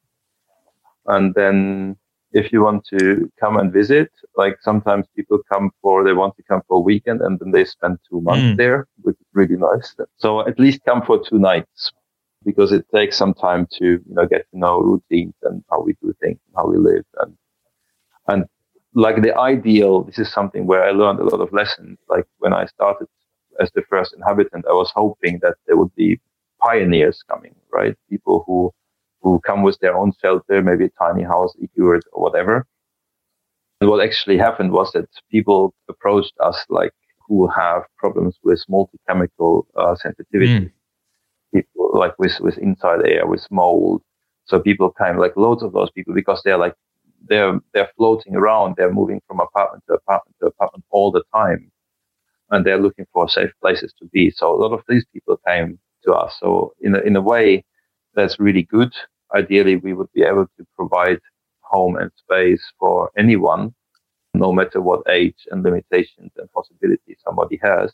And 1.06 1.34
then 1.34 1.96
if 2.32 2.52
you 2.52 2.62
want 2.62 2.84
to 2.86 3.30
come 3.38 3.56
and 3.58 3.72
visit, 3.72 4.10
like 4.36 4.56
sometimes 4.62 5.06
people 5.14 5.38
come 5.52 5.70
for, 5.82 6.02
they 6.02 6.14
want 6.14 6.36
to 6.36 6.42
come 6.42 6.62
for 6.66 6.78
a 6.78 6.80
weekend 6.80 7.20
and 7.20 7.38
then 7.38 7.52
they 7.52 7.64
spend 7.64 7.98
two 8.08 8.20
months 8.22 8.42
mm. 8.42 8.56
there, 8.56 8.88
which 9.02 9.16
is 9.16 9.26
really 9.34 9.56
nice. 9.56 9.94
So 10.16 10.40
at 10.48 10.58
least 10.58 10.80
come 10.84 11.02
for 11.02 11.22
two 11.22 11.38
nights 11.38 11.92
because 12.44 12.72
it 12.72 12.86
takes 12.94 13.16
some 13.16 13.34
time 13.34 13.66
to, 13.78 13.84
you 13.84 14.14
know, 14.14 14.26
get 14.26 14.46
to 14.50 14.58
know 14.58 14.80
routines 14.80 15.34
and 15.42 15.64
how 15.70 15.80
we 15.82 15.94
do 16.02 16.14
things, 16.20 16.38
how 16.56 16.66
we 16.66 16.78
live. 16.78 17.04
And, 17.18 17.36
and 18.28 18.44
like 18.94 19.22
the 19.22 19.36
ideal, 19.38 20.02
this 20.04 20.18
is 20.18 20.32
something 20.32 20.66
where 20.66 20.84
I 20.84 20.90
learned 20.90 21.20
a 21.20 21.24
lot 21.24 21.40
of 21.40 21.52
lessons. 21.52 21.98
Like 22.08 22.26
when 22.38 22.52
I 22.52 22.66
started 22.66 23.08
as 23.60 23.70
the 23.74 23.82
first 23.88 24.14
inhabitant, 24.14 24.64
I 24.68 24.72
was 24.72 24.92
hoping 24.94 25.38
that 25.42 25.56
there 25.66 25.76
would 25.76 25.94
be 25.94 26.20
pioneers 26.62 27.22
coming, 27.28 27.54
right? 27.72 27.94
People 28.10 28.44
who 28.46 28.72
who 29.20 29.40
come 29.40 29.62
with 29.62 29.78
their 29.80 29.96
own 29.96 30.12
shelter, 30.20 30.62
maybe 30.62 30.84
a 30.84 30.90
tiny 31.02 31.22
house, 31.22 31.54
yurt 31.74 32.04
or 32.12 32.22
whatever. 32.22 32.66
And 33.80 33.88
what 33.88 34.04
actually 34.04 34.36
happened 34.36 34.70
was 34.70 34.92
that 34.92 35.08
people 35.30 35.74
approached 35.88 36.34
us 36.40 36.64
like 36.68 36.92
who 37.26 37.48
have 37.48 37.82
problems 37.96 38.38
with 38.44 38.62
multi-chemical 38.68 39.66
uh, 39.76 39.94
sensitivity. 39.96 40.66
Mm. 40.66 40.72
People 41.54 41.90
like 41.94 42.18
with, 42.18 42.40
with 42.40 42.58
inside 42.58 43.06
air, 43.06 43.26
with 43.26 43.46
mold. 43.50 44.02
So 44.46 44.60
people 44.60 44.92
came 44.92 45.18
like 45.18 45.36
loads 45.36 45.62
of 45.62 45.72
those 45.72 45.90
people 45.92 46.14
because 46.14 46.42
they're 46.44 46.58
like, 46.58 46.74
they're, 47.28 47.60
they're 47.74 47.90
floating 47.96 48.36
around. 48.36 48.76
They're 48.76 48.92
moving 48.92 49.22
from 49.28 49.40
apartment 49.40 49.84
to 49.88 49.94
apartment 49.94 50.36
to 50.40 50.48
apartment 50.48 50.84
all 50.90 51.12
the 51.12 51.24
time. 51.34 51.72
And 52.50 52.66
they're 52.66 52.80
looking 52.82 53.06
for 53.12 53.28
safe 53.28 53.50
places 53.62 53.94
to 54.00 54.06
be. 54.06 54.30
So 54.30 54.54
a 54.54 54.60
lot 54.60 54.72
of 54.72 54.82
these 54.88 55.04
people 55.12 55.40
came 55.46 55.78
to 56.04 56.12
us. 56.14 56.36
So 56.40 56.74
in 56.80 56.96
a, 56.96 57.00
in 57.00 57.16
a 57.16 57.22
way, 57.22 57.64
that's 58.14 58.40
really 58.40 58.64
good 58.64 58.92
ideally 59.34 59.76
we 59.76 59.92
would 59.94 60.12
be 60.14 60.22
able 60.22 60.46
to 60.56 60.66
provide 60.76 61.20
home 61.60 61.96
and 61.96 62.10
space 62.16 62.62
for 62.78 63.10
anyone, 63.18 63.74
no 64.34 64.52
matter 64.52 64.80
what 64.80 65.02
age 65.10 65.46
and 65.50 65.62
limitations 65.62 66.32
and 66.36 66.52
possibilities 66.52 67.18
somebody 67.24 67.58
has. 67.62 67.92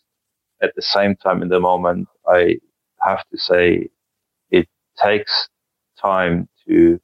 At 0.63 0.75
the 0.77 0.83
same 0.83 1.17
time, 1.17 1.43
in 1.43 1.49
the 1.49 1.61
moment, 1.61 2.09
I 2.29 2.59
have 3.03 3.25
to 3.31 3.39
say 3.39 3.89
it 4.51 4.69
takes 5.03 5.49
time 6.01 6.49
to 6.69 7.01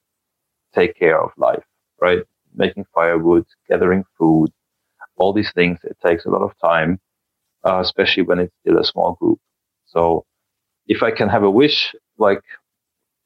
take 0.75 0.99
care 0.99 1.21
of 1.23 1.31
life, 1.37 1.65
right? 2.01 2.21
Making 2.55 2.87
firewood, 2.95 3.47
gathering 3.69 4.05
food, 4.19 4.51
all 5.17 5.33
these 5.33 5.53
things, 5.53 5.79
it 5.85 5.97
takes 6.07 6.27
a 6.27 6.31
lot 6.31 6.43
of 6.43 6.53
time, 6.63 7.01
uh, 7.65 7.81
especially 7.81 8.25
when 8.25 8.41
it's 8.41 8.55
still 8.63 8.79
a 8.79 8.85
small 8.85 9.15
group. 9.21 9.41
So 9.87 10.25
if 10.89 11.03
I 11.03 11.11
can 11.13 11.29
have 11.29 11.45
a 11.45 11.51
wish, 11.51 11.95
like 12.19 12.43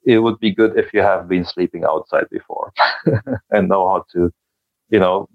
it 0.05 0.19
would 0.19 0.39
be 0.41 0.55
good 0.55 0.79
if 0.79 0.93
you 0.95 1.01
have 1.03 1.29
been 1.29 1.45
sleeping 1.45 1.85
outside 1.85 2.27
before 2.31 2.73
and 3.51 3.69
know 3.69 3.87
how 3.89 4.05
to, 4.13 4.31
you 4.91 4.99
know, 5.01 5.29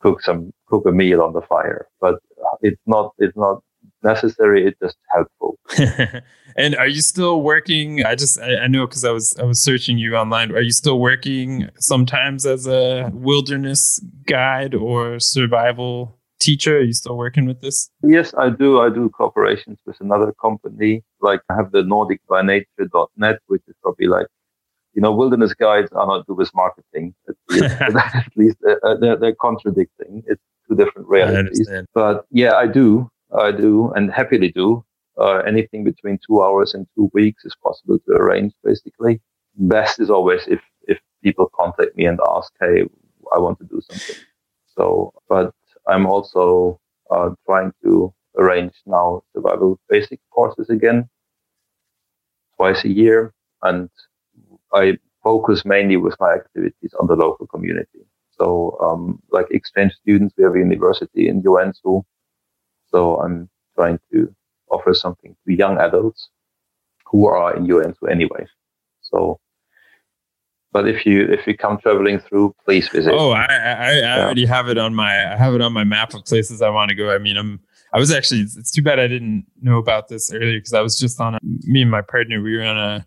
cook 0.00 0.22
some 0.22 0.52
cook 0.68 0.84
a 0.86 0.92
meal 0.92 1.22
on 1.22 1.32
the 1.32 1.42
fire. 1.42 1.88
But 2.00 2.16
it's 2.62 2.80
not 2.86 3.14
it's 3.18 3.36
not 3.36 3.62
necessary. 4.04 4.66
It's 4.66 4.78
just 4.78 4.96
helpful. 5.12 5.58
and 6.56 6.76
are 6.76 6.86
you 6.86 7.00
still 7.00 7.42
working? 7.42 8.04
I 8.04 8.14
just 8.14 8.38
I, 8.38 8.56
I 8.56 8.66
know 8.66 8.86
because 8.86 9.04
I 9.04 9.10
was 9.10 9.36
I 9.38 9.44
was 9.44 9.60
searching 9.60 9.98
you 9.98 10.14
online. 10.16 10.52
Are 10.52 10.60
you 10.60 10.72
still 10.72 11.00
working 11.00 11.68
sometimes 11.78 12.46
as 12.46 12.66
a 12.66 13.10
wilderness 13.12 14.00
guide 14.26 14.74
or 14.74 15.18
survival 15.18 16.18
teacher? 16.40 16.78
Are 16.78 16.82
you 16.82 16.92
still 16.92 17.16
working 17.16 17.46
with 17.46 17.60
this? 17.60 17.90
Yes, 18.02 18.34
I 18.38 18.50
do. 18.50 18.80
I 18.80 18.90
do 18.90 19.10
cooperations 19.18 19.78
with 19.86 20.00
another 20.00 20.32
company. 20.40 21.02
Like 21.20 21.40
I 21.50 21.54
have 21.54 21.72
the 21.72 21.82
nordicbynature.net, 21.82 23.38
which 23.46 23.62
is 23.66 23.74
probably 23.82 24.06
like, 24.06 24.26
you 24.92 25.02
know, 25.02 25.12
wilderness 25.12 25.54
guides 25.54 25.90
are 25.92 26.06
not 26.06 26.26
do 26.26 26.34
with 26.34 26.50
marketing. 26.54 27.14
At 27.28 27.36
least, 27.50 27.74
at 27.80 28.36
least 28.36 28.56
uh, 28.68 28.74
uh, 28.86 28.96
they're, 29.00 29.16
they're, 29.16 29.34
contradicting. 29.34 30.22
It's 30.26 30.42
two 30.68 30.76
different 30.76 31.08
realities. 31.08 31.68
But 31.94 32.26
yeah, 32.30 32.54
I 32.54 32.66
do. 32.66 33.10
I 33.34 33.52
do 33.52 33.92
and 33.94 34.12
happily 34.12 34.50
do. 34.52 34.84
Uh, 35.18 35.38
anything 35.46 35.84
between 35.84 36.18
two 36.26 36.42
hours 36.42 36.74
and 36.74 36.86
two 36.94 37.10
weeks 37.14 37.44
is 37.44 37.56
possible 37.62 37.98
to 38.06 38.12
arrange 38.14 38.52
basically. 38.64 39.20
Best 39.56 40.00
is 40.00 40.10
always 40.10 40.46
if, 40.48 40.60
if 40.88 40.98
people 41.22 41.50
contact 41.54 41.96
me 41.96 42.06
and 42.06 42.18
ask, 42.36 42.52
Hey, 42.60 42.84
I 43.34 43.38
want 43.38 43.58
to 43.58 43.64
do 43.64 43.80
something. 43.88 44.24
So, 44.76 45.12
but 45.28 45.52
I'm 45.86 46.06
also 46.06 46.80
uh, 47.10 47.30
trying 47.46 47.72
to 47.84 48.12
arrange 48.36 48.74
now 48.86 49.22
survival 49.32 49.78
basic 49.88 50.20
courses 50.30 50.68
again 50.70 51.08
twice 52.56 52.84
a 52.84 52.88
year. 52.88 53.32
And 53.62 53.88
I 54.72 54.98
focus 55.22 55.64
mainly 55.64 55.96
with 55.96 56.16
my 56.20 56.34
activities 56.34 56.94
on 57.00 57.06
the 57.06 57.16
local 57.16 57.46
community. 57.46 58.00
So, 58.32 58.76
um, 58.82 59.22
like 59.30 59.46
exchange 59.50 59.92
students, 59.92 60.34
we 60.36 60.44
have 60.44 60.54
a 60.54 60.58
university 60.58 61.28
in 61.28 61.42
Joensuu. 61.42 62.02
So 62.94 63.20
I'm 63.20 63.48
trying 63.74 63.98
to 64.12 64.32
offer 64.70 64.94
something 64.94 65.34
to 65.44 65.52
young 65.52 65.78
adults 65.78 66.28
who 67.06 67.26
are 67.26 67.56
in 67.56 67.66
Joensuu 67.66 68.08
anyway. 68.08 68.46
So 69.00 69.40
but 70.72 70.86
if 70.88 71.04
you 71.04 71.24
if 71.24 71.44
you 71.44 71.56
come 71.56 71.78
traveling 71.78 72.20
through, 72.20 72.54
please 72.64 72.88
visit. 72.88 73.12
Oh, 73.12 73.32
I 73.32 73.46
I, 73.46 73.72
I 73.72 73.92
yeah. 73.94 74.24
already 74.24 74.46
have 74.46 74.68
it 74.68 74.78
on 74.78 74.94
my 74.94 75.32
I 75.32 75.36
have 75.36 75.54
it 75.56 75.60
on 75.60 75.72
my 75.72 75.82
map 75.82 76.14
of 76.14 76.24
places 76.24 76.62
I 76.62 76.68
want 76.68 76.90
to 76.90 76.94
go. 76.94 77.12
I 77.12 77.18
mean, 77.18 77.36
I'm 77.36 77.60
I 77.92 77.98
was 77.98 78.12
actually 78.12 78.42
it's 78.42 78.70
too 78.70 78.82
bad 78.82 79.00
I 79.00 79.08
didn't 79.08 79.44
know 79.60 79.78
about 79.78 80.06
this 80.06 80.32
earlier 80.32 80.60
because 80.60 80.74
I 80.74 80.80
was 80.80 80.96
just 80.96 81.20
on 81.20 81.34
a, 81.34 81.38
me 81.42 81.82
and 81.82 81.90
my 81.90 82.02
partner 82.02 82.40
we 82.40 82.56
were 82.56 82.62
on 82.62 82.78
a 82.78 83.06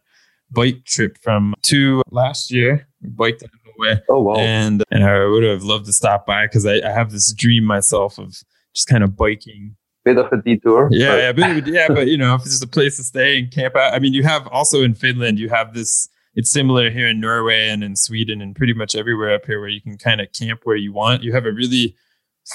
bike 0.51 0.83
trip 0.83 1.17
from 1.21 1.53
to 1.63 2.01
last 2.11 2.51
year. 2.51 2.89
We 3.01 3.09
biked 3.09 3.43
away. 3.77 4.01
Oh 4.09 4.21
wow! 4.21 4.35
And 4.35 4.83
and 4.91 5.05
I 5.05 5.25
would 5.25 5.43
have 5.43 5.63
loved 5.63 5.85
to 5.85 5.93
stop 5.93 6.25
by 6.25 6.45
because 6.45 6.65
I, 6.65 6.75
I 6.85 6.91
have 6.91 7.11
this 7.11 7.31
dream 7.31 7.63
myself 7.63 8.19
of 8.19 8.43
just 8.77 8.87
kind 8.87 9.03
of 9.03 9.17
biking 9.17 9.75
bit 10.07 10.17
of 10.17 10.31
a 10.31 10.41
detour. 10.41 10.87
Yeah, 10.91 11.31
but. 11.33 11.41
yeah, 11.41 11.59
but, 11.59 11.67
yeah, 11.67 11.87
but 11.89 12.07
you 12.07 12.17
know, 12.17 12.35
if 12.35 12.41
it's 12.41 12.51
just 12.51 12.63
a 12.63 12.67
place 12.67 12.97
to 12.97 13.03
stay 13.03 13.39
and 13.39 13.51
camp 13.51 13.75
out. 13.75 13.93
I 13.93 13.99
mean, 13.99 14.13
you 14.13 14.23
have 14.23 14.47
also 14.47 14.83
in 14.83 14.93
Finland, 14.93 15.39
you 15.39 15.49
have 15.49 15.73
this 15.73 16.07
it's 16.35 16.51
similar 16.51 16.91
here 16.91 17.07
in 17.07 17.19
Norway 17.19 17.67
and 17.67 17.83
in 17.83 17.95
Sweden 17.95 18.41
and 18.41 18.55
pretty 18.55 18.73
much 18.73 18.95
everywhere 18.95 19.33
up 19.33 19.45
here 19.45 19.59
where 19.59 19.69
you 19.69 19.81
can 19.81 19.97
kind 19.97 20.21
of 20.21 20.31
camp 20.33 20.61
where 20.63 20.75
you 20.75 20.93
want. 20.93 21.23
You 21.23 21.33
have 21.33 21.45
a 21.45 21.51
really 21.51 21.95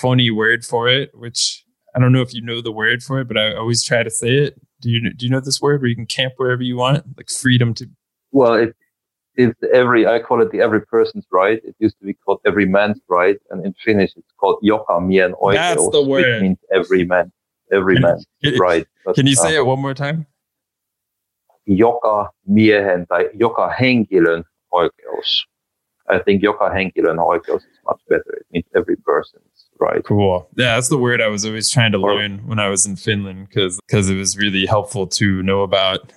funny 0.01 0.31
word 0.31 0.65
for 0.65 0.89
it, 0.89 1.11
which 1.15 1.65
I 1.94 1.99
don't 1.99 2.12
know 2.12 2.23
if 2.23 2.32
you 2.32 2.43
know 2.43 2.62
the 2.62 2.70
word 2.70 3.03
for 3.03 3.20
it, 3.20 3.28
but 3.28 3.36
I 3.36 3.55
always 3.57 3.85
try 3.85 4.05
to 4.05 4.11
say 4.11 4.39
it. 4.39 4.55
Do 4.81 4.89
you 4.89 5.12
do 5.12 5.27
you 5.27 5.31
know 5.31 5.40
this 5.40 5.61
word 5.61 5.81
where 5.81 5.89
you 5.89 5.97
can 5.97 6.07
camp 6.07 6.35
wherever 6.36 6.62
you 6.62 6.77
want, 6.77 7.05
like 7.16 7.28
freedom 7.28 7.74
to? 7.74 7.86
Well, 8.31 8.55
it 8.55 8.77
it's 9.37 9.59
every 9.73 10.07
I 10.07 10.19
call 10.19 10.43
it 10.43 10.51
the 10.51 10.61
every 10.61 10.83
person's 10.83 11.27
right. 11.31 11.61
It 11.65 11.75
used 11.79 11.99
to 12.01 12.07
be 12.07 12.15
called 12.15 12.41
every 12.47 12.67
man's 12.67 13.01
right, 13.09 13.39
and 13.51 13.65
in 13.65 13.75
Finnish 13.85 14.13
it's 14.17 14.33
called 14.39 14.59
joka 14.63 15.01
miehen 15.01 15.33
oikeus. 15.41 15.55
That's 15.55 15.91
the 15.91 16.03
word. 16.03 16.25
Which 16.25 16.43
means 16.43 16.59
every 16.73 17.05
man, 17.05 17.33
every 17.73 17.99
man's 17.99 18.27
right. 18.59 18.87
But, 19.05 19.15
can 19.15 19.27
you 19.27 19.35
say 19.35 19.57
uh, 19.57 19.61
it 19.61 19.67
one 19.67 19.81
more 19.81 19.95
time? 19.95 20.27
joka 21.67 22.31
miehen 22.49 23.07
tai 23.07 23.31
joka 23.35 23.69
henkilön 23.69 24.45
oikeus. 24.71 25.47
I 26.09 26.19
think 26.19 26.43
joka 26.43 26.71
henkilön 26.71 27.19
oikeus 27.19 27.63
is 27.63 27.79
much 27.87 28.01
better. 28.09 28.35
It 28.41 28.47
means 28.51 28.67
every 28.75 28.97
person's 28.97 29.71
right. 29.81 30.05
Cool. 30.05 30.49
Yeah, 30.57 30.75
that's 30.75 30.89
the 30.89 30.99
word 30.99 31.21
I 31.21 31.29
was 31.29 31.45
always 31.45 31.71
trying 31.71 31.93
to 31.93 31.99
learn 31.99 32.47
when 32.47 32.59
I 32.59 32.69
was 32.69 32.87
in 32.87 32.97
Finland 32.97 33.49
because 33.49 33.79
because 33.87 34.11
it 34.11 34.17
was 34.17 34.37
really 34.37 34.67
helpful 34.67 35.07
to 35.07 35.43
know 35.43 35.63
about 35.63 36.13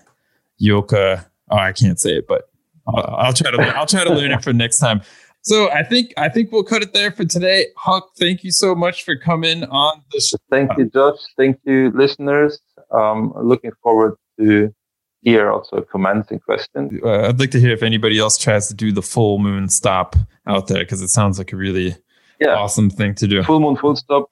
yoka. 0.57 1.25
Oh, 1.49 1.57
I 1.57 1.73
can't 1.73 1.99
say 1.99 2.17
it, 2.17 2.27
but 2.27 2.49
I'll, 2.87 3.15
I'll 3.17 3.33
try 3.33 3.51
to 3.51 3.61
I'll 3.77 3.85
try 3.85 4.03
to 4.03 4.13
learn 4.13 4.31
it 4.31 4.43
for 4.43 4.53
next 4.53 4.77
time. 4.79 5.01
So 5.41 5.69
I 5.71 5.83
think 5.83 6.13
I 6.17 6.29
think 6.29 6.51
we'll 6.51 6.63
cut 6.63 6.81
it 6.81 6.93
there 6.93 7.11
for 7.11 7.23
today. 7.23 7.67
Huck, 7.77 8.11
thank 8.17 8.43
you 8.43 8.51
so 8.51 8.73
much 8.73 9.03
for 9.03 9.15
coming 9.15 9.63
on 9.65 10.01
the 10.11 10.19
show. 10.19 10.37
Thank 10.49 10.75
you, 10.77 10.85
Josh. 10.85 11.19
Thank 11.37 11.59
you, 11.65 11.91
listeners. 11.91 12.59
Um, 12.91 13.31
looking 13.35 13.71
forward 13.83 14.15
to 14.39 14.73
hear 15.21 15.51
also 15.51 15.81
comments 15.81 16.31
and 16.31 16.41
questions. 16.41 16.99
Uh, 17.03 17.27
I'd 17.27 17.39
like 17.39 17.51
to 17.51 17.59
hear 17.59 17.71
if 17.73 17.83
anybody 17.83 18.17
else 18.17 18.37
tries 18.37 18.67
to 18.69 18.73
do 18.73 18.91
the 18.91 19.01
full 19.01 19.37
moon 19.37 19.69
stop 19.69 20.15
out 20.47 20.67
there 20.67 20.79
because 20.79 21.01
it 21.01 21.09
sounds 21.09 21.37
like 21.37 21.53
a 21.53 21.57
really 21.57 21.95
yeah. 22.39 22.55
awesome 22.55 22.89
thing 22.89 23.13
to 23.15 23.27
do. 23.27 23.43
Full 23.43 23.59
moon 23.59 23.75
full 23.75 23.95
stop, 23.95 24.29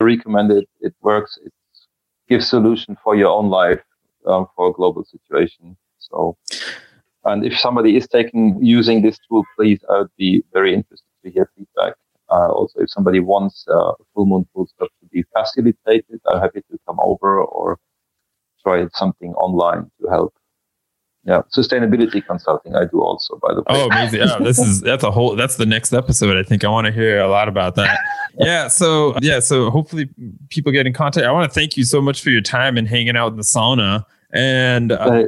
recommend 0.00 0.50
it. 0.50 0.68
It 0.80 0.94
works. 1.00 1.38
It 1.44 1.52
gives 2.28 2.48
solution 2.48 2.96
for 3.02 3.14
your 3.16 3.28
own 3.28 3.48
life 3.48 3.80
um, 4.26 4.46
for 4.56 4.68
a 4.68 4.72
global 4.72 5.04
situation. 5.04 5.76
So 5.98 6.36
And 7.24 7.44
if 7.44 7.58
somebody 7.58 7.96
is 7.96 8.08
taking 8.08 8.58
using 8.62 9.02
this 9.02 9.18
tool, 9.28 9.44
please, 9.56 9.80
I 9.90 9.98
would 9.98 10.16
be 10.16 10.42
very 10.52 10.74
interested 10.74 11.06
to 11.24 11.30
hear 11.30 11.50
feedback. 11.56 11.94
Uh, 12.30 12.48
also, 12.48 12.80
if 12.80 12.90
somebody 12.90 13.20
wants 13.20 13.66
uh, 13.68 13.92
full 14.14 14.26
moon 14.26 14.46
full 14.54 14.66
stop 14.66 14.88
to 15.00 15.06
be 15.12 15.24
facilitated, 15.36 16.20
I'm 16.28 16.40
happy 16.40 16.60
to 16.70 16.78
come 16.86 16.98
over 17.02 17.42
or 17.42 17.78
try 18.62 18.86
something 18.94 19.32
online 19.34 19.90
to 20.00 20.08
help. 20.08 20.34
Yeah, 21.24 21.42
sustainability 21.54 22.24
consulting 22.24 22.74
I 22.74 22.86
do 22.86 23.02
also, 23.02 23.38
by 23.42 23.52
the 23.52 23.60
way. 23.60 23.66
Oh, 23.68 23.86
amazing! 23.88 24.20
Yeah, 24.20 24.38
this 24.38 24.58
is 24.58 24.80
that's 24.80 25.04
a 25.04 25.10
whole 25.10 25.36
that's 25.36 25.56
the 25.56 25.66
next 25.66 25.92
episode. 25.92 26.38
I 26.38 26.42
think 26.42 26.64
I 26.64 26.68
want 26.68 26.86
to 26.86 26.92
hear 26.92 27.18
a 27.18 27.28
lot 27.28 27.48
about 27.48 27.74
that. 27.76 27.98
Yeah, 28.38 28.68
so 28.68 29.16
yeah, 29.20 29.40
so 29.40 29.70
hopefully 29.70 30.08
people 30.50 30.70
get 30.70 30.86
in 30.86 30.92
contact. 30.92 31.26
I 31.26 31.32
want 31.32 31.50
to 31.50 31.54
thank 31.54 31.76
you 31.76 31.84
so 31.84 32.00
much 32.00 32.22
for 32.22 32.30
your 32.30 32.40
time 32.40 32.76
and 32.76 32.86
hanging 32.86 33.16
out 33.16 33.32
in 33.32 33.36
the 33.36 33.42
sauna. 33.42 34.04
And 34.32 34.92
uh, 34.92 35.24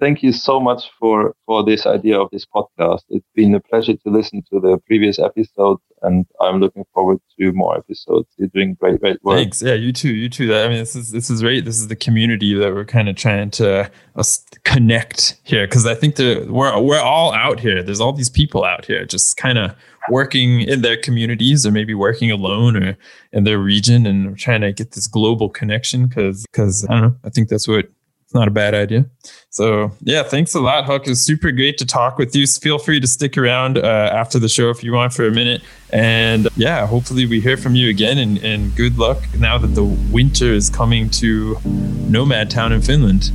thank 0.00 0.22
you 0.22 0.32
so 0.32 0.60
much 0.60 0.90
for 0.98 1.34
for 1.46 1.64
this 1.64 1.86
idea 1.86 2.20
of 2.20 2.28
this 2.30 2.46
podcast. 2.46 3.02
It's 3.08 3.26
been 3.34 3.54
a 3.54 3.60
pleasure 3.60 3.94
to 3.94 4.10
listen 4.10 4.42
to 4.52 4.60
the 4.60 4.78
previous 4.86 5.18
episodes, 5.18 5.82
and 6.02 6.26
I'm 6.40 6.60
looking 6.60 6.84
forward 6.94 7.18
to 7.38 7.52
more 7.52 7.76
episodes. 7.76 8.28
You're 8.36 8.48
doing 8.48 8.74
great, 8.74 9.00
great 9.00 9.22
work. 9.22 9.36
Thanks. 9.36 9.62
Yeah, 9.62 9.74
you 9.74 9.92
too. 9.92 10.14
You 10.14 10.28
too. 10.28 10.54
I 10.54 10.68
mean, 10.68 10.78
this 10.78 10.96
is 10.96 11.10
this 11.10 11.30
is 11.30 11.42
great. 11.42 11.64
This 11.64 11.78
is 11.78 11.88
the 11.88 11.96
community 11.96 12.54
that 12.54 12.72
we're 12.72 12.84
kind 12.84 13.08
of 13.08 13.16
trying 13.16 13.50
to 13.52 13.90
uh, 14.16 14.24
connect 14.64 15.36
here 15.42 15.66
because 15.66 15.86
I 15.86 15.94
think 15.94 16.18
we're 16.18 16.80
we're 16.80 17.00
all 17.00 17.32
out 17.32 17.60
here. 17.60 17.82
There's 17.82 18.00
all 18.00 18.12
these 18.12 18.30
people 18.30 18.64
out 18.64 18.84
here, 18.84 19.04
just 19.04 19.36
kind 19.36 19.58
of 19.58 19.74
working 20.10 20.60
in 20.60 20.82
their 20.82 20.96
communities 20.96 21.66
or 21.66 21.70
maybe 21.70 21.94
working 21.94 22.30
alone 22.30 22.76
or 22.76 22.96
in 23.32 23.44
their 23.44 23.58
region 23.58 24.06
and 24.06 24.36
trying 24.38 24.60
to 24.60 24.72
get 24.72 24.92
this 24.92 25.06
global 25.06 25.48
connection 25.48 26.06
because 26.06 26.46
because 26.52 26.86
I 26.88 26.92
don't 26.92 27.02
know. 27.02 27.16
I 27.24 27.30
think 27.30 27.48
that's 27.48 27.66
what 27.66 27.88
not 28.34 28.48
a 28.48 28.50
bad 28.50 28.74
idea. 28.74 29.06
So 29.50 29.92
yeah, 30.00 30.24
thanks 30.24 30.54
a 30.54 30.60
lot, 30.60 30.84
Huck. 30.84 31.06
It's 31.06 31.20
super 31.20 31.52
great 31.52 31.78
to 31.78 31.86
talk 31.86 32.18
with 32.18 32.34
you. 32.34 32.46
Feel 32.46 32.78
free 32.78 32.98
to 32.98 33.06
stick 33.06 33.38
around 33.38 33.78
uh, 33.78 34.10
after 34.12 34.38
the 34.40 34.48
show 34.48 34.70
if 34.70 34.82
you 34.82 34.92
want 34.92 35.12
for 35.12 35.26
a 35.26 35.30
minute. 35.30 35.62
And 35.90 36.48
yeah, 36.56 36.86
hopefully 36.86 37.26
we 37.26 37.40
hear 37.40 37.56
from 37.56 37.76
you 37.76 37.88
again. 37.88 38.18
And, 38.18 38.38
and 38.38 38.74
good 38.74 38.98
luck 38.98 39.22
now 39.38 39.56
that 39.58 39.68
the 39.68 39.84
winter 39.84 40.46
is 40.46 40.68
coming 40.68 41.08
to 41.10 41.56
Nomad 41.64 42.50
Town 42.50 42.72
in 42.72 42.82
Finland. 42.82 43.30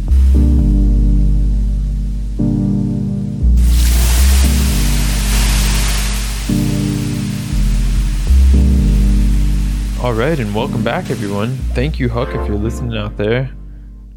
All 10.02 10.14
right, 10.14 10.40
and 10.40 10.56
welcome 10.56 10.82
back, 10.82 11.10
everyone. 11.10 11.58
Thank 11.74 12.00
you, 12.00 12.08
Huck, 12.10 12.30
if 12.30 12.48
you're 12.48 12.58
listening 12.58 12.98
out 12.98 13.18
there 13.18 13.52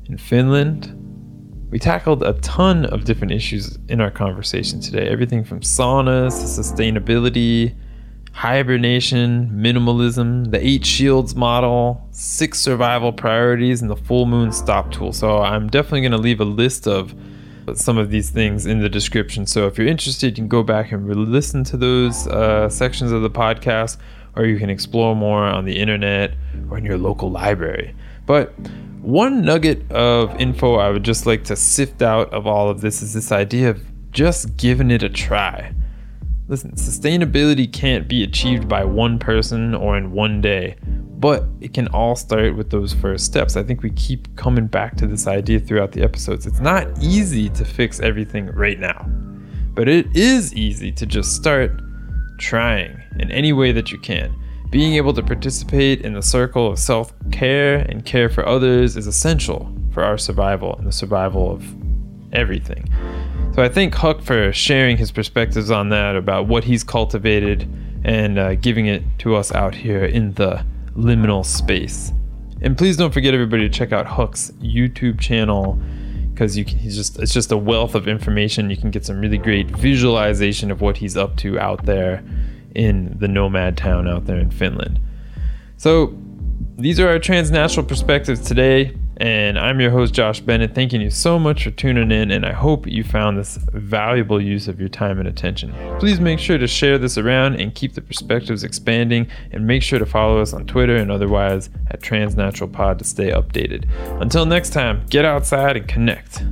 in 0.06 0.18
Finland. 0.18 0.98
We 1.70 1.78
tackled 1.78 2.22
a 2.22 2.34
ton 2.34 2.84
of 2.86 3.04
different 3.04 3.32
issues 3.32 3.78
in 3.88 4.00
our 4.00 4.10
conversation 4.10 4.80
today 4.80 5.08
everything 5.08 5.42
from 5.42 5.60
saunas 5.60 6.40
to 6.40 6.62
sustainability, 6.62 7.74
hibernation, 8.32 9.50
minimalism, 9.54 10.50
the 10.50 10.66
eight 10.66 10.84
shields 10.84 11.34
model, 11.34 12.06
six 12.10 12.60
survival 12.60 13.12
priorities, 13.12 13.80
and 13.82 13.90
the 13.90 13.96
full 13.96 14.26
moon 14.26 14.52
stop 14.52 14.90
tool. 14.90 15.12
So 15.12 15.38
I'm 15.38 15.68
definitely 15.68 16.02
going 16.02 16.12
to 16.12 16.18
leave 16.18 16.40
a 16.40 16.44
list 16.44 16.86
of 16.86 17.14
some 17.74 17.98
of 17.98 18.10
these 18.10 18.30
things 18.30 18.66
in 18.66 18.80
the 18.80 18.88
description. 18.88 19.46
So 19.46 19.66
if 19.66 19.78
you're 19.78 19.86
interested, 19.86 20.36
you 20.36 20.42
can 20.42 20.48
go 20.48 20.62
back 20.62 20.92
and 20.92 21.08
listen 21.30 21.62
to 21.64 21.76
those 21.76 22.26
uh, 22.26 22.68
sections 22.68 23.12
of 23.12 23.22
the 23.22 23.30
podcast, 23.30 23.98
or 24.34 24.46
you 24.46 24.58
can 24.58 24.70
explore 24.70 25.14
more 25.14 25.44
on 25.44 25.64
the 25.64 25.78
internet 25.78 26.34
or 26.70 26.78
in 26.78 26.84
your 26.84 26.98
local 26.98 27.30
library. 27.30 27.94
But 28.26 28.54
one 29.00 29.44
nugget 29.44 29.90
of 29.90 30.38
info 30.40 30.76
I 30.76 30.90
would 30.90 31.02
just 31.02 31.26
like 31.26 31.44
to 31.44 31.56
sift 31.56 32.02
out 32.02 32.32
of 32.32 32.46
all 32.46 32.68
of 32.68 32.80
this 32.80 33.02
is 33.02 33.12
this 33.12 33.32
idea 33.32 33.70
of 33.70 33.82
just 34.12 34.56
giving 34.56 34.90
it 34.90 35.02
a 35.02 35.08
try. 35.08 35.74
Listen, 36.48 36.72
sustainability 36.72 37.72
can't 37.72 38.08
be 38.08 38.22
achieved 38.22 38.68
by 38.68 38.84
one 38.84 39.18
person 39.18 39.74
or 39.74 39.96
in 39.96 40.12
one 40.12 40.40
day, 40.40 40.76
but 41.18 41.44
it 41.60 41.72
can 41.72 41.88
all 41.88 42.14
start 42.14 42.56
with 42.56 42.70
those 42.70 42.92
first 42.92 43.24
steps. 43.24 43.56
I 43.56 43.62
think 43.62 43.82
we 43.82 43.90
keep 43.90 44.34
coming 44.36 44.66
back 44.66 44.96
to 44.96 45.06
this 45.06 45.26
idea 45.26 45.60
throughout 45.60 45.92
the 45.92 46.02
episodes. 46.02 46.46
It's 46.46 46.60
not 46.60 46.86
easy 47.00 47.48
to 47.50 47.64
fix 47.64 48.00
everything 48.00 48.46
right 48.48 48.78
now, 48.78 49.08
but 49.74 49.88
it 49.88 50.14
is 50.14 50.52
easy 50.54 50.92
to 50.92 51.06
just 51.06 51.34
start 51.34 51.80
trying 52.38 53.00
in 53.18 53.30
any 53.30 53.52
way 53.52 53.72
that 53.72 53.90
you 53.90 53.98
can. 53.98 54.34
Being 54.72 54.94
able 54.94 55.12
to 55.12 55.22
participate 55.22 56.00
in 56.00 56.14
the 56.14 56.22
circle 56.22 56.66
of 56.66 56.78
self 56.78 57.12
care 57.30 57.80
and 57.90 58.06
care 58.06 58.30
for 58.30 58.48
others 58.48 58.96
is 58.96 59.06
essential 59.06 59.70
for 59.92 60.02
our 60.02 60.16
survival 60.16 60.74
and 60.76 60.86
the 60.86 60.92
survival 60.92 61.52
of 61.52 61.62
everything. 62.32 62.88
So 63.54 63.62
I 63.62 63.68
thank 63.68 63.94
Huck 63.94 64.22
for 64.22 64.50
sharing 64.54 64.96
his 64.96 65.12
perspectives 65.12 65.70
on 65.70 65.90
that 65.90 66.16
about 66.16 66.46
what 66.46 66.64
he's 66.64 66.82
cultivated 66.82 67.68
and 68.02 68.38
uh, 68.38 68.54
giving 68.54 68.86
it 68.86 69.02
to 69.18 69.36
us 69.36 69.52
out 69.52 69.74
here 69.74 70.06
in 70.06 70.32
the 70.32 70.64
liminal 70.96 71.44
space. 71.44 72.10
And 72.62 72.78
please 72.78 72.96
don't 72.96 73.12
forget 73.12 73.34
everybody 73.34 73.68
to 73.68 73.78
check 73.78 73.92
out 73.92 74.06
Huck's 74.06 74.52
YouTube 74.52 75.20
channel 75.20 75.78
because 76.32 76.56
you 76.56 76.64
can, 76.64 76.78
he's 76.78 76.96
just 76.96 77.18
it's 77.18 77.34
just 77.34 77.52
a 77.52 77.58
wealth 77.58 77.94
of 77.94 78.08
information. 78.08 78.70
You 78.70 78.78
can 78.78 78.90
get 78.90 79.04
some 79.04 79.20
really 79.20 79.36
great 79.36 79.66
visualization 79.66 80.70
of 80.70 80.80
what 80.80 80.96
he's 80.96 81.14
up 81.14 81.36
to 81.36 81.60
out 81.60 81.84
there 81.84 82.24
in 82.74 83.16
the 83.18 83.28
nomad 83.28 83.76
town 83.76 84.08
out 84.08 84.26
there 84.26 84.38
in 84.38 84.50
Finland. 84.50 85.00
So, 85.76 86.16
these 86.78 86.98
are 86.98 87.08
our 87.08 87.18
transnational 87.18 87.86
perspectives 87.86 88.40
today, 88.40 88.96
and 89.18 89.58
I'm 89.58 89.80
your 89.80 89.90
host, 89.90 90.14
Josh 90.14 90.40
Bennett. 90.40 90.74
Thanking 90.74 91.00
you 91.00 91.10
so 91.10 91.38
much 91.38 91.64
for 91.64 91.70
tuning 91.70 92.10
in, 92.10 92.30
and 92.30 92.46
I 92.46 92.52
hope 92.52 92.86
you 92.86 93.04
found 93.04 93.38
this 93.38 93.58
valuable 93.72 94.40
use 94.40 94.68
of 94.68 94.80
your 94.80 94.88
time 94.88 95.18
and 95.18 95.28
attention. 95.28 95.72
Please 95.98 96.18
make 96.18 96.38
sure 96.38 96.58
to 96.58 96.66
share 96.66 96.98
this 96.98 97.18
around 97.18 97.60
and 97.60 97.74
keep 97.74 97.94
the 97.94 98.00
perspectives 98.00 98.64
expanding, 98.64 99.28
and 99.52 99.66
make 99.66 99.82
sure 99.82 99.98
to 99.98 100.06
follow 100.06 100.40
us 100.40 100.52
on 100.52 100.66
Twitter 100.66 100.96
and 100.96 101.10
otherwise 101.10 101.68
at 101.90 102.00
Transnatural 102.00 102.72
Pod 102.72 102.98
to 102.98 103.04
stay 103.04 103.30
updated. 103.30 103.88
Until 104.20 104.46
next 104.46 104.70
time, 104.70 105.04
get 105.08 105.24
outside 105.24 105.76
and 105.76 105.86
connect. 105.86 106.42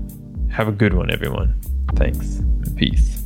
Have 0.50 0.68
a 0.68 0.72
good 0.72 0.94
one, 0.94 1.10
everyone. 1.10 1.60
Thanks 1.96 2.42
peace. 2.76 3.20